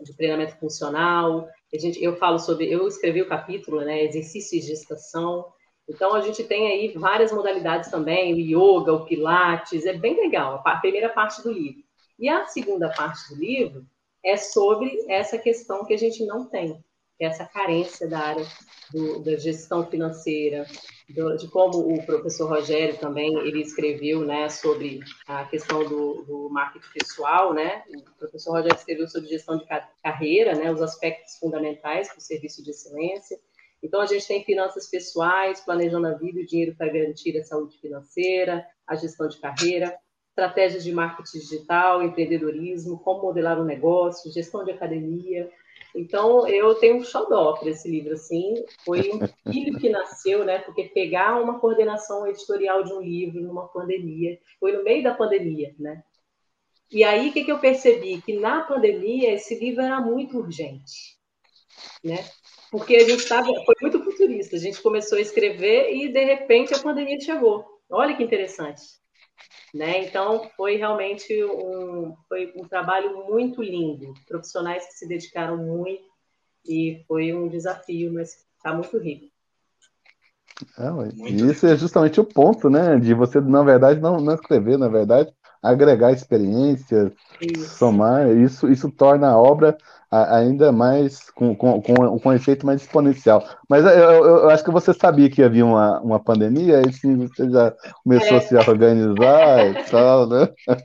de 0.00 0.16
treinamento 0.16 0.56
funcional. 0.58 1.48
A 1.72 1.78
gente, 1.78 2.02
eu 2.02 2.16
falo 2.16 2.38
sobre, 2.38 2.70
eu 2.70 2.86
escrevi 2.86 3.22
o 3.22 3.28
capítulo, 3.28 3.80
né, 3.80 4.04
exercício 4.04 4.60
de 4.60 4.66
gestação. 4.66 5.46
Então 5.88 6.14
a 6.14 6.20
gente 6.20 6.44
tem 6.44 6.68
aí 6.68 6.92
várias 6.96 7.32
modalidades 7.32 7.90
também, 7.90 8.34
o 8.34 8.38
yoga, 8.38 8.92
o 8.92 9.04
pilates, 9.04 9.86
é 9.86 9.92
bem 9.92 10.16
legal 10.16 10.62
a 10.64 10.76
primeira 10.76 11.08
parte 11.08 11.42
do 11.42 11.52
livro. 11.52 11.82
E 12.18 12.28
a 12.28 12.46
segunda 12.46 12.90
parte 12.90 13.28
do 13.28 13.40
livro 13.40 13.86
é 14.24 14.36
sobre 14.36 15.04
essa 15.08 15.38
questão 15.38 15.84
que 15.84 15.94
a 15.94 15.98
gente 15.98 16.24
não 16.26 16.46
tem, 16.46 16.82
essa 17.18 17.44
carência 17.44 18.08
da 18.08 18.18
área 18.18 18.46
do, 18.92 19.20
da 19.20 19.36
gestão 19.36 19.84
financeira, 19.86 20.66
do, 21.08 21.36
de 21.36 21.48
como 21.48 21.78
o 21.78 22.04
professor 22.04 22.48
Rogério 22.48 22.96
também 22.98 23.36
ele 23.38 23.60
escreveu 23.60 24.20
né, 24.20 24.48
sobre 24.48 25.00
a 25.26 25.44
questão 25.44 25.84
do, 25.84 26.22
do 26.22 26.48
marketing 26.50 26.92
pessoal, 26.92 27.52
né? 27.52 27.82
O 27.88 28.18
professor 28.18 28.52
Rogério 28.52 28.76
escreveu 28.76 29.08
sobre 29.08 29.28
gestão 29.28 29.58
de 29.58 29.66
carreira, 30.02 30.54
né, 30.54 30.70
os 30.70 30.82
aspectos 30.82 31.36
fundamentais 31.38 32.08
do 32.14 32.20
serviço 32.20 32.62
de 32.62 32.70
excelência. 32.70 33.38
Então, 33.82 34.00
a 34.00 34.06
gente 34.06 34.26
tem 34.26 34.44
finanças 34.44 34.90
pessoais, 34.90 35.60
planejando 35.60 36.06
a 36.08 36.14
vida 36.14 36.40
e 36.40 36.42
o 36.42 36.46
dinheiro 36.46 36.74
para 36.76 36.92
garantir 36.92 37.38
a 37.38 37.44
saúde 37.44 37.78
financeira, 37.78 38.66
a 38.86 38.96
gestão 38.96 39.28
de 39.28 39.38
carreira, 39.38 39.96
estratégias 40.30 40.84
de 40.84 40.92
marketing 40.92 41.38
digital, 41.38 42.02
empreendedorismo, 42.02 42.98
como 42.98 43.22
modelar 43.22 43.60
um 43.60 43.64
negócio, 43.64 44.32
gestão 44.32 44.64
de 44.64 44.72
academia, 44.72 45.50
então, 45.98 46.46
eu 46.46 46.74
tenho 46.74 46.96
um 46.96 47.04
xodó 47.04 47.54
para 47.54 47.70
esse 47.70 47.88
livro, 47.88 48.14
assim, 48.14 48.54
foi 48.84 49.10
um 49.12 49.50
filho 49.50 49.78
que 49.78 49.88
nasceu, 49.88 50.44
né, 50.44 50.58
porque 50.60 50.84
pegar 50.84 51.40
uma 51.42 51.58
coordenação 51.58 52.26
editorial 52.26 52.82
de 52.84 52.92
um 52.92 53.00
livro 53.00 53.40
numa 53.40 53.68
pandemia, 53.68 54.38
foi 54.60 54.72
no 54.72 54.84
meio 54.84 55.02
da 55.02 55.14
pandemia, 55.14 55.74
né, 55.78 56.02
e 56.90 57.04
aí, 57.04 57.28
o 57.28 57.32
que, 57.32 57.44
que 57.44 57.52
eu 57.52 57.58
percebi? 57.58 58.22
Que 58.22 58.38
na 58.38 58.62
pandemia, 58.62 59.34
esse 59.34 59.54
livro 59.58 59.82
era 59.82 60.00
muito 60.00 60.38
urgente, 60.38 61.18
né, 62.02 62.24
porque 62.70 62.96
a 62.96 63.00
gente 63.00 63.20
estava, 63.20 63.46
foi 63.46 63.74
muito 63.80 64.02
futurista, 64.02 64.56
a 64.56 64.58
gente 64.58 64.80
começou 64.82 65.18
a 65.18 65.20
escrever 65.20 65.94
e, 65.94 66.08
de 66.08 66.24
repente, 66.24 66.74
a 66.74 66.78
pandemia 66.78 67.18
chegou. 67.20 67.64
Olha 67.90 68.14
que 68.14 68.22
interessante. 68.22 68.82
Né? 69.74 70.04
Então, 70.04 70.48
foi 70.56 70.76
realmente 70.76 71.44
um, 71.44 72.16
foi 72.28 72.52
um 72.56 72.66
trabalho 72.66 73.26
muito 73.28 73.62
lindo, 73.62 74.14
profissionais 74.26 74.86
que 74.86 74.94
se 74.94 75.06
dedicaram 75.06 75.58
muito 75.58 76.08
e 76.66 77.04
foi 77.06 77.34
um 77.34 77.48
desafio, 77.48 78.12
mas 78.12 78.46
está 78.56 78.72
muito 78.72 78.96
rico. 78.98 79.26
É, 80.76 80.90
muito 80.90 81.50
isso 81.50 81.66
é 81.66 81.76
justamente 81.76 82.20
o 82.20 82.24
ponto, 82.24 82.68
né? 82.68 82.98
De 82.98 83.14
você, 83.14 83.40
na 83.40 83.62
verdade, 83.62 84.00
não, 84.00 84.20
não 84.20 84.34
escrever, 84.34 84.76
na 84.76 84.88
verdade, 84.88 85.32
agregar 85.62 86.12
experiências, 86.12 87.12
isso. 87.40 87.76
somar, 87.76 88.28
isso, 88.36 88.68
isso 88.70 88.90
torna 88.90 89.28
a 89.28 89.38
obra 89.38 89.76
ainda 90.10 90.72
mais 90.72 91.30
com, 91.30 91.54
com, 91.54 91.82
com, 91.82 92.18
com 92.18 92.28
um 92.28 92.32
efeito 92.32 92.64
mais 92.64 92.80
exponencial. 92.80 93.46
Mas 93.68 93.84
eu, 93.84 93.90
eu, 93.90 94.24
eu, 94.24 94.50
acho 94.50 94.64
que 94.64 94.70
você 94.70 94.94
sabia 94.94 95.28
que 95.28 95.42
havia 95.42 95.64
uma, 95.64 96.00
uma 96.00 96.18
pandemia, 96.18 96.80
e 96.80 96.92
sim, 96.92 97.16
você 97.16 97.50
já 97.50 97.74
começou 98.02 98.36
é. 98.36 98.38
a 98.38 98.40
se 98.40 98.56
organizar 98.56 99.70
e 99.70 99.84
tal, 99.90 100.26
né? 100.26 100.48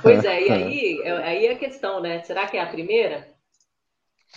Pois 0.00 0.24
é, 0.24 0.46
e 0.46 0.50
aí, 0.50 1.02
é, 1.02 1.12
aí 1.18 1.46
é 1.46 1.52
a 1.52 1.58
questão, 1.58 2.00
né? 2.00 2.22
Será 2.22 2.46
que 2.46 2.56
é 2.56 2.62
a 2.62 2.70
primeira? 2.70 3.28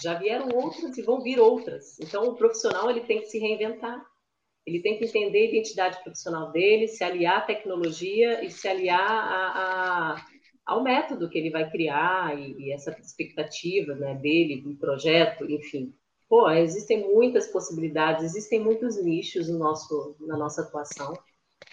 Já 0.01 0.15
vieram 0.15 0.49
outras 0.53 0.97
e 0.97 1.01
vão 1.01 1.21
vir 1.21 1.39
outras. 1.39 1.97
Então, 1.99 2.27
o 2.27 2.35
profissional 2.35 2.89
ele 2.89 3.01
tem 3.01 3.21
que 3.21 3.27
se 3.27 3.39
reinventar. 3.39 4.03
Ele 4.65 4.81
tem 4.81 4.97
que 4.97 5.05
entender 5.05 5.39
a 5.39 5.49
identidade 5.49 6.01
profissional 6.03 6.51
dele, 6.51 6.87
se 6.87 7.03
aliar 7.03 7.39
à 7.39 7.41
tecnologia 7.41 8.43
e 8.43 8.49
se 8.49 8.67
aliar 8.67 8.99
a, 8.99 10.15
a, 10.15 10.25
ao 10.65 10.81
método 10.81 11.29
que 11.29 11.37
ele 11.37 11.49
vai 11.49 11.69
criar 11.69 12.37
e, 12.39 12.55
e 12.57 12.71
essa 12.71 12.91
expectativa 12.91 13.93
né, 13.95 14.15
dele, 14.15 14.61
do 14.61 14.75
projeto, 14.75 15.49
enfim. 15.49 15.93
Pô, 16.29 16.49
existem 16.49 17.01
muitas 17.13 17.47
possibilidades, 17.47 18.23
existem 18.23 18.59
muitos 18.59 19.01
nichos 19.03 19.49
no 19.49 19.59
nosso, 19.59 20.15
na 20.21 20.37
nossa 20.37 20.61
atuação, 20.61 21.13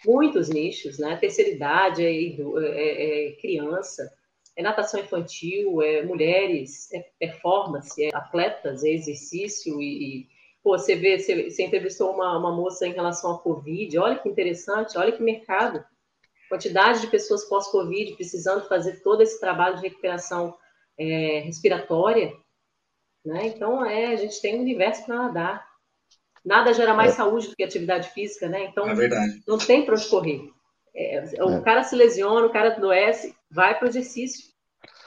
muitos 0.04 0.48
nichos, 0.48 0.98
né? 0.98 1.16
Terceira 1.16 1.50
idade, 1.50 2.04
é, 2.04 2.12
é, 2.12 3.28
é 3.28 3.32
criança, 3.36 4.12
é 4.56 4.62
natação 4.62 5.00
infantil, 5.00 5.80
é 5.80 6.02
mulheres, 6.04 6.92
é 6.92 7.00
performance, 7.18 8.02
é 8.02 8.14
atletas, 8.14 8.84
é 8.84 8.90
exercício 8.90 9.80
e 9.80 10.28
pô, 10.62 10.78
você 10.78 10.94
vê, 10.94 11.18
você, 11.18 11.50
você 11.50 11.64
entrevistou 11.64 12.12
uma, 12.12 12.38
uma 12.38 12.54
moça 12.54 12.86
em 12.86 12.92
relação 12.92 13.34
à 13.34 13.38
Covid, 13.38 13.98
olha 13.98 14.18
que 14.18 14.28
interessante, 14.28 14.98
olha 14.98 15.12
que 15.12 15.22
mercado 15.22 15.84
quantidade 16.50 17.00
de 17.00 17.06
pessoas 17.06 17.44
pós-Covid 17.44 18.16
precisando 18.16 18.66
fazer 18.66 19.00
todo 19.02 19.22
esse 19.22 19.38
trabalho 19.38 19.76
de 19.76 19.82
recuperação 19.82 20.58
é, 20.98 21.38
respiratória, 21.44 22.34
né? 23.24 23.46
Então, 23.46 23.86
é, 23.86 24.08
a 24.08 24.16
gente 24.16 24.42
tem 24.42 24.58
um 24.58 24.62
universo 24.62 25.06
para 25.06 25.14
nadar. 25.14 25.70
Nada 26.44 26.74
gera 26.74 26.92
mais 26.92 27.12
é. 27.12 27.16
saúde 27.16 27.48
do 27.48 27.54
que 27.54 27.62
atividade 27.62 28.10
física, 28.10 28.48
né? 28.48 28.64
Então, 28.64 28.88
é 28.88 28.94
verdade. 28.94 29.40
não 29.46 29.58
tem 29.58 29.84
para 29.84 29.94
onde 29.94 30.08
correr. 30.08 30.50
É, 30.92 31.22
o 31.44 31.58
é. 31.58 31.62
cara 31.62 31.84
se 31.84 31.94
lesiona, 31.94 32.46
o 32.46 32.52
cara 32.52 32.74
adoece, 32.74 33.32
vai 33.48 33.78
para 33.78 33.86
o 33.86 33.88
exercício. 33.88 34.50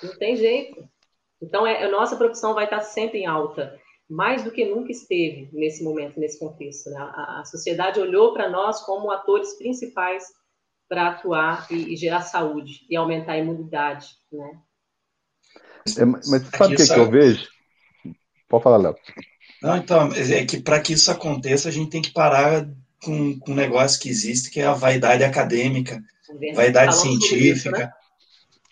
Não 0.01 0.15
tem 0.17 0.37
jeito. 0.37 0.87
Então, 1.41 1.67
é, 1.67 1.83
a 1.83 1.89
nossa 1.89 2.15
profissão 2.15 2.53
vai 2.53 2.63
estar 2.63 2.79
sempre 2.81 3.19
em 3.19 3.25
alta, 3.25 3.77
mais 4.09 4.43
do 4.43 4.51
que 4.51 4.65
nunca 4.65 4.91
esteve 4.91 5.49
nesse 5.53 5.83
momento, 5.83 6.19
nesse 6.19 6.39
contexto. 6.39 6.89
Né? 6.89 6.97
A, 6.99 7.41
a 7.41 7.45
sociedade 7.45 7.99
olhou 7.99 8.33
para 8.33 8.49
nós 8.49 8.81
como 8.81 9.11
atores 9.11 9.53
principais 9.57 10.25
para 10.87 11.09
atuar 11.09 11.67
e, 11.71 11.93
e, 11.93 11.97
gerar 11.97 12.21
saúde 12.21 12.85
e 12.89 12.95
aumentar 12.95 13.33
a 13.33 13.37
imunidade, 13.39 14.07
né? 14.31 14.59
É, 15.97 16.05
mas 16.05 16.47
sabe 16.55 16.75
o 16.75 16.77
que, 16.77 16.87
que 16.87 16.99
eu 16.99 17.09
vejo? 17.09 17.47
Pode 18.47 18.63
falar, 18.63 18.77
Léo. 18.77 18.95
Não, 19.61 19.77
então, 19.77 20.11
é 20.13 20.45
que 20.45 20.61
para 20.61 20.79
que 20.79 20.93
isso 20.93 21.11
aconteça, 21.11 21.67
a 21.67 21.71
gente 21.71 21.89
tem 21.89 22.01
que 22.01 22.11
parar 22.11 22.69
com, 23.03 23.39
com 23.39 23.51
um 23.51 23.55
negócio 23.55 23.99
que 23.99 24.09
existe, 24.09 24.49
que 24.49 24.59
é 24.59 24.65
a 24.65 24.73
vaidade 24.73 25.23
acadêmica, 25.23 26.01
vaidade 26.53 26.95
científica. 26.95 27.69
Isso, 27.69 27.71
né? 27.71 27.91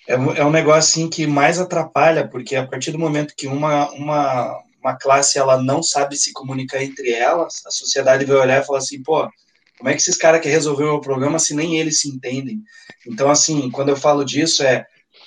é, 0.07 0.13
é 0.13 0.45
um 0.45 0.51
negócio 0.51 0.79
assim 0.79 1.09
que 1.09 1.25
mais 1.27 1.59
atrapalha, 1.59 2.27
porque 2.27 2.55
a 2.55 2.67
partir 2.67 2.91
do 2.91 2.99
momento 2.99 3.35
que 3.35 3.47
uma, 3.47 3.89
uma, 3.91 4.61
uma 4.83 4.97
classe 4.97 5.37
ela 5.37 5.61
não 5.61 5.81
sabe 5.81 6.15
se 6.15 6.33
comunicar 6.33 6.83
entre 6.83 7.11
elas, 7.11 7.61
a 7.65 7.71
sociedade 7.71 8.25
vai 8.25 8.37
olhar 8.37 8.61
e 8.61 8.65
falar 8.65 8.79
assim, 8.79 9.01
pô, 9.01 9.29
como 9.77 9.89
é 9.89 9.93
que 9.93 10.01
esses 10.01 10.17
caras 10.17 10.41
querem 10.41 10.55
resolver 10.55 10.83
o 10.83 10.93
meu 10.93 11.01
problema 11.01 11.39
se 11.39 11.55
nem 11.55 11.79
eles 11.79 12.01
se 12.01 12.09
entendem? 12.09 12.61
Então, 13.07 13.29
assim, 13.29 13.69
quando 13.71 13.89
eu 13.89 13.95
falo 13.95 14.23
disso, 14.23 14.63
é 14.63 14.85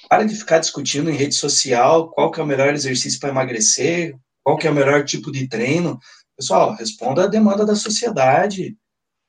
para 0.08 0.24
de 0.24 0.34
ficar 0.34 0.58
discutindo 0.58 1.10
em 1.10 1.16
rede 1.16 1.34
social 1.34 2.10
qual 2.10 2.30
que 2.30 2.40
é 2.40 2.42
o 2.42 2.46
melhor 2.46 2.72
exercício 2.72 3.18
para 3.18 3.30
emagrecer, 3.30 4.16
qual 4.42 4.56
que 4.56 4.66
é 4.66 4.70
o 4.70 4.74
melhor 4.74 5.04
tipo 5.04 5.32
de 5.32 5.48
treino. 5.48 5.98
Pessoal, 6.36 6.74
responda 6.74 7.24
a 7.24 7.28
demanda 7.28 7.64
da 7.64 7.74
sociedade. 7.74 8.76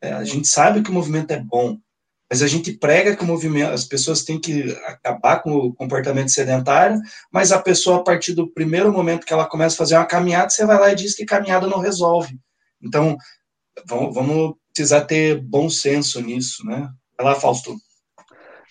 É, 0.02 0.12
a 0.14 0.24
gente 0.24 0.48
sabe 0.48 0.84
que 0.84 0.90
o 0.90 0.94
movimento 0.94 1.32
é 1.32 1.40
bom, 1.40 1.78
mas 2.30 2.42
a 2.42 2.48
gente 2.48 2.74
prega 2.74 3.16
que 3.16 3.24
o 3.24 3.28
movimento, 3.28 3.72
as 3.72 3.84
pessoas 3.84 4.24
têm 4.24 4.40
que 4.40 4.72
acabar 4.86 5.42
com 5.42 5.52
o 5.52 5.74
comportamento 5.74 6.30
sedentário, 6.30 7.00
mas 7.32 7.52
a 7.52 7.62
pessoa, 7.62 7.98
a 7.98 8.04
partir 8.04 8.34
do 8.34 8.48
primeiro 8.48 8.92
momento 8.92 9.26
que 9.26 9.34
ela 9.34 9.46
começa 9.46 9.76
a 9.76 9.78
fazer 9.78 9.96
uma 9.96 10.06
caminhada, 10.06 10.50
você 10.50 10.66
vai 10.66 10.80
lá 10.80 10.92
e 10.92 10.96
diz 10.96 11.16
que 11.16 11.26
caminhada 11.26 11.68
não 11.68 11.80
resolve. 11.80 12.40
Então, 12.82 13.16
vamos, 13.88 14.14
vamos 14.14 14.56
precisar 14.74 15.02
ter 15.02 15.40
bom 15.42 15.70
senso 15.70 16.20
nisso, 16.22 16.66
né? 16.66 16.90
Vai 17.18 17.28
lá, 17.28 17.36
Fausto. 17.36 17.76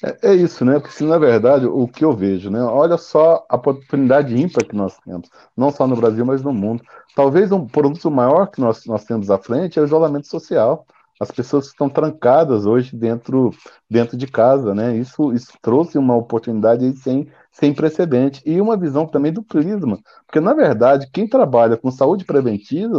É, 0.05 0.31
é, 0.31 0.35
isso, 0.35 0.64
né? 0.64 0.78
Porque, 0.81 1.05
na 1.05 1.18
verdade, 1.18 1.66
o 1.66 1.86
que 1.86 2.05
eu 2.05 2.12
vejo, 2.12 2.51
né? 2.51 2.60
Olha 2.60 2.98
só 2.98 3.47
a 3.48 3.56
oportunidade 3.56 4.35
ímpar 4.35 4.64
que 4.64 4.74
nós 4.74 4.98
temos, 4.98 5.28
não 5.56 5.70
só 5.70 5.86
no 5.86 5.97
Brasil, 5.97 6.26
mas 6.26 6.43
no 6.43 6.52
mundo. 6.52 6.82
Talvez 7.14 7.52
um 7.52 7.66
produto 7.66 8.10
maior 8.10 8.47
que 8.47 8.60
nós, 8.60 8.85
nós 8.85 9.05
temos 9.05 9.31
à 9.31 9.39
frente 9.39 9.78
é 9.78 9.82
o 9.82 9.85
isolamento 9.85 10.26
social. 10.26 10.85
As 11.24 11.30
pessoas 11.30 11.66
estão 11.66 11.88
trancadas 11.88 12.66
hoje 12.66 12.94
dentro, 12.94 13.51
dentro 13.90 14.16
de 14.16 14.26
casa, 14.26 14.74
né? 14.74 14.96
Isso, 14.96 15.32
isso 15.32 15.52
trouxe 15.62 15.96
uma 15.96 16.14
oportunidade 16.14 16.94
sem, 16.98 17.28
sem 17.51 17.74
precedente. 17.74 18.42
E 18.44 18.60
uma 18.60 18.76
visão 18.76 19.06
também 19.06 19.32
do 19.32 19.42
prisma. 19.42 19.98
Porque, 20.26 20.38
na 20.38 20.52
verdade, 20.52 21.09
quem 21.12 21.26
trabalha 21.26 21.76
com 21.76 21.90
saúde 21.90 22.24
preventiva, 22.24 22.98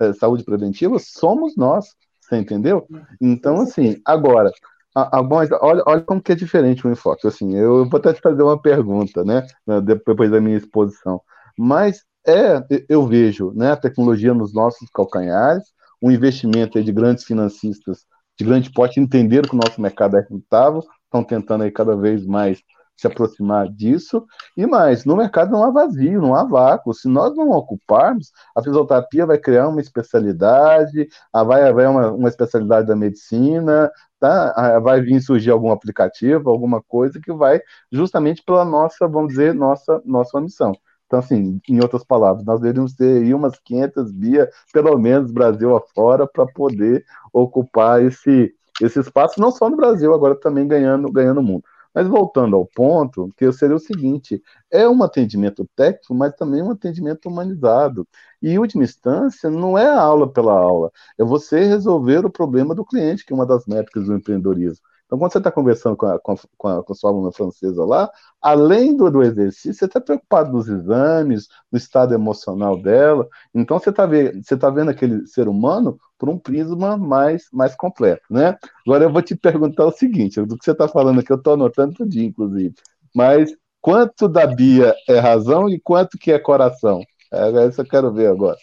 é, 0.00 0.12
saúde 0.12 0.44
preventiva 0.44 0.98
somos 0.98 1.56
nós. 1.56 1.86
Você 2.20 2.36
entendeu? 2.36 2.86
Então, 3.20 3.60
assim, 3.60 4.00
agora, 4.04 4.50
a, 4.94 5.18
a, 5.18 5.22
olha, 5.62 5.82
olha 5.86 6.00
como 6.02 6.22
que 6.22 6.32
é 6.32 6.34
diferente 6.34 6.86
o 6.86 6.90
enfoque. 6.90 7.26
Assim, 7.26 7.56
eu 7.56 7.88
vou 7.88 7.98
até 7.98 8.12
te 8.12 8.20
fazer 8.20 8.42
uma 8.42 8.60
pergunta, 8.60 9.24
né? 9.24 9.46
Depois 9.82 10.30
da 10.30 10.40
minha 10.40 10.56
exposição. 10.56 11.20
Mas 11.56 12.04
é, 12.26 12.64
eu 12.88 13.06
vejo 13.06 13.52
né, 13.54 13.72
a 13.72 13.76
tecnologia 13.76 14.32
nos 14.32 14.52
nossos 14.54 14.88
calcanhares, 14.90 15.64
um 16.04 16.10
investimento 16.10 16.82
de 16.84 16.92
grandes 16.92 17.24
financistas 17.24 18.04
de 18.38 18.44
grande 18.44 18.70
porte 18.70 19.00
entenderam 19.00 19.48
que 19.48 19.54
o 19.54 19.58
nosso 19.58 19.80
mercado 19.80 20.18
é 20.18 20.26
rentável, 20.28 20.82
estão 21.04 21.24
tentando 21.24 21.64
aí 21.64 21.70
cada 21.70 21.96
vez 21.96 22.26
mais 22.26 22.60
se 22.94 23.06
aproximar 23.06 23.68
disso. 23.68 24.26
E 24.54 24.66
mais, 24.66 25.06
no 25.06 25.16
mercado 25.16 25.50
não 25.50 25.64
há 25.64 25.70
vazio, 25.70 26.20
não 26.20 26.34
há 26.34 26.44
vácuo. 26.44 26.92
Se 26.92 27.08
nós 27.08 27.34
não 27.34 27.48
ocuparmos, 27.50 28.32
a 28.54 28.62
fisioterapia 28.62 29.24
vai 29.24 29.38
criar 29.38 29.68
uma 29.68 29.80
especialidade, 29.80 31.08
vai 31.32 31.66
haver 31.66 31.88
uma, 31.88 32.12
uma 32.12 32.28
especialidade 32.28 32.86
da 32.86 32.94
medicina, 32.94 33.90
tá? 34.20 34.78
vai 34.80 35.00
vir 35.00 35.22
surgir 35.22 35.50
algum 35.52 35.72
aplicativo, 35.72 36.50
alguma 36.50 36.82
coisa 36.82 37.18
que 37.18 37.32
vai 37.32 37.60
justamente 37.90 38.42
pela 38.44 38.64
nossa, 38.64 39.08
vamos 39.08 39.30
dizer, 39.30 39.54
nossa, 39.54 40.02
nossa 40.04 40.38
missão. 40.38 40.72
Então, 41.14 41.20
assim, 41.20 41.60
em 41.68 41.80
outras 41.80 42.02
palavras, 42.02 42.44
nós 42.44 42.60
deveríamos 42.60 42.92
ter 42.92 43.22
aí 43.22 43.32
umas 43.32 43.56
500 43.60 44.10
via, 44.12 44.50
pelo 44.72 44.98
menos 44.98 45.30
Brasil 45.30 45.76
afora, 45.76 46.26
para 46.26 46.44
poder 46.44 47.04
ocupar 47.32 48.02
esse, 48.02 48.52
esse 48.82 48.98
espaço, 48.98 49.40
não 49.40 49.52
só 49.52 49.70
no 49.70 49.76
Brasil, 49.76 50.12
agora 50.12 50.34
também 50.34 50.66
ganhando, 50.66 51.10
ganhando 51.12 51.38
o 51.38 51.42
mundo. 51.42 51.62
Mas 51.94 52.08
voltando 52.08 52.56
ao 52.56 52.66
ponto, 52.66 53.32
que 53.36 53.52
seria 53.52 53.76
o 53.76 53.78
seguinte: 53.78 54.42
é 54.72 54.88
um 54.88 55.04
atendimento 55.04 55.64
técnico, 55.76 56.12
mas 56.16 56.34
também 56.34 56.60
um 56.62 56.72
atendimento 56.72 57.28
humanizado. 57.28 58.08
E, 58.42 58.50
em 58.50 58.58
última 58.58 58.82
instância, 58.82 59.48
não 59.48 59.78
é 59.78 59.86
aula 59.86 60.28
pela 60.28 60.52
aula, 60.52 60.90
é 61.16 61.22
você 61.22 61.64
resolver 61.64 62.26
o 62.26 62.30
problema 62.30 62.74
do 62.74 62.84
cliente, 62.84 63.24
que 63.24 63.32
é 63.32 63.36
uma 63.36 63.46
das 63.46 63.66
métricas 63.66 64.06
do 64.06 64.14
empreendedorismo. 64.16 64.84
Então, 65.14 65.18
quando 65.18 65.32
você 65.32 65.38
está 65.38 65.52
conversando 65.52 65.96
com 65.96 66.06
a, 66.06 66.18
com, 66.18 66.32
a, 66.68 66.82
com 66.82 66.92
a 66.92 66.94
sua 66.96 67.10
aluna 67.10 67.30
francesa 67.30 67.84
lá, 67.84 68.10
além 68.42 68.96
do, 68.96 69.08
do 69.08 69.22
exercício, 69.22 69.72
você 69.74 69.84
está 69.84 70.00
preocupado 70.00 70.50
nos 70.50 70.68
exames, 70.68 71.46
no 71.70 71.78
estado 71.78 72.12
emocional 72.14 72.80
dela. 72.82 73.28
Então, 73.54 73.78
você 73.78 73.90
está 73.90 74.06
vendo, 74.06 74.42
tá 74.42 74.70
vendo 74.70 74.90
aquele 74.90 75.24
ser 75.26 75.46
humano 75.46 75.98
por 76.18 76.28
um 76.28 76.36
prisma 76.36 76.96
mais, 76.96 77.44
mais 77.52 77.76
completo, 77.76 78.22
né? 78.28 78.58
Agora, 78.84 79.04
eu 79.04 79.12
vou 79.12 79.22
te 79.22 79.36
perguntar 79.36 79.86
o 79.86 79.92
seguinte, 79.92 80.40
do 80.42 80.58
que 80.58 80.64
você 80.64 80.72
está 80.72 80.88
falando 80.88 81.20
aqui, 81.20 81.30
eu 81.30 81.36
estou 81.36 81.54
anotando 81.54 81.94
tudo, 81.94 82.18
inclusive, 82.18 82.74
mas 83.14 83.54
quanto 83.80 84.28
da 84.28 84.48
Bia 84.48 84.94
é 85.08 85.20
razão 85.20 85.68
e 85.68 85.78
quanto 85.78 86.18
que 86.18 86.32
é 86.32 86.38
coração? 86.40 87.00
É 87.32 87.66
isso 87.68 87.80
eu 87.80 87.86
quero 87.86 88.12
ver 88.12 88.28
agora. 88.28 88.58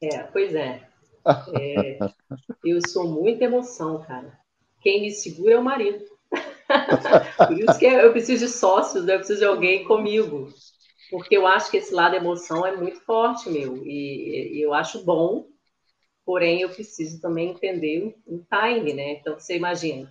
É, 0.00 0.18
pois 0.32 0.54
é. 0.54 0.80
é 1.54 1.98
eu 2.64 2.78
sou 2.86 3.08
muita 3.08 3.44
emoção, 3.44 4.00
cara 4.02 4.38
quem 4.80 5.02
me 5.02 5.10
segura 5.10 5.54
é 5.54 5.58
o 5.58 5.64
marido. 5.64 6.04
Por 7.48 7.58
isso 7.58 7.78
que 7.78 7.86
eu 7.86 8.12
preciso 8.12 8.46
de 8.46 8.50
sócios, 8.50 9.04
né? 9.04 9.14
eu 9.14 9.18
preciso 9.18 9.40
de 9.40 9.46
alguém 9.46 9.84
comigo. 9.84 10.48
Porque 11.10 11.36
eu 11.36 11.46
acho 11.46 11.70
que 11.70 11.78
esse 11.78 11.94
lado 11.94 12.16
emoção 12.16 12.66
é 12.66 12.76
muito 12.76 13.00
forte, 13.00 13.48
meu. 13.48 13.84
E, 13.86 14.58
e 14.58 14.60
eu 14.60 14.74
acho 14.74 15.04
bom, 15.04 15.46
porém 16.24 16.60
eu 16.60 16.68
preciso 16.68 17.20
também 17.20 17.50
entender 17.50 18.14
o 18.26 18.44
time, 18.44 18.92
né? 18.92 19.12
Então, 19.12 19.38
você 19.38 19.56
imagina. 19.56 20.10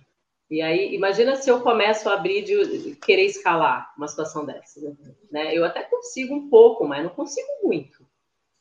E 0.50 0.62
aí, 0.62 0.94
imagina 0.94 1.36
se 1.36 1.50
eu 1.50 1.60
começo 1.60 2.08
a 2.08 2.14
abrir 2.14 2.42
de 2.42 2.96
querer 2.96 3.26
escalar 3.26 3.92
uma 3.96 4.08
situação 4.08 4.46
dessa. 4.46 4.80
Né? 5.30 5.54
Eu 5.54 5.64
até 5.64 5.82
consigo 5.82 6.34
um 6.34 6.48
pouco, 6.48 6.86
mas 6.86 7.04
não 7.04 7.10
consigo 7.10 7.48
muito. 7.62 8.07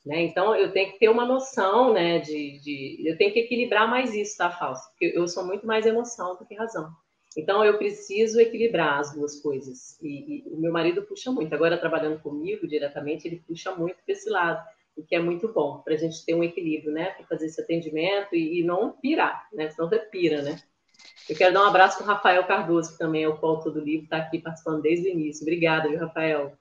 Né? 0.07 0.21
Então, 0.21 0.55
eu 0.55 0.71
tenho 0.71 0.93
que 0.93 0.99
ter 0.99 1.09
uma 1.09 1.25
noção, 1.25 1.91
né, 1.91 2.19
de, 2.19 2.59
de, 2.61 3.03
Eu 3.05 3.17
tenho 3.17 3.33
que 3.33 3.41
equilibrar 3.41 3.89
mais 3.89 4.15
isso, 4.15 4.37
tá, 4.37 4.49
Fausto? 4.49 4.89
Porque 4.91 5.11
eu 5.13 5.27
sou 5.27 5.45
muito 5.45 5.67
mais 5.67 5.85
emoção 5.85 6.37
do 6.37 6.45
que 6.45 6.55
razão. 6.55 6.89
Então, 7.35 7.63
eu 7.65 7.77
preciso 7.77 8.39
equilibrar 8.39 9.01
as 9.01 9.13
duas 9.13 9.41
coisas. 9.41 9.99
E, 10.01 10.47
e 10.47 10.53
o 10.53 10.57
meu 10.61 10.71
marido 10.71 11.01
puxa 11.01 11.29
muito. 11.29 11.53
Agora, 11.53 11.77
trabalhando 11.77 12.21
comigo 12.21 12.65
diretamente, 12.65 13.27
ele 13.27 13.43
puxa 13.45 13.75
muito 13.75 13.97
para 14.05 14.13
esse 14.13 14.29
lado, 14.29 14.65
o 14.95 15.03
que 15.03 15.13
é 15.13 15.19
muito 15.19 15.51
bom, 15.51 15.79
para 15.79 15.95
a 15.95 15.97
gente 15.97 16.25
ter 16.25 16.33
um 16.33 16.43
equilíbrio, 16.43 16.93
né? 16.93 17.11
Para 17.11 17.27
fazer 17.27 17.47
esse 17.47 17.59
atendimento 17.59 18.33
e, 18.33 18.61
e, 18.61 18.63
não 18.63 18.93
pirar, 18.93 19.45
né? 19.51 19.69
Senão 19.69 19.89
você 19.89 19.99
pira, 19.99 20.41
né? 20.41 20.57
Eu 21.29 21.35
quero 21.35 21.53
dar 21.53 21.65
um 21.65 21.67
abraço 21.67 21.97
para 21.97 22.05
o 22.05 22.07
Rafael 22.07 22.47
Cardoso, 22.47 22.93
que 22.93 22.97
também 22.97 23.23
é 23.23 23.27
o 23.27 23.37
coautor 23.37 23.73
do 23.73 23.81
livro, 23.81 24.05
está 24.05 24.17
aqui 24.17 24.39
participando 24.39 24.81
desde 24.81 25.09
o 25.09 25.11
início. 25.11 25.43
Obrigada, 25.43 25.89
viu, 25.89 25.99
Rafael? 25.99 26.57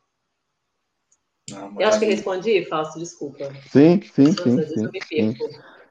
Não, 1.51 1.81
eu 1.81 1.89
acho 1.89 1.99
que 1.99 2.07
respondi, 2.07 2.65
Fausto, 2.65 2.99
desculpa. 2.99 3.53
Sim, 3.71 4.01
sim, 4.03 4.33
sim. 4.33 4.63
sim, 4.63 4.89
perco. 4.91 5.07
Sim. 5.09 5.35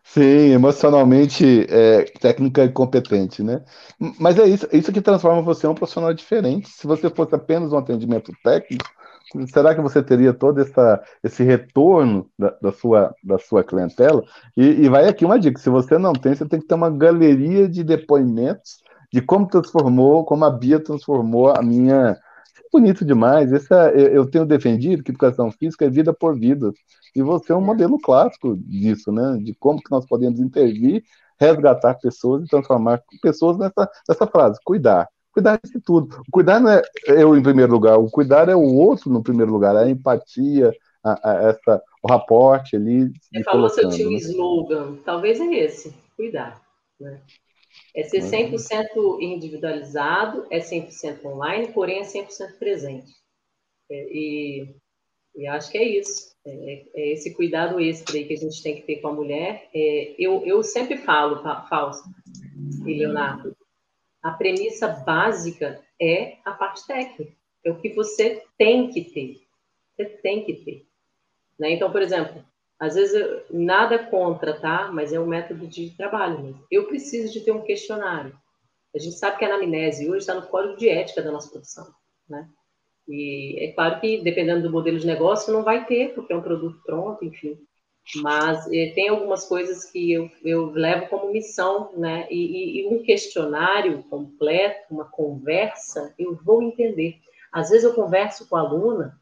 Sim, 0.07 0.51
emocionalmente 0.51 1.65
é, 1.67 2.03
técnica 2.19 2.63
e 2.63 2.69
competente, 2.69 3.41
né? 3.41 3.63
Mas 4.19 4.37
é 4.37 4.45
isso, 4.45 4.67
isso 4.71 4.91
que 4.91 5.01
transforma 5.01 5.41
você 5.41 5.65
em 5.65 5.69
um 5.71 5.75
profissional 5.75 6.13
diferente. 6.13 6.69
Se 6.69 6.85
você 6.85 7.09
fosse 7.09 7.33
apenas 7.33 7.73
um 7.73 7.77
atendimento 7.77 8.31
técnico, 8.43 8.85
será 9.47 9.73
que 9.73 9.81
você 9.81 10.03
teria 10.03 10.31
todo 10.31 10.61
essa, 10.61 11.03
esse 11.23 11.43
retorno 11.43 12.29
da, 12.37 12.55
da 12.61 12.71
sua, 12.71 13.15
da 13.23 13.39
sua 13.39 13.63
clientela? 13.63 14.23
E, 14.55 14.85
e, 14.85 14.89
vai 14.89 15.07
aqui 15.07 15.25
uma 15.25 15.39
dica: 15.39 15.59
se 15.59 15.69
você 15.69 15.97
não 15.97 16.13
tem, 16.13 16.35
você 16.35 16.45
tem 16.47 16.59
que 16.59 16.67
ter 16.67 16.75
uma 16.75 16.89
galeria 16.89 17.67
de 17.67 17.83
depoimentos 17.83 18.83
de 19.11 19.21
como 19.21 19.47
transformou, 19.47 20.25
como 20.25 20.45
a 20.45 20.51
Bia 20.51 20.79
transformou 20.79 21.49
a 21.49 21.61
minha, 21.61 22.17
bonito 22.75 23.05
demais. 23.05 23.53
Essa, 23.53 23.89
eu 23.91 24.29
tenho 24.29 24.45
defendido 24.45 25.01
que 25.01 25.11
educação 25.11 25.49
física 25.49 25.85
é 25.85 25.89
vida 25.89 26.13
por 26.13 26.37
vida. 26.37 26.73
E 27.15 27.21
você 27.21 27.53
é 27.53 27.55
um 27.55 27.61
modelo 27.61 27.97
clássico 27.97 28.57
disso, 28.57 29.13
né? 29.13 29.37
De 29.41 29.53
como 29.55 29.81
que 29.81 29.89
nós 29.89 30.05
podemos 30.05 30.41
intervir, 30.41 31.01
resgatar 31.39 31.93
pessoas 31.95 32.43
e 32.43 32.47
transformar 32.47 33.01
pessoas 33.21 33.57
nessa, 33.57 33.89
nessa 34.09 34.27
frase, 34.27 34.59
cuidar. 34.65 35.07
Cuidar 35.31 35.57
de 35.63 35.79
tudo. 35.79 36.21
O 36.27 36.31
cuidar 36.31 36.59
não 36.59 36.69
é 36.69 36.81
eu 37.07 37.37
em 37.37 37.43
primeiro 37.43 37.71
lugar, 37.71 37.97
o 37.97 38.09
cuidar 38.09 38.49
é 38.49 38.55
o 38.55 38.75
outro 38.75 39.09
no 39.09 39.23
primeiro 39.23 39.51
lugar, 39.51 39.75
a 39.75 39.89
empatia, 39.89 40.73
a, 41.03 41.29
a 41.29 41.49
essa, 41.49 41.81
o 42.03 42.09
raporte 42.09 42.75
ali. 42.75 43.11
Você 43.21 43.43
falou 43.43 43.69
seu 43.69 43.89
né? 43.89 44.15
slogan, 44.17 44.97
talvez 45.05 45.39
é 45.39 45.45
esse, 45.53 45.93
cuidar. 46.15 46.61
Né? 46.99 47.19
É 47.95 48.03
ser 48.03 48.21
100% 48.21 48.97
uhum. 48.97 49.21
individualizado, 49.21 50.45
é 50.51 50.59
100% 50.59 51.23
online, 51.23 51.71
porém 51.71 51.99
é 51.99 52.03
100% 52.03 52.57
presente. 52.59 53.13
É, 53.89 54.07
e, 54.11 54.75
e, 55.35 55.47
acho 55.47 55.71
que 55.71 55.77
é 55.77 55.83
isso. 55.83 56.35
É, 56.45 56.85
é, 56.93 57.13
esse 57.13 57.33
cuidado 57.33 57.79
extra 57.79 58.21
que 58.21 58.33
a 58.33 58.37
gente 58.37 58.61
tem 58.61 58.75
que 58.75 58.81
ter 58.81 58.97
com 58.97 59.07
a 59.07 59.13
mulher. 59.13 59.69
É, 59.73 60.13
eu, 60.19 60.45
eu 60.45 60.61
sempre 60.61 60.97
falo, 60.97 61.41
Fausto 61.69 62.09
e 62.85 62.99
Leonardo, 62.99 63.55
a 64.21 64.31
premissa 64.31 64.87
básica 64.87 65.81
é 66.01 66.37
a 66.43 66.51
parte 66.51 66.85
técnica. 66.85 67.31
É 67.63 67.71
o 67.71 67.79
que 67.79 67.93
você 67.93 68.43
tem 68.57 68.89
que 68.89 69.05
ter. 69.05 69.41
Você 69.95 70.05
tem 70.05 70.43
que 70.43 70.53
ter. 70.53 70.85
Né? 71.57 71.71
Então, 71.71 71.91
por 71.91 72.01
exemplo, 72.01 72.43
às 72.79 72.95
vezes, 72.95 73.13
eu, 73.13 73.43
nada 73.49 73.97
contra, 73.97 74.59
tá? 74.59 74.89
Mas 74.91 75.13
é 75.13 75.19
um 75.19 75.27
método 75.27 75.65
de 75.67 75.91
trabalho 75.91 76.41
mesmo. 76.41 76.65
Eu 76.69 76.87
preciso 76.87 77.31
de 77.31 77.41
ter 77.41 77.51
um 77.51 77.61
questionário. 77.61 78.37
A 78.93 78.99
gente 78.99 79.15
sabe 79.15 79.37
que 79.37 79.45
a 79.45 79.47
anamnese 79.47 80.09
hoje 80.09 80.19
está 80.19 80.33
no 80.33 80.47
código 80.47 80.77
de 80.77 80.89
ética 80.89 81.21
da 81.21 81.31
nossa 81.31 81.49
profissão, 81.49 81.87
né? 82.29 82.47
E 83.07 83.63
é 83.63 83.71
claro 83.71 83.99
que, 83.99 84.21
dependendo 84.21 84.63
do 84.63 84.71
modelo 84.71 84.99
de 84.99 85.05
negócio, 85.05 85.53
não 85.53 85.63
vai 85.63 85.85
ter, 85.85 86.13
porque 86.13 86.33
é 86.33 86.35
um 86.35 86.41
produto 86.41 86.81
pronto, 86.83 87.23
enfim. 87.23 87.57
Mas 88.17 88.67
eh, 88.71 88.91
tem 88.93 89.09
algumas 89.09 89.47
coisas 89.47 89.91
que 89.91 90.11
eu, 90.11 90.29
eu 90.43 90.71
levo 90.71 91.07
como 91.07 91.31
missão, 91.31 91.91
né? 91.97 92.27
E, 92.29 92.37
e, 92.37 92.81
e 92.81 92.87
um 92.87 93.03
questionário 93.03 94.03
completo, 94.03 94.93
uma 94.93 95.05
conversa, 95.05 96.13
eu 96.17 96.35
vou 96.43 96.61
entender. 96.61 97.17
Às 97.51 97.69
vezes 97.69 97.83
eu 97.83 97.93
converso 97.93 98.47
com 98.47 98.55
a 98.55 98.61
aluna 98.61 99.19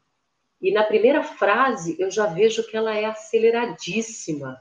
e 0.64 0.72
na 0.72 0.82
primeira 0.82 1.22
frase 1.22 1.94
eu 1.98 2.10
já 2.10 2.24
vejo 2.24 2.66
que 2.66 2.74
ela 2.74 2.96
é 2.96 3.04
aceleradíssima. 3.04 4.58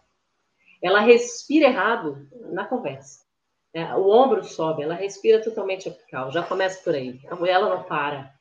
Ela 0.82 1.00
respira 1.00 1.68
errado 1.68 2.28
na 2.52 2.66
conversa. 2.66 3.24
É, 3.74 3.96
o 3.96 4.10
ombro 4.10 4.44
sobe, 4.44 4.84
ela 4.84 4.96
respira 4.96 5.42
totalmente 5.42 5.88
apical. 5.88 6.30
Já 6.30 6.44
começa 6.44 6.84
por 6.84 6.94
aí. 6.94 7.22
A 7.30 7.36
mulher 7.38 7.54
ela 7.54 7.70
não 7.70 7.84
para. 7.84 8.34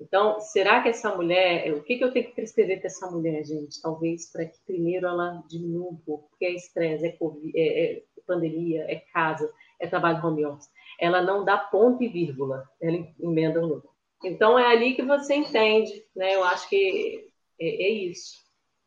Então, 0.00 0.40
será 0.40 0.80
que 0.82 0.88
essa 0.88 1.14
mulher, 1.14 1.74
o 1.74 1.82
que, 1.82 1.98
que 1.98 2.04
eu 2.04 2.10
tenho 2.10 2.24
que 2.24 2.34
prescrever 2.34 2.78
para 2.78 2.86
essa 2.86 3.10
mulher, 3.10 3.44
gente? 3.44 3.82
Talvez 3.82 4.32
para 4.32 4.46
que 4.46 4.58
primeiro 4.64 5.06
ela 5.06 5.42
diminua 5.46 5.90
um 5.90 5.96
pouco, 5.96 6.30
porque 6.30 6.46
é 6.46 6.54
estresse, 6.54 7.06
é, 7.06 7.18
é, 7.54 7.92
é 7.98 8.02
pandemia, 8.26 8.86
é 8.90 8.96
casa, 9.12 9.52
é 9.78 9.86
trabalho 9.86 10.24
home 10.24 10.46
office. 10.46 10.70
Ela 10.98 11.20
não 11.20 11.44
dá 11.44 11.58
ponto 11.58 12.02
e 12.02 12.08
vírgula, 12.08 12.66
ela 12.80 12.96
emenda 13.20 13.60
no 13.60 13.74
outro. 13.74 13.90
Então 14.24 14.58
é 14.58 14.66
ali 14.66 14.94
que 14.94 15.02
você 15.02 15.34
entende, 15.34 16.04
né? 16.14 16.34
Eu 16.34 16.44
acho 16.44 16.68
que 16.68 17.30
é, 17.60 17.66
é 17.66 17.88
isso, 17.90 18.36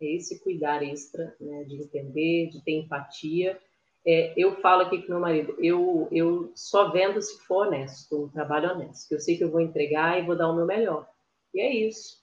é 0.01 0.15
esse 0.15 0.41
cuidar 0.43 0.83
extra, 0.83 1.35
né? 1.39 1.63
De 1.65 1.75
entender, 1.75 2.49
de 2.49 2.63
ter 2.63 2.73
empatia. 2.73 3.59
É, 4.05 4.33
eu 4.35 4.59
falo 4.61 4.81
aqui 4.83 5.01
com 5.01 5.11
meu 5.11 5.19
marido, 5.19 5.55
eu, 5.59 6.07
eu 6.11 6.51
só 6.55 6.91
vendo 6.91 7.21
se 7.21 7.39
for 7.45 7.67
honesto, 7.67 8.25
um 8.25 8.29
trabalho 8.29 8.71
honesto, 8.71 9.07
que 9.07 9.13
eu 9.13 9.19
sei 9.19 9.37
que 9.37 9.43
eu 9.43 9.51
vou 9.51 9.61
entregar 9.61 10.17
e 10.19 10.25
vou 10.25 10.35
dar 10.35 10.49
o 10.49 10.55
meu 10.55 10.65
melhor. 10.65 11.07
E 11.53 11.61
é 11.61 11.71
isso. 11.71 12.19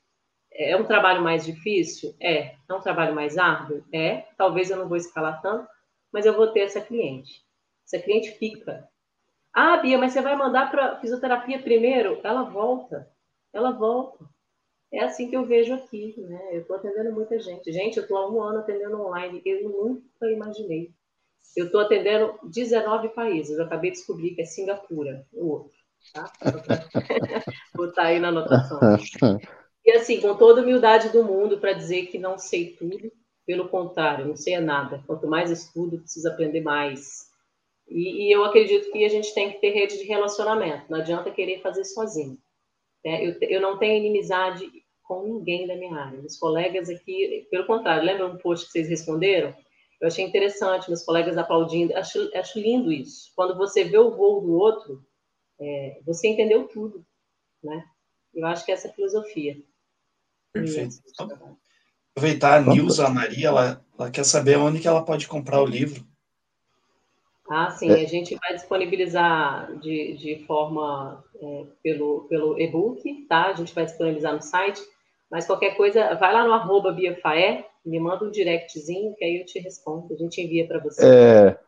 É 0.52 0.76
um 0.76 0.84
trabalho 0.84 1.22
mais 1.22 1.44
difícil? 1.44 2.14
É. 2.20 2.56
É 2.68 2.74
um 2.74 2.80
trabalho 2.80 3.14
mais 3.14 3.38
árduo? 3.38 3.84
É. 3.92 4.26
Talvez 4.36 4.70
eu 4.70 4.76
não 4.76 4.88
vou 4.88 4.96
escalar 4.96 5.40
tanto, 5.40 5.68
mas 6.12 6.26
eu 6.26 6.34
vou 6.34 6.48
ter 6.48 6.60
essa 6.60 6.80
cliente. 6.80 7.44
Essa 7.86 8.02
cliente 8.02 8.32
fica. 8.32 8.88
Ah, 9.60 9.76
Bia, 9.78 9.98
mas 9.98 10.12
você 10.12 10.22
vai 10.22 10.36
mandar 10.36 10.70
para 10.70 11.00
fisioterapia 11.00 11.60
primeiro? 11.60 12.20
Ela 12.22 12.44
volta, 12.44 13.10
ela 13.52 13.72
volta. 13.72 14.24
É 14.92 15.00
assim 15.00 15.28
que 15.28 15.36
eu 15.36 15.44
vejo 15.44 15.74
aqui, 15.74 16.14
né? 16.16 16.50
Eu 16.52 16.60
estou 16.60 16.76
atendendo 16.76 17.10
muita 17.10 17.40
gente. 17.40 17.72
Gente, 17.72 17.96
eu 17.96 18.04
estou 18.04 18.18
há 18.18 18.30
um 18.30 18.40
ano 18.40 18.60
atendendo 18.60 19.02
online. 19.02 19.42
Eu 19.44 19.68
nunca 19.68 20.30
imaginei. 20.30 20.94
Eu 21.56 21.66
estou 21.66 21.80
atendendo 21.80 22.38
19 22.44 23.08
países. 23.08 23.58
Eu 23.58 23.64
acabei 23.64 23.90
de 23.90 23.96
descobrir 23.96 24.36
que 24.36 24.42
é 24.42 24.44
Singapura, 24.44 25.26
o 25.32 25.48
outro. 25.48 25.76
Tá? 26.14 26.32
Vou 27.74 27.88
estar 27.88 28.04
aí 28.04 28.20
na 28.20 28.28
anotação. 28.28 28.78
E 29.84 29.90
assim, 29.90 30.20
com 30.20 30.36
toda 30.36 30.62
humildade 30.62 31.08
do 31.08 31.24
mundo 31.24 31.58
para 31.58 31.72
dizer 31.72 32.06
que 32.06 32.16
não 32.16 32.38
sei 32.38 32.76
tudo. 32.76 33.10
Pelo 33.44 33.68
contrário, 33.68 34.24
não 34.24 34.36
sei 34.36 34.56
nada. 34.60 35.02
Quanto 35.04 35.26
mais 35.26 35.50
estudo, 35.50 35.98
preciso 35.98 36.28
aprender 36.28 36.60
mais. 36.60 37.27
E, 37.88 38.26
e, 38.26 38.32
eu 38.32 38.44
acredito 38.44 38.92
que 38.92 39.04
a 39.04 39.08
gente 39.08 39.32
tem 39.34 39.50
que 39.50 39.60
ter 39.60 39.70
rede 39.70 39.98
de 39.98 40.04
relacionamento, 40.04 40.90
não 40.90 40.98
adianta 40.98 41.30
querer 41.30 41.60
fazer 41.60 41.84
sozinho. 41.84 42.38
Né? 43.04 43.26
Eu, 43.26 43.36
eu 43.40 43.60
não 43.60 43.78
tenho 43.78 43.96
inimizade 43.96 44.70
com 45.02 45.22
ninguém 45.22 45.66
da 45.66 45.74
minha 45.74 45.94
área. 45.96 46.18
Meus 46.18 46.36
colegas 46.36 46.90
aqui, 46.90 47.46
pelo 47.50 47.66
contrário, 47.66 48.04
lembra 48.04 48.26
um 48.26 48.36
post 48.36 48.66
que 48.66 48.72
vocês 48.72 48.88
responderam? 48.88 49.54
Eu 50.00 50.06
achei 50.06 50.24
interessante, 50.24 50.88
meus 50.88 51.02
colegas 51.02 51.36
aplaudindo. 51.36 51.96
Acho, 51.96 52.30
acho 52.36 52.60
lindo 52.60 52.92
isso. 52.92 53.32
Quando 53.34 53.56
você 53.56 53.84
vê 53.84 53.98
o 53.98 54.14
voo 54.14 54.42
do 54.42 54.52
outro, 54.52 55.02
é, 55.58 55.98
você 56.04 56.28
entendeu 56.28 56.68
tudo. 56.68 57.04
Né? 57.62 57.84
Eu 58.34 58.46
acho 58.46 58.64
que 58.64 58.70
essa 58.70 58.86
é 58.86 58.90
a 58.90 58.94
filosofia. 58.94 59.60
Perfeito. 60.52 60.96
Aproveitar, 62.14 62.58
a 62.58 62.60
Nilza 62.60 63.08
Maria, 63.08 63.48
ela, 63.48 63.84
ela 63.98 64.10
quer 64.10 64.24
saber 64.24 64.56
onde 64.58 64.80
que 64.80 64.88
ela 64.88 65.04
pode 65.04 65.26
comprar 65.26 65.60
o 65.60 65.66
livro. 65.66 66.06
Ah, 67.50 67.70
sim, 67.70 67.90
é. 67.90 68.02
a 68.02 68.06
gente 68.06 68.36
vai 68.36 68.54
disponibilizar 68.54 69.74
de, 69.78 70.14
de 70.16 70.44
forma 70.46 71.24
é, 71.40 71.66
pelo, 71.82 72.26
pelo 72.28 72.60
e-book, 72.60 73.02
tá? 73.28 73.46
A 73.46 73.54
gente 73.54 73.74
vai 73.74 73.86
disponibilizar 73.86 74.34
no 74.34 74.42
site, 74.42 74.80
mas 75.30 75.46
qualquer 75.46 75.76
coisa, 75.76 76.14
vai 76.14 76.32
lá 76.32 76.44
no 76.44 76.52
arroba 76.52 76.92
Biafaé, 76.92 77.64
me 77.84 77.98
manda 77.98 78.24
um 78.24 78.30
directzinho, 78.30 79.14
que 79.16 79.24
aí 79.24 79.40
eu 79.40 79.46
te 79.46 79.58
respondo, 79.60 80.12
a 80.12 80.16
gente 80.16 80.40
envia 80.42 80.66
para 80.66 80.78
você. 80.78 81.06
É, 81.06 81.58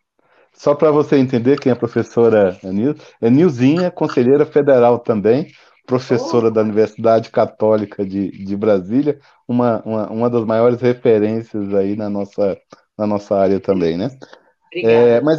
só 0.53 0.75
para 0.75 0.91
você 0.91 1.17
entender 1.17 1.59
quem 1.59 1.71
é 1.71 1.73
a 1.73 1.79
professora 1.79 2.59
Nil, 2.63 2.95
é 3.21 3.31
Nilzinha, 3.31 3.91
conselheira 3.91 4.45
federal 4.45 4.99
também, 4.99 5.47
professora 5.87 6.49
oh. 6.49 6.51
da 6.51 6.61
Universidade 6.61 7.31
Católica 7.31 8.05
de, 8.05 8.31
de 8.31 8.57
Brasília, 8.57 9.19
uma, 9.49 9.83
uma, 9.85 10.11
uma 10.11 10.31
das 10.31 10.45
maiores 10.45 10.81
referências 10.81 11.75
aí 11.75 11.97
na 11.97 12.11
nossa, 12.11 12.59
na 12.99 13.07
nossa 13.07 13.35
área 13.35 13.59
também, 13.59 13.97
né? 13.97 14.11
Obrigada. 14.67 15.09
É, 15.09 15.21
mas 15.21 15.39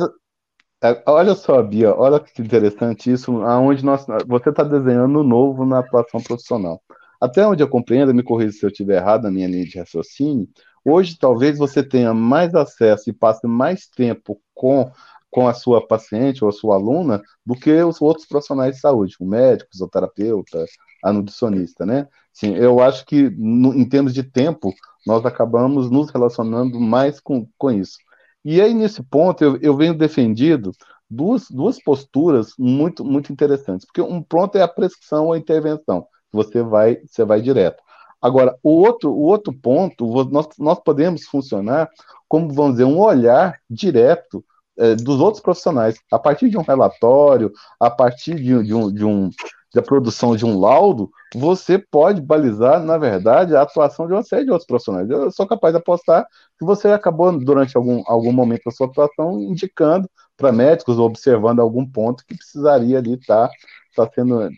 olha 1.06 1.36
só, 1.36 1.62
Bia, 1.62 1.94
olha 1.96 2.20
que 2.20 2.42
interessante 2.42 3.12
isso, 3.12 3.42
aonde 3.44 3.86
nós, 3.86 4.06
você 4.28 4.50
está 4.50 4.64
desenhando 4.64 5.24
novo 5.24 5.66
na 5.66 5.80
atuação 5.80 6.22
profissional. 6.22 6.82
Até 7.20 7.46
onde 7.46 7.62
eu 7.62 7.68
compreendo, 7.70 8.14
me 8.14 8.24
corrija 8.24 8.52
se 8.54 8.66
eu 8.66 8.70
estiver 8.70 8.98
errado 8.98 9.24
na 9.24 9.32
minha 9.32 9.48
linha 9.48 9.66
de 9.66 9.78
raciocínio, 9.78 10.48
hoje 10.84 11.18
talvez 11.20 11.58
você 11.58 11.84
tenha 11.84 12.14
mais 12.14 12.56
acesso 12.56 13.10
e 13.10 13.14
passe 13.14 13.46
mais 13.46 13.88
tempo 13.88 14.42
com, 14.56 14.92
com 15.30 15.48
a 15.48 15.54
sua 15.54 15.86
paciente 15.86 16.44
ou 16.44 16.50
a 16.50 16.54
sua 16.54 16.76
aluna 16.76 17.22
do 17.46 17.54
que 17.54 17.72
os 17.84 18.02
outros 18.02 18.26
profissionais 18.26 18.76
de 18.76 18.82
saúde, 18.82 19.16
o 19.20 19.26
médico, 19.26 19.70
o 19.70 19.72
fisioterapeuta, 19.74 20.66
a 21.04 21.14
nutricionista, 21.14 21.86
né? 21.86 22.08
Sim, 22.34 22.56
eu 22.56 22.80
acho 22.80 23.06
que 23.06 23.30
no, 23.30 23.74
em 23.76 23.88
termos 23.88 24.14
de 24.14 24.24
tempo, 24.24 24.74
nós 25.06 25.24
acabamos 25.26 25.92
nos 25.92 26.10
relacionando 26.10 26.80
mais 26.80 27.20
com, 27.20 27.48
com 27.58 27.70
isso. 27.70 27.98
E 28.44 28.62
aí, 28.62 28.74
nesse 28.74 29.04
ponto, 29.04 29.44
eu, 29.44 29.58
eu 29.62 29.76
venho 29.76 29.94
defendido 29.98 30.72
duas, 31.10 31.50
duas 31.50 31.82
posturas 31.82 32.54
muito, 32.58 33.04
muito 33.04 33.32
interessantes. 33.32 33.86
Porque 33.86 34.02
um 34.02 34.22
pronto 34.22 34.58
é 34.58 34.62
a 34.62 34.68
prescrição 34.68 35.26
ou 35.28 35.34
a 35.34 35.38
intervenção. 35.38 36.06
Você 36.32 36.64
vai, 36.64 36.98
você 37.06 37.24
vai 37.24 37.42
direto. 37.42 37.82
Agora, 38.22 38.56
o 38.64 38.70
outro, 38.70 39.12
o 39.12 39.24
outro 39.24 39.52
ponto, 39.52 40.06
nós, 40.26 40.48
nós 40.58 40.80
podemos 40.80 41.26
funcionar 41.26 41.90
como, 42.28 42.54
vamos 42.54 42.74
dizer, 42.74 42.86
um 42.86 43.00
olhar 43.00 43.60
direto 43.70 44.46
é, 44.78 44.96
dos 44.96 45.20
outros 45.20 45.42
profissionais. 45.42 46.00
A 46.12 46.18
partir 46.18 46.50
de 46.50 46.58
um 46.58 46.62
relatório, 46.62 47.52
a 47.80 47.90
partir 47.90 48.36
de, 48.36 48.64
de, 48.64 48.74
um, 48.74 48.94
de 48.94 49.04
um, 49.04 49.30
da 49.74 49.82
produção 49.82 50.36
de 50.36 50.46
um 50.46 50.60
laudo, 50.60 51.10
você 51.34 51.78
pode 51.80 52.22
balizar, 52.22 52.84
na 52.84 52.98
verdade, 52.98 53.56
a 53.56 53.62
atuação 53.62 54.06
de 54.06 54.14
uma 54.14 54.24
série 54.24 54.46
de 54.46 54.52
outros 54.52 54.68
profissionais. 54.68 55.10
Eu 55.10 55.32
sou 55.32 55.48
capaz 55.48 55.74
de 55.74 55.80
apostar 55.80 56.26
que 56.60 56.66
você 56.66 56.90
acabou, 56.90 57.32
durante 57.40 57.78
algum, 57.78 58.04
algum 58.06 58.34
momento 58.34 58.64
da 58.66 58.72
sua 58.72 58.88
atuação, 58.88 59.40
indicando 59.40 60.10
para 60.36 60.52
médicos, 60.52 61.00
observando 61.00 61.60
algum 61.62 61.86
ponto 61.86 62.26
que 62.26 62.36
precisaria 62.36 62.98
ali 62.98 63.14
estar 63.14 63.48
tá, 63.96 64.06
tá 64.06 64.12
sendo. 64.14 64.50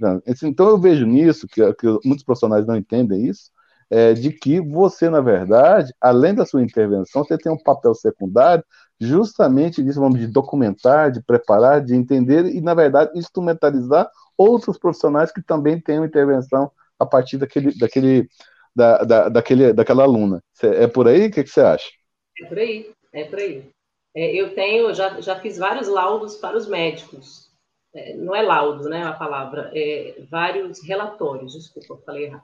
Então, 0.44 0.68
eu 0.70 0.80
vejo 0.80 1.06
nisso, 1.06 1.48
que, 1.48 1.74
que 1.74 1.88
muitos 2.04 2.24
profissionais 2.24 2.66
não 2.66 2.76
entendem 2.76 3.26
isso, 3.28 3.52
é, 3.90 4.14
de 4.14 4.32
que 4.32 4.60
você, 4.60 5.10
na 5.10 5.22
verdade, 5.22 5.94
além 6.02 6.34
da 6.34 6.46
sua 6.46 6.64
intervenção, 6.64 7.24
você 7.24 7.38
tem 7.38 7.52
um 7.52 7.62
papel 7.62 7.94
secundário 7.94 8.64
justamente 9.00 9.84
disso, 9.84 10.00
vamos 10.00 10.20
de 10.20 10.26
documentar, 10.26 11.12
de 11.12 11.22
preparar, 11.22 11.84
de 11.84 11.94
entender 11.94 12.46
e, 12.46 12.62
na 12.62 12.74
verdade, 12.74 13.12
instrumentalizar 13.16 14.10
outros 14.38 14.78
profissionais 14.78 15.32
que 15.32 15.42
também 15.42 15.80
tenham 15.80 16.06
intervenção 16.06 16.72
a 17.00 17.06
partir 17.06 17.38
daquele, 17.38 17.78
daquele, 17.78 18.30
da, 18.76 19.04
da, 19.04 19.30
daquele, 19.30 19.74
daquela 19.74 20.04
aluna. 20.04 20.44
É 20.62 20.88
por 20.88 21.08
aí? 21.08 21.28
O 21.28 21.32
que, 21.32 21.44
que 21.44 21.50
você 21.50 21.62
acha? 21.62 21.90
É 22.42 22.46
por 22.46 22.58
aí, 22.58 22.92
é 23.12 23.24
por 23.26 23.40
aí. 23.40 23.70
É, 24.16 24.36
eu 24.36 24.54
tenho, 24.54 24.94
já, 24.94 25.20
já 25.22 25.40
fiz 25.40 25.58
vários 25.58 25.88
laudos 25.88 26.36
para 26.36 26.58
os 26.58 26.68
médicos. 26.68 27.52
É, 27.94 28.16
não 28.16 28.36
é 28.36 28.42
laudo, 28.42 28.90
né, 28.90 29.04
a 29.04 29.14
palavra, 29.14 29.72
é 29.74 30.16
vários 30.30 30.84
relatórios, 30.84 31.54
desculpa, 31.54 32.02
falei 32.06 32.26
errado. 32.26 32.44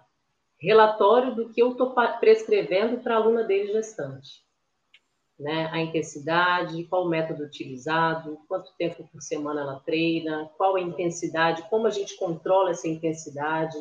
Relatório 0.59 1.33
do 1.33 1.49
que 1.49 1.61
eu 1.61 1.71
estou 1.71 1.95
prescrevendo 2.19 2.97
para 2.97 3.15
a 3.15 3.17
aluna 3.17 3.43
dele 3.43 3.71
gestante 3.71 4.43
né? 5.39 5.69
A 5.71 5.79
intensidade, 5.79 6.83
qual 6.85 7.05
o 7.05 7.09
método 7.09 7.43
utilizado, 7.43 8.39
quanto 8.47 8.75
tempo 8.77 9.07
por 9.11 9.21
semana 9.21 9.61
ela 9.61 9.79
treina, 9.79 10.51
qual 10.57 10.75
a 10.75 10.81
intensidade, 10.81 11.67
como 11.69 11.87
a 11.87 11.91
gente 11.91 12.17
controla 12.17 12.71
essa 12.71 12.87
intensidade, 12.87 13.77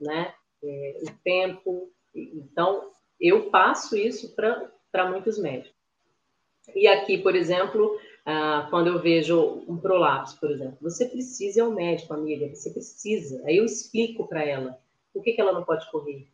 né? 0.00 0.32
É, 0.62 1.00
o 1.02 1.12
tempo. 1.24 1.90
Então, 2.14 2.90
eu 3.20 3.50
passo 3.50 3.96
isso 3.96 4.34
para 4.34 5.10
muitos 5.10 5.38
médicos. 5.38 5.74
E 6.74 6.86
aqui, 6.86 7.18
por 7.18 7.34
exemplo, 7.34 7.98
ah, 8.24 8.66
quando 8.70 8.88
eu 8.88 9.00
vejo 9.00 9.64
um 9.68 9.76
prolapso, 9.76 10.38
por 10.40 10.50
exemplo, 10.50 10.76
você 10.80 11.06
precisa 11.06 11.60
ir 11.60 11.62
ao 11.62 11.70
médico, 11.70 12.12
amiga, 12.14 12.48
você 12.48 12.70
precisa. 12.70 13.42
Aí 13.44 13.56
eu 13.56 13.64
explico 13.64 14.26
para 14.28 14.44
ela 14.44 14.78
por 15.12 15.22
que, 15.22 15.32
que 15.32 15.40
ela 15.40 15.52
não 15.52 15.64
pode 15.64 15.88
correr, 15.90 16.26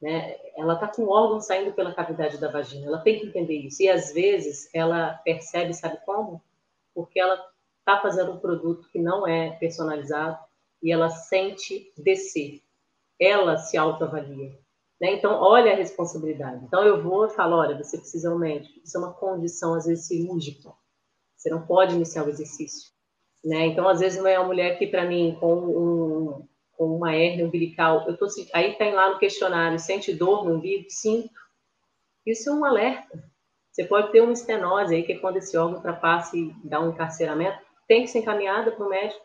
né? 0.00 0.36
Ela 0.56 0.74
está 0.74 0.88
com 0.88 1.08
órgão 1.08 1.40
saindo 1.40 1.72
pela 1.72 1.94
cavidade 1.94 2.38
da 2.38 2.50
vagina, 2.50 2.86
ela 2.86 2.98
tem 2.98 3.18
que 3.18 3.26
entender 3.26 3.56
isso. 3.58 3.82
E 3.82 3.88
às 3.88 4.12
vezes 4.12 4.68
ela 4.74 5.14
percebe, 5.24 5.72
sabe 5.74 5.98
como? 6.04 6.42
Porque 6.94 7.18
ela 7.18 7.42
está 7.78 8.00
fazendo 8.00 8.32
um 8.32 8.38
produto 8.38 8.88
que 8.90 8.98
não 8.98 9.26
é 9.26 9.50
personalizado 9.52 10.38
e 10.82 10.92
ela 10.92 11.08
sente 11.08 11.92
descer. 11.96 12.62
Ela 13.18 13.56
se 13.56 13.76
autoavalia. 13.76 14.58
Né? 15.00 15.12
Então, 15.12 15.40
olha 15.40 15.72
a 15.72 15.76
responsabilidade. 15.76 16.64
Então, 16.64 16.82
eu 16.82 17.02
vou 17.02 17.26
e 17.26 17.30
falo: 17.30 17.56
olha, 17.56 17.76
você 17.76 17.98
precisa 17.98 18.34
um 18.34 18.38
médico. 18.38 18.80
Isso 18.84 18.96
é 18.96 19.00
uma 19.00 19.12
condição, 19.12 19.74
às 19.74 19.86
vezes, 19.86 20.06
cirúrgica. 20.06 20.72
Você 21.36 21.50
não 21.50 21.66
pode 21.66 21.94
iniciar 21.94 22.24
o 22.24 22.28
exercício. 22.28 22.90
Né? 23.44 23.66
Então, 23.66 23.88
às 23.88 24.00
vezes, 24.00 24.18
não 24.18 24.26
é 24.26 24.38
uma 24.38 24.48
mulher 24.48 24.78
que, 24.78 24.86
para 24.86 25.04
mim, 25.04 25.36
com 25.38 25.54
um, 25.54 26.48
com 26.76 26.96
uma 26.96 27.14
hernia 27.14 27.46
umbilical, 27.46 28.04
eu 28.06 28.16
tô, 28.16 28.26
aí 28.52 28.74
tem 28.74 28.92
lá 28.92 29.10
no 29.10 29.18
questionário, 29.18 29.78
sente 29.78 30.12
dor 30.12 30.44
no 30.44 30.56
umbigo? 30.56 30.86
Sinto. 30.88 31.30
Isso 32.24 32.50
é 32.50 32.52
um 32.52 32.64
alerta. 32.64 33.22
Você 33.70 33.84
pode 33.84 34.10
ter 34.10 34.20
uma 34.20 34.32
estenose 34.32 34.94
aí, 34.94 35.02
que 35.02 35.12
é 35.12 35.18
quando 35.18 35.36
esse 35.36 35.56
órgão 35.56 35.76
ultrapassa 35.76 36.36
e 36.36 36.50
dá 36.64 36.80
um 36.80 36.90
encarceramento, 36.90 37.58
tem 37.86 38.02
que 38.02 38.08
ser 38.08 38.20
encaminhada 38.20 38.72
para 38.72 38.84
o 38.84 38.88
médico. 38.88 39.20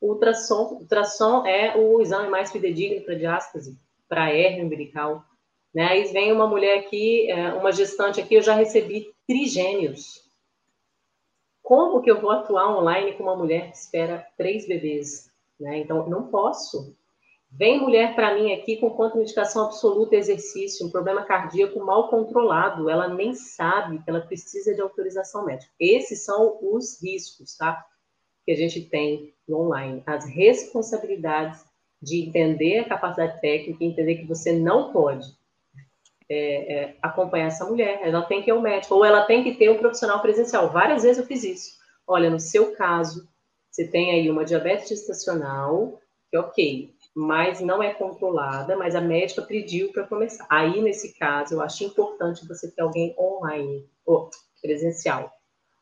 Ultrassom, 0.00 0.78
ultrassom 0.80 1.46
é 1.46 1.76
o 1.76 2.00
exame 2.00 2.28
mais 2.28 2.52
fidedigno 2.52 3.04
para 3.04 3.14
diástase, 3.14 3.76
para 4.08 4.32
hernia 4.32 4.64
umbilical. 4.64 5.24
Né? 5.74 5.88
Aí 5.88 6.04
vem 6.12 6.32
uma 6.32 6.46
mulher 6.46 6.78
aqui, 6.78 7.30
é, 7.30 7.52
uma 7.54 7.72
gestante 7.72 8.20
aqui, 8.20 8.34
eu 8.34 8.42
já 8.42 8.54
recebi 8.54 9.12
trigênios. 9.26 10.24
Como 11.62 12.00
que 12.00 12.10
eu 12.10 12.20
vou 12.20 12.30
atuar 12.30 12.78
online 12.78 13.14
com 13.14 13.24
uma 13.24 13.36
mulher 13.36 13.72
que 13.72 13.76
espera 13.76 14.24
três 14.36 14.68
bebês? 14.68 15.28
Né? 15.58 15.78
Então, 15.78 16.08
não 16.08 16.28
posso. 16.28 16.96
Vem 17.50 17.80
mulher 17.80 18.14
para 18.14 18.34
mim 18.34 18.52
aqui 18.52 18.76
com 18.76 18.90
contraindicação 18.90 19.64
absoluta 19.64 20.16
exercício, 20.16 20.86
um 20.86 20.90
problema 20.90 21.24
cardíaco 21.24 21.78
mal 21.80 22.10
controlado, 22.10 22.90
ela 22.90 23.08
nem 23.08 23.34
sabe 23.34 24.02
que 24.02 24.10
ela 24.10 24.20
precisa 24.20 24.74
de 24.74 24.80
autorização 24.80 25.46
médica. 25.46 25.72
Esses 25.80 26.24
são 26.24 26.58
os 26.60 27.00
riscos, 27.02 27.56
tá? 27.56 27.82
Que 28.44 28.52
a 28.52 28.56
gente 28.56 28.82
tem 28.82 29.32
no 29.48 29.60
online. 29.60 30.02
As 30.04 30.26
responsabilidades 30.26 31.64
de 32.02 32.28
entender 32.28 32.80
a 32.80 32.88
capacidade 32.88 33.40
técnica, 33.40 33.84
entender 33.84 34.16
que 34.16 34.26
você 34.26 34.52
não 34.52 34.92
pode 34.92 35.26
é, 36.28 36.74
é, 36.74 36.96
acompanhar 37.00 37.46
essa 37.46 37.64
mulher, 37.64 38.00
ela 38.02 38.22
tem 38.22 38.42
que 38.42 38.50
ir 38.50 38.52
ao 38.52 38.60
médico, 38.60 38.94
ou 38.94 39.04
ela 39.04 39.24
tem 39.24 39.42
que 39.42 39.54
ter 39.54 39.70
um 39.70 39.78
profissional 39.78 40.20
presencial. 40.20 40.70
Várias 40.70 41.04
vezes 41.04 41.18
eu 41.18 41.26
fiz 41.26 41.44
isso. 41.44 41.76
Olha, 42.06 42.28
no 42.28 42.38
seu 42.38 42.74
caso, 42.74 43.28
você 43.76 43.86
tem 43.86 44.10
aí 44.10 44.30
uma 44.30 44.42
diabetes 44.42 44.88
gestacional, 44.88 46.00
que 46.30 46.38
ok, 46.38 46.94
mas 47.14 47.60
não 47.60 47.82
é 47.82 47.92
controlada, 47.92 48.74
mas 48.74 48.96
a 48.96 49.02
médica 49.02 49.42
pediu 49.42 49.92
para 49.92 50.06
começar. 50.06 50.46
Aí, 50.48 50.80
nesse 50.80 51.12
caso, 51.18 51.52
eu 51.52 51.60
acho 51.60 51.84
importante 51.84 52.48
você 52.48 52.70
ter 52.70 52.80
alguém 52.80 53.14
online, 53.18 53.86
ou 54.06 54.30
presencial. 54.62 55.30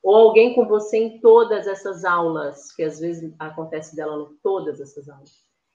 Ou 0.02 0.16
alguém 0.16 0.56
com 0.56 0.66
você 0.66 0.96
em 0.96 1.20
todas 1.20 1.68
essas 1.68 2.04
aulas, 2.04 2.72
que 2.72 2.82
às 2.82 2.98
vezes 2.98 3.32
acontece 3.38 3.94
dela 3.94 4.28
em 4.28 4.36
todas 4.42 4.80
essas 4.80 5.08
aulas. 5.08 5.30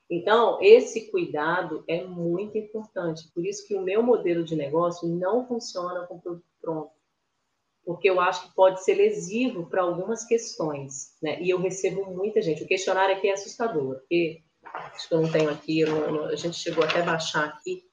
Então, 0.09 0.57
esse 0.61 1.09
cuidado 1.09 1.85
é 1.87 2.03
muito 2.03 2.57
importante. 2.57 3.31
Por 3.33 3.45
isso 3.45 3.65
que 3.65 3.75
o 3.75 3.81
meu 3.81 4.03
modelo 4.03 4.43
de 4.43 4.57
negócio 4.57 5.07
não 5.07 5.47
funciona 5.47 6.05
com 6.05 6.19
produto 6.19 6.43
pronto 6.61 6.98
porque 7.89 8.07
eu 8.07 8.21
acho 8.21 8.43
que 8.47 8.53
pode 8.53 8.83
ser 8.83 8.93
lesivo 8.93 9.65
para 9.67 9.81
algumas 9.81 10.23
questões, 10.23 11.11
né? 11.23 11.41
E 11.41 11.49
eu 11.49 11.59
recebo 11.59 12.05
muita 12.05 12.39
gente. 12.39 12.61
O 12.61 12.67
questionário 12.67 13.15
aqui 13.15 13.27
é 13.27 13.33
assustador, 13.33 13.95
porque 13.95 14.43
acho 14.63 15.09
que 15.09 15.15
eu 15.15 15.21
não 15.23 15.31
tenho 15.31 15.49
aqui, 15.49 15.83
não, 15.85 16.11
não, 16.11 16.25
a 16.25 16.35
gente 16.35 16.55
chegou 16.55 16.83
até 16.83 17.01
a 17.01 17.05
baixar 17.05 17.45
aqui, 17.45 17.83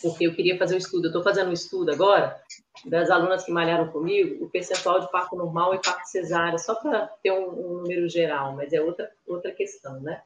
porque 0.00 0.28
eu 0.28 0.32
queria 0.32 0.56
fazer 0.56 0.76
um 0.76 0.78
estudo. 0.78 1.06
Eu 1.06 1.08
estou 1.08 1.24
fazendo 1.24 1.50
um 1.50 1.52
estudo 1.52 1.90
agora 1.90 2.40
das 2.84 3.10
alunas 3.10 3.44
que 3.44 3.50
malharam 3.50 3.90
comigo, 3.90 4.44
o 4.44 4.48
percentual 4.48 5.00
de 5.00 5.10
parto 5.10 5.34
normal 5.34 5.74
e 5.74 5.82
parto 5.82 6.06
cesárea, 6.06 6.56
só 6.56 6.76
para 6.76 7.08
ter 7.20 7.32
um, 7.32 7.48
um, 7.48 7.82
número 7.82 8.08
geral, 8.08 8.54
mas 8.54 8.72
é 8.72 8.80
outra, 8.80 9.10
outra 9.26 9.50
questão, 9.50 10.00
né? 10.02 10.22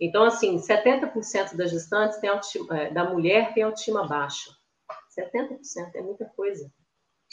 Então, 0.00 0.24
assim, 0.24 0.56
70% 0.56 1.54
das 1.54 1.70
gestantes 1.70 2.18
tem 2.18 2.28
autoestima, 2.28 2.76
é, 2.76 2.90
da 2.90 3.08
mulher 3.08 3.54
tem 3.54 3.62
autoestima 3.62 4.04
baixa. 4.04 4.50
70% 5.16 5.60
é 5.94 6.00
muita 6.00 6.24
coisa. 6.24 6.68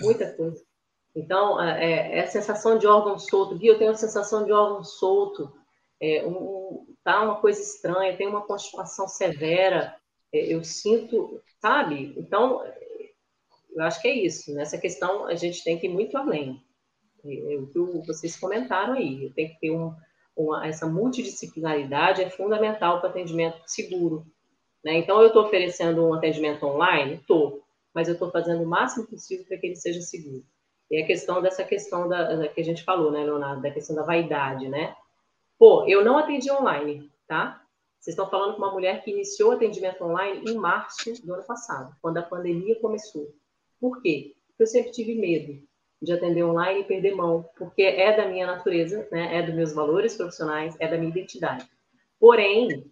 Muita 0.02 0.31
coisa. 0.34 0.69
Então, 1.15 1.61
é, 1.61 2.19
é 2.19 2.22
a 2.22 2.27
sensação 2.27 2.77
de 2.77 2.88
órgão 2.88 3.18
solto. 3.18 3.57
Gui, 3.57 3.68
eu 3.68 3.77
tenho 3.77 3.91
a 3.91 3.95
sensação 3.95 4.45
de 4.45 4.52
órgão 4.52 4.84
solto. 4.84 5.52
É, 5.99 6.26
um, 6.26 6.86
tá 7.03 7.22
uma 7.22 7.41
coisa 7.41 7.61
estranha, 7.61 8.15
tem 8.15 8.27
uma 8.27 8.45
constipação 8.45 9.07
severa. 9.07 9.95
É, 10.34 10.53
eu 10.53 10.64
sinto, 10.64 11.41
sabe? 11.61 12.14
Então, 12.18 12.64
eu 13.72 13.84
acho 13.84 14.02
que 14.02 14.07
é 14.07 14.14
isso. 14.14 14.53
Nessa 14.53 14.77
questão, 14.77 15.26
a 15.26 15.36
gente 15.36 15.64
tem 15.64 15.77
que 15.77 15.88
ir 15.88 15.90
muito 15.90 16.18
além. 16.18 16.64
É, 17.26 17.53
é 17.53 17.57
o 17.57 17.68
que 17.68 18.07
vocês 18.07 18.38
comentaram 18.40 18.94
aí. 18.94 19.31
Tem 19.36 19.49
que 19.49 19.60
ter 19.60 19.72
um, 19.72 19.94
uma, 20.36 20.65
essa 20.68 20.88
multidisciplinaridade 20.88 22.22
é 22.22 22.30
fundamental 22.30 22.99
para 22.99 23.10
atendimento 23.10 23.61
seguro. 23.65 24.26
Né? 24.84 24.98
Então, 24.98 25.19
eu 25.22 25.27
estou 25.27 25.44
oferecendo 25.44 26.06
um 26.06 26.14
atendimento 26.14 26.65
online? 26.65 27.15
Estou. 27.15 27.64
Mas 27.94 28.07
eu 28.07 28.14
estou 28.14 28.31
fazendo 28.31 28.64
o 28.64 28.68
máximo 28.68 29.07
possível 29.07 29.45
para 29.45 29.57
que 29.57 29.68
ele 29.68 29.76
seja 29.76 30.02
seguro. 30.02 30.45
E 30.90 31.02
a 31.02 31.06
questão 31.06 31.41
dessa 31.41 31.64
questão 31.64 32.07
da, 32.07 32.36
da, 32.36 32.48
que 32.48 32.60
a 32.60 32.64
gente 32.64 32.84
falou, 32.84 33.11
né, 33.11 33.24
Leonardo, 33.24 33.61
da 33.61 33.72
questão 33.72 33.95
da 33.95 34.03
vaidade, 34.03 34.68
né? 34.68 34.95
Pô, 35.57 35.86
eu 35.88 36.03
não 36.03 36.18
atendi 36.18 36.52
online, 36.52 37.11
tá? 37.28 37.61
Vocês 37.99 38.14
estão 38.14 38.30
falando 38.30 38.53
com 38.53 38.60
uma 38.60 38.72
mulher 38.72 39.03
que 39.03 39.11
iniciou 39.11 39.52
atendimento 39.52 40.03
online 40.03 40.49
em 40.49 40.56
março 40.56 41.14
do 41.26 41.34
ano 41.34 41.44
passado, 41.44 41.95
quando 42.02 42.18
a 42.18 42.24
pandemia 42.24 42.80
começou. 42.80 43.36
Por 43.80 44.02
quê? 44.02 44.36
Porque 44.48 44.64
eu 44.64 44.68
sempre 44.68 44.91
tive 44.91 45.14
medo 45.16 45.61
de 46.02 46.14
atender 46.14 46.44
online 46.44 46.82
e 46.82 46.86
perder 46.86 47.14
mão, 47.14 47.48
porque 47.57 47.84
é 47.84 48.16
da 48.16 48.26
minha 48.28 48.48
natureza, 48.48 49.07
né? 49.11 49.38
É 49.38 49.44
dos 49.44 49.53
meus 49.53 49.74
valores 49.74 50.16
profissionais, 50.16 50.76
é 50.80 50.88
da 50.88 50.98
minha 50.98 51.11
identidade. 51.11 51.70
Porém, 52.20 52.90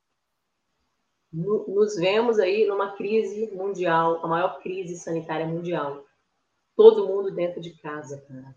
nos 1.31 1.95
vemos 1.95 2.37
aí 2.37 2.65
numa 2.67 2.91
crise 2.95 3.49
mundial, 3.53 4.23
a 4.23 4.27
maior 4.27 4.59
crise 4.61 4.97
sanitária 4.97 5.45
mundial 5.45 6.06
todo 6.77 7.07
mundo 7.07 7.31
dentro 7.31 7.59
de 7.59 7.75
casa, 7.81 8.21
cara. 8.21 8.55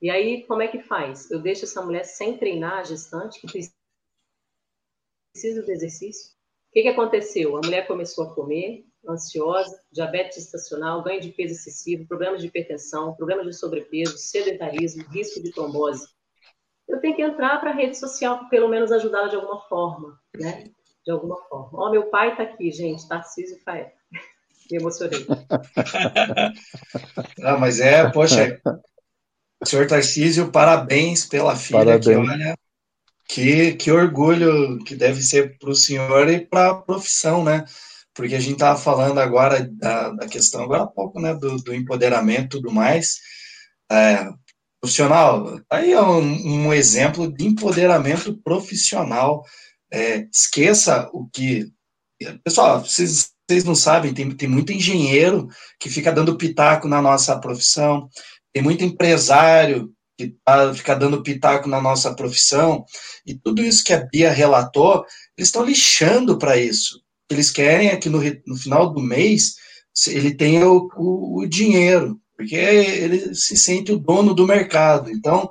E 0.00 0.10
aí, 0.10 0.46
como 0.46 0.62
é 0.62 0.68
que 0.68 0.80
faz? 0.80 1.28
Eu 1.30 1.40
deixo 1.40 1.64
essa 1.64 1.82
mulher 1.82 2.04
sem 2.04 2.36
treinar 2.36 2.74
a 2.74 2.84
gestante, 2.84 3.40
que 3.40 3.46
precisa 5.32 5.62
do 5.62 5.72
exercício. 5.72 6.30
O 6.68 6.72
que, 6.72 6.82
que 6.82 6.88
aconteceu? 6.88 7.56
A 7.56 7.60
mulher 7.64 7.86
começou 7.86 8.24
a 8.24 8.34
comer, 8.34 8.86
ansiosa, 9.08 9.82
diabetes 9.90 10.36
estacional, 10.36 11.02
ganho 11.02 11.20
de 11.20 11.32
peso 11.32 11.54
excessivo, 11.54 12.06
problemas 12.06 12.42
de 12.42 12.48
hipertensão, 12.48 13.14
problemas 13.14 13.46
de 13.46 13.54
sobrepeso, 13.54 14.18
sedentarismo, 14.18 15.02
risco 15.08 15.42
de 15.42 15.50
trombose. 15.50 16.06
Eu 16.86 17.00
tenho 17.00 17.16
que 17.16 17.22
entrar 17.22 17.58
para 17.58 17.70
a 17.70 17.74
rede 17.74 17.98
social 17.98 18.48
pelo 18.48 18.68
menos 18.68 18.92
ajudá-la 18.92 19.28
de 19.28 19.36
alguma 19.36 19.60
forma, 19.62 20.20
né? 20.38 20.70
De 21.04 21.10
alguma 21.10 21.36
forma. 21.48 21.78
Ó, 21.78 21.88
oh, 21.88 21.90
meu 21.90 22.10
pai 22.10 22.30
está 22.30 22.42
aqui, 22.42 22.70
gente, 22.70 23.08
Tarcísio 23.08 23.58
Faé. 23.62 23.97
Me 24.70 24.78
emocionei. 24.78 25.26
ah, 27.42 27.56
mas 27.58 27.80
é, 27.80 28.08
poxa, 28.10 28.60
senhor 29.64 29.86
Tarcísio, 29.86 30.50
parabéns 30.50 31.24
pela 31.24 31.56
filha 31.56 31.78
parabéns. 31.78 32.06
que 32.06 32.14
olha. 32.14 32.54
Que, 33.30 33.74
que 33.74 33.90
orgulho 33.90 34.78
que 34.84 34.94
deve 34.94 35.22
ser 35.22 35.58
para 35.58 35.68
o 35.68 35.74
senhor 35.74 36.30
e 36.30 36.46
para 36.46 36.70
a 36.70 36.74
profissão, 36.74 37.44
né? 37.44 37.66
porque 38.18 38.34
a 38.34 38.40
gente 38.40 38.54
estava 38.54 38.76
falando 38.76 39.20
agora 39.20 39.64
da, 39.64 40.10
da, 40.10 40.26
questão, 40.26 40.64
agora 40.64 40.82
há 40.82 40.86
pouco, 40.88 41.20
né, 41.20 41.32
do, 41.34 41.56
do 41.58 41.72
empoderamento 41.72 42.56
e 42.56 42.60
tudo 42.60 42.72
mais. 42.72 43.20
É, 43.88 44.28
profissional, 44.80 45.60
aí 45.70 45.92
é 45.92 46.02
um, 46.02 46.66
um, 46.66 46.74
exemplo 46.74 47.32
de 47.32 47.46
empoderamento 47.46 48.36
profissional. 48.42 49.44
É, 49.92 50.26
esqueça 50.32 51.08
o 51.12 51.28
que. 51.32 51.72
Pessoal, 52.42 52.84
vocês, 52.84 53.30
vocês 53.48 53.64
não 53.64 53.74
sabem, 53.74 54.12
tem, 54.12 54.30
tem 54.30 54.48
muito 54.48 54.72
engenheiro 54.72 55.48
que 55.80 55.88
fica 55.88 56.12
dando 56.12 56.36
pitaco 56.36 56.86
na 56.86 57.00
nossa 57.00 57.38
profissão, 57.38 58.08
tem 58.52 58.62
muito 58.62 58.84
empresário 58.84 59.90
que 60.18 60.34
tá, 60.44 60.74
fica 60.74 60.94
dando 60.94 61.22
pitaco 61.22 61.68
na 61.68 61.80
nossa 61.80 62.14
profissão, 62.14 62.84
e 63.24 63.34
tudo 63.34 63.62
isso 63.62 63.84
que 63.84 63.92
a 63.92 64.04
Bia 64.04 64.30
relatou, 64.30 65.04
eles 65.36 65.48
estão 65.48 65.64
lixando 65.64 66.36
para 66.36 66.56
isso 66.56 67.00
eles 67.30 67.50
querem 67.50 67.88
é 67.88 67.96
que 67.96 68.08
no, 68.08 68.20
no 68.46 68.56
final 68.56 68.92
do 68.92 69.00
mês 69.00 69.56
ele 70.08 70.34
tenha 70.34 70.68
o, 70.68 70.88
o, 70.96 71.40
o, 71.40 71.46
dinheiro, 71.46 72.20
porque 72.36 72.54
ele 72.54 73.34
se 73.34 73.56
sente 73.56 73.92
o 73.92 73.98
dono 73.98 74.32
do 74.34 74.46
mercado. 74.46 75.10
Então, 75.10 75.48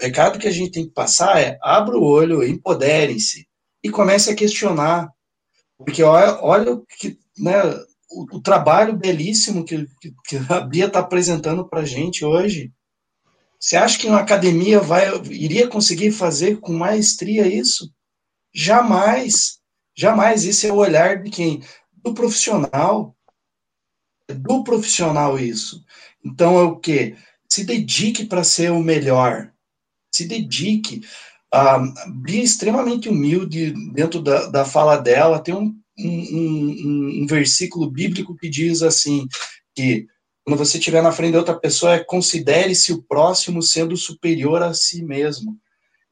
o 0.00 0.04
recado 0.04 0.38
que 0.38 0.46
a 0.46 0.52
gente 0.52 0.70
tem 0.70 0.86
que 0.86 0.92
passar 0.92 1.40
é: 1.40 1.58
abra 1.62 1.96
o 1.96 2.04
olho, 2.04 2.44
empoderem-se 2.44 3.46
e 3.82 3.90
comece 3.90 4.30
a 4.30 4.36
questionar. 4.36 5.08
Porque 5.78 6.02
olha, 6.02 6.38
olha 6.42 6.80
que, 6.98 7.18
né, 7.38 7.62
o, 8.10 8.36
o 8.36 8.40
trabalho 8.40 8.96
belíssimo 8.96 9.64
que, 9.64 9.86
que, 10.00 10.14
que 10.26 10.36
a 10.48 10.60
Bia 10.60 10.86
está 10.86 11.00
apresentando 11.00 11.68
para 11.68 11.80
a 11.80 11.84
gente 11.84 12.24
hoje. 12.24 12.72
Você 13.58 13.76
acha 13.76 13.98
que 13.98 14.06
uma 14.06 14.20
academia 14.20 14.80
vai, 14.80 15.08
iria 15.30 15.68
conseguir 15.68 16.12
fazer 16.12 16.60
com 16.60 16.72
maestria 16.72 17.46
isso? 17.46 17.92
Jamais. 18.54 19.58
Jamais. 19.96 20.44
Isso 20.44 20.66
é 20.66 20.72
o 20.72 20.76
olhar 20.76 21.22
de 21.22 21.30
quem? 21.30 21.62
Do 21.92 22.14
profissional. 22.14 23.16
É 24.28 24.34
do 24.34 24.62
profissional 24.62 25.38
isso. 25.38 25.84
Então 26.24 26.58
é 26.58 26.62
o 26.62 26.76
que? 26.76 27.16
Se 27.48 27.64
dedique 27.64 28.26
para 28.26 28.44
ser 28.44 28.70
o 28.72 28.82
melhor. 28.82 29.52
Se 30.12 30.26
dedique. 30.26 31.02
A 31.52 31.78
Bia 32.08 32.40
é 32.40 32.44
extremamente 32.44 33.08
humilde 33.08 33.72
dentro 33.92 34.20
da, 34.20 34.46
da 34.46 34.64
fala 34.64 34.96
dela. 34.96 35.38
Tem 35.38 35.54
um, 35.54 35.74
um, 35.98 37.22
um, 37.22 37.26
versículo 37.26 37.90
bíblico 37.90 38.36
que 38.36 38.48
diz 38.48 38.82
assim, 38.82 39.26
que 39.74 40.06
quando 40.44 40.58
você 40.58 40.78
estiver 40.78 41.02
na 41.02 41.12
frente 41.12 41.32
de 41.32 41.38
outra 41.38 41.58
pessoa, 41.58 41.94
é 41.94 42.04
considere-se 42.04 42.92
o 42.92 43.02
próximo 43.02 43.62
sendo 43.62 43.96
superior 43.96 44.62
a 44.62 44.72
si 44.72 45.02
mesmo. 45.02 45.56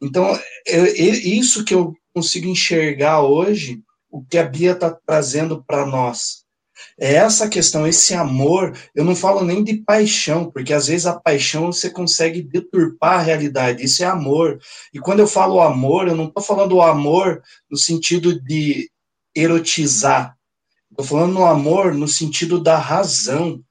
Então, 0.02 0.38
é 0.66 0.90
isso 0.98 1.64
que 1.64 1.74
eu 1.74 1.94
consigo 2.12 2.48
enxergar 2.48 3.22
hoje 3.22 3.80
o 4.10 4.24
que 4.24 4.38
a 4.38 4.44
Bia 4.44 4.72
está 4.72 4.90
trazendo 4.90 5.62
para 5.64 5.86
nós. 5.86 6.44
É 6.98 7.14
essa 7.14 7.48
questão, 7.48 7.86
esse 7.86 8.14
amor, 8.14 8.76
eu 8.94 9.04
não 9.04 9.16
falo 9.16 9.44
nem 9.44 9.62
de 9.62 9.78
paixão, 9.78 10.50
porque 10.50 10.72
às 10.72 10.86
vezes 10.86 11.06
a 11.06 11.18
paixão 11.18 11.72
você 11.72 11.90
consegue 11.90 12.42
deturpar 12.42 13.18
a 13.18 13.22
realidade, 13.22 13.84
isso 13.84 14.02
é 14.02 14.06
amor. 14.06 14.60
E 14.92 14.98
quando 14.98 15.20
eu 15.20 15.26
falo 15.26 15.60
amor, 15.60 16.06
eu 16.06 16.14
não 16.14 16.26
estou 16.26 16.42
falando 16.42 16.76
o 16.76 16.82
amor 16.82 17.42
no 17.70 17.76
sentido 17.76 18.40
de 18.40 18.90
erotizar, 19.34 20.36
estou 20.90 21.04
falando 21.04 21.34
no 21.34 21.44
amor 21.44 21.94
no 21.94 22.06
sentido 22.06 22.60
da 22.60 22.78
razão, 22.78 23.62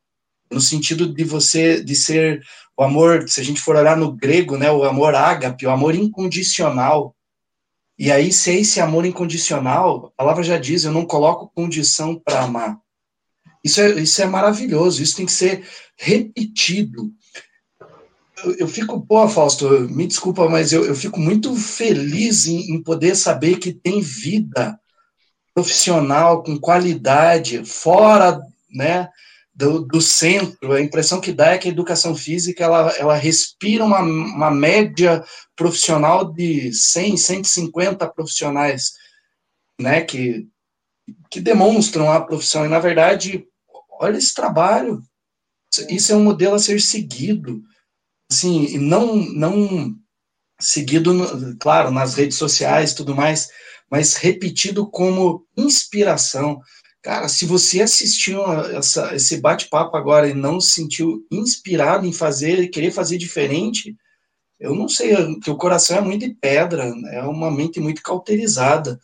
no 0.51 0.61
sentido 0.61 1.11
de 1.11 1.23
você, 1.23 1.83
de 1.83 1.95
ser 1.95 2.43
o 2.77 2.83
amor, 2.83 3.29
se 3.29 3.39
a 3.39 3.43
gente 3.43 3.61
for 3.61 3.75
olhar 3.75 3.95
no 3.95 4.11
grego, 4.11 4.57
né, 4.57 4.71
o 4.71 4.83
amor 4.83 5.15
ágape, 5.15 5.65
o 5.65 5.71
amor 5.71 5.95
incondicional, 5.95 7.15
e 7.97 8.11
aí, 8.11 8.33
se 8.33 8.49
é 8.49 8.59
esse 8.59 8.81
amor 8.81 9.05
incondicional, 9.05 10.07
a 10.07 10.09
palavra 10.17 10.43
já 10.43 10.57
diz, 10.57 10.83
eu 10.83 10.91
não 10.91 11.05
coloco 11.05 11.51
condição 11.53 12.15
para 12.19 12.41
amar. 12.41 12.77
Isso 13.63 13.79
é, 13.79 14.01
isso 14.01 14.21
é 14.21 14.25
maravilhoso, 14.25 15.01
isso 15.01 15.15
tem 15.15 15.25
que 15.25 15.31
ser 15.31 15.65
repetido. 15.95 17.13
Eu, 18.43 18.55
eu 18.55 18.67
fico, 18.67 18.99
pô, 19.05 19.27
Fausto, 19.29 19.69
me 19.89 20.07
desculpa, 20.07 20.49
mas 20.49 20.73
eu, 20.73 20.83
eu 20.85 20.95
fico 20.95 21.19
muito 21.19 21.55
feliz 21.55 22.47
em, 22.47 22.73
em 22.73 22.81
poder 22.81 23.15
saber 23.15 23.57
que 23.57 23.71
tem 23.71 24.01
vida 24.01 24.77
profissional, 25.53 26.43
com 26.43 26.59
qualidade, 26.59 27.63
fora, 27.63 28.41
né, 28.69 29.09
do, 29.53 29.85
do, 29.85 30.01
centro, 30.01 30.73
a 30.73 30.81
impressão 30.81 31.21
que 31.21 31.31
dá 31.31 31.51
é 31.51 31.57
que 31.57 31.67
a 31.67 31.71
educação 31.71 32.15
física 32.15 32.63
ela, 32.63 32.89
ela 32.97 33.15
respira 33.15 33.85
uma, 33.85 33.99
uma 33.99 34.49
média 34.49 35.23
profissional 35.55 36.33
de 36.33 36.73
100, 36.73 37.17
150 37.17 38.07
profissionais, 38.09 38.93
né, 39.79 40.01
que, 40.01 40.47
que 41.29 41.39
demonstram 41.39 42.11
a 42.11 42.19
profissão, 42.19 42.65
e 42.65 42.69
na 42.69 42.79
verdade, 42.79 43.45
olha 43.99 44.17
esse 44.17 44.33
trabalho, 44.33 45.03
isso 45.89 46.11
é 46.11 46.15
um 46.15 46.23
modelo 46.23 46.55
a 46.55 46.59
ser 46.59 46.81
seguido, 46.81 47.61
assim, 48.31 48.65
e 48.65 48.77
não, 48.79 49.15
não 49.15 49.95
seguido, 50.59 51.55
claro, 51.59 51.91
nas 51.91 52.15
redes 52.15 52.37
sociais 52.37 52.93
tudo 52.93 53.15
mais, 53.15 53.49
mas 53.93 54.15
repetido 54.15 54.89
como 54.89 55.45
inspiração, 55.55 56.59
Cara, 57.03 57.27
se 57.27 57.45
você 57.45 57.81
assistiu 57.81 58.41
essa, 58.77 59.13
esse 59.13 59.41
bate-papo 59.41 59.97
agora 59.97 60.25
e 60.25 60.33
não 60.33 60.57
se 60.61 60.71
sentiu 60.71 61.27
inspirado 61.29 62.07
em 62.07 62.13
fazer, 62.13 62.69
querer 62.69 62.91
fazer 62.91 63.17
diferente, 63.17 63.93
eu 64.57 64.73
não 64.73 64.87
sei, 64.87 65.13
o 65.13 65.57
coração 65.57 65.97
é 65.97 66.01
muito 66.01 66.25
de 66.25 66.33
pedra, 66.33 66.93
é 67.11 67.21
uma 67.23 67.51
mente 67.51 67.81
muito 67.81 68.01
cauterizada. 68.01 68.97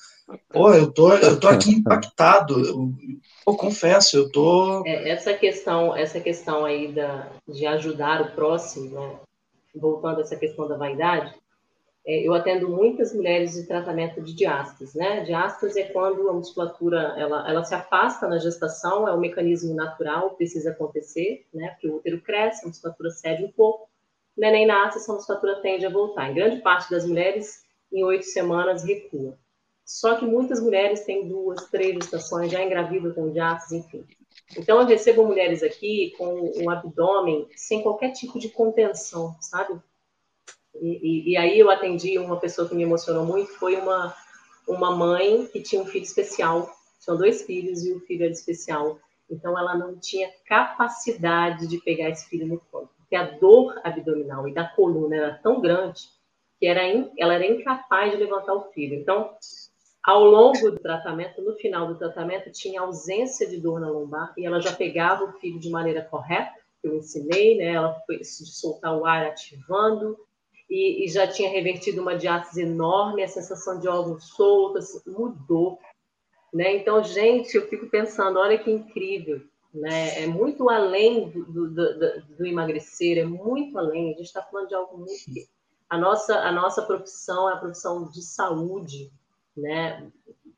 Pô, 0.50 0.72
eu 0.72 0.90
tô, 0.90 1.14
eu 1.14 1.38
tô 1.38 1.50
aqui 1.50 1.72
impactado, 1.72 2.66
eu, 2.66 2.90
eu 3.46 3.56
confesso, 3.58 4.16
eu 4.16 4.32
tô... 4.32 4.82
É, 4.88 5.10
essa 5.10 5.34
questão, 5.34 5.94
essa 5.94 6.22
questão 6.22 6.64
aí 6.64 6.94
da, 6.94 7.30
de 7.46 7.66
ajudar 7.66 8.22
o 8.22 8.32
próximo, 8.32 8.92
né? 8.92 9.20
voltando 9.76 10.20
a 10.20 10.22
essa 10.22 10.38
questão 10.38 10.70
da 10.70 10.78
vaidade, 10.78 11.34
eu 12.10 12.34
atendo 12.34 12.70
muitas 12.70 13.14
mulheres 13.14 13.54
de 13.54 13.68
tratamento 13.68 14.22
de 14.22 14.34
diástase, 14.34 14.98
né? 14.98 15.22
Diástase 15.22 15.80
é 15.80 15.84
quando 15.86 16.30
a 16.30 16.34
musculatura 16.34 17.14
ela, 17.18 17.48
ela 17.50 17.64
se 17.64 17.76
afasta 17.76 18.28
na 18.28 18.38
gestação, 18.38 19.08
é 19.08 19.14
um 19.14 19.20
mecanismo 19.20 19.76
natural, 19.76 20.32
precisa 20.32 20.72
acontecer, 20.72 21.46
né? 21.54 21.70
Porque 21.70 21.88
o 21.88 21.98
útero 21.98 22.22
cresce, 22.22 22.64
a 22.64 22.68
musculatura 22.68 23.10
cede 23.12 23.44
um 23.44 23.52
pouco, 23.52 23.90
o 24.38 24.42
neném 24.42 24.66
nasce, 24.66 24.98
essa 24.98 25.14
musculatura 25.14 25.62
tende 25.62 25.86
a 25.86 25.90
voltar. 25.90 26.32
Em 26.32 26.34
grande 26.34 26.62
parte 26.62 26.90
das 26.90 27.06
mulheres, 27.06 27.64
em 27.92 28.04
oito 28.04 28.26
semanas, 28.26 28.84
recua. 28.84 29.38
Só 29.86 30.16
que 30.16 30.26
muitas 30.26 30.62
mulheres 30.62 31.02
têm 31.02 31.28
duas, 31.28 31.66
três 31.70 31.96
gestações, 31.96 32.52
já 32.52 32.64
engravidam 32.64 33.12
com 33.12 33.32
diástase, 33.32 33.78
enfim. 33.78 34.06
Então, 34.58 34.80
eu 34.80 34.86
recebo 34.86 35.26
mulheres 35.26 35.64
aqui 35.64 36.14
com 36.18 36.54
um 36.58 36.70
abdômen 36.70 37.48
sem 37.56 37.82
qualquer 37.82 38.12
tipo 38.12 38.40
de 38.40 38.50
contenção, 38.50 39.36
sabe? 39.42 39.80
E, 40.82 41.32
e, 41.32 41.38
aí 41.38 41.60
eu 41.60 41.70
atendi 41.70 42.18
uma 42.18 42.40
pessoa 42.40 42.68
que 42.68 42.76
me 42.76 42.84
emocionou 42.84 43.26
muito, 43.26 43.52
foi 43.54 43.76
uma, 43.76 44.16
uma 44.68 44.96
mãe 44.96 45.46
que 45.48 45.62
tinha 45.62 45.82
um 45.82 45.86
filho 45.86 46.04
especial, 46.04 46.70
tinham 47.00 47.18
dois 47.18 47.44
filhos 47.44 47.86
e 47.86 47.94
o 47.94 48.00
filho 48.02 48.24
era 48.24 48.32
especial. 48.32 49.00
Então 49.30 49.58
ela 49.58 49.78
não 49.78 49.98
tinha 49.98 50.30
capacidade 50.46 51.68
de 51.68 51.78
pegar 51.80 52.10
esse 52.10 52.28
filho 52.28 52.48
no 52.48 52.60
colo, 52.72 52.90
porque 52.98 53.16
a 53.16 53.24
dor 53.24 53.80
abdominal 53.84 54.48
e 54.48 54.54
da 54.54 54.68
coluna 54.68 55.16
era 55.16 55.34
tão 55.36 55.62
grande 55.62 56.10
que 56.60 56.68
era 56.68 56.86
in, 56.88 57.10
ela 57.18 57.34
era 57.34 57.46
incapaz 57.46 58.12
de 58.12 58.18
levantar 58.18 58.54
o 58.54 58.70
filho. 58.72 58.96
Então, 58.96 59.34
ao 60.04 60.26
longo 60.26 60.72
do 60.72 60.80
tratamento, 60.80 61.42
no 61.42 61.56
final 61.56 61.88
do 61.88 61.98
tratamento, 61.98 62.52
tinha 62.52 62.82
ausência 62.82 63.48
de 63.48 63.60
dor 63.60 63.80
na 63.80 63.90
lombar 63.90 64.34
e 64.38 64.46
ela 64.46 64.60
já 64.60 64.74
pegava 64.74 65.24
o 65.24 65.34
filho 65.40 65.60
de 65.60 65.70
maneira 65.70 66.02
correta, 66.02 66.52
que 66.82 66.88
eu 66.88 66.96
ensinei, 66.96 67.58
né? 67.58 67.74
Ela 67.74 67.94
foi 68.06 68.24
soltar 68.24 68.98
o 68.98 69.06
ar 69.06 69.26
ativando, 69.26 70.18
e, 70.70 71.06
e 71.06 71.08
já 71.08 71.28
tinha 71.28 71.50
revertido 71.50 72.02
uma 72.02 72.16
diátese 72.16 72.62
enorme, 72.62 73.24
a 73.24 73.28
sensação 73.28 73.80
de 73.80 73.88
órgãos 73.88 74.26
soltos 74.30 75.02
mudou. 75.06 75.80
Né? 76.54 76.76
Então, 76.78 77.04
gente, 77.04 77.56
eu 77.56 77.68
fico 77.68 77.88
pensando, 77.88 78.40
olha 78.40 78.58
que 78.58 78.70
incrível. 78.72 79.42
né? 79.74 80.24
É 80.24 80.28
muito 80.28 80.70
além 80.70 81.30
do, 81.30 81.46
do, 81.46 81.74
do, 81.74 82.22
do 82.38 82.46
emagrecer, 82.46 83.18
é 83.18 83.26
muito 83.26 83.78
além. 83.78 84.14
A 84.14 84.18
gente 84.18 84.26
está 84.26 84.42
falando 84.42 84.68
de 84.68 84.76
algo 84.76 84.98
muito. 84.98 85.50
A 85.90 85.98
nossa, 85.98 86.40
a 86.40 86.52
nossa 86.52 86.84
profissão 86.84 87.50
é 87.50 87.54
a 87.54 87.58
profissão 87.58 88.10
de 88.10 88.22
saúde, 88.22 89.12
né? 89.58 90.12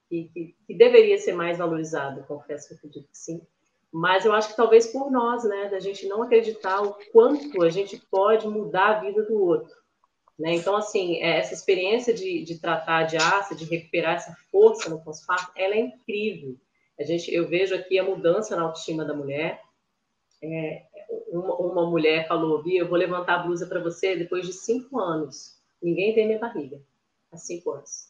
Que, 0.10 0.30
que, 0.34 0.56
que 0.68 0.74
deveria 0.74 1.18
ser 1.18 1.34
mais 1.34 1.58
valorizada, 1.58 2.24
confesso 2.24 2.68
que 2.68 2.74
eu 2.74 2.78
acredito 2.78 3.08
que 3.10 3.18
sim. 3.18 3.42
Mas 3.94 4.26
eu 4.26 4.34
acho 4.34 4.50
que 4.50 4.56
talvez 4.58 4.88
por 4.88 5.10
nós, 5.12 5.44
né, 5.44 5.70
da 5.70 5.80
gente 5.80 6.08
não 6.08 6.24
acreditar 6.24 6.82
o 6.82 6.96
quanto 7.12 7.62
a 7.62 7.70
gente 7.70 7.98
pode 8.10 8.48
mudar 8.48 8.98
a 8.98 9.00
vida 9.00 9.24
do 9.24 9.42
outro. 9.42 9.81
Né? 10.42 10.56
Então, 10.56 10.76
assim, 10.76 11.22
é, 11.22 11.38
essa 11.38 11.54
experiência 11.54 12.12
de, 12.12 12.44
de 12.44 12.58
tratar 12.58 13.04
de 13.04 13.16
ácido, 13.16 13.60
de 13.60 13.66
recuperar 13.66 14.16
essa 14.16 14.36
força 14.52 14.90
no 14.90 15.00
pós-parto, 15.00 15.52
ela 15.56 15.76
é 15.76 15.80
incrível. 15.80 16.58
A 17.00 17.04
gente, 17.04 17.32
eu 17.32 17.48
vejo 17.48 17.76
aqui 17.76 18.00
a 18.00 18.04
mudança 18.04 18.56
na 18.56 18.64
autoestima 18.64 19.06
da 19.06 19.14
mulher. 19.14 19.62
É, 20.42 20.82
uma, 21.28 21.56
uma, 21.58 21.88
mulher 21.88 22.28
falou, 22.28 22.64
Bia, 22.64 22.80
eu 22.80 22.90
vou 22.90 22.98
levantar 22.98 23.36
a 23.36 23.44
blusa 23.44 23.68
para 23.68 23.80
você 23.80 24.16
depois 24.16 24.48
de 24.48 24.52
cinco 24.52 25.00
anos. 25.00 25.62
Ninguém 25.80 26.16
vê 26.16 26.26
minha 26.26 26.40
barriga. 26.40 26.82
Há 27.32 27.38
cinco 27.38 27.74
anos. 27.74 28.10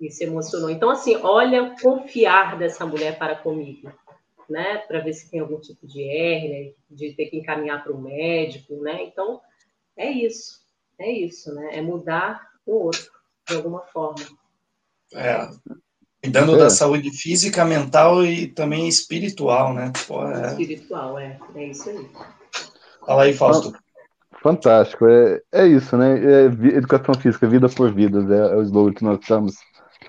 E 0.00 0.08
se 0.12 0.22
emocionou. 0.22 0.70
Então, 0.70 0.90
assim, 0.90 1.16
olha 1.16 1.74
confiar 1.82 2.56
dessa 2.56 2.86
mulher 2.86 3.18
para 3.18 3.34
comigo, 3.34 3.92
né? 4.48 4.78
Para 4.78 5.00
ver 5.00 5.12
se 5.12 5.28
tem 5.28 5.40
algum 5.40 5.58
tipo 5.58 5.88
de 5.88 6.08
hérnia, 6.08 6.72
de 6.88 7.12
ter 7.14 7.26
que 7.26 7.36
encaminhar 7.36 7.82
para 7.82 7.92
o 7.92 8.00
médico, 8.00 8.76
né? 8.76 9.02
Então, 9.02 9.40
é 9.96 10.08
isso. 10.08 10.63
É 10.98 11.10
isso, 11.10 11.54
né? 11.54 11.78
É 11.78 11.82
mudar 11.82 12.40
o 12.66 12.84
outro, 12.84 13.10
de 13.48 13.56
alguma 13.56 13.80
forma. 13.80 14.24
É, 15.14 15.48
Cuidando 16.24 16.54
é. 16.54 16.58
da 16.58 16.70
saúde 16.70 17.10
física, 17.10 17.66
mental 17.66 18.24
e 18.24 18.46
também 18.46 18.88
espiritual, 18.88 19.74
né? 19.74 19.92
Pô, 20.06 20.26
é... 20.26 20.48
Espiritual, 20.48 21.18
é. 21.18 21.38
É 21.54 21.66
isso 21.66 21.90
aí. 21.90 22.08
Fala 23.06 23.22
aí, 23.24 23.34
Fausto. 23.34 23.74
Fantástico. 24.42 25.06
É, 25.06 25.40
é 25.52 25.66
isso, 25.66 25.96
né? 25.98 26.18
É 26.18 26.44
educação 26.76 27.14
física, 27.14 27.46
vida 27.46 27.68
por 27.68 27.92
vida, 27.92 28.18
é, 28.34 28.54
é 28.54 28.56
o 28.56 28.62
slogan 28.62 28.94
que 28.94 29.04
nós 29.04 29.20
estamos, 29.20 29.56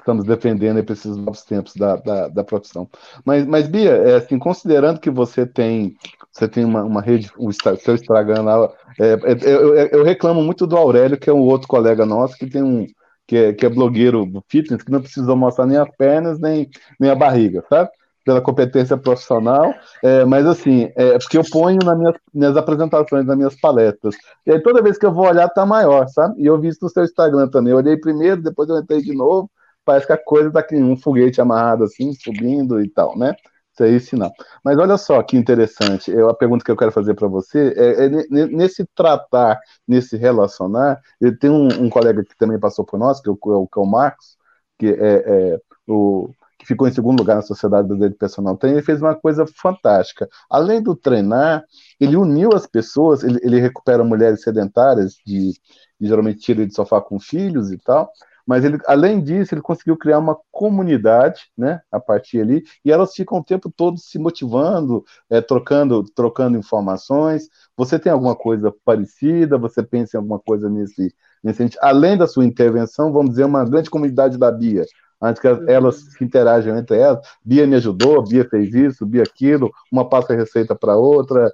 estamos 0.05 0.23
defendendo 0.23 0.83
para 0.83 0.93
esses 0.93 1.17
novos 1.17 1.41
tempos 1.41 1.73
da, 1.75 1.95
da, 1.95 2.27
da, 2.27 2.43
profissão. 2.43 2.87
Mas, 3.25 3.43
mas 3.45 3.67
Bia, 3.67 3.89
é, 3.89 4.15
assim, 4.15 4.37
considerando 4.37 4.99
que 4.99 5.09
você 5.09 5.47
tem 5.47 5.95
você 6.31 6.47
tem 6.47 6.65
uma, 6.65 6.83
uma 6.83 7.01
rede, 7.01 7.31
o 7.37 7.49
seu 7.51 7.95
Instagram 7.95 8.41
lá, 8.41 8.69
é, 8.99 9.13
é, 9.13 9.37
eu, 9.41 9.73
eu 9.73 10.03
reclamo 10.03 10.43
muito 10.43 10.67
do 10.67 10.75
Aurélio, 10.75 11.17
que 11.17 11.29
é 11.29 11.33
um 11.33 11.39
outro 11.39 11.65
colega 11.65 12.05
nosso, 12.05 12.37
que 12.37 12.45
tem 12.45 12.61
um, 12.61 12.85
que 13.25 13.37
é, 13.37 13.53
que 13.53 13.65
é 13.65 13.69
blogueiro 13.69 14.29
fitness, 14.49 14.83
que 14.83 14.91
não 14.91 15.01
precisa 15.01 15.33
mostrar 15.33 15.65
nem 15.65 15.77
as 15.77 15.89
pernas, 15.97 16.37
nem, 16.37 16.69
nem 16.99 17.09
a 17.09 17.15
barriga, 17.15 17.63
sabe? 17.69 17.89
Pela 18.25 18.41
competência 18.41 18.97
profissional, 18.97 19.73
é, 20.03 20.25
mas 20.25 20.45
assim, 20.45 20.91
é 20.95 21.17
porque 21.17 21.37
eu 21.37 21.43
ponho 21.49 21.79
nas 21.85 21.97
minhas, 21.97 22.15
minhas 22.33 22.57
apresentações, 22.57 23.25
nas 23.25 23.37
minhas 23.37 23.55
palestras. 23.55 24.15
E 24.45 24.51
aí 24.51 24.61
toda 24.61 24.81
vez 24.81 24.97
que 24.97 25.05
eu 25.05 25.13
vou 25.13 25.27
olhar, 25.27 25.47
tá 25.49 25.65
maior, 25.65 26.07
sabe? 26.09 26.41
E 26.41 26.45
eu 26.45 26.59
vi 26.59 26.67
isso 26.67 26.79
no 26.81 26.89
seu 26.89 27.03
Instagram 27.03 27.47
também. 27.47 27.71
Eu 27.71 27.77
olhei 27.77 27.95
primeiro, 27.95 28.41
depois 28.41 28.67
eu 28.67 28.77
entrei 28.77 29.01
de 29.01 29.13
novo, 29.13 29.49
parece 29.85 30.07
que 30.07 30.13
a 30.13 30.17
coisa 30.17 30.51
tá 30.51 30.59
aqui, 30.59 30.75
um 30.75 30.97
foguete 30.97 31.39
amarrado 31.39 31.83
assim, 31.83 32.13
subindo 32.13 32.81
e 32.81 32.89
tal, 32.89 33.17
né? 33.17 33.35
Isso 33.73 33.83
aí 33.83 33.99
sinal. 33.99 34.31
Mas 34.63 34.77
olha 34.77 34.97
só 34.97 35.21
que 35.21 35.35
interessante. 35.35 36.09
Eu, 36.09 36.29
a 36.29 36.33
pergunta 36.33 36.63
que 36.63 36.71
eu 36.71 36.77
quero 36.77 36.91
fazer 36.91 37.13
para 37.13 37.27
você 37.27 37.73
é, 37.75 38.05
é, 38.05 38.09
nesse 38.47 38.85
tratar, 38.95 39.59
nesse 39.87 40.15
relacionar. 40.15 41.01
Eu 41.19 41.37
tenho 41.37 41.53
um, 41.53 41.67
um, 41.83 41.89
colega 41.89 42.23
que 42.23 42.37
também 42.37 42.57
passou 42.57 42.85
por 42.85 42.97
nós, 42.97 43.21
que 43.21 43.29
é 43.29 43.33
o, 43.33 43.69
é 43.77 43.85
Marcos, 43.85 44.37
que 44.79 44.87
é, 44.87 45.53
é, 45.53 45.61
o 45.87 46.29
que 46.57 46.65
ficou 46.65 46.87
em 46.87 46.93
segundo 46.93 47.19
lugar 47.19 47.35
na 47.35 47.41
Sociedade 47.41 47.87
Brasileira 47.87 48.13
de 48.13 48.17
Personal 48.17 48.57
Training, 48.57 48.77
ele 48.77 48.85
fez 48.85 49.01
uma 49.01 49.13
coisa 49.13 49.45
fantástica. 49.45 50.27
Além 50.49 50.81
do 50.81 50.95
treinar, 50.95 51.63
ele 51.99 52.15
uniu 52.15 52.53
as 52.53 52.65
pessoas, 52.65 53.23
ele, 53.23 53.39
ele 53.43 53.59
recupera 53.59 54.03
mulheres 54.03 54.41
sedentárias, 54.41 55.15
de, 55.25 55.51
de 55.99 56.07
geralmente 56.07 56.39
tira 56.39 56.65
de 56.65 56.73
sofá 56.73 57.01
com 57.01 57.19
filhos 57.19 57.71
e 57.71 57.77
tal, 57.77 58.09
mas 58.45 58.63
ele, 58.63 58.77
além 58.85 59.21
disso, 59.21 59.53
ele 59.53 59.61
conseguiu 59.61 59.97
criar 59.97 60.19
uma 60.19 60.37
comunidade, 60.51 61.49
né, 61.57 61.81
a 61.91 61.99
partir 61.99 62.41
ali, 62.41 62.63
e 62.83 62.91
elas 62.91 63.13
ficam 63.13 63.39
o 63.39 63.43
tempo 63.43 63.71
todo 63.75 63.97
se 63.97 64.19
motivando, 64.19 65.03
é, 65.29 65.41
trocando, 65.41 66.03
trocando 66.13 66.57
informações. 66.57 67.49
Você 67.75 67.97
tem 67.97 68.11
alguma 68.11 68.35
coisa 68.35 68.73
parecida? 68.83 69.57
Você 69.57 69.81
pensa 69.81 70.17
em 70.17 70.19
alguma 70.19 70.39
coisa 70.39 70.69
nesse, 70.69 71.13
nesse 71.43 71.69
além 71.81 72.17
da 72.17 72.27
sua 72.27 72.45
intervenção, 72.45 73.11
vamos 73.11 73.31
dizer, 73.31 73.45
uma 73.45 73.65
grande 73.65 73.89
comunidade 73.89 74.37
da 74.37 74.51
Bia, 74.51 74.85
antes 75.21 75.41
que 75.41 75.47
elas 75.47 75.95
se 75.95 76.23
interagem 76.23 76.77
entre 76.77 76.97
elas. 76.97 77.25
Bia 77.43 77.65
me 77.65 77.75
ajudou, 77.75 78.23
Bia 78.23 78.47
fez 78.47 78.73
isso, 78.75 79.05
Bia 79.05 79.23
aquilo, 79.23 79.71
uma 79.91 80.07
passa 80.07 80.33
a 80.33 80.35
receita 80.35 80.75
para 80.75 80.95
outra. 80.95 81.51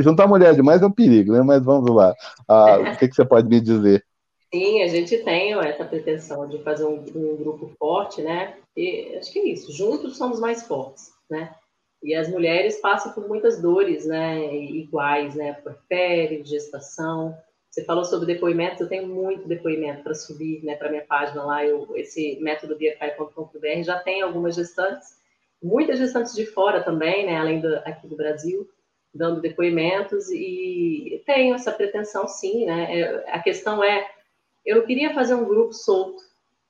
Juntar 0.00 0.28
mulher 0.28 0.54
demais 0.54 0.82
é 0.82 0.86
um 0.86 0.92
perigo, 0.92 1.32
né? 1.32 1.42
Mas 1.42 1.62
vamos 1.64 1.90
lá. 1.94 2.14
Ah, 2.46 2.78
o 2.94 2.96
que, 2.98 3.08
que 3.08 3.14
você 3.14 3.24
pode 3.24 3.48
me 3.48 3.60
dizer? 3.60 4.04
Sim, 4.52 4.82
a 4.82 4.88
gente 4.88 5.16
tem 5.18 5.52
essa 5.54 5.84
pretensão 5.84 6.48
de 6.48 6.60
fazer 6.62 6.84
um, 6.84 7.04
um, 7.14 7.36
grupo 7.36 7.72
forte, 7.78 8.20
né? 8.20 8.56
E 8.76 9.16
acho 9.16 9.32
que 9.32 9.38
é 9.38 9.48
isso, 9.48 9.72
juntos 9.72 10.16
somos 10.16 10.40
mais 10.40 10.66
fortes, 10.66 11.12
né? 11.30 11.54
E 12.02 12.14
as 12.14 12.28
mulheres 12.28 12.80
passam 12.80 13.12
por 13.12 13.28
muitas 13.28 13.62
dores, 13.62 14.06
né? 14.06 14.52
Iguais, 14.56 15.36
né? 15.36 15.52
Porfério, 15.52 16.44
gestação. 16.44 17.36
Você 17.70 17.84
falou 17.84 18.04
sobre 18.04 18.26
depoimentos, 18.26 18.80
eu 18.80 18.88
tenho 18.88 19.06
muito 19.06 19.46
depoimento 19.46 20.02
para 20.02 20.14
subir, 20.14 20.64
né? 20.64 20.74
Para 20.74 20.90
minha 20.90 21.04
página 21.06 21.44
lá, 21.44 21.64
eu, 21.64 21.86
esse 21.96 22.36
método 22.40 22.76
biacai.com.br 22.76 23.82
já 23.84 24.00
tem 24.00 24.22
algumas 24.22 24.56
gestantes, 24.56 25.16
muitas 25.62 25.98
gestantes 25.98 26.34
de 26.34 26.44
fora 26.44 26.82
também, 26.82 27.24
né? 27.24 27.36
Além 27.36 27.60
do, 27.60 27.76
aqui 27.84 28.08
do 28.08 28.16
Brasil, 28.16 28.68
dando 29.14 29.40
depoimentos 29.40 30.28
e 30.28 31.22
tenho 31.24 31.54
essa 31.54 31.70
pretensão, 31.70 32.26
sim, 32.26 32.66
né? 32.66 32.98
É, 32.98 33.30
a 33.30 33.38
questão 33.38 33.84
é 33.84 34.19
eu 34.64 34.76
não 34.78 34.86
queria 34.86 35.14
fazer 35.14 35.34
um 35.34 35.44
grupo 35.44 35.72
solto. 35.72 36.22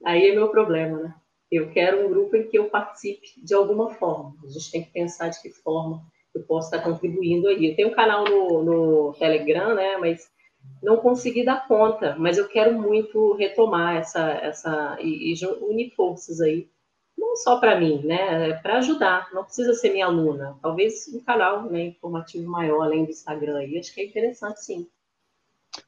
Aí 0.04 0.28
é 0.28 0.34
meu 0.34 0.48
problema, 0.48 0.98
né? 0.98 1.14
Eu 1.50 1.70
quero 1.72 2.06
um 2.06 2.08
grupo 2.08 2.36
em 2.36 2.48
que 2.48 2.58
eu 2.58 2.70
participe 2.70 3.28
de 3.42 3.54
alguma 3.54 3.90
forma. 3.94 4.34
A 4.44 4.48
gente 4.48 4.70
tem 4.70 4.84
que 4.84 4.92
pensar 4.92 5.28
de 5.28 5.42
que 5.42 5.50
forma 5.50 6.00
eu 6.34 6.42
posso 6.44 6.72
estar 6.72 6.82
contribuindo 6.82 7.48
aí. 7.48 7.70
Eu 7.70 7.76
tenho 7.76 7.88
um 7.88 7.94
canal 7.94 8.24
no, 8.24 8.62
no 8.62 9.12
Telegram, 9.14 9.74
né? 9.74 9.96
Mas 9.98 10.30
não 10.82 10.96
consegui 10.98 11.44
dar 11.44 11.66
conta. 11.66 12.14
Mas 12.18 12.38
eu 12.38 12.48
quero 12.48 12.80
muito 12.80 13.34
retomar 13.34 13.96
essa, 13.96 14.30
essa 14.30 14.96
e, 15.00 15.32
e 15.32 15.46
unir 15.62 15.90
forças 15.94 16.40
aí, 16.40 16.68
não 17.18 17.34
só 17.36 17.58
para 17.58 17.78
mim, 17.78 18.00
né? 18.04 18.50
É 18.50 18.52
para 18.54 18.78
ajudar. 18.78 19.28
Não 19.32 19.44
precisa 19.44 19.74
ser 19.74 19.90
minha 19.90 20.06
aluna. 20.06 20.56
Talvez 20.62 21.08
um 21.12 21.22
canal 21.24 21.64
né, 21.64 21.86
informativo 21.86 22.48
maior 22.48 22.82
além 22.82 23.04
do 23.04 23.10
Instagram 23.10 23.58
aí. 23.58 23.76
Acho 23.76 23.92
que 23.92 24.00
é 24.00 24.06
interessante, 24.06 24.64
sim. 24.64 24.88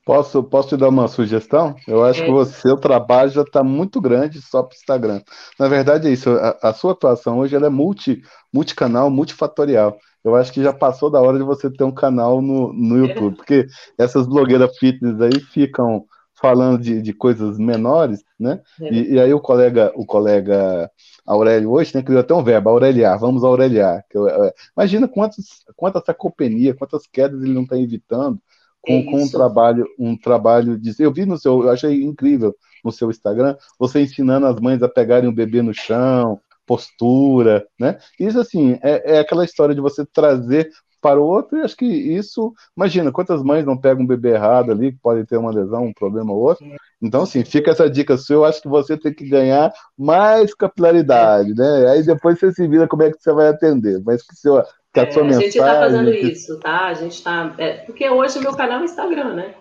Posso, 0.05 0.43
posso 0.43 0.71
te 0.71 0.77
dar 0.77 0.89
uma 0.89 1.09
sugestão? 1.09 1.75
Eu 1.87 2.05
acho 2.05 2.23
é. 2.23 2.27
que 2.27 2.31
o 2.31 2.45
seu 2.45 2.77
trabalho 2.77 3.31
já 3.31 3.43
está 3.43 3.63
muito 3.63 4.01
grande 4.01 4.41
só 4.41 4.63
para 4.63 4.75
o 4.75 4.77
Instagram. 4.77 5.21
Na 5.59 5.69
verdade, 5.69 6.09
é 6.09 6.11
isso. 6.11 6.31
A, 6.31 6.59
a, 6.63 6.73
sua 6.73 6.93
atuação 6.93 7.39
hoje 7.39 7.55
é 7.55 7.69
multi, 7.69 8.23
multicanal, 8.53 9.11
multifatorial. 9.11 9.97
Eu 10.25 10.35
acho 10.35 10.53
que 10.53 10.63
já 10.63 10.73
passou 10.73 11.11
da 11.11 11.21
hora 11.21 11.39
de 11.39 11.45
você 11.45 11.71
ter 11.71 11.85
um 11.85 11.93
canal 11.93 12.41
no, 12.41 12.73
no 12.73 12.99
YouTube, 12.99 13.37
porque 13.37 13.67
essas 13.99 14.27
blogueiras 14.27 14.77
fitness 14.79 15.21
aí 15.21 15.41
ficam 15.41 16.05
falando 16.43 16.83
de, 16.83 17.01
de 17.01 17.13
coisas 17.13 17.57
menores, 17.57 18.25
né? 18.39 18.61
É. 18.81 18.93
E, 18.93 19.13
e, 19.13 19.21
aí 19.21 19.33
o 19.33 19.41
colega, 19.41 19.93
o 19.95 20.05
colega 20.05 20.91
Aurélio 21.25 21.71
hoje 21.71 21.95
né, 21.95 22.03
criou 22.03 22.21
até 22.21 22.35
um 22.35 22.43
verbo, 22.43 22.69
aureliar, 22.69 23.17
vamos 23.19 23.45
aureliar. 23.45 24.05
Eu, 24.13 24.29
eu, 24.29 24.53
imagina 24.77 25.07
quantas, 25.07 25.47
quantas 25.77 26.03
sacopenia, 26.05 26.75
quantas 26.75 27.07
quedas 27.07 27.41
ele 27.43 27.55
não 27.55 27.63
está 27.63 27.79
evitando 27.79 28.41
com, 28.83 28.99
é 28.99 29.03
com 29.05 29.23
um 29.23 29.31
trabalho, 29.31 29.87
um 29.99 30.17
trabalho 30.17 30.79
de. 30.79 30.93
Eu 30.99 31.13
vi 31.13 31.25
no 31.25 31.39
seu, 31.39 31.63
eu 31.63 31.71
achei 31.71 32.03
incrível 32.03 32.55
no 32.85 32.91
seu 32.91 33.11
Instagram, 33.11 33.57
você 33.79 34.03
ensinando 34.03 34.47
as 34.47 34.59
mães 34.61 34.83
a 34.83 34.89
pegarem 34.89 35.29
o 35.29 35.35
bebê 35.35 35.63
no 35.63 35.73
chão, 35.73 36.41
postura, 36.67 37.67
né? 37.79 37.99
Isso 38.19 38.41
assim 38.41 38.79
é, 38.83 39.17
é 39.17 39.19
aquela 39.21 39.45
história 39.45 39.75
de 39.75 39.81
você 39.81 40.05
trazer 40.05 40.71
para 41.03 41.21
o 41.21 41.27
outro, 41.27 41.59
e 41.59 41.63
acho 41.63 41.77
que 41.77 41.85
isso, 41.85 42.55
imagina, 42.77 43.11
quantas 43.11 43.43
mães 43.43 43.67
não 43.67 43.77
pegam 43.77 44.05
um 44.05 44.07
bebê 44.07 44.31
errado 44.31 44.71
ali, 44.71 44.93
que 44.93 44.99
pode 44.99 45.27
ter 45.27 45.37
uma 45.37 45.51
lesão, 45.51 45.87
um 45.87 45.93
problema 45.93 46.33
ou 46.33 46.39
outro. 46.39 46.65
Então, 47.03 47.23
assim, 47.23 47.45
fica 47.45 47.73
essa 47.73 47.91
dica 47.91 48.17
sua, 48.17 48.37
eu 48.37 48.45
acho 48.45 48.63
que 48.63 48.69
você 48.69 48.97
tem 48.97 49.13
que 49.13 49.29
ganhar 49.29 49.73
mais 49.99 50.55
capilaridade, 50.55 51.53
né? 51.55 51.91
Aí 51.91 52.07
depois 52.07 52.39
você 52.39 52.53
se 52.53 52.69
vira 52.69 52.87
como 52.87 53.03
é 53.03 53.11
que 53.11 53.21
você 53.21 53.33
vai 53.33 53.49
atender. 53.49 54.01
Mas 54.07 54.23
que 54.23 54.37
seu, 54.37 54.63
que 54.95 55.01
a, 55.01 55.03
é, 55.03 55.07
a 55.07 55.33
gente 55.33 55.59
está 55.59 55.81
fazendo 55.81 56.11
isso, 56.15 56.61
tá? 56.61 56.87
A 56.87 56.95
gente 56.95 57.15
está. 57.15 57.53
É, 57.59 57.79
porque 57.79 58.09
hoje 58.09 58.39
o 58.39 58.43
meu 58.43 58.55
canal 58.55 58.81
é 58.81 58.85
Instagram, 58.85 59.35
né? 59.35 59.55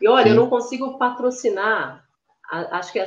E 0.00 0.08
olha, 0.08 0.24
Sim. 0.24 0.30
eu 0.30 0.36
não 0.36 0.48
consigo 0.48 0.96
patrocinar. 0.96 2.05
Acho 2.50 2.92
que 2.92 3.02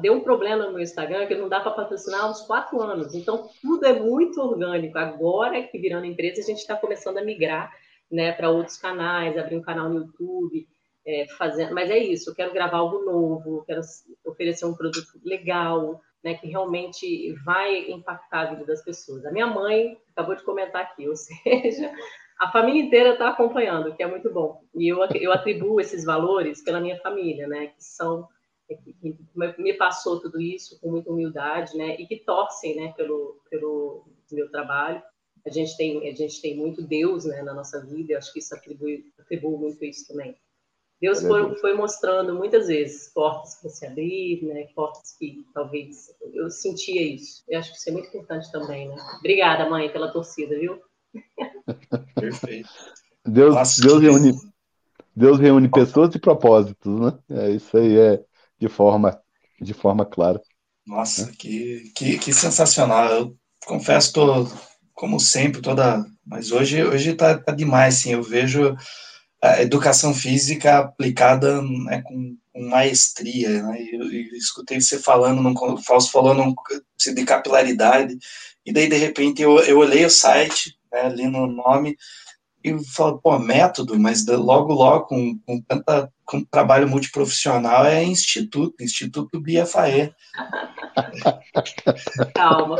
deu 0.00 0.14
um 0.14 0.20
problema 0.20 0.66
no 0.66 0.72
meu 0.72 0.80
Instagram 0.80 1.26
que 1.26 1.34
não 1.34 1.48
dá 1.48 1.60
para 1.60 1.72
patrocinar 1.72 2.24
há 2.24 2.30
uns 2.30 2.42
quatro 2.42 2.80
anos. 2.80 3.14
Então, 3.14 3.48
tudo 3.62 3.86
é 3.86 3.92
muito 3.92 4.40
orgânico. 4.40 4.98
Agora 4.98 5.62
que 5.62 5.78
virando 5.78 6.06
empresa, 6.06 6.40
a 6.40 6.44
gente 6.44 6.58
está 6.58 6.76
começando 6.76 7.18
a 7.18 7.24
migrar 7.24 7.72
né, 8.10 8.32
para 8.32 8.50
outros 8.50 8.76
canais, 8.76 9.38
abrir 9.38 9.56
um 9.56 9.62
canal 9.62 9.88
no 9.88 10.00
YouTube. 10.00 10.68
É, 11.06 11.26
fazendo, 11.38 11.74
mas 11.74 11.90
é 11.90 11.96
isso, 11.96 12.28
eu 12.28 12.34
quero 12.34 12.52
gravar 12.52 12.76
algo 12.76 13.02
novo, 13.06 13.64
quero 13.66 13.80
oferecer 14.22 14.66
um 14.66 14.74
produto 14.74 15.18
legal, 15.24 15.98
né, 16.22 16.34
que 16.34 16.46
realmente 16.46 17.32
vai 17.44 17.90
impactar 17.90 18.40
a 18.40 18.50
vida 18.50 18.66
das 18.66 18.84
pessoas. 18.84 19.24
A 19.24 19.32
minha 19.32 19.46
mãe 19.46 19.96
acabou 20.12 20.36
de 20.36 20.44
comentar 20.44 20.82
aqui, 20.82 21.08
ou 21.08 21.16
seja, 21.16 21.92
a 22.38 22.50
família 22.52 22.82
inteira 22.82 23.12
está 23.12 23.30
acompanhando, 23.30 23.88
o 23.88 23.96
que 23.96 24.02
é 24.02 24.06
muito 24.06 24.32
bom. 24.32 24.62
E 24.74 24.88
eu, 24.88 24.98
eu 25.14 25.32
atribuo 25.32 25.80
esses 25.80 26.04
valores 26.04 26.62
pela 26.62 26.80
minha 26.80 26.98
família, 27.00 27.46
né, 27.48 27.68
que 27.68 27.82
são 27.82 28.28
que 28.76 29.62
me 29.62 29.74
passou 29.74 30.20
tudo 30.20 30.40
isso 30.40 30.78
com 30.80 30.90
muita 30.90 31.10
humildade, 31.10 31.76
né, 31.76 31.96
e 31.98 32.06
que 32.06 32.16
torcem, 32.16 32.76
né, 32.76 32.92
pelo 32.96 33.40
pelo 33.50 34.04
meu 34.30 34.50
trabalho. 34.50 35.02
A 35.46 35.50
gente 35.50 35.76
tem 35.76 36.08
a 36.08 36.14
gente 36.14 36.40
tem 36.40 36.56
muito 36.56 36.82
Deus, 36.82 37.24
né, 37.24 37.42
na 37.42 37.54
nossa 37.54 37.84
vida. 37.84 38.12
Eu 38.12 38.18
acho 38.18 38.32
que 38.32 38.38
isso 38.38 38.54
atribui 38.54 39.12
atribui 39.18 39.56
muito 39.56 39.84
isso 39.84 40.06
também. 40.06 40.36
Deus 41.00 41.22
foi, 41.22 41.54
foi, 41.56 41.74
mostrando 41.74 42.34
muitas 42.34 42.66
vezes 42.66 43.10
portas 43.14 43.54
para 43.54 43.70
se 43.70 43.86
abrir, 43.86 44.42
né? 44.42 44.68
Portas 44.74 45.16
que 45.18 45.46
talvez 45.54 46.14
eu 46.34 46.50
sentia 46.50 47.00
isso. 47.02 47.42
Eu 47.48 47.58
acho 47.58 47.72
que 47.72 47.78
isso 47.78 47.88
é 47.88 47.92
muito 47.92 48.08
importante 48.08 48.52
também, 48.52 48.86
né? 48.86 48.96
Obrigada, 49.18 49.68
mãe, 49.68 49.90
pela 49.90 50.12
torcida, 50.12 50.58
viu? 50.58 50.78
Perfeito. 52.14 52.68
Deus, 53.24 53.78
Deus 53.78 54.02
reúne, 54.02 54.32
Deus 55.16 55.38
reúne 55.38 55.70
pessoas 55.70 56.14
e 56.14 56.18
propósitos, 56.18 57.00
né? 57.00 57.18
É 57.30 57.50
isso 57.50 57.78
aí 57.78 57.96
é 57.96 58.24
de 58.60 58.68
forma, 58.68 59.20
de 59.60 59.72
forma 59.72 60.04
clara. 60.04 60.40
Nossa, 60.86 61.26
né? 61.26 61.32
que, 61.38 61.92
que, 61.94 62.18
que 62.18 62.32
sensacional. 62.32 63.08
Eu 63.08 63.36
confesso, 63.64 64.12
tô, 64.12 64.48
como 64.92 65.18
sempre, 65.18 65.62
toda. 65.62 66.04
Mas 66.26 66.52
hoje, 66.52 66.84
hoje 66.84 67.14
tá, 67.14 67.38
tá 67.38 67.52
demais, 67.52 67.96
sim. 67.96 68.12
Eu 68.12 68.22
vejo 68.22 68.76
a 69.42 69.62
educação 69.62 70.12
física 70.12 70.78
aplicada 70.78 71.62
né, 71.62 72.02
com, 72.02 72.36
com, 72.52 72.68
maestria. 72.68 73.62
Né? 73.62 73.82
Eu, 73.92 74.02
eu, 74.02 74.36
escutei 74.36 74.80
você 74.80 74.98
falando, 74.98 75.40
o 75.48 75.82
Fausto 75.82 76.12
falando 76.12 76.54
de 77.14 77.24
capilaridade, 77.24 78.18
e 78.64 78.72
daí, 78.72 78.88
de 78.88 78.96
repente, 78.96 79.40
eu, 79.40 79.58
eu 79.60 79.78
olhei 79.78 80.04
o 80.04 80.10
site, 80.10 80.78
né, 80.92 81.00
ali 81.00 81.26
no 81.26 81.46
nome, 81.46 81.96
e 82.62 82.84
falo, 82.84 83.18
pô, 83.18 83.38
método, 83.38 83.98
mas 83.98 84.26
logo, 84.26 84.72
logo, 84.72 85.06
com, 85.06 85.38
com, 85.46 85.60
tanta, 85.62 86.12
com 86.24 86.44
trabalho 86.44 86.88
multiprofissional, 86.88 87.86
é 87.86 88.04
Instituto, 88.04 88.74
Instituto 88.80 89.40
Bia 89.40 89.64
Faê. 89.64 90.12
Calma. 92.34 92.76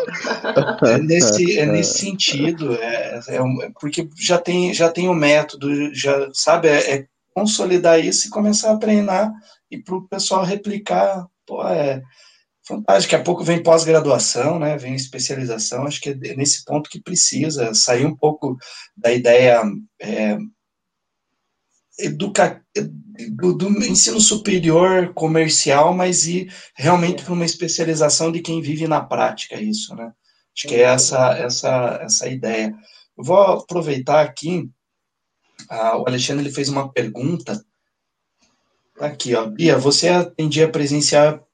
É 0.85 0.99
nesse, 0.99 1.59
é 1.59 1.65
nesse 1.65 1.99
sentido, 1.99 2.75
é, 2.75 3.21
é 3.29 3.43
um, 3.43 3.73
porque 3.81 4.09
já 4.17 4.39
tem, 4.39 4.75
já 4.75 4.91
tem 4.91 5.09
o 5.09 5.13
um 5.13 5.15
método, 5.15 5.95
já 5.95 6.29
sabe, 6.33 6.69
é, 6.69 6.97
é, 6.97 7.07
consolidar 7.35 7.99
isso 7.99 8.29
e 8.29 8.31
começar 8.31 8.73
a 8.73 8.79
treinar 8.79 9.33
e 9.71 9.79
para 9.79 9.97
o 9.97 10.07
pessoal 10.07 10.45
replicar, 10.45 11.27
pô, 11.47 11.67
é 11.67 12.03
fantástico. 12.71 13.13
Daqui 13.13 13.15
a 13.17 13.25
pouco 13.25 13.45
vem 13.45 13.63
pós-graduação, 13.63 14.59
né, 14.59 14.77
vem 14.77 14.95
especialização, 14.95 15.85
acho 15.85 16.01
que 16.01 16.11
é 16.11 16.37
nesse 16.37 16.65
ponto 16.65 16.89
que 16.89 17.03
precisa 17.03 17.75
sair 17.75 18.07
um 18.07 18.17
pouco 18.17 18.57
da 18.97 19.13
ideia 19.13 19.63
é, 20.01 20.39
educa 21.99 22.65
do, 23.33 23.55
do, 23.55 23.69
ensino 23.85 24.21
superior 24.21 25.13
comercial, 25.13 25.93
mas 25.93 26.27
ir 26.27 26.53
realmente 26.75 27.23
para 27.23 27.35
uma 27.35 27.45
especialização 27.45 28.33
de 28.33 28.41
quem 28.41 28.63
vive 28.63 28.87
na 28.87 29.01
prática 29.01 29.61
isso, 29.61 29.95
né? 29.95 30.13
Acho 30.57 30.69
que 30.69 30.75
é 30.75 30.83
essa 30.83 31.37
essa 31.37 32.01
essa 32.03 32.29
ideia. 32.29 32.75
Eu 33.17 33.25
vou 33.25 33.37
aproveitar 33.37 34.23
aqui, 34.23 34.69
ah, 35.69 35.99
o 35.99 36.09
Alexandre 36.09 36.47
ele 36.47 36.55
fez 36.55 36.69
uma 36.69 36.91
pergunta 36.91 37.63
tá 39.01 39.07
aqui, 39.07 39.35
ó, 39.35 39.47
Bia, 39.47 39.79
você 39.79 40.09
atendia 40.09 40.71
presencial 40.71 41.47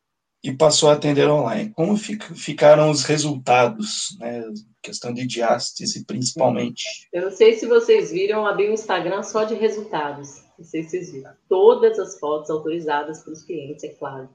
e 0.47 0.57
passou 0.57 0.89
a 0.89 0.93
atender 0.93 1.29
online. 1.29 1.73
Como 1.73 1.97
ficaram 1.97 2.89
os 2.89 3.03
resultados, 3.03 4.17
né? 4.21 4.45
Questão 4.81 5.13
de 5.13 5.27
diástase, 5.27 6.05
principalmente. 6.05 6.85
Eu 7.13 7.23
não 7.23 7.31
sei 7.33 7.55
se 7.55 7.67
vocês 7.67 8.13
viram, 8.13 8.47
abri 8.47 8.71
um 8.71 8.73
Instagram 8.73 9.25
só 9.25 9.43
de 9.43 9.55
resultados. 9.55 10.45
Não 10.57 10.65
sei 10.65 10.85
se 10.85 10.91
vocês 10.91 11.13
viram. 11.13 11.33
Todas 11.49 11.99
as 11.99 12.21
fotos 12.21 12.49
autorizadas 12.49 13.25
pelos 13.25 13.43
clientes, 13.43 13.83
é 13.83 13.89
claro. 13.89 14.29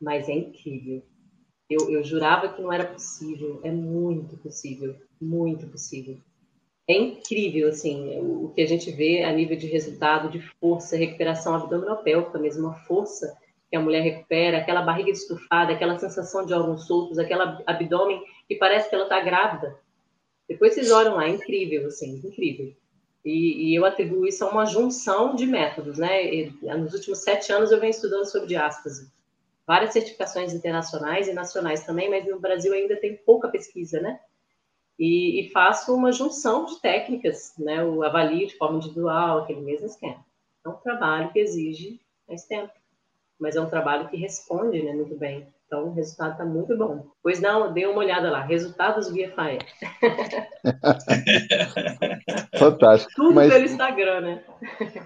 Mas 0.00 0.28
é 0.28 0.34
incrível. 0.34 1.02
Eu, 1.68 1.90
eu 1.90 2.04
jurava 2.04 2.50
que 2.50 2.62
não 2.62 2.72
era 2.72 2.86
possível. 2.86 3.60
É 3.64 3.72
muito 3.72 4.36
possível. 4.36 4.94
Muito 5.20 5.66
possível. 5.66 6.16
É 6.88 6.96
incrível, 6.96 7.70
assim, 7.70 8.20
o, 8.20 8.52
que 8.54 8.60
a 8.60 8.66
gente 8.66 8.88
vê 8.92 9.24
a 9.24 9.32
nível 9.32 9.56
de 9.56 9.66
resultado, 9.66 10.30
de 10.30 10.40
força, 10.60 10.96
recuperação 10.96 11.56
abdominal 11.56 12.04
pélvica 12.04 12.38
mesmo, 12.38 12.66
uma 12.66 12.74
força 12.74 13.36
que 13.72 13.76
a 13.76 13.80
mulher 13.80 14.02
recupera, 14.02 14.58
aquela 14.58 14.82
barriga 14.82 15.10
estufada, 15.10 15.72
aquela 15.72 15.98
sensação 15.98 16.44
de 16.44 16.52
órgãos 16.52 16.86
soltos, 16.86 17.18
aquela 17.18 17.62
abdômen 17.66 18.22
que 18.46 18.56
parece 18.56 18.90
que 18.90 18.94
ela 18.94 19.04
está 19.04 19.18
grávida. 19.18 19.74
Depois 20.46 20.74
vocês 20.74 20.90
olham 20.90 21.14
lá, 21.14 21.24
é 21.24 21.30
incrível, 21.30 21.86
assim, 21.86 22.20
incrível. 22.22 22.76
E, 23.24 23.70
e, 23.70 23.74
eu 23.74 23.86
atribuo 23.86 24.26
isso 24.26 24.44
a 24.44 24.50
uma 24.50 24.66
junção 24.66 25.34
de 25.34 25.46
métodos, 25.46 25.96
né? 25.96 26.22
E, 26.22 26.50
nos 26.60 26.92
últimos 26.92 27.20
sete 27.20 27.50
anos 27.50 27.72
eu 27.72 27.80
venho 27.80 27.92
estudando 27.92 28.26
sobre 28.26 28.48
diástase. 28.48 29.10
Várias 29.66 29.94
certificações 29.94 30.52
internacionais 30.52 31.26
e 31.26 31.32
nacionais 31.32 31.82
também, 31.82 32.10
mas 32.10 32.26
no 32.26 32.38
Brasil 32.38 32.74
ainda 32.74 32.96
tem 32.96 33.16
pouca 33.24 33.48
pesquisa, 33.48 34.02
né? 34.02 34.20
E, 34.98 35.40
e 35.40 35.50
faço 35.50 35.94
uma 35.94 36.12
junção 36.12 36.66
de 36.66 36.78
técnicas, 36.78 37.54
né? 37.56 37.82
O 37.82 38.02
avalio 38.02 38.46
de 38.46 38.58
forma 38.58 38.76
individual, 38.76 39.38
aquele 39.38 39.62
mesmo 39.62 39.86
esquema. 39.86 40.22
É 40.62 40.68
um 40.68 40.74
trabalho 40.74 41.32
que 41.32 41.38
exige 41.38 41.98
mais 42.28 42.44
tempo 42.44 42.81
mas 43.42 43.56
é 43.56 43.60
um 43.60 43.68
trabalho 43.68 44.08
que 44.08 44.16
responde 44.16 44.80
né, 44.80 44.92
muito 44.92 45.18
bem. 45.18 45.48
Então, 45.66 45.88
o 45.88 45.94
resultado 45.94 46.32
está 46.32 46.44
muito 46.44 46.76
bom. 46.76 47.06
Pois 47.22 47.40
não, 47.40 47.72
dê 47.72 47.86
uma 47.86 47.98
olhada 47.98 48.30
lá. 48.30 48.42
Resultados 48.42 49.10
via 49.10 49.32
FAE. 49.32 49.58
Fantástico. 52.58 53.10
Tudo 53.16 53.34
mas... 53.34 53.50
pelo 53.50 53.64
Instagram, 53.64 54.20
né? 54.20 54.42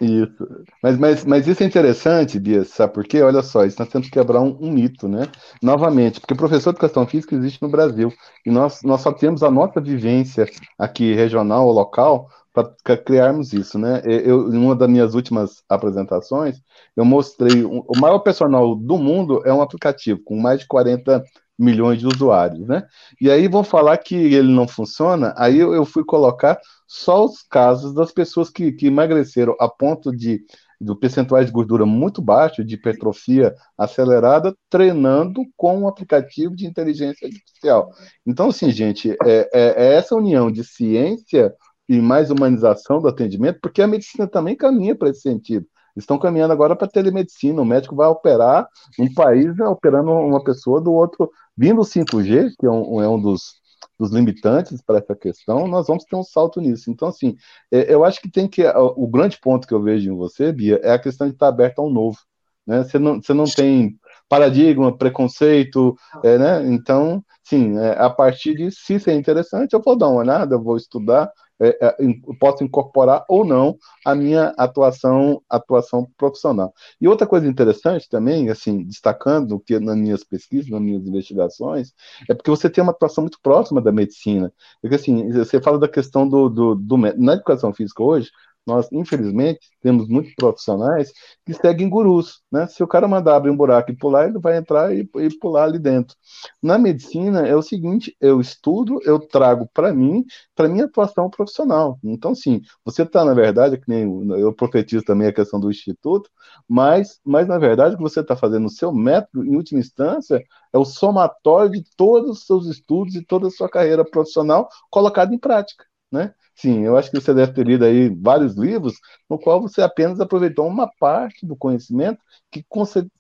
Isso. 0.00 0.64
Mas, 0.82 0.98
mas, 0.98 1.24
mas 1.24 1.46
isso 1.46 1.62
é 1.62 1.66
interessante, 1.66 2.40
Bia, 2.40 2.64
sabe 2.64 2.92
por 2.92 3.04
quê? 3.04 3.22
Olha 3.22 3.42
só, 3.42 3.64
isso 3.64 3.78
nós 3.78 3.88
temos 3.88 4.08
que 4.08 4.18
quebrar 4.18 4.40
um, 4.42 4.58
um 4.60 4.72
mito, 4.72 5.06
né? 5.06 5.28
Novamente, 5.62 6.20
porque 6.20 6.34
professor 6.34 6.72
de 6.72 6.78
educação 6.78 7.06
física 7.06 7.36
existe 7.36 7.62
no 7.62 7.70
Brasil. 7.70 8.12
E 8.44 8.50
nós, 8.50 8.82
nós 8.82 9.00
só 9.00 9.12
temos 9.12 9.44
a 9.44 9.50
nossa 9.50 9.80
vivência 9.80 10.46
aqui 10.76 11.14
regional 11.14 11.66
ou 11.68 11.72
local 11.72 12.28
para 12.56 12.96
criarmos 12.96 13.52
isso, 13.52 13.78
né? 13.78 14.00
Eu, 14.06 14.50
em 14.50 14.56
uma 14.56 14.74
das 14.74 14.88
minhas 14.88 15.14
últimas 15.14 15.62
apresentações, 15.68 16.56
eu 16.96 17.04
mostrei 17.04 17.62
um, 17.66 17.84
o 17.86 18.00
maior 18.00 18.20
personal 18.20 18.74
do 18.74 18.96
mundo 18.96 19.42
é 19.44 19.52
um 19.52 19.60
aplicativo 19.60 20.20
com 20.24 20.40
mais 20.40 20.60
de 20.60 20.66
40 20.66 21.22
milhões 21.58 22.00
de 22.00 22.06
usuários, 22.06 22.66
né? 22.66 22.86
E 23.20 23.30
aí 23.30 23.46
vão 23.46 23.62
falar 23.62 23.98
que 23.98 24.14
ele 24.14 24.50
não 24.50 24.66
funciona, 24.66 25.34
aí 25.36 25.58
eu, 25.58 25.74
eu 25.74 25.84
fui 25.84 26.02
colocar 26.02 26.58
só 26.86 27.26
os 27.26 27.42
casos 27.42 27.94
das 27.94 28.10
pessoas 28.10 28.48
que, 28.48 28.72
que 28.72 28.86
emagreceram 28.86 29.54
a 29.60 29.68
ponto 29.68 30.10
de 30.10 30.40
do 30.78 30.94
percentual 30.94 31.42
de 31.42 31.50
gordura 31.50 31.86
muito 31.86 32.20
baixo, 32.20 32.62
de 32.62 32.74
hipertrofia 32.74 33.54
acelerada, 33.78 34.54
treinando 34.68 35.42
com 35.56 35.80
um 35.80 35.88
aplicativo 35.88 36.54
de 36.54 36.66
inteligência 36.66 37.26
artificial. 37.26 37.90
Então, 38.26 38.50
assim, 38.50 38.70
gente, 38.70 39.12
é, 39.24 39.48
é, 39.52 39.84
é 39.84 39.94
essa 39.94 40.14
união 40.14 40.50
de 40.52 40.62
ciência 40.62 41.54
e 41.88 42.00
mais 42.00 42.30
humanização 42.30 43.00
do 43.00 43.08
atendimento, 43.08 43.60
porque 43.60 43.82
a 43.82 43.86
medicina 43.86 44.26
também 44.26 44.56
caminha 44.56 44.94
para 44.94 45.10
esse 45.10 45.20
sentido. 45.20 45.66
Estão 45.96 46.18
caminhando 46.18 46.52
agora 46.52 46.76
para 46.76 46.86
telemedicina. 46.86 47.62
O 47.62 47.64
médico 47.64 47.96
vai 47.96 48.06
operar 48.08 48.68
um 48.98 49.12
país 49.14 49.56
né, 49.56 49.66
operando 49.66 50.10
uma 50.10 50.44
pessoa 50.44 50.80
do 50.80 50.92
outro. 50.92 51.30
Vindo 51.56 51.80
o 51.80 51.84
5G, 51.84 52.52
que 52.58 52.66
é 52.66 52.70
um, 52.70 53.00
é 53.00 53.08
um 53.08 53.18
dos, 53.18 53.54
dos 53.98 54.10
limitantes 54.10 54.82
para 54.82 54.98
essa 54.98 55.16
questão, 55.16 55.66
nós 55.66 55.86
vamos 55.86 56.04
ter 56.04 56.16
um 56.16 56.22
salto 56.22 56.60
nisso. 56.60 56.90
Então, 56.90 57.08
assim, 57.08 57.34
é, 57.72 57.92
eu 57.92 58.04
acho 58.04 58.20
que 58.20 58.30
tem 58.30 58.46
que. 58.46 58.62
O 58.66 59.06
grande 59.06 59.38
ponto 59.40 59.66
que 59.66 59.72
eu 59.72 59.82
vejo 59.82 60.12
em 60.12 60.16
você, 60.16 60.52
Bia, 60.52 60.78
é 60.82 60.92
a 60.92 60.98
questão 60.98 61.26
de 61.26 61.32
estar 61.32 61.48
aberto 61.48 61.78
ao 61.78 61.88
novo. 61.88 62.18
Né? 62.66 62.84
Você, 62.84 62.98
não, 62.98 63.22
você 63.22 63.32
não 63.32 63.44
tem 63.44 63.98
paradigma, 64.28 64.96
preconceito, 64.96 65.96
é, 66.22 66.36
né? 66.36 66.74
Então, 66.74 67.24
sim, 67.44 67.78
é, 67.78 67.96
a 67.98 68.10
partir 68.10 68.54
disso, 68.54 68.78
se 68.84 68.94
isso 68.94 69.08
é 69.08 69.14
interessante, 69.14 69.72
eu 69.72 69.80
vou 69.80 69.96
dar 69.96 70.08
uma 70.08 70.20
olhada, 70.20 70.56
eu 70.56 70.62
vou 70.62 70.76
estudar, 70.76 71.30
é, 71.60 71.78
é, 71.80 71.96
posso 72.38 72.62
incorporar 72.62 73.24
ou 73.28 73.44
não 73.44 73.78
a 74.04 74.14
minha 74.14 74.54
atuação 74.58 75.42
atuação 75.48 76.06
profissional. 76.16 76.72
E 77.00 77.08
outra 77.08 77.26
coisa 77.26 77.48
interessante 77.48 78.08
também, 78.08 78.50
assim, 78.50 78.84
destacando 78.84 79.58
que 79.60 79.78
nas 79.78 79.96
minhas 79.96 80.24
pesquisas, 80.24 80.70
nas 80.70 80.80
minhas 80.80 81.06
investigações, 81.06 81.92
é 82.28 82.34
porque 82.34 82.50
você 82.50 82.68
tem 82.68 82.82
uma 82.82 82.92
atuação 82.92 83.22
muito 83.22 83.38
próxima 83.42 83.80
da 83.80 83.92
medicina. 83.92 84.52
Porque 84.80 84.96
assim, 84.96 85.30
você 85.32 85.60
fala 85.60 85.78
da 85.78 85.88
questão 85.88 86.28
do, 86.28 86.48
do, 86.48 86.74
do 86.74 86.96
na 86.96 87.34
educação 87.34 87.72
física 87.72 88.02
hoje, 88.02 88.30
Nós, 88.66 88.88
infelizmente, 88.93 89.60
temos 89.80 90.09
muitos 90.09 90.34
profissionais 90.34 91.12
que 91.44 91.55
seguem 91.55 91.88
gurus, 91.88 92.43
né? 92.51 92.66
Se 92.66 92.82
o 92.82 92.86
cara 92.86 93.06
mandar 93.06 93.36
abrir 93.36 93.51
um 93.51 93.56
buraco 93.56 93.90
e 93.93 93.97
pular, 93.97 94.28
ele 94.28 94.38
vai 94.38 94.56
entrar 94.56 94.94
e, 94.94 95.09
e 95.16 95.38
pular 95.38 95.64
ali 95.64 95.78
dentro. 95.78 96.16
Na 96.62 96.76
medicina 96.78 97.47
é 97.47 97.55
o 97.55 97.62
seguinte: 97.62 98.16
eu 98.20 98.40
estudo, 98.40 99.01
eu 99.05 99.18
trago 99.18 99.68
para 99.72 99.93
mim, 99.93 100.24
para 100.55 100.68
minha 100.68 100.84
atuação 100.84 101.30
profissional. 101.30 101.98
Então, 102.02 102.34
sim, 102.34 102.60
você 102.84 103.02
está, 103.02 103.24
na 103.24 103.34
verdade, 103.34 103.78
que 103.78 103.88
nem 103.88 104.02
eu 104.38 104.52
profetizo 104.52 105.05
também 105.05 105.28
a 105.28 105.32
questão 105.32 105.60
do 105.60 105.70
instituto, 105.70 106.28
mas, 106.68 107.20
mas 107.24 107.47
na 107.47 107.59
verdade, 107.59 107.94
o 107.94 107.98
que 107.98 108.02
você 108.02 108.20
está 108.20 108.36
fazendo, 108.36 108.66
o 108.66 108.70
seu 108.70 108.93
método, 108.93 109.44
em 109.44 109.56
última 109.56 109.80
instância, 109.80 110.43
é 110.72 110.78
o 110.78 110.84
somatório 110.84 111.70
de 111.70 111.84
todos 111.97 112.30
os 112.30 112.47
seus 112.47 112.66
estudos 112.66 113.14
e 113.14 113.24
toda 113.24 113.48
a 113.48 113.51
sua 113.51 113.68
carreira 113.68 114.05
profissional 114.05 114.68
colocado 114.90 115.32
em 115.32 115.38
prática, 115.38 115.84
né? 116.10 116.34
Sim, 116.54 116.84
eu 116.84 116.96
acho 116.96 117.10
que 117.10 117.20
você 117.20 117.34
deve 117.34 117.52
ter 117.52 117.66
lido 117.66 117.84
aí 117.84 118.08
vários 118.08 118.56
livros 118.56 118.94
no 119.28 119.38
qual 119.38 119.60
você 119.60 119.82
apenas 119.82 120.20
aproveitou 120.20 120.66
uma 120.66 120.90
parte 120.98 121.44
do 121.44 121.54
conhecimento 121.54 122.18
que, 122.50 122.64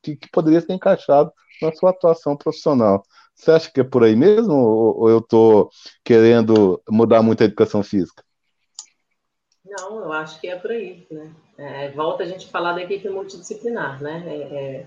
que, 0.02 0.16
que 0.16 0.30
poderia 0.30 0.60
ser 0.60 0.72
encaixado 0.72 1.30
na 1.60 1.72
sua 1.72 1.90
atuação 1.90 2.36
profissional. 2.36 3.02
Você 3.34 3.50
acha 3.50 3.70
que 3.70 3.80
é 3.80 3.84
por 3.84 4.02
aí 4.02 4.16
mesmo 4.16 4.54
ou, 4.54 5.00
ou 5.00 5.10
eu 5.10 5.18
estou 5.18 5.70
querendo 6.02 6.82
mudar 6.88 7.22
muito 7.22 7.42
a 7.42 7.44
educação 7.44 7.82
física? 7.82 8.24
Não, 9.62 9.98
eu 9.98 10.12
acho 10.12 10.40
que 10.40 10.48
é 10.48 10.56
por 10.56 10.70
aí, 10.70 11.06
né? 11.10 11.34
É, 11.58 11.90
volta 11.90 12.22
a 12.22 12.26
gente 12.26 12.46
falar 12.46 12.72
da 12.72 12.82
equipe 12.82 13.08
multidisciplinar, 13.08 14.02
né? 14.02 14.24
É, 14.26 14.40
é, 14.42 14.86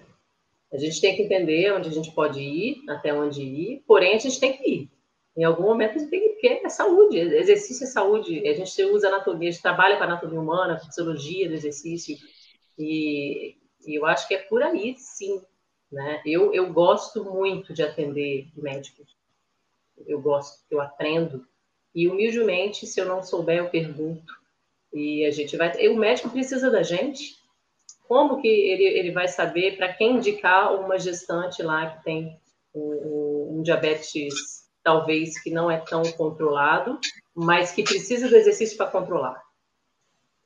a 0.73 0.77
gente 0.77 1.01
tem 1.01 1.15
que 1.15 1.23
entender 1.23 1.73
onde 1.73 1.89
a 1.89 1.91
gente 1.91 2.11
pode 2.11 2.39
ir, 2.39 2.77
até 2.89 3.13
onde 3.13 3.41
ir, 3.41 3.83
porém 3.85 4.15
a 4.15 4.19
gente 4.19 4.39
tem 4.39 4.57
que 4.57 4.69
ir. 4.69 4.91
Em 5.39 5.45
algum 5.45 5.63
momento 5.63 5.95
a 5.95 5.99
gente 5.99 6.09
tem 6.09 6.19
que, 6.19 6.29
porque 6.31 6.47
é 6.47 6.67
saúde, 6.67 7.17
exercício 7.17 7.85
é 7.85 7.87
saúde. 7.87 8.45
A 8.45 8.53
gente 8.53 8.83
usa 8.83 9.07
anatomia, 9.07 9.47
a 9.47 9.51
gente 9.53 9.61
trabalha 9.61 9.95
com 9.95 10.03
anatomia 10.03 10.37
humana, 10.37 10.77
fisiologia 10.77 11.47
do 11.47 11.53
exercício, 11.53 12.17
e, 12.77 13.55
e, 13.87 13.97
eu 13.97 14.05
acho 14.05 14.27
que 14.27 14.33
é 14.33 14.39
por 14.39 14.61
aí, 14.61 14.95
sim. 14.97 15.41
Né? 15.89 16.21
Eu, 16.25 16.53
eu 16.53 16.73
gosto 16.73 17.23
muito 17.23 17.73
de 17.73 17.81
atender 17.81 18.49
médicos. 18.53 19.15
Eu 20.05 20.19
gosto, 20.19 20.61
eu 20.69 20.81
aprendo. 20.81 21.47
E 21.95 22.09
humildemente, 22.09 22.85
se 22.85 22.99
eu 22.99 23.05
não 23.05 23.23
souber, 23.23 23.59
eu 23.59 23.69
pergunto. 23.69 24.33
E 24.91 25.23
a 25.23 25.31
gente 25.31 25.55
vai. 25.55 25.73
E 25.81 25.87
o 25.87 25.95
médico 25.95 26.29
precisa 26.29 26.69
da 26.69 26.83
gente. 26.83 27.37
Como 28.09 28.41
que 28.41 28.47
ele, 28.49 28.83
ele 28.83 29.11
vai 29.11 29.29
saber 29.29 29.77
para 29.77 29.93
quem 29.93 30.17
indicar 30.17 30.75
uma 30.75 30.99
gestante 30.99 31.63
lá 31.63 31.91
que 31.91 32.03
tem 32.03 32.37
um, 32.75 33.59
um 33.59 33.61
diabetes 33.63 34.58
talvez 34.83 35.41
que 35.41 35.51
não 35.51 35.69
é 35.69 35.77
tão 35.77 36.03
controlado, 36.13 36.99
mas 37.35 37.71
que 37.71 37.83
precisa 37.83 38.27
do 38.27 38.35
exercício 38.35 38.77
para 38.77 38.89
controlar. 38.89 39.41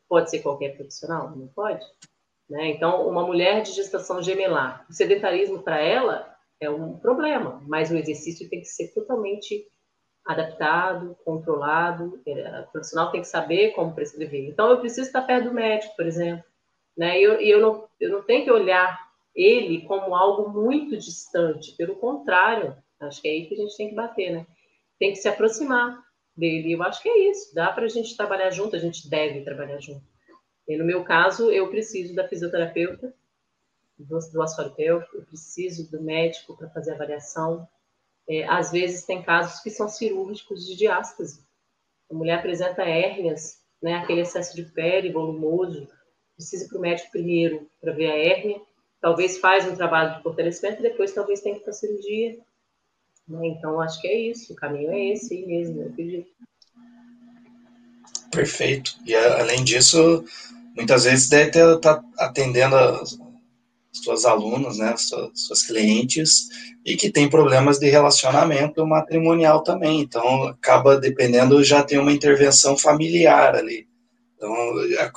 Pode 0.08 0.30
ser 0.30 0.40
qualquer 0.40 0.76
profissional? 0.76 1.36
Não 1.36 1.48
pode? 1.48 1.86
Né? 2.50 2.68
Então, 2.68 3.08
uma 3.08 3.26
mulher 3.26 3.62
de 3.62 3.72
gestação 3.72 4.22
gemelar, 4.22 4.86
o 4.90 4.94
sedentarismo 4.94 5.64
para 5.64 5.80
ela 5.80 6.34
é 6.60 6.70
um 6.70 6.98
problema, 6.98 7.62
mas 7.68 7.90
o 7.90 7.98
exercício 7.98 8.50
tem 8.50 8.60
que 8.60 8.68
ser 8.68 8.94
totalmente 8.94 9.68
adaptado, 10.26 11.18
controlado, 11.26 12.22
é, 12.26 12.62
o 12.62 12.72
profissional 12.72 13.12
tem 13.12 13.22
que 13.22 13.28
saber 13.28 13.72
como 13.72 13.94
prescrever. 13.94 14.48
Então, 14.48 14.70
eu 14.70 14.80
preciso 14.80 15.08
estar 15.08 15.22
perto 15.24 15.50
do 15.50 15.54
médico, 15.54 15.96
por 15.96 16.06
exemplo, 16.06 16.44
né? 16.98 17.20
E 17.20 17.24
eu, 17.24 17.34
eu, 17.34 17.60
não, 17.60 17.90
eu 18.00 18.10
não 18.10 18.22
tenho 18.24 18.46
que 18.46 18.52
olhar 18.52 18.98
ele 19.36 19.82
como 19.82 20.16
algo 20.16 20.50
muito 20.50 20.96
distante, 20.96 21.76
pelo 21.76 21.96
contrário, 21.96 22.78
Acho 23.08 23.22
que 23.22 23.28
é 23.28 23.32
aí 23.32 23.46
que 23.48 23.56
a 23.56 23.58
gente 23.58 23.78
tem 23.78 23.90
que 23.90 23.96
bater, 23.96 24.32
né? 24.32 24.48
Tem 25.00 25.12
que 25.12 25.18
se 25.18 25.28
aproximar 25.28 26.04
dele. 26.36 26.74
Eu 26.74 26.84
acho 26.84 27.02
que 27.02 27.10
é 27.10 27.30
isso. 27.30 27.54
Dá 27.54 27.72
para 27.72 27.86
a 27.86 27.90
gente 27.90 28.16
trabalhar 28.16 28.50
junto, 28.50 28.76
a 28.76 28.80
gente 28.80 29.10
deve 29.10 29.42
trabalhar 29.42 29.80
junto. 29.80 30.06
E 30.68 30.78
no 30.78 30.86
meu 30.86 31.04
caso, 31.04 31.52
eu 31.52 31.70
preciso 31.70 32.16
da 32.16 32.28
fisioterapeuta, 32.28 33.14
do, 33.98 34.20
do 34.20 34.76
eu 34.78 35.04
preciso 35.26 35.90
do 35.92 36.02
médico 36.02 36.56
para 36.56 36.70
fazer 36.70 36.92
a 36.92 36.96
avaliação. 36.96 37.68
É, 38.28 38.46
às 38.46 38.72
vezes 38.72 39.06
tem 39.06 39.22
casos 39.22 39.62
que 39.62 39.70
são 39.70 39.90
cirúrgicos 39.90 40.66
de 40.66 40.76
diástase. 40.76 41.46
A 42.10 42.14
mulher 42.14 42.40
apresenta 42.40 42.84
hérnias, 42.84 43.62
né, 43.82 43.96
aquele 43.96 44.22
excesso 44.22 44.56
de 44.56 44.64
pele 44.64 45.12
volumoso, 45.12 45.88
precisa 46.36 46.66
ir 46.66 46.70
para 46.70 46.78
o 46.78 46.82
médico 46.82 47.12
primeiro 47.12 47.70
para 47.82 47.92
ver 47.92 48.10
a 48.10 48.18
hérnia, 48.18 48.62
talvez 49.02 49.38
faz 49.38 49.68
um 49.68 49.76
trabalho 49.76 50.16
de 50.16 50.24
fortalecimento 50.24 50.80
e 50.80 50.84
depois 50.84 51.12
talvez 51.12 51.42
tenha 51.42 51.56
que 51.56 51.62
ir 51.62 51.64
para 51.64 51.72
a 51.72 51.76
cirurgia. 51.76 52.40
Né? 53.28 53.48
Então, 53.48 53.80
acho 53.80 54.02
que 54.02 54.08
é 54.08 54.30
isso, 54.30 54.54
o 54.54 54.56
caminho 54.56 54.92
é 54.92 55.14
esse 55.14 55.34
aí 55.34 55.46
mesmo, 55.46 55.82
eu 55.82 55.88
acredito. 55.88 56.32
Perfeito. 58.32 58.96
E 59.06 59.16
além 59.16 59.64
disso, 59.64 60.26
muitas 60.76 61.04
vezes 61.04 61.30
deve 61.30 61.50
estar 61.50 61.78
tá 61.78 62.04
atendendo 62.18 62.76
as 62.76 63.18
suas 63.92 64.26
alunas, 64.26 64.78
né, 64.78 64.90
as 64.90 65.08
suas, 65.08 65.30
suas 65.36 65.64
clientes, 65.64 66.48
e 66.84 66.96
que 66.96 67.12
tem 67.12 67.30
problemas 67.30 67.78
de 67.78 67.90
relacionamento 67.90 68.86
matrimonial 68.86 69.62
também. 69.62 70.02
Então, 70.02 70.46
acaba 70.46 70.98
dependendo, 70.98 71.64
já 71.64 71.84
tem 71.84 72.00
uma 72.00 72.12
intervenção 72.12 72.76
familiar 72.76 73.56
ali. 73.56 73.88
Então, 74.36 74.54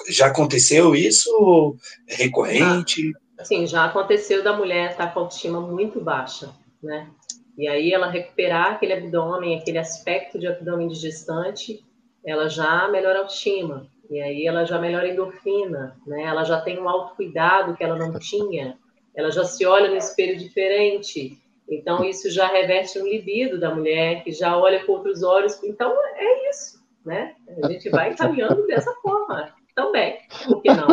já 0.09 0.27
aconteceu 0.27 0.95
isso? 0.95 1.77
É 2.07 2.15
recorrente? 2.15 3.13
Ah, 3.39 3.45
sim, 3.45 3.67
já 3.67 3.87
aconteceu 3.87 4.45
da 4.45 4.57
mulher 4.57 4.93
estar 4.93 5.13
com 5.13 5.19
a 5.19 5.23
autoestima 5.23 5.61
muito 5.61 6.01
baixa, 6.01 6.55
né? 6.83 7.09
E 7.57 7.67
aí 7.67 7.93
ela 7.93 8.11
recuperar 8.11 8.73
aquele 8.73 8.93
abdômen, 8.93 9.59
aquele 9.59 9.79
aspecto 9.79 10.39
de 10.39 10.47
abdômen 10.47 10.89
de 10.89 10.95
gestante, 10.95 11.85
ela 12.25 12.49
já 12.49 12.89
melhora 12.89 13.19
a 13.19 13.23
autoestima. 13.23 13.87
E 14.11 14.21
aí 14.21 14.47
ela 14.47 14.65
já 14.65 14.79
melhora 14.79 15.07
a 15.07 15.11
endorfina, 15.11 15.97
né? 16.07 16.25
Ela 16.25 16.45
já 16.45 16.61
tem 16.61 16.79
um 16.79 16.89
autocuidado 16.89 17.75
que 17.77 17.83
ela 17.83 17.97
não 17.97 18.19
tinha. 18.19 18.79
Ela 19.15 19.31
já 19.31 19.45
se 19.45 19.65
olha 19.65 19.89
no 19.89 19.97
espelho 19.97 20.37
diferente. 20.37 21.39
Então 21.69 22.05
isso 22.05 22.31
já 22.31 22.47
reverte 22.47 22.99
um 22.99 23.07
libido 23.07 23.59
da 23.59 23.75
mulher, 23.75 24.23
que 24.23 24.33
já 24.33 24.57
olha 24.57 24.85
com 24.85 24.93
outros 24.93 25.23
olhos. 25.23 25.61
Então 25.65 25.93
é 26.15 26.51
isso, 26.51 26.85
né? 27.05 27.35
A 27.63 27.69
gente 27.69 27.89
vai 27.89 28.15
caminhando 28.15 28.67
dessa 28.67 28.93
forma 29.03 29.53
também. 29.75 30.19
Por 30.45 30.63
que 30.63 30.69
não? 30.73 30.87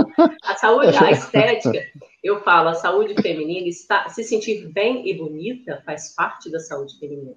A 0.43 0.55
saúde, 0.55 0.95
a 0.97 1.09
estética, 1.11 1.79
eu 2.23 2.41
falo, 2.41 2.69
a 2.69 2.73
saúde 2.73 3.21
feminina, 3.21 3.67
está, 3.67 4.07
se 4.07 4.23
sentir 4.23 4.67
bem 4.71 5.07
e 5.09 5.13
bonita 5.13 5.83
faz 5.85 6.15
parte 6.15 6.49
da 6.49 6.59
saúde 6.59 6.97
feminina. 6.97 7.35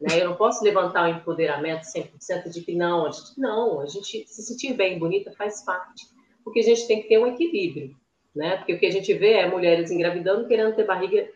Né? 0.00 0.20
Eu 0.20 0.30
não 0.30 0.36
posso 0.36 0.64
levantar 0.64 1.04
o 1.04 1.16
empoderamento 1.16 1.82
100% 1.82 2.50
de 2.50 2.60
que 2.62 2.74
não, 2.74 3.06
a 3.06 3.10
gente, 3.12 3.38
não, 3.38 3.80
a 3.80 3.86
gente 3.86 4.26
se 4.26 4.42
sentir 4.42 4.74
bem 4.74 4.96
e 4.96 4.98
bonita 4.98 5.32
faz 5.32 5.64
parte. 5.64 6.06
Porque 6.42 6.58
a 6.60 6.62
gente 6.64 6.88
tem 6.88 7.02
que 7.02 7.08
ter 7.08 7.18
um 7.18 7.26
equilíbrio. 7.28 7.94
Né? 8.34 8.56
Porque 8.56 8.74
o 8.74 8.78
que 8.80 8.86
a 8.86 8.90
gente 8.90 9.14
vê 9.14 9.34
é 9.34 9.48
mulheres 9.48 9.92
engravidando 9.92 10.48
querendo 10.48 10.74
ter 10.74 10.84
barriga 10.84 11.28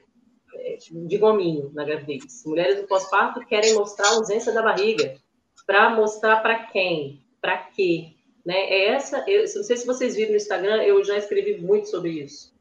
é, 0.55 0.77
de 0.77 1.17
gominho 1.17 1.71
na 1.73 1.85
gravidez. 1.85 2.43
Mulheres 2.45 2.81
do 2.81 2.89
pós-parto 2.89 3.47
querem 3.47 3.75
mostrar 3.75 4.09
a 4.09 4.15
ausência 4.17 4.53
da 4.53 4.63
barriga. 4.63 5.15
Para 5.65 5.91
mostrar 5.91 6.43
para 6.43 6.67
quem? 6.67 7.23
Para 7.41 7.57
quê? 7.57 8.15
Né? 8.45 8.55
É 8.55 8.89
essa, 8.89 9.25
eu 9.29 9.41
não 9.41 9.63
sei 9.63 9.77
se 9.77 9.87
vocês 9.87 10.17
viram 10.17 10.31
no 10.31 10.37
Instagram, 10.37 10.83
eu 10.83 11.03
já 11.05 11.17
escrevi 11.17 11.61
muito 11.61 11.89
sobre 11.89 12.11
isso. 12.11 12.53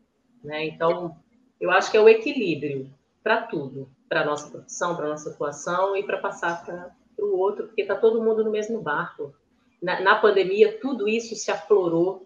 Né? 0.44 0.68
Então, 0.68 1.16
eu 1.60 1.72
acho 1.72 1.92
que 1.92 1.98
é 1.98 2.02
o 2.02 2.10
equilíbrio 2.10 2.90
para 3.24 3.44
tudo, 3.44 3.90
para 4.08 4.22
a 4.22 4.26
nossa 4.26 4.50
profissão, 4.50 4.96
para 4.96 5.06
a 5.06 5.10
nossa 5.10 5.30
atuação 5.30 5.96
e 5.96 6.04
para 6.04 6.18
passar 6.18 6.66
para 6.66 6.94
o 7.26 7.38
outro, 7.38 7.68
porque 7.68 7.82
está 7.82 7.96
todo 7.96 8.24
mundo 8.24 8.44
no 8.44 8.52
mesmo 8.52 8.82
barco. 8.82 9.34
Na, 9.82 10.00
na, 10.02 10.16
pandemia, 10.16 10.78
tudo 10.80 11.08
isso 11.08 11.36
se 11.36 11.52
aflorou. 11.52 12.26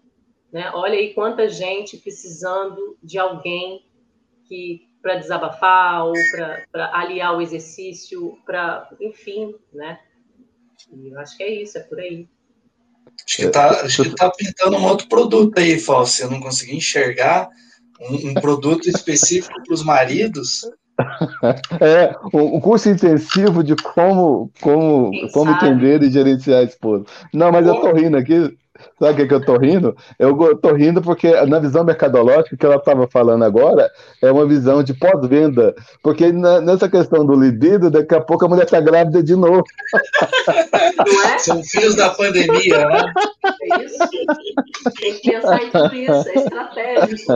Né? 0.52 0.70
Olha 0.72 0.94
aí 0.94 1.12
quanta 1.14 1.48
gente 1.48 1.96
precisando 1.96 2.96
de 3.02 3.18
alguém 3.18 3.84
que 4.48 4.88
para 5.02 5.16
desabafar 5.16 6.06
ou 6.06 6.14
para 6.32 6.90
aliar 6.94 7.36
o 7.36 7.42
exercício, 7.42 8.38
para 8.46 8.88
enfim, 8.98 9.54
né? 9.70 10.00
E 10.90 11.08
eu 11.10 11.20
acho 11.20 11.36
que 11.36 11.42
é 11.42 11.62
isso, 11.62 11.76
é 11.76 11.82
por 11.82 12.00
aí. 12.00 12.26
Acho 13.26 13.36
que 13.36 13.48
tá, 13.50 13.70
acho 13.82 14.02
que 14.02 14.16
tá 14.16 14.30
pintando 14.30 14.78
um 14.78 14.84
outro 14.84 15.06
produto 15.06 15.58
aí, 15.58 15.78
Fausto. 15.78 16.22
Eu 16.22 16.30
não 16.30 16.40
consegui 16.40 16.76
enxergar 16.76 17.50
um, 18.00 18.30
um 18.30 18.34
produto 18.34 18.88
específico 18.88 19.62
para 19.62 19.74
os 19.74 19.82
maridos. 19.82 20.62
É, 21.80 22.14
um 22.32 22.60
curso 22.60 22.88
intensivo 22.88 23.64
de 23.64 23.74
como, 23.74 24.50
como, 24.60 25.10
como 25.32 25.50
entender 25.50 26.02
e 26.02 26.10
gerenciar 26.10 26.60
a 26.60 26.64
esposa. 26.64 27.04
Não, 27.32 27.50
mas 27.50 27.66
eu 27.66 27.74
tô 27.80 27.92
rindo 27.92 28.16
aqui, 28.16 28.56
Sabe 28.98 29.12
o 29.12 29.16
que, 29.16 29.26
que 29.26 29.34
eu 29.34 29.44
tô 29.44 29.56
rindo? 29.58 29.96
Eu 30.18 30.56
tô 30.56 30.72
rindo 30.72 31.02
porque 31.02 31.30
na 31.46 31.58
visão 31.58 31.84
mercadológica 31.84 32.56
que 32.56 32.66
ela 32.66 32.76
estava 32.76 33.06
falando 33.06 33.44
agora 33.44 33.90
é 34.22 34.30
uma 34.30 34.46
visão 34.46 34.82
de 34.82 34.94
pós-venda. 34.94 35.74
Porque 36.02 36.32
na, 36.32 36.60
nessa 36.60 36.88
questão 36.88 37.24
do 37.24 37.34
libido, 37.34 37.90
daqui 37.90 38.14
a 38.14 38.20
pouco 38.20 38.44
a 38.44 38.48
mulher 38.48 38.64
está 38.64 38.80
grávida 38.80 39.22
de 39.22 39.36
novo. 39.36 39.64
É? 41.24 41.38
São 41.38 41.62
filhos 41.62 41.94
da 41.96 42.10
pandemia, 42.10 42.86
né? 42.88 43.12
É 43.62 43.84
isso. 43.84 43.98
Tem 44.98 45.14
que 45.14 45.32
pensar 45.32 45.62
em 45.62 45.70
tudo 45.70 45.94
isso, 45.94 46.28
é 46.28 46.34
estratégico. 46.34 47.32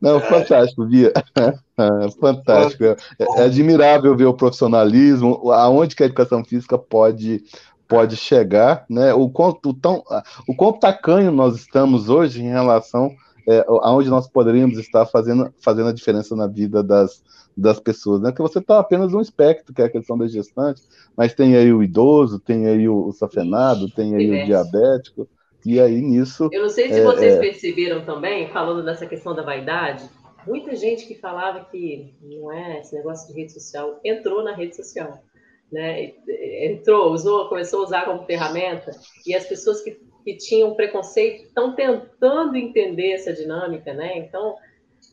Não, 0.00 0.20
fantástico, 0.20 0.84
Bia. 0.84 1.12
Fantástico. 2.20 2.84
É, 2.84 2.96
é, 3.18 3.44
admirável 3.44 4.16
ver 4.16 4.26
o 4.26 4.34
profissionalismo, 4.34 5.50
aonde 5.50 5.96
que 5.96 6.02
a 6.02 6.06
educação 6.06 6.44
física 6.44 6.78
pode 6.78 7.42
pode 7.88 8.16
chegar, 8.16 8.84
né? 8.88 9.12
O 9.12 9.28
quanto 9.28 9.74
tão, 9.74 10.02
o 10.48 10.54
quanto 10.54 10.80
tacanho 10.80 11.30
nós 11.30 11.56
estamos 11.56 12.08
hoje 12.08 12.42
em 12.42 12.48
relação 12.48 13.14
é, 13.48 13.64
aonde 13.66 14.08
nós 14.08 14.28
poderíamos 14.28 14.78
estar 14.78 15.04
fazendo, 15.06 15.52
fazendo 15.60 15.88
a 15.88 15.92
diferença 15.92 16.36
na 16.36 16.46
vida 16.46 16.82
das, 16.82 17.22
das 17.56 17.80
pessoas, 17.80 18.20
né? 18.20 18.32
Que 18.32 18.42
você 18.42 18.58
está 18.58 18.78
apenas 18.78 19.12
um 19.12 19.20
espectro, 19.20 19.74
que 19.74 19.82
é 19.82 19.86
a 19.86 19.90
questão 19.90 20.16
da 20.16 20.26
gestante, 20.26 20.82
mas 21.16 21.34
tem 21.34 21.56
aí 21.56 21.72
o 21.72 21.82
idoso, 21.82 22.38
tem 22.38 22.66
aí 22.66 22.88
o, 22.88 23.06
o 23.06 23.12
safenado, 23.12 23.90
tem 23.90 24.14
aí 24.14 24.42
o 24.42 24.46
diabético, 24.46 25.28
e 25.64 25.80
aí 25.80 26.00
nisso. 26.00 26.48
Eu 26.52 26.62
não 26.62 26.68
sei 26.68 26.92
se 26.92 27.00
é, 27.00 27.04
vocês 27.04 27.34
é... 27.34 27.38
perceberam 27.40 28.04
também, 28.04 28.48
falando 28.48 28.84
dessa 28.84 29.06
questão 29.06 29.34
da 29.34 29.42
vaidade, 29.42 30.08
muita 30.46 30.74
gente 30.76 31.06
que 31.06 31.14
falava 31.14 31.64
que 31.64 32.14
não 32.22 32.52
é 32.52 32.80
esse 32.80 32.94
negócio 32.94 33.28
de 33.28 33.40
rede 33.40 33.52
social 33.52 34.00
entrou 34.04 34.42
na 34.42 34.54
rede 34.54 34.76
social. 34.76 35.20
Né? 35.72 36.12
Entrou, 36.66 37.12
usou, 37.12 37.48
começou 37.48 37.80
a 37.80 37.84
usar 37.84 38.04
como 38.04 38.26
ferramenta, 38.26 38.90
e 39.26 39.34
as 39.34 39.46
pessoas 39.46 39.80
que, 39.80 39.98
que 40.22 40.36
tinham 40.36 40.74
preconceito 40.74 41.44
estão 41.44 41.74
tentando 41.74 42.56
entender 42.56 43.12
essa 43.12 43.32
dinâmica, 43.32 43.94
né? 43.94 44.18
Então, 44.18 44.56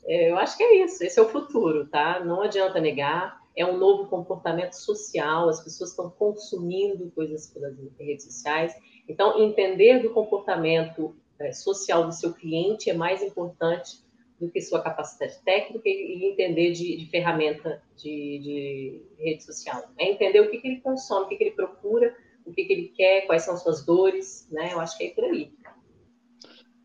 é, 0.06 0.30
eu 0.31 0.38
acho 0.38 0.57
que 0.57 0.64
é 0.64 0.84
isso, 0.84 1.03
esse 1.03 1.18
é 1.18 1.22
o 1.22 1.30
futuro, 1.30 1.88
tá? 1.88 2.19
Não 2.19 2.41
adianta 2.41 2.80
negar, 2.81 3.40
é 3.56 3.65
um 3.65 3.77
novo 3.77 4.07
comportamento 4.07 4.73
social, 4.73 5.48
as 5.48 5.64
pessoas 5.64 5.91
estão 5.91 6.10
consumindo 6.10 7.10
coisas 7.15 7.48
pelas 7.48 7.73
redes 7.98 8.26
sociais, 8.26 8.76
então, 9.10 9.41
entender 9.41 10.03
do 10.03 10.11
comportamento 10.11 11.15
é, 11.40 11.52
social 11.52 12.06
do 12.06 12.11
seu 12.11 12.31
cliente 12.31 12.91
é 12.91 12.94
mais 12.94 13.23
importante 13.23 13.98
do 14.40 14.49
que 14.49 14.61
sua 14.61 14.82
capacidade 14.82 15.38
técnica 15.44 15.88
e 15.88 16.32
entender 16.32 16.72
de, 16.72 16.98
de 16.98 17.06
ferramenta 17.10 17.82
de, 17.95 18.40
de, 18.40 19.02
rede 19.18 19.44
social. 19.44 19.84
É 19.98 20.11
entender 20.11 20.40
o 20.40 20.49
que, 20.49 20.60
que 20.60 20.68
ele 20.68 20.82
consome, 20.82 21.26
o 21.26 21.30
que, 21.30 21.36
que 21.36 21.44
ele 21.44 21.56
procura, 21.56 22.16
o 22.45 22.52
que, 22.52 22.64
que 22.64 22.74
ele 22.74 22.94
quer, 22.95 23.28
quais 23.28 23.44
são 23.44 23.57
suas 23.57 23.86
dores, 23.86 24.48
né? 24.49 24.74
Eu 24.74 24.80
acho 24.80 24.98
que 24.98 25.06
é 25.06 25.10
por 25.10 25.26
aí. 25.26 25.52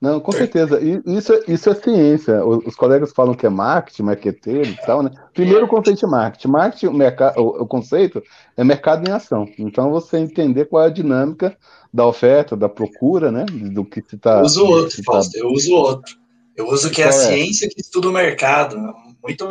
Não, 0.00 0.20
com 0.20 0.32
certeza. 0.32 0.78
Isso, 1.06 1.32
é, 1.32 1.44
isso 1.48 1.70
é 1.70 1.74
ciência. 1.74 2.44
Os 2.44 2.74
colegas 2.74 3.10
falam 3.12 3.34
que 3.34 3.46
é 3.46 3.48
marketing, 3.48 4.02
marqueteiro 4.02 4.68
e 4.68 4.76
tal, 4.84 5.02
né? 5.02 5.10
Primeiro 5.32 5.64
o 5.64 5.68
conceito 5.68 6.00
de 6.00 6.06
marketing. 6.06 6.48
Marketing, 6.48 6.86
o, 6.88 6.92
mercado, 6.92 7.40
o 7.40 7.66
conceito 7.66 8.22
é 8.54 8.62
mercado 8.62 9.08
em 9.08 9.12
ação. 9.12 9.48
Então, 9.56 9.90
você 9.90 10.18
entender 10.18 10.66
qual 10.66 10.82
é 10.82 10.88
a 10.88 10.90
dinâmica 10.90 11.56
da 11.92 12.06
oferta, 12.06 12.54
da 12.54 12.68
procura, 12.68 13.32
né? 13.32 13.46
Do 13.46 13.82
que 13.82 14.02
se 14.02 14.16
está. 14.16 14.40
Eu 14.40 14.42
uso 14.42 14.66
outro, 14.66 14.96
tá... 14.96 15.12
Fausto, 15.12 15.38
eu 15.38 15.48
uso 15.48 15.74
outro. 15.74 16.23
Eu 16.56 16.68
uso 16.68 16.90
que 16.90 17.02
é 17.02 17.06
a 17.06 17.08
é? 17.08 17.12
ciência 17.12 17.68
que 17.68 17.80
estuda 17.80 18.08
o 18.08 18.12
mercado. 18.12 18.76
Muito, 19.22 19.46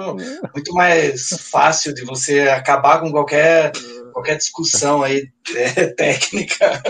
muito 0.53 0.73
mais 0.73 1.29
fácil 1.49 1.93
de 1.93 2.05
você 2.05 2.41
acabar 2.41 2.99
com 2.99 3.11
qualquer, 3.11 3.71
qualquer 4.13 4.37
discussão 4.37 5.01
aí 5.01 5.27
é, 5.55 5.87
técnica. 5.95 6.81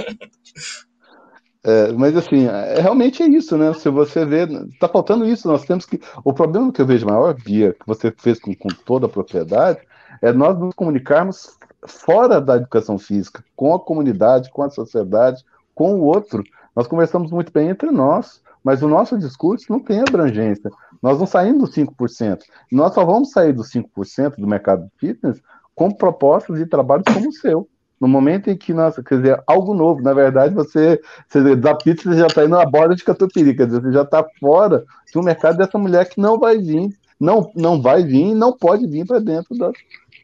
É, 1.63 1.93
mas 1.93 2.15
assim, 2.17 2.45
é, 2.45 2.81
realmente 2.81 3.23
é 3.23 3.27
isso, 3.27 3.57
né? 3.57 3.73
Se 3.73 3.89
você 3.89 4.25
vê, 4.25 4.43
está 4.43 4.87
faltando 4.89 5.25
isso. 5.25 5.47
Nós 5.47 5.63
temos 5.65 5.85
que. 5.85 5.99
O 6.23 6.33
problema 6.33 6.71
que 6.71 6.81
eu 6.81 6.85
vejo 6.85 7.05
maior, 7.05 7.33
Bia, 7.33 7.73
que 7.73 7.87
você 7.87 8.13
fez 8.17 8.39
com, 8.39 8.53
com 8.53 8.67
toda 8.85 9.05
a 9.05 9.09
propriedade, 9.09 9.79
é 10.21 10.31
nós 10.33 10.59
nos 10.59 10.75
comunicarmos 10.75 11.57
fora 11.87 12.39
da 12.39 12.57
educação 12.57 12.99
física, 12.99 13.43
com 13.55 13.73
a 13.73 13.79
comunidade, 13.79 14.51
com 14.51 14.61
a 14.61 14.69
sociedade, 14.69 15.43
com 15.73 15.95
o 15.95 16.03
outro. 16.03 16.43
Nós 16.75 16.87
conversamos 16.87 17.31
muito 17.31 17.51
bem 17.51 17.69
entre 17.69 17.91
nós, 17.91 18.41
mas 18.63 18.81
o 18.81 18.87
nosso 18.87 19.17
discurso 19.17 19.65
não 19.69 19.79
tem 19.79 19.99
abrangência. 19.99 20.71
Nós 21.01 21.19
não 21.19 21.25
saímos 21.27 21.69
dos 21.69 21.75
5%. 21.75 22.39
Nós 22.71 22.93
só 22.93 23.03
vamos 23.03 23.31
sair 23.31 23.53
dos 23.53 23.69
5% 23.71 24.35
do 24.37 24.47
mercado 24.47 24.83
de 24.85 24.91
fitness 24.97 25.41
com 25.75 25.91
propostas 25.91 26.59
e 26.59 26.65
trabalhos 26.65 27.03
como 27.13 27.29
o 27.29 27.33
seu. 27.33 27.67
No 27.99 28.07
momento 28.07 28.49
em 28.49 28.57
que 28.57 28.73
nós, 28.73 28.95
quer 28.95 29.17
dizer, 29.17 29.43
algo 29.47 29.73
novo, 29.73 30.01
na 30.01 30.13
verdade, 30.13 30.53
você, 30.53 30.99
você 31.27 31.55
da 31.55 31.75
pizza 31.75 32.09
você 32.09 32.19
já 32.19 32.27
está 32.27 32.43
indo 32.43 32.57
na 32.57 32.65
borda 32.65 32.95
de 32.95 33.03
catupiry, 33.03 33.55
quer 33.55 33.65
dizer, 33.65 33.81
você 33.81 33.91
já 33.93 34.01
está 34.01 34.25
fora 34.39 34.83
do 35.13 35.23
mercado 35.23 35.57
dessa 35.57 35.77
mulher 35.77 36.09
que 36.09 36.19
não 36.19 36.37
vai 36.37 36.57
vir, 36.57 36.89
não, 37.19 37.49
não 37.55 37.81
vai 37.81 38.03
vir 38.03 38.27
e 38.27 38.35
não 38.35 38.51
pode 38.51 38.87
vir 38.87 39.05
para 39.05 39.19
dentro 39.19 39.57
das, 39.57 39.73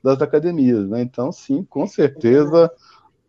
das 0.03 0.21
academias, 0.21 0.89
né? 0.89 1.01
Então, 1.01 1.31
sim, 1.31 1.65
com 1.69 1.87
certeza, 1.87 2.69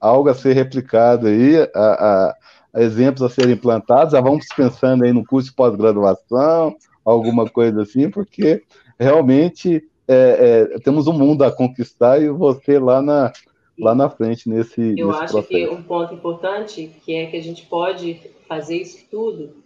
algo 0.01 0.29
a 0.29 0.35
ser 0.35 0.55
replicado 0.55 1.29
aí, 1.29 1.57
a, 1.59 1.69
a, 1.77 2.37
exemplos 2.75 3.23
a 3.23 3.29
serem 3.29 3.55
implantados, 3.55 4.13
já 4.13 4.21
vamos 4.21 4.47
pensando 4.57 5.05
aí 5.05 5.13
no 5.13 5.25
curso 5.25 5.51
de 5.51 5.57
pós-graduação, 5.57 6.77
alguma 7.05 7.49
coisa 7.49 7.83
assim, 7.83 8.11
porque 8.11 8.63
realmente 8.99 9.83
é, 10.07 10.73
é, 10.75 10.79
temos 10.81 11.07
um 11.07 11.13
mundo 11.13 11.45
a 11.45 11.53
conquistar 11.53 12.21
e 12.21 12.29
você 12.29 12.79
lá 12.79 13.01
na, 13.01 13.33
lá 13.79 13.95
na 13.95 14.11
frente 14.11 14.49
nesse. 14.49 14.99
Eu 14.99 15.09
nesse 15.09 15.23
acho 15.23 15.33
processo. 15.33 15.49
que 15.49 15.69
um 15.69 15.83
ponto 15.83 16.15
importante 16.15 16.91
que 17.05 17.15
é 17.15 17.27
que 17.27 17.37
a 17.37 17.43
gente 17.43 17.67
pode 17.67 18.21
fazer 18.49 18.77
isso 18.77 19.07
tudo 19.11 19.63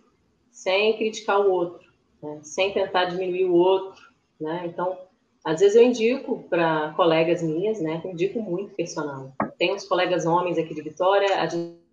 sem 0.50 0.96
criticar 0.96 1.40
o 1.40 1.50
outro, 1.50 1.88
né? 2.22 2.38
sem 2.42 2.72
tentar 2.72 3.06
diminuir 3.06 3.46
o 3.46 3.54
outro, 3.54 4.00
né? 4.40 4.62
Então, 4.66 4.96
às 5.44 5.60
vezes 5.60 5.76
eu 5.76 5.82
indico 5.82 6.44
para 6.48 6.92
colegas 6.96 7.42
minhas, 7.42 7.80
né? 7.80 8.00
Eu 8.04 8.12
indico 8.12 8.40
muito 8.40 8.74
personal. 8.74 9.32
Tem 9.58 9.74
uns 9.74 9.86
colegas 9.86 10.24
homens 10.24 10.56
aqui 10.56 10.74
de 10.74 10.80
Vitória. 10.80 11.40
A 11.40 11.46
gente... 11.46 11.83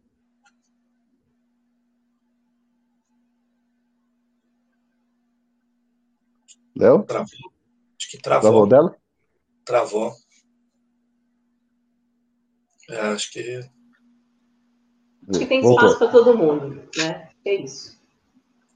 Léo? 6.82 7.04
Travou. 7.04 7.52
Acho 8.00 8.10
que 8.10 8.18
travou. 8.18 8.42
Travou 8.42 8.68
dela? 8.68 8.96
Travou. 9.64 10.14
É, 12.90 13.00
acho 13.00 13.32
que. 13.32 13.60
Acho 15.30 15.40
que 15.40 15.46
tem 15.46 15.60
espaço 15.60 16.00
para 16.00 16.08
todo 16.08 16.38
mundo, 16.38 16.82
né? 16.98 17.30
É 17.46 17.54
isso. 17.54 18.00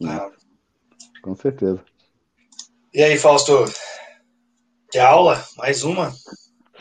Ah. 0.05 0.29
Com 1.23 1.35
certeza. 1.35 1.83
E 2.93 3.01
aí, 3.01 3.17
Fausto? 3.17 3.65
Quer 4.91 5.01
aula? 5.01 5.43
Mais 5.57 5.83
uma? 5.83 6.11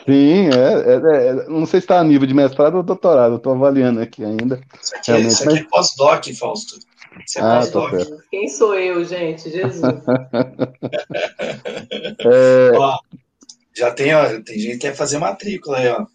Sim, 0.05 0.49
é, 0.49 0.91
é, 0.91 1.29
é, 1.29 1.49
não 1.49 1.65
sei 1.65 1.81
se 1.81 1.85
está 1.85 1.99
a 1.99 2.03
nível 2.03 2.27
de 2.27 2.33
mestrado 2.33 2.75
ou 2.75 2.83
doutorado, 2.83 3.37
estou 3.37 3.53
avaliando 3.53 3.99
aqui 3.99 4.23
ainda. 4.23 4.61
Isso 4.79 4.95
aqui, 4.95 5.11
é, 5.11 5.19
isso 5.21 5.43
aqui 5.43 5.53
mas... 5.53 5.61
é 5.63 5.67
pós-doc, 5.67 6.27
Fausto. 6.37 6.77
Isso 7.25 7.39
é 7.39 7.41
ah, 7.41 7.55
pós-doc. 7.55 7.91
Tá 7.91 8.23
Quem 8.29 8.47
sou 8.47 8.75
eu, 8.75 9.03
gente? 9.03 9.49
Jesus. 9.49 9.81
é... 12.25 12.71
ó, 12.75 12.97
já 13.75 13.91
tem, 13.91 14.13
ó, 14.13 14.41
tem 14.41 14.59
gente 14.59 14.73
que 14.73 14.79
quer 14.79 14.95
fazer 14.95 15.17
matrícula 15.17 15.77
aí, 15.77 15.87
ó. 15.89 16.05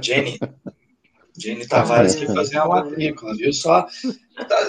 Jenny. 0.00 0.38
Jenny 1.38 1.66
Tavares 1.66 2.14
quer 2.14 2.32
fazer 2.34 2.58
uma 2.58 2.82
matrícula, 2.82 3.34
viu? 3.34 3.52
Só. 3.52 3.86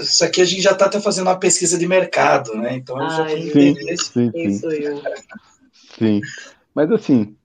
Isso 0.01 0.23
aqui 0.23 0.41
a 0.41 0.45
gente 0.45 0.61
já 0.61 0.71
está 0.71 0.85
até 0.85 0.99
fazendo 0.99 1.27
uma 1.27 1.39
pesquisa 1.39 1.77
de 1.77 1.87
mercado, 1.87 2.55
né? 2.55 2.75
Então 2.75 3.01
eu 3.01 3.09
já 3.09 3.29
sim, 3.29 3.35
entender 3.35 3.97
sim, 3.97 4.31
sim. 4.31 4.67
eu. 4.67 5.01
Sim. 5.97 6.21
Mas 6.73 6.91
assim, 6.91 7.35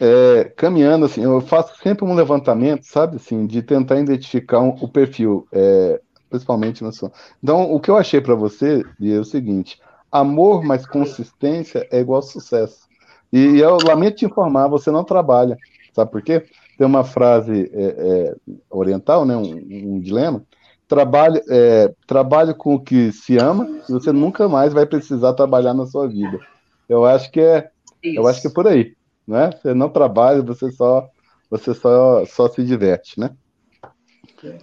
é, 0.00 0.44
caminhando 0.56 1.04
assim, 1.04 1.22
eu 1.22 1.40
faço 1.42 1.74
sempre 1.82 2.04
um 2.04 2.14
levantamento, 2.14 2.84
sabe, 2.84 3.16
assim, 3.16 3.46
de 3.46 3.62
tentar 3.62 4.00
identificar 4.00 4.60
um, 4.60 4.70
o 4.70 4.88
perfil, 4.88 5.46
é, 5.52 6.00
principalmente 6.30 6.82
no 6.82 6.90
som. 6.92 7.12
Então, 7.42 7.70
o 7.70 7.78
que 7.78 7.90
eu 7.90 7.96
achei 7.96 8.20
para 8.20 8.34
você 8.34 8.82
é 9.02 9.18
o 9.18 9.24
seguinte: 9.24 9.78
amor 10.10 10.62
mais 10.64 10.86
consistência 10.86 11.86
é 11.90 12.00
igual 12.00 12.22
sucesso. 12.22 12.88
E 13.32 13.58
eu 13.58 13.76
lamento 13.86 14.16
te 14.16 14.26
informar, 14.26 14.68
você 14.68 14.90
não 14.90 15.04
trabalha. 15.04 15.56
Sabe 15.94 16.10
por 16.10 16.22
quê? 16.22 16.46
tem 16.80 16.86
uma 16.86 17.04
frase 17.04 17.70
é, 17.74 17.84
é, 17.84 18.34
oriental, 18.70 19.26
né, 19.26 19.36
um, 19.36 19.52
um 19.70 20.00
dilema, 20.00 20.42
trabalhe, 20.88 21.38
é, 21.50 21.92
trabalhe 22.06 22.54
com 22.54 22.74
o 22.74 22.80
que 22.80 23.12
se 23.12 23.36
ama 23.36 23.68
e 23.86 23.92
você 23.92 24.10
nunca 24.10 24.48
mais 24.48 24.72
vai 24.72 24.86
precisar 24.86 25.34
trabalhar 25.34 25.74
na 25.74 25.84
sua 25.84 26.08
vida. 26.08 26.40
Eu 26.88 27.04
acho 27.04 27.30
que 27.30 27.38
é, 27.38 27.68
Isso. 28.02 28.18
eu 28.18 28.26
acho 28.26 28.40
que 28.40 28.46
é 28.46 28.50
por 28.50 28.66
aí, 28.66 28.94
né? 29.28 29.50
Você 29.50 29.74
não 29.74 29.90
trabalha, 29.90 30.40
você 30.40 30.72
só, 30.72 31.06
você 31.50 31.74
só, 31.74 32.24
só 32.24 32.48
se 32.48 32.64
diverte, 32.64 33.20
né? 33.20 33.30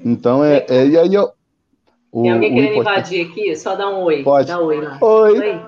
Então 0.04 0.44
é, 0.44 0.66
é 0.70 0.88
e 0.88 0.98
aí 0.98 1.14
eu, 1.14 1.32
o, 2.12 2.24
Tem 2.24 2.32
alguém 2.32 2.54
querendo 2.54 2.82
invadir 2.82 3.30
aqui? 3.30 3.56
Só 3.56 3.76
dá 3.76 3.90
um 3.90 4.04
oi. 4.04 4.24
Pode. 4.24 4.48
Dá 4.48 4.60
oi 4.60 4.82
lá. 4.82 4.98
Oi. 5.02 5.40
oi. 5.40 5.62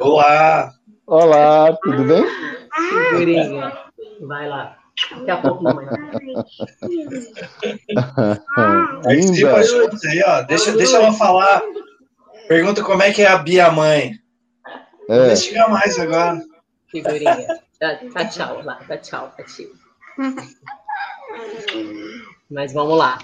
Olá. 0.00 0.72
Olá, 1.06 1.76
tudo 1.82 2.04
bem? 2.04 2.24
Figurinha. 3.10 3.72
Vai 4.20 4.48
lá. 4.48 4.76
Daqui 5.10 5.30
a 5.30 5.36
pouco, 5.36 5.62
mamãe. 5.62 5.86
Participa 9.02 9.62
juntos 9.62 10.04
aí, 10.04 10.22
ó. 10.26 10.42
Deixa, 10.42 10.72
deixa 10.72 10.96
ela 10.96 11.12
falar. 11.12 11.62
Pergunta 12.48 12.82
como 12.82 13.02
é 13.02 13.12
que 13.12 13.22
é 13.22 13.28
a 13.28 13.38
Bia 13.38 13.70
mãe. 13.70 14.12
É. 15.08 15.26
Deixa 15.28 15.48
chegar 15.48 15.68
mais 15.68 15.98
agora. 15.98 16.40
Figurinha. 16.88 17.46
Tá, 17.78 18.24
tchau 18.24 18.62
lá. 18.62 18.76
Tá 18.88 18.96
tchau 18.96 19.32
tá 19.36 19.44
tio. 19.44 19.70
Mas 22.50 22.72
vamos 22.72 22.96
lá. 22.96 23.18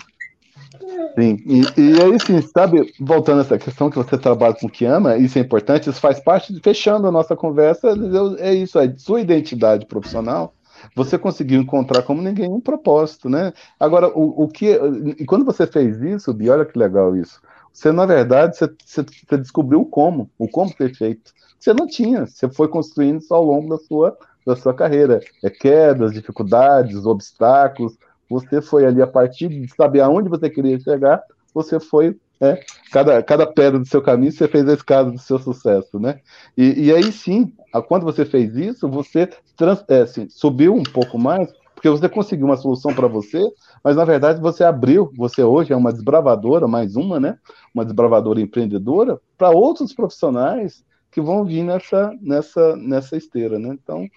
Sim, 1.18 1.36
e, 1.46 1.80
e 1.80 2.02
aí 2.02 2.18
sim, 2.20 2.40
sabe, 2.42 2.92
voltando 3.00 3.38
a 3.38 3.40
essa 3.42 3.58
questão 3.58 3.90
que 3.90 3.96
você 3.96 4.16
trabalha 4.18 4.54
com 4.54 4.66
o 4.66 4.70
que 4.70 4.84
ama, 4.84 5.16
isso 5.16 5.38
é 5.38 5.40
importante, 5.42 5.88
isso 5.88 6.00
faz 6.00 6.20
parte, 6.20 6.52
de, 6.52 6.60
fechando 6.60 7.06
a 7.06 7.12
nossa 7.12 7.36
conversa, 7.36 7.94
é 8.38 8.54
isso, 8.54 8.78
é 8.78 8.92
sua 8.96 9.20
identidade 9.20 9.86
profissional, 9.86 10.54
você 10.94 11.18
conseguiu 11.18 11.60
encontrar 11.60 12.02
como 12.02 12.22
ninguém 12.22 12.50
um 12.50 12.60
propósito, 12.60 13.28
né? 13.28 13.52
Agora, 13.78 14.08
o, 14.08 14.44
o 14.44 14.48
que. 14.48 14.78
E 15.18 15.24
quando 15.24 15.44
você 15.44 15.66
fez 15.66 16.00
isso, 16.00 16.32
Bi, 16.34 16.50
olha 16.50 16.64
que 16.64 16.78
legal 16.78 17.16
isso. 17.16 17.40
Você, 17.72 17.92
na 17.92 18.04
verdade, 18.04 18.56
você, 18.56 18.68
você, 18.84 19.38
descobriu 19.38 19.80
o 19.80 19.86
como, 19.86 20.30
o 20.38 20.48
como 20.48 20.74
ser 20.74 20.94
feito. 20.94 21.32
Você 21.58 21.72
não 21.72 21.86
tinha, 21.86 22.26
você 22.26 22.48
foi 22.50 22.68
construindo 22.68 23.20
isso 23.20 23.32
ao 23.32 23.44
longo 23.44 23.68
da 23.68 23.78
sua, 23.78 24.16
da 24.46 24.56
sua 24.56 24.74
carreira. 24.74 25.20
É 25.42 25.48
quedas, 25.48 26.12
dificuldades, 26.12 27.06
obstáculos. 27.06 27.96
Você 28.32 28.62
foi 28.62 28.86
ali, 28.86 29.02
a 29.02 29.06
partir 29.06 29.48
de 29.48 29.68
saber 29.74 30.00
aonde 30.00 30.28
você 30.28 30.48
queria 30.48 30.80
chegar, 30.80 31.22
você 31.54 31.78
foi 31.78 32.16
é, 32.40 32.58
cada, 32.90 33.22
cada 33.22 33.46
pedra 33.46 33.78
do 33.78 33.86
seu 33.86 34.02
caminho, 34.02 34.32
você 34.32 34.48
fez 34.48 34.68
a 34.68 34.72
escada 34.72 35.10
do 35.10 35.18
seu 35.18 35.38
sucesso, 35.38 36.00
né? 36.00 36.18
E, 36.56 36.86
e 36.86 36.92
aí 36.92 37.12
sim, 37.12 37.52
quando 37.86 38.04
você 38.04 38.24
fez 38.24 38.56
isso, 38.56 38.88
você 38.88 39.28
trans, 39.56 39.84
é, 39.88 40.00
assim, 40.00 40.28
subiu 40.28 40.74
um 40.74 40.82
pouco 40.82 41.18
mais, 41.18 41.52
porque 41.74 41.88
você 41.90 42.08
conseguiu 42.08 42.46
uma 42.46 42.56
solução 42.56 42.92
para 42.94 43.06
você, 43.06 43.40
mas 43.84 43.96
na 43.96 44.04
verdade 44.04 44.40
você 44.40 44.64
abriu, 44.64 45.12
você 45.16 45.42
hoje 45.42 45.72
é 45.72 45.76
uma 45.76 45.92
desbravadora, 45.92 46.66
mais 46.66 46.96
uma, 46.96 47.20
né? 47.20 47.38
Uma 47.74 47.84
desbravadora 47.84 48.40
empreendedora 48.40 49.20
para 49.36 49.50
outros 49.50 49.92
profissionais 49.92 50.84
que 51.10 51.20
vão 51.20 51.44
vir 51.44 51.62
nessa, 51.62 52.10
nessa, 52.20 52.76
nessa 52.76 53.16
esteira, 53.16 53.58
né? 53.58 53.76
Então, 53.80 54.08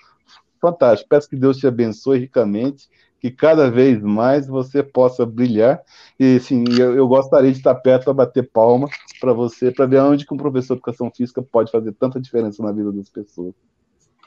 fantástico. 0.60 1.10
Peço 1.10 1.30
que 1.30 1.36
Deus 1.36 1.58
te 1.58 1.68
abençoe 1.68 2.20
ricamente 2.20 2.88
que 3.20 3.32
cada 3.32 3.70
vez 3.70 4.02
mais 4.02 4.48
você 4.48 4.84
possa 4.84 5.26
brilhar. 5.26 5.82
E 6.20 6.40
sim, 6.40 6.64
eu, 6.80 6.96
eu 6.96 7.08
gostaria 7.08 7.52
de 7.52 7.58
estar 7.58 7.76
perto 7.76 8.06
para 8.06 8.14
bater 8.14 8.50
palma 8.50 8.88
para 9.20 9.34
você, 9.34 9.72
para 9.72 9.86
ver 9.86 10.00
onde 10.02 10.26
que 10.26 10.34
um 10.34 10.38
professor 10.38 10.76
de 10.76 10.80
educação 10.80 11.12
física 11.12 11.42
pode 11.42 11.72
fazer 11.72 11.92
tanta 11.94 12.20
diferença 12.20 12.62
na 12.62 12.72
vida 12.72 12.92
das 12.92 13.10
pessoas. 13.10 13.54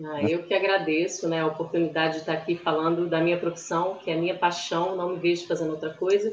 Ah, 0.05 0.23
eu 0.23 0.45
que 0.45 0.55
agradeço 0.55 1.29
né, 1.29 1.41
a 1.41 1.47
oportunidade 1.47 2.15
de 2.15 2.21
estar 2.21 2.33
aqui 2.33 2.57
falando 2.57 3.09
da 3.09 3.21
minha 3.21 3.39
profissão, 3.39 3.97
que 3.97 4.11
é 4.11 4.15
a 4.15 4.19
minha 4.19 4.39
paixão, 4.39 4.95
não 4.95 5.11
me 5.11 5.19
vejo 5.19 5.47
fazendo 5.47 5.73
outra 5.73 5.93
coisa. 5.93 6.33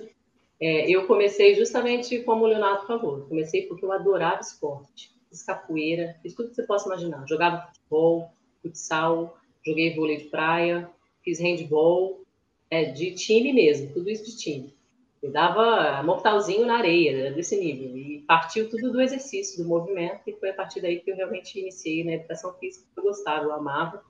É, 0.61 0.89
eu 0.89 1.05
comecei 1.07 1.55
justamente 1.55 2.19
como 2.19 2.43
o 2.43 2.47
Leonardo 2.47 2.85
falou, 2.85 3.21
comecei 3.21 3.63
porque 3.63 3.83
eu 3.83 3.91
adorava 3.91 4.39
esporte, 4.39 5.11
fiz 5.29 5.43
capoeira, 5.43 6.15
fiz 6.21 6.33
tudo 6.33 6.49
que 6.49 6.55
você 6.55 6.63
possa 6.63 6.87
imaginar. 6.87 7.25
Jogava 7.27 7.67
futebol, 7.67 8.31
futsal, 8.61 9.37
joguei 9.65 9.95
vôlei 9.95 10.17
de 10.17 10.25
praia, 10.25 10.89
fiz 11.23 11.39
handball, 11.39 12.24
é, 12.75 12.91
de 12.91 13.11
time 13.11 13.53
mesmo, 13.53 13.93
tudo 13.93 14.09
isso 14.09 14.25
de 14.25 14.37
time. 14.37 14.75
Eu 15.23 15.31
dava 15.31 16.03
mortalzinho 16.03 16.65
na 16.65 16.77
areia, 16.77 17.31
desse 17.31 17.57
nível. 17.57 17.97
E 17.97 18.23
partiu 18.27 18.69
tudo 18.69 18.91
do 18.91 19.01
exercício, 19.01 19.63
do 19.63 19.67
movimento, 19.67 20.21
e 20.27 20.33
foi 20.33 20.49
a 20.49 20.53
partir 20.53 20.81
daí 20.81 20.99
que 20.99 21.09
eu 21.09 21.15
realmente 21.15 21.59
iniciei 21.59 22.03
na 22.03 22.13
educação 22.13 22.53
física, 22.53 22.85
que 22.93 22.99
eu 22.99 23.05
gostava, 23.05 23.45
eu 23.45 23.53
amava. 23.53 24.03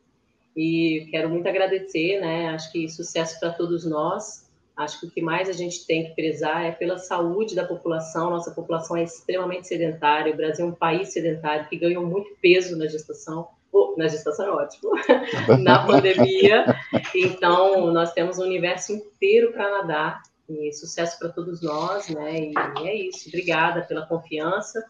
E 0.56 1.08
quero 1.12 1.30
muito 1.30 1.48
agradecer, 1.48 2.20
né? 2.20 2.50
Acho 2.50 2.72
que 2.72 2.90
sucesso 2.90 3.40
para 3.40 3.52
todos 3.52 3.86
nós. 3.86 4.50
Acho 4.76 5.00
que 5.00 5.06
o 5.06 5.12
que 5.12 5.22
mais 5.22 5.48
a 5.48 5.54
gente 5.54 5.86
tem 5.86 6.06
que 6.06 6.16
prezar 6.16 6.66
é 6.66 6.72
pela 6.72 6.98
saúde 6.98 7.56
da 7.56 7.66
população. 7.66 8.30
Nossa 8.30 8.52
população 8.52 8.98
é 8.98 9.04
extremamente 9.04 9.68
sedentária. 9.68 10.34
O 10.34 10.38
Brasil 10.38 10.66
é 10.66 10.70
um 10.70 10.76
país 10.76 11.14
sedentário 11.14 11.70
que 11.70 11.78
ganhou 11.78 12.06
muito 12.06 12.36
peso 12.42 12.76
na 12.76 12.88
gestação 12.88 13.48
na 13.98 14.08
gestação 14.08 14.46
é 14.48 14.52
ótimo, 14.52 14.92
na 15.62 15.86
pandemia. 15.86 16.66
Então, 17.14 17.92
nós 17.92 18.14
temos 18.14 18.40
um 18.40 18.44
universo 18.44 18.94
inteiro 18.94 19.52
para 19.52 19.72
nadar 19.72 20.22
e 20.50 20.72
sucesso 20.74 21.18
para 21.18 21.30
todos 21.30 21.62
nós, 21.62 22.10
né? 22.10 22.52
E 22.52 22.54
é 22.88 22.96
isso. 22.96 23.30
Obrigada 23.30 23.82
pela 23.82 24.06
confiança. 24.06 24.84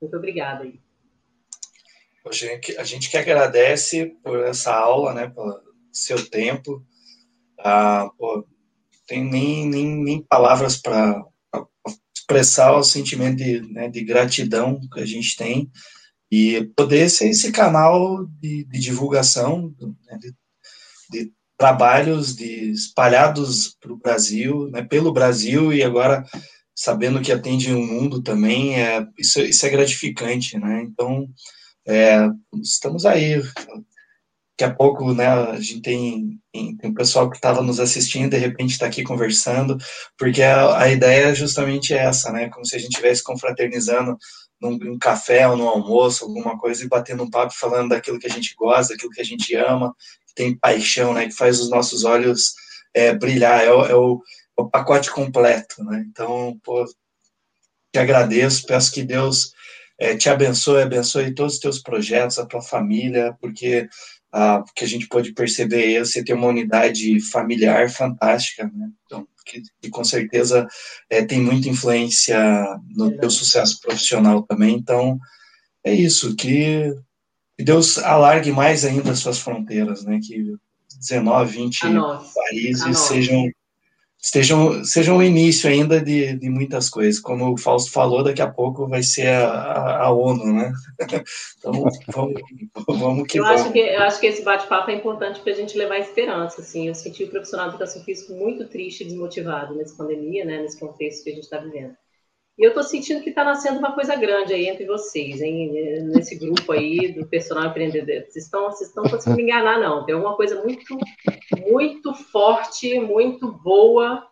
Muito 0.00 0.16
obrigada 0.16 0.64
aí. 0.64 0.80
A 2.78 2.84
gente 2.84 3.10
que 3.10 3.16
agradece 3.16 4.16
por 4.22 4.44
essa 4.44 4.74
aula, 4.74 5.14
né? 5.14 5.28
Pelo 5.28 5.60
seu 5.92 6.28
tempo. 6.28 6.84
Ah, 7.58 8.10
pô, 8.16 8.46
tem 9.06 9.24
nem, 9.24 9.68
nem, 9.68 9.86
nem 9.86 10.22
palavras 10.22 10.76
para 10.76 11.22
expressar 12.14 12.76
o 12.76 12.84
sentimento 12.84 13.36
de, 13.36 13.60
né, 13.72 13.88
de 13.88 14.04
gratidão 14.04 14.80
que 14.92 15.00
a 15.00 15.06
gente 15.06 15.36
tem 15.36 15.70
e 16.30 16.64
poder 16.76 17.10
ser 17.10 17.30
esse 17.30 17.50
canal 17.50 18.24
de, 18.40 18.64
de 18.64 18.78
divulgação 18.78 19.74
né, 19.80 20.18
de, 20.18 20.34
de, 21.10 21.32
trabalhos 21.58 22.36
de, 22.36 22.70
espalhados 22.70 23.76
para 23.80 23.92
o 23.92 23.96
Brasil, 23.96 24.70
né, 24.70 24.82
pelo 24.82 25.12
Brasil 25.12 25.72
e 25.72 25.82
agora 25.82 26.24
sabendo 26.80 27.20
que 27.20 27.30
atende 27.30 27.72
o 27.72 27.84
mundo 27.84 28.22
também, 28.22 28.80
é, 28.80 29.06
isso, 29.18 29.40
isso 29.40 29.66
é 29.66 29.68
gratificante, 29.68 30.58
né? 30.58 30.82
Então, 30.82 31.28
é, 31.86 32.26
estamos 32.62 33.04
aí. 33.04 33.38
Daqui 33.38 34.64
a 34.64 34.74
pouco, 34.74 35.12
né, 35.12 35.26
a 35.26 35.60
gente 35.60 35.82
tem, 35.82 36.40
tem, 36.50 36.76
tem 36.76 36.90
um 36.90 36.94
pessoal 36.94 37.28
que 37.28 37.36
estava 37.36 37.60
nos 37.60 37.80
assistindo, 37.80 38.30
de 38.30 38.38
repente 38.38 38.70
está 38.70 38.86
aqui 38.86 39.02
conversando, 39.02 39.76
porque 40.16 40.42
a, 40.42 40.78
a 40.78 40.90
ideia 40.90 41.26
é 41.26 41.34
justamente 41.34 41.92
essa, 41.92 42.32
né? 42.32 42.48
Como 42.48 42.64
se 42.64 42.76
a 42.76 42.78
gente 42.78 42.92
estivesse 42.92 43.22
confraternizando 43.22 44.16
num, 44.60 44.76
num, 44.76 44.98
café 44.98 45.48
ou 45.48 45.56
no 45.56 45.68
almoço, 45.68 46.24
alguma 46.24 46.58
coisa, 46.58 46.84
e 46.84 46.88
batendo 46.88 47.22
um 47.22 47.30
papo 47.30 47.52
falando 47.54 47.90
daquilo 47.90 48.18
que 48.18 48.26
a 48.26 48.30
gente 48.30 48.54
gosta, 48.54 48.92
daquilo 48.92 49.12
que 49.12 49.20
a 49.20 49.24
gente 49.24 49.54
ama, 49.54 49.94
que 50.26 50.34
tem 50.34 50.56
paixão, 50.56 51.14
né, 51.14 51.26
que 51.26 51.34
faz 51.34 51.60
os 51.60 51.70
nossos 51.70 52.04
olhos 52.04 52.54
é, 52.94 53.14
brilhar, 53.14 53.64
é 53.64 53.72
o, 53.72 53.84
é, 53.84 53.94
o, 53.94 54.22
é 54.58 54.62
o, 54.62 54.68
pacote 54.68 55.10
completo, 55.10 55.82
né, 55.84 56.04
então, 56.08 56.58
pô, 56.62 56.84
te 57.92 57.98
agradeço, 57.98 58.66
peço 58.66 58.92
que 58.92 59.02
Deus 59.02 59.52
é, 59.98 60.16
te 60.16 60.28
abençoe, 60.28 60.82
abençoe 60.82 61.34
todos 61.34 61.54
os 61.54 61.60
teus 61.60 61.78
projetos, 61.78 62.38
a 62.38 62.46
tua 62.46 62.62
família, 62.62 63.36
porque 63.40 63.88
ah, 64.32 64.64
que 64.74 64.84
a 64.84 64.88
gente 64.88 65.08
pode 65.08 65.32
perceber 65.32 65.98
você 65.98 66.22
tem 66.22 66.34
uma 66.34 66.46
unidade 66.46 67.20
familiar 67.30 67.90
fantástica, 67.90 68.64
né, 68.64 68.88
então, 69.04 69.26
que, 69.44 69.62
que 69.80 69.90
com 69.90 70.04
certeza 70.04 70.66
é, 71.08 71.24
tem 71.24 71.40
muita 71.40 71.68
influência 71.68 72.38
no 72.90 73.16
teu 73.18 73.30
sucesso 73.30 73.80
profissional 73.80 74.42
também. 74.42 74.76
Então, 74.76 75.18
é 75.84 75.92
isso, 75.92 76.36
que, 76.36 76.94
que 77.58 77.64
Deus 77.64 77.98
alargue 77.98 78.52
mais 78.52 78.84
ainda 78.84 79.12
as 79.12 79.18
suas 79.18 79.38
fronteiras, 79.38 80.04
né? 80.04 80.20
Que 80.22 80.54
19, 80.98 81.56
20 81.56 81.80
países 82.34 82.98
sejam 82.98 83.50
estejam, 84.20 84.84
sejam 84.84 85.16
o 85.16 85.22
início 85.22 85.68
ainda 85.68 86.00
de, 86.00 86.36
de 86.36 86.50
muitas 86.50 86.90
coisas. 86.90 87.20
Como 87.20 87.52
o 87.52 87.56
Fausto 87.56 87.90
falou, 87.90 88.22
daqui 88.22 88.42
a 88.42 88.50
pouco 88.50 88.86
vai 88.86 89.02
ser 89.02 89.28
a, 89.28 89.48
a, 89.48 90.06
a 90.06 90.12
ONU, 90.12 90.52
né? 90.52 90.72
Então, 91.58 91.72
vamos, 92.08 92.38
vamos 92.88 93.26
que 93.26 93.38
eu 93.38 93.44
vamos. 93.44 93.60
Acho 93.60 93.72
que, 93.72 93.78
eu 93.78 94.02
acho 94.02 94.20
que 94.20 94.26
esse 94.26 94.42
bate-papo 94.42 94.90
é 94.90 94.94
importante 94.94 95.40
para 95.40 95.52
a 95.52 95.56
gente 95.56 95.76
levar 95.76 95.98
esperança, 95.98 96.60
assim. 96.60 96.88
Eu 96.88 96.94
senti 96.94 97.24
o 97.24 97.28
profissional 97.28 97.68
de 97.68 97.74
educação 97.74 98.02
física 98.02 98.32
muito 98.32 98.66
triste 98.66 99.02
e 99.02 99.06
desmotivado 99.06 99.74
nessa 99.74 99.94
pandemia, 99.96 100.44
né? 100.44 100.62
Nesse 100.62 100.78
contexto 100.80 101.24
que 101.24 101.30
a 101.30 101.34
gente 101.34 101.44
está 101.44 101.58
vivendo. 101.58 101.94
E 102.60 102.62
eu 102.62 102.68
estou 102.68 102.82
sentindo 102.82 103.22
que 103.22 103.30
está 103.30 103.42
nascendo 103.42 103.78
uma 103.78 103.92
coisa 103.92 104.14
grande 104.14 104.52
aí 104.52 104.68
entre 104.68 104.84
vocês, 104.84 105.40
hein? 105.40 105.72
Nesse 106.12 106.36
grupo 106.36 106.72
aí 106.72 107.10
do 107.10 107.26
personal 107.26 107.70
empreendedor. 107.70 108.26
Vocês 108.28 108.44
estão, 108.44 108.66
vocês 108.66 108.90
estão 108.90 109.02
conseguindo 109.04 109.36
me 109.38 109.44
enganar, 109.44 109.80
não. 109.80 110.04
Tem 110.04 110.14
alguma 110.14 110.36
coisa 110.36 110.62
muito, 110.62 110.98
muito 111.66 112.12
forte, 112.12 113.00
muito 113.00 113.50
boa 113.50 114.28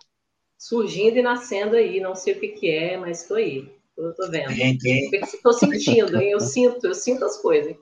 surgindo 0.59 1.17
e 1.17 1.23
nascendo 1.23 1.75
aí. 1.75 2.01
Não 2.01 2.15
sei 2.15 2.35
o 2.35 2.39
que, 2.39 2.49
que 2.49 2.71
é, 2.71 2.99
mas 2.99 3.23
estou 3.23 3.39
aí. 3.39 3.67
Estou 3.97 4.31
vendo. 4.31 4.53
Estou 4.53 5.55
sentindo, 5.55 6.21
hein? 6.21 6.33
Eu 6.33 6.41
sinto, 6.41 6.87
eu 6.87 6.95
sinto 6.95 7.25
as 7.25 7.41
coisas. 7.41 7.75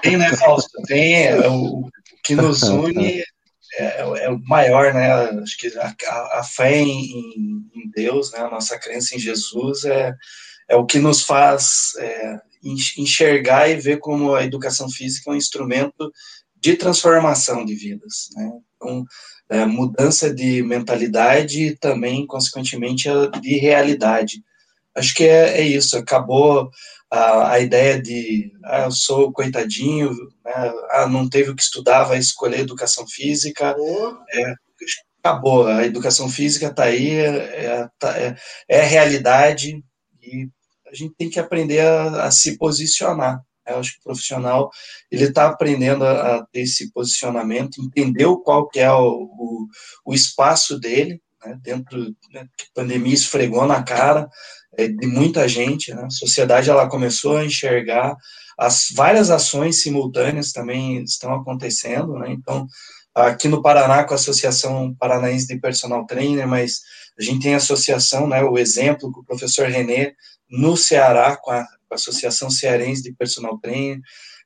Tem, 0.00 0.16
né, 0.16 0.34
Fausto? 0.36 0.70
Tem 0.86 1.26
é, 1.26 1.48
o 1.50 1.86
que 2.24 2.34
nos 2.34 2.62
une 2.62 3.22
é, 3.76 4.24
é, 4.24 4.30
o 4.30 4.38
maior, 4.44 4.92
né? 4.94 5.12
Acho 5.40 5.56
que 5.58 5.68
a, 5.78 5.94
a, 6.08 6.40
a 6.40 6.42
fé 6.42 6.78
em, 6.78 7.04
em, 7.74 7.90
Deus, 7.94 8.32
né? 8.32 8.40
A 8.40 8.50
nossa 8.50 8.78
crença 8.78 9.14
em 9.14 9.18
Jesus 9.18 9.84
é, 9.84 10.14
é 10.68 10.76
o 10.76 10.86
que 10.86 10.98
nos 10.98 11.22
faz 11.22 11.92
é, 11.98 12.38
enxergar 12.62 13.68
e 13.68 13.76
ver 13.76 13.98
como 13.98 14.34
a 14.34 14.44
educação 14.44 14.90
física 14.90 15.30
é 15.30 15.34
um 15.34 15.36
instrumento 15.36 16.10
de 16.56 16.76
transformação 16.76 17.64
de 17.64 17.74
vidas, 17.74 18.28
né? 18.34 18.50
Então, 18.76 19.04
é, 19.48 19.64
mudança 19.64 20.32
de 20.32 20.62
mentalidade 20.62 21.62
e 21.62 21.76
também, 21.76 22.26
consequentemente, 22.26 23.08
de 23.40 23.56
realidade. 23.58 24.42
Acho 24.94 25.14
que 25.14 25.24
é, 25.24 25.58
é 25.58 25.62
isso. 25.62 25.96
Acabou 25.96 26.70
a, 27.10 27.52
a 27.52 27.60
ideia 27.60 28.00
de 28.00 28.52
ah, 28.64 28.84
eu 28.84 28.90
sou 28.90 29.32
coitadinho, 29.32 30.10
né, 30.44 30.72
ah, 30.90 31.06
não 31.08 31.28
teve 31.28 31.50
o 31.50 31.56
que 31.56 31.62
estudar, 31.62 32.04
vai 32.04 32.18
escolher 32.18 32.60
educação 32.60 33.06
física. 33.06 33.74
É, 34.32 34.54
acabou, 35.22 35.66
a 35.66 35.84
educação 35.84 36.28
física 36.28 36.66
está 36.66 36.84
aí, 36.84 37.10
é, 37.16 37.88
tá, 37.98 38.16
é, 38.18 38.36
é, 38.68 38.80
a 38.80 38.84
realidade 38.84 39.82
e 40.22 40.48
a 40.88 40.94
gente 40.94 41.14
tem 41.16 41.28
que 41.28 41.40
aprender 41.40 41.80
a, 41.80 42.26
a 42.26 42.30
se 42.30 42.56
posicionar. 42.56 43.42
Eu 43.66 43.78
acho 43.78 43.94
que 43.94 43.98
o 43.98 44.04
profissional 44.04 44.70
ele 45.10 45.24
está 45.24 45.48
aprendendo 45.48 46.04
a, 46.04 46.36
a, 46.36 46.46
ter 46.46 46.60
esse 46.60 46.92
posicionamento, 46.92 47.80
entendeu 47.80 48.38
qual 48.38 48.68
que 48.68 48.78
é 48.78 48.92
o, 48.92 49.24
o, 49.24 49.66
o 50.04 50.14
espaço 50.14 50.78
dele, 50.78 51.20
né, 51.46 51.58
dentro 51.62 51.98
né, 52.32 52.46
que 52.56 52.64
a 52.64 52.80
pandemia 52.80 53.14
esfregou 53.14 53.66
na 53.66 53.82
cara, 53.82 54.28
é, 54.76 54.88
de 54.88 55.06
muita 55.06 55.48
gente, 55.48 55.94
né? 55.94 56.04
A 56.04 56.10
sociedade 56.10 56.68
ela 56.68 56.88
começou 56.88 57.36
a 57.36 57.44
enxergar 57.44 58.16
as 58.58 58.88
várias 58.94 59.30
ações 59.30 59.82
simultâneas 59.82 60.52
também 60.52 61.02
estão 61.02 61.34
acontecendo, 61.34 62.18
né? 62.18 62.30
Então 62.30 62.66
aqui 63.14 63.48
no 63.48 63.62
Paraná 63.62 64.04
com 64.04 64.12
a 64.12 64.16
Associação 64.16 64.94
Paranaense 64.98 65.46
de 65.46 65.58
Personal 65.58 66.04
Trainer, 66.04 66.46
mas 66.46 66.80
a 67.18 67.22
gente 67.22 67.42
tem 67.42 67.54
associação, 67.54 68.28
né, 68.28 68.42
o 68.42 68.58
exemplo 68.58 69.10
com 69.10 69.20
o 69.20 69.24
professor 69.24 69.68
René, 69.68 70.12
no 70.50 70.76
Ceará, 70.76 71.36
com 71.36 71.50
a, 71.50 71.64
com 71.64 71.92
a 71.92 71.94
Associação 71.94 72.50
Cearense 72.50 73.02
de 73.02 73.12
Personal 73.12 73.58
Trainer. 73.58 74.00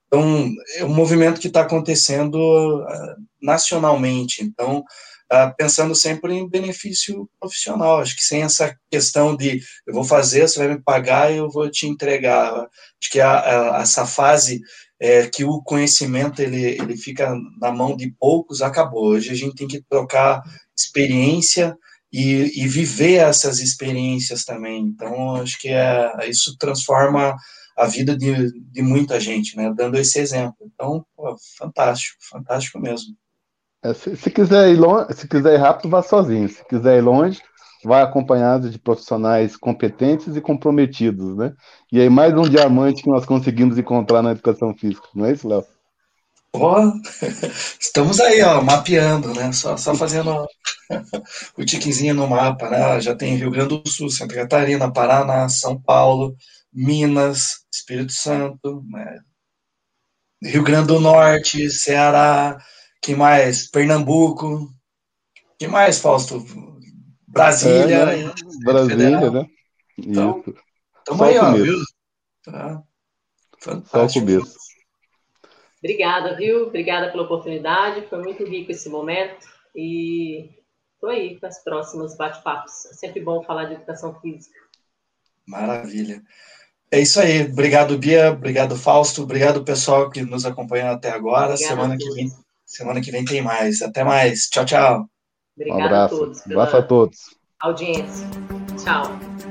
Então, 0.06 0.52
é 0.76 0.84
um 0.84 0.94
movimento 0.94 1.40
que 1.40 1.48
está 1.48 1.62
acontecendo 1.62 2.36
uh, 2.36 3.16
nacionalmente. 3.40 4.42
Então, 4.42 4.84
uh, 5.32 5.54
pensando 5.56 5.94
sempre 5.94 6.34
em 6.34 6.48
benefício 6.48 7.28
profissional. 7.38 8.00
Acho 8.00 8.16
que 8.16 8.22
sem 8.22 8.42
essa 8.42 8.74
questão 8.90 9.36
de 9.36 9.60
eu 9.86 9.94
vou 9.94 10.04
fazer, 10.04 10.48
você 10.48 10.58
vai 10.58 10.68
me 10.68 10.82
pagar 10.82 11.32
e 11.32 11.38
eu 11.38 11.50
vou 11.50 11.70
te 11.70 11.86
entregar. 11.86 12.52
Acho 12.52 13.10
que 13.10 13.20
a, 13.20 13.76
a, 13.76 13.82
essa 13.82 14.06
fase 14.06 14.60
é, 15.00 15.26
que 15.26 15.44
o 15.44 15.62
conhecimento 15.62 16.42
ele, 16.42 16.62
ele 16.62 16.96
fica 16.96 17.34
na 17.60 17.72
mão 17.72 17.96
de 17.96 18.14
poucos 18.18 18.60
acabou. 18.60 19.10
Hoje 19.10 19.30
a 19.30 19.34
gente 19.34 19.54
tem 19.54 19.66
que 19.66 19.82
trocar 19.88 20.42
experiência 20.76 21.76
e, 22.12 22.62
e 22.62 22.68
viver 22.68 23.16
essas 23.16 23.60
experiências 23.60 24.44
também. 24.44 24.82
Então, 24.82 25.36
acho 25.36 25.58
que 25.58 25.68
é, 25.68 26.28
isso 26.28 26.56
transforma 26.58 27.36
a 27.76 27.86
vida 27.86 28.16
de, 28.16 28.52
de 28.70 28.82
muita 28.82 29.18
gente, 29.18 29.56
né? 29.56 29.72
Dando 29.74 29.98
esse 29.98 30.18
exemplo. 30.18 30.56
Então, 30.60 31.04
pô, 31.16 31.34
fantástico, 31.56 32.18
fantástico 32.28 32.78
mesmo. 32.78 33.14
É, 33.82 33.94
se, 33.94 34.16
se, 34.16 34.30
quiser 34.30 34.68
ir 34.70 34.76
longe, 34.76 35.14
se 35.14 35.26
quiser 35.26 35.54
ir 35.54 35.58
rápido, 35.58 35.88
vá 35.88 36.02
sozinho. 36.02 36.48
Se 36.48 36.64
quiser 36.66 36.98
ir 36.98 37.00
longe, 37.00 37.40
vai 37.84 38.02
acompanhado 38.02 38.68
de 38.68 38.78
profissionais 38.78 39.56
competentes 39.56 40.36
e 40.36 40.40
comprometidos, 40.40 41.36
né? 41.36 41.54
E 41.90 42.00
aí 42.00 42.10
mais 42.10 42.34
um 42.34 42.42
diamante 42.42 43.02
que 43.02 43.08
nós 43.08 43.24
conseguimos 43.24 43.78
encontrar 43.78 44.22
na 44.22 44.32
educação 44.32 44.74
física, 44.74 45.08
não 45.14 45.26
é 45.26 45.32
isso, 45.32 45.48
Léo? 45.48 45.64
Oh, 46.52 46.92
estamos 47.80 48.20
aí, 48.20 48.42
ó, 48.42 48.60
mapeando, 48.60 49.32
né? 49.32 49.52
Só, 49.52 49.76
só 49.76 49.94
fazendo 49.94 50.46
o 51.56 51.64
tiquezinho 51.64 52.14
no 52.14 52.26
mapa, 52.26 52.68
né? 52.68 53.00
Já 53.00 53.14
tem 53.14 53.36
Rio 53.36 53.50
Grande 53.50 53.80
do 53.80 53.88
Sul, 53.88 54.10
Santa 54.10 54.34
Catarina, 54.34 54.92
Paraná, 54.92 55.48
São 55.48 55.80
Paulo, 55.80 56.36
Minas, 56.72 57.64
Espírito 57.72 58.12
Santo, 58.12 58.84
né? 58.90 59.20
Rio 60.42 60.62
Grande 60.62 60.88
do 60.88 61.00
Norte, 61.00 61.70
Ceará, 61.70 62.58
que 63.00 63.14
mais? 63.14 63.70
Pernambuco, 63.70 64.70
que 65.58 65.68
mais, 65.68 66.00
Fausto? 66.00 66.44
Brasília. 67.26 67.96
É, 67.96 68.24
né? 68.24 68.34
Brasília, 68.64 69.30
né? 69.30 69.46
Então, 69.98 70.42
estamos 70.98 71.22
aí, 71.22 71.38
ó, 71.38 71.52
viu? 71.52 71.76
Tá. 72.42 72.82
Fantástico. 73.58 74.30
Só 74.30 74.46
o 74.46 74.60
Obrigada, 75.82 76.36
viu? 76.36 76.66
Obrigada 76.66 77.10
pela 77.10 77.24
oportunidade. 77.24 78.06
Foi 78.08 78.22
muito 78.22 78.44
rico 78.44 78.72
esse 78.72 78.88
momento. 78.88 79.46
E 79.74 80.50
estou 80.94 81.10
aí 81.10 81.38
para 81.38 81.48
os 81.48 81.58
próximos 81.58 82.16
bate-papos. 82.16 82.86
É 82.86 82.94
sempre 82.94 83.20
bom 83.20 83.42
falar 83.42 83.64
de 83.64 83.74
educação 83.74 84.18
física. 84.20 84.58
Maravilha. 85.46 86.22
É 86.90 87.00
isso 87.00 87.20
aí. 87.20 87.42
Obrigado, 87.44 87.96
Bia. 87.98 88.32
Obrigado, 88.32 88.76
Fausto. 88.76 89.22
Obrigado, 89.22 89.64
pessoal 89.64 90.10
que 90.10 90.22
nos 90.22 90.44
acompanhou 90.44 90.88
até 90.88 91.10
agora. 91.10 91.56
semana 91.56 91.96
que 91.96 92.10
vem, 92.10 92.30
semana 92.70 93.00
que 93.00 93.10
vem 93.10 93.24
tem 93.24 93.42
mais. 93.42 93.82
Até 93.82 94.04
mais. 94.04 94.48
Tchau, 94.48 94.64
tchau. 94.64 95.06
Obrigado 95.56 95.92
um 95.92 95.96
a 95.96 96.08
todos. 96.08 96.46
Um 96.46 96.52
abraço 96.52 96.76
a 96.76 96.82
todos. 96.82 97.18
Audiência. 97.60 98.26
Tchau. 98.82 99.49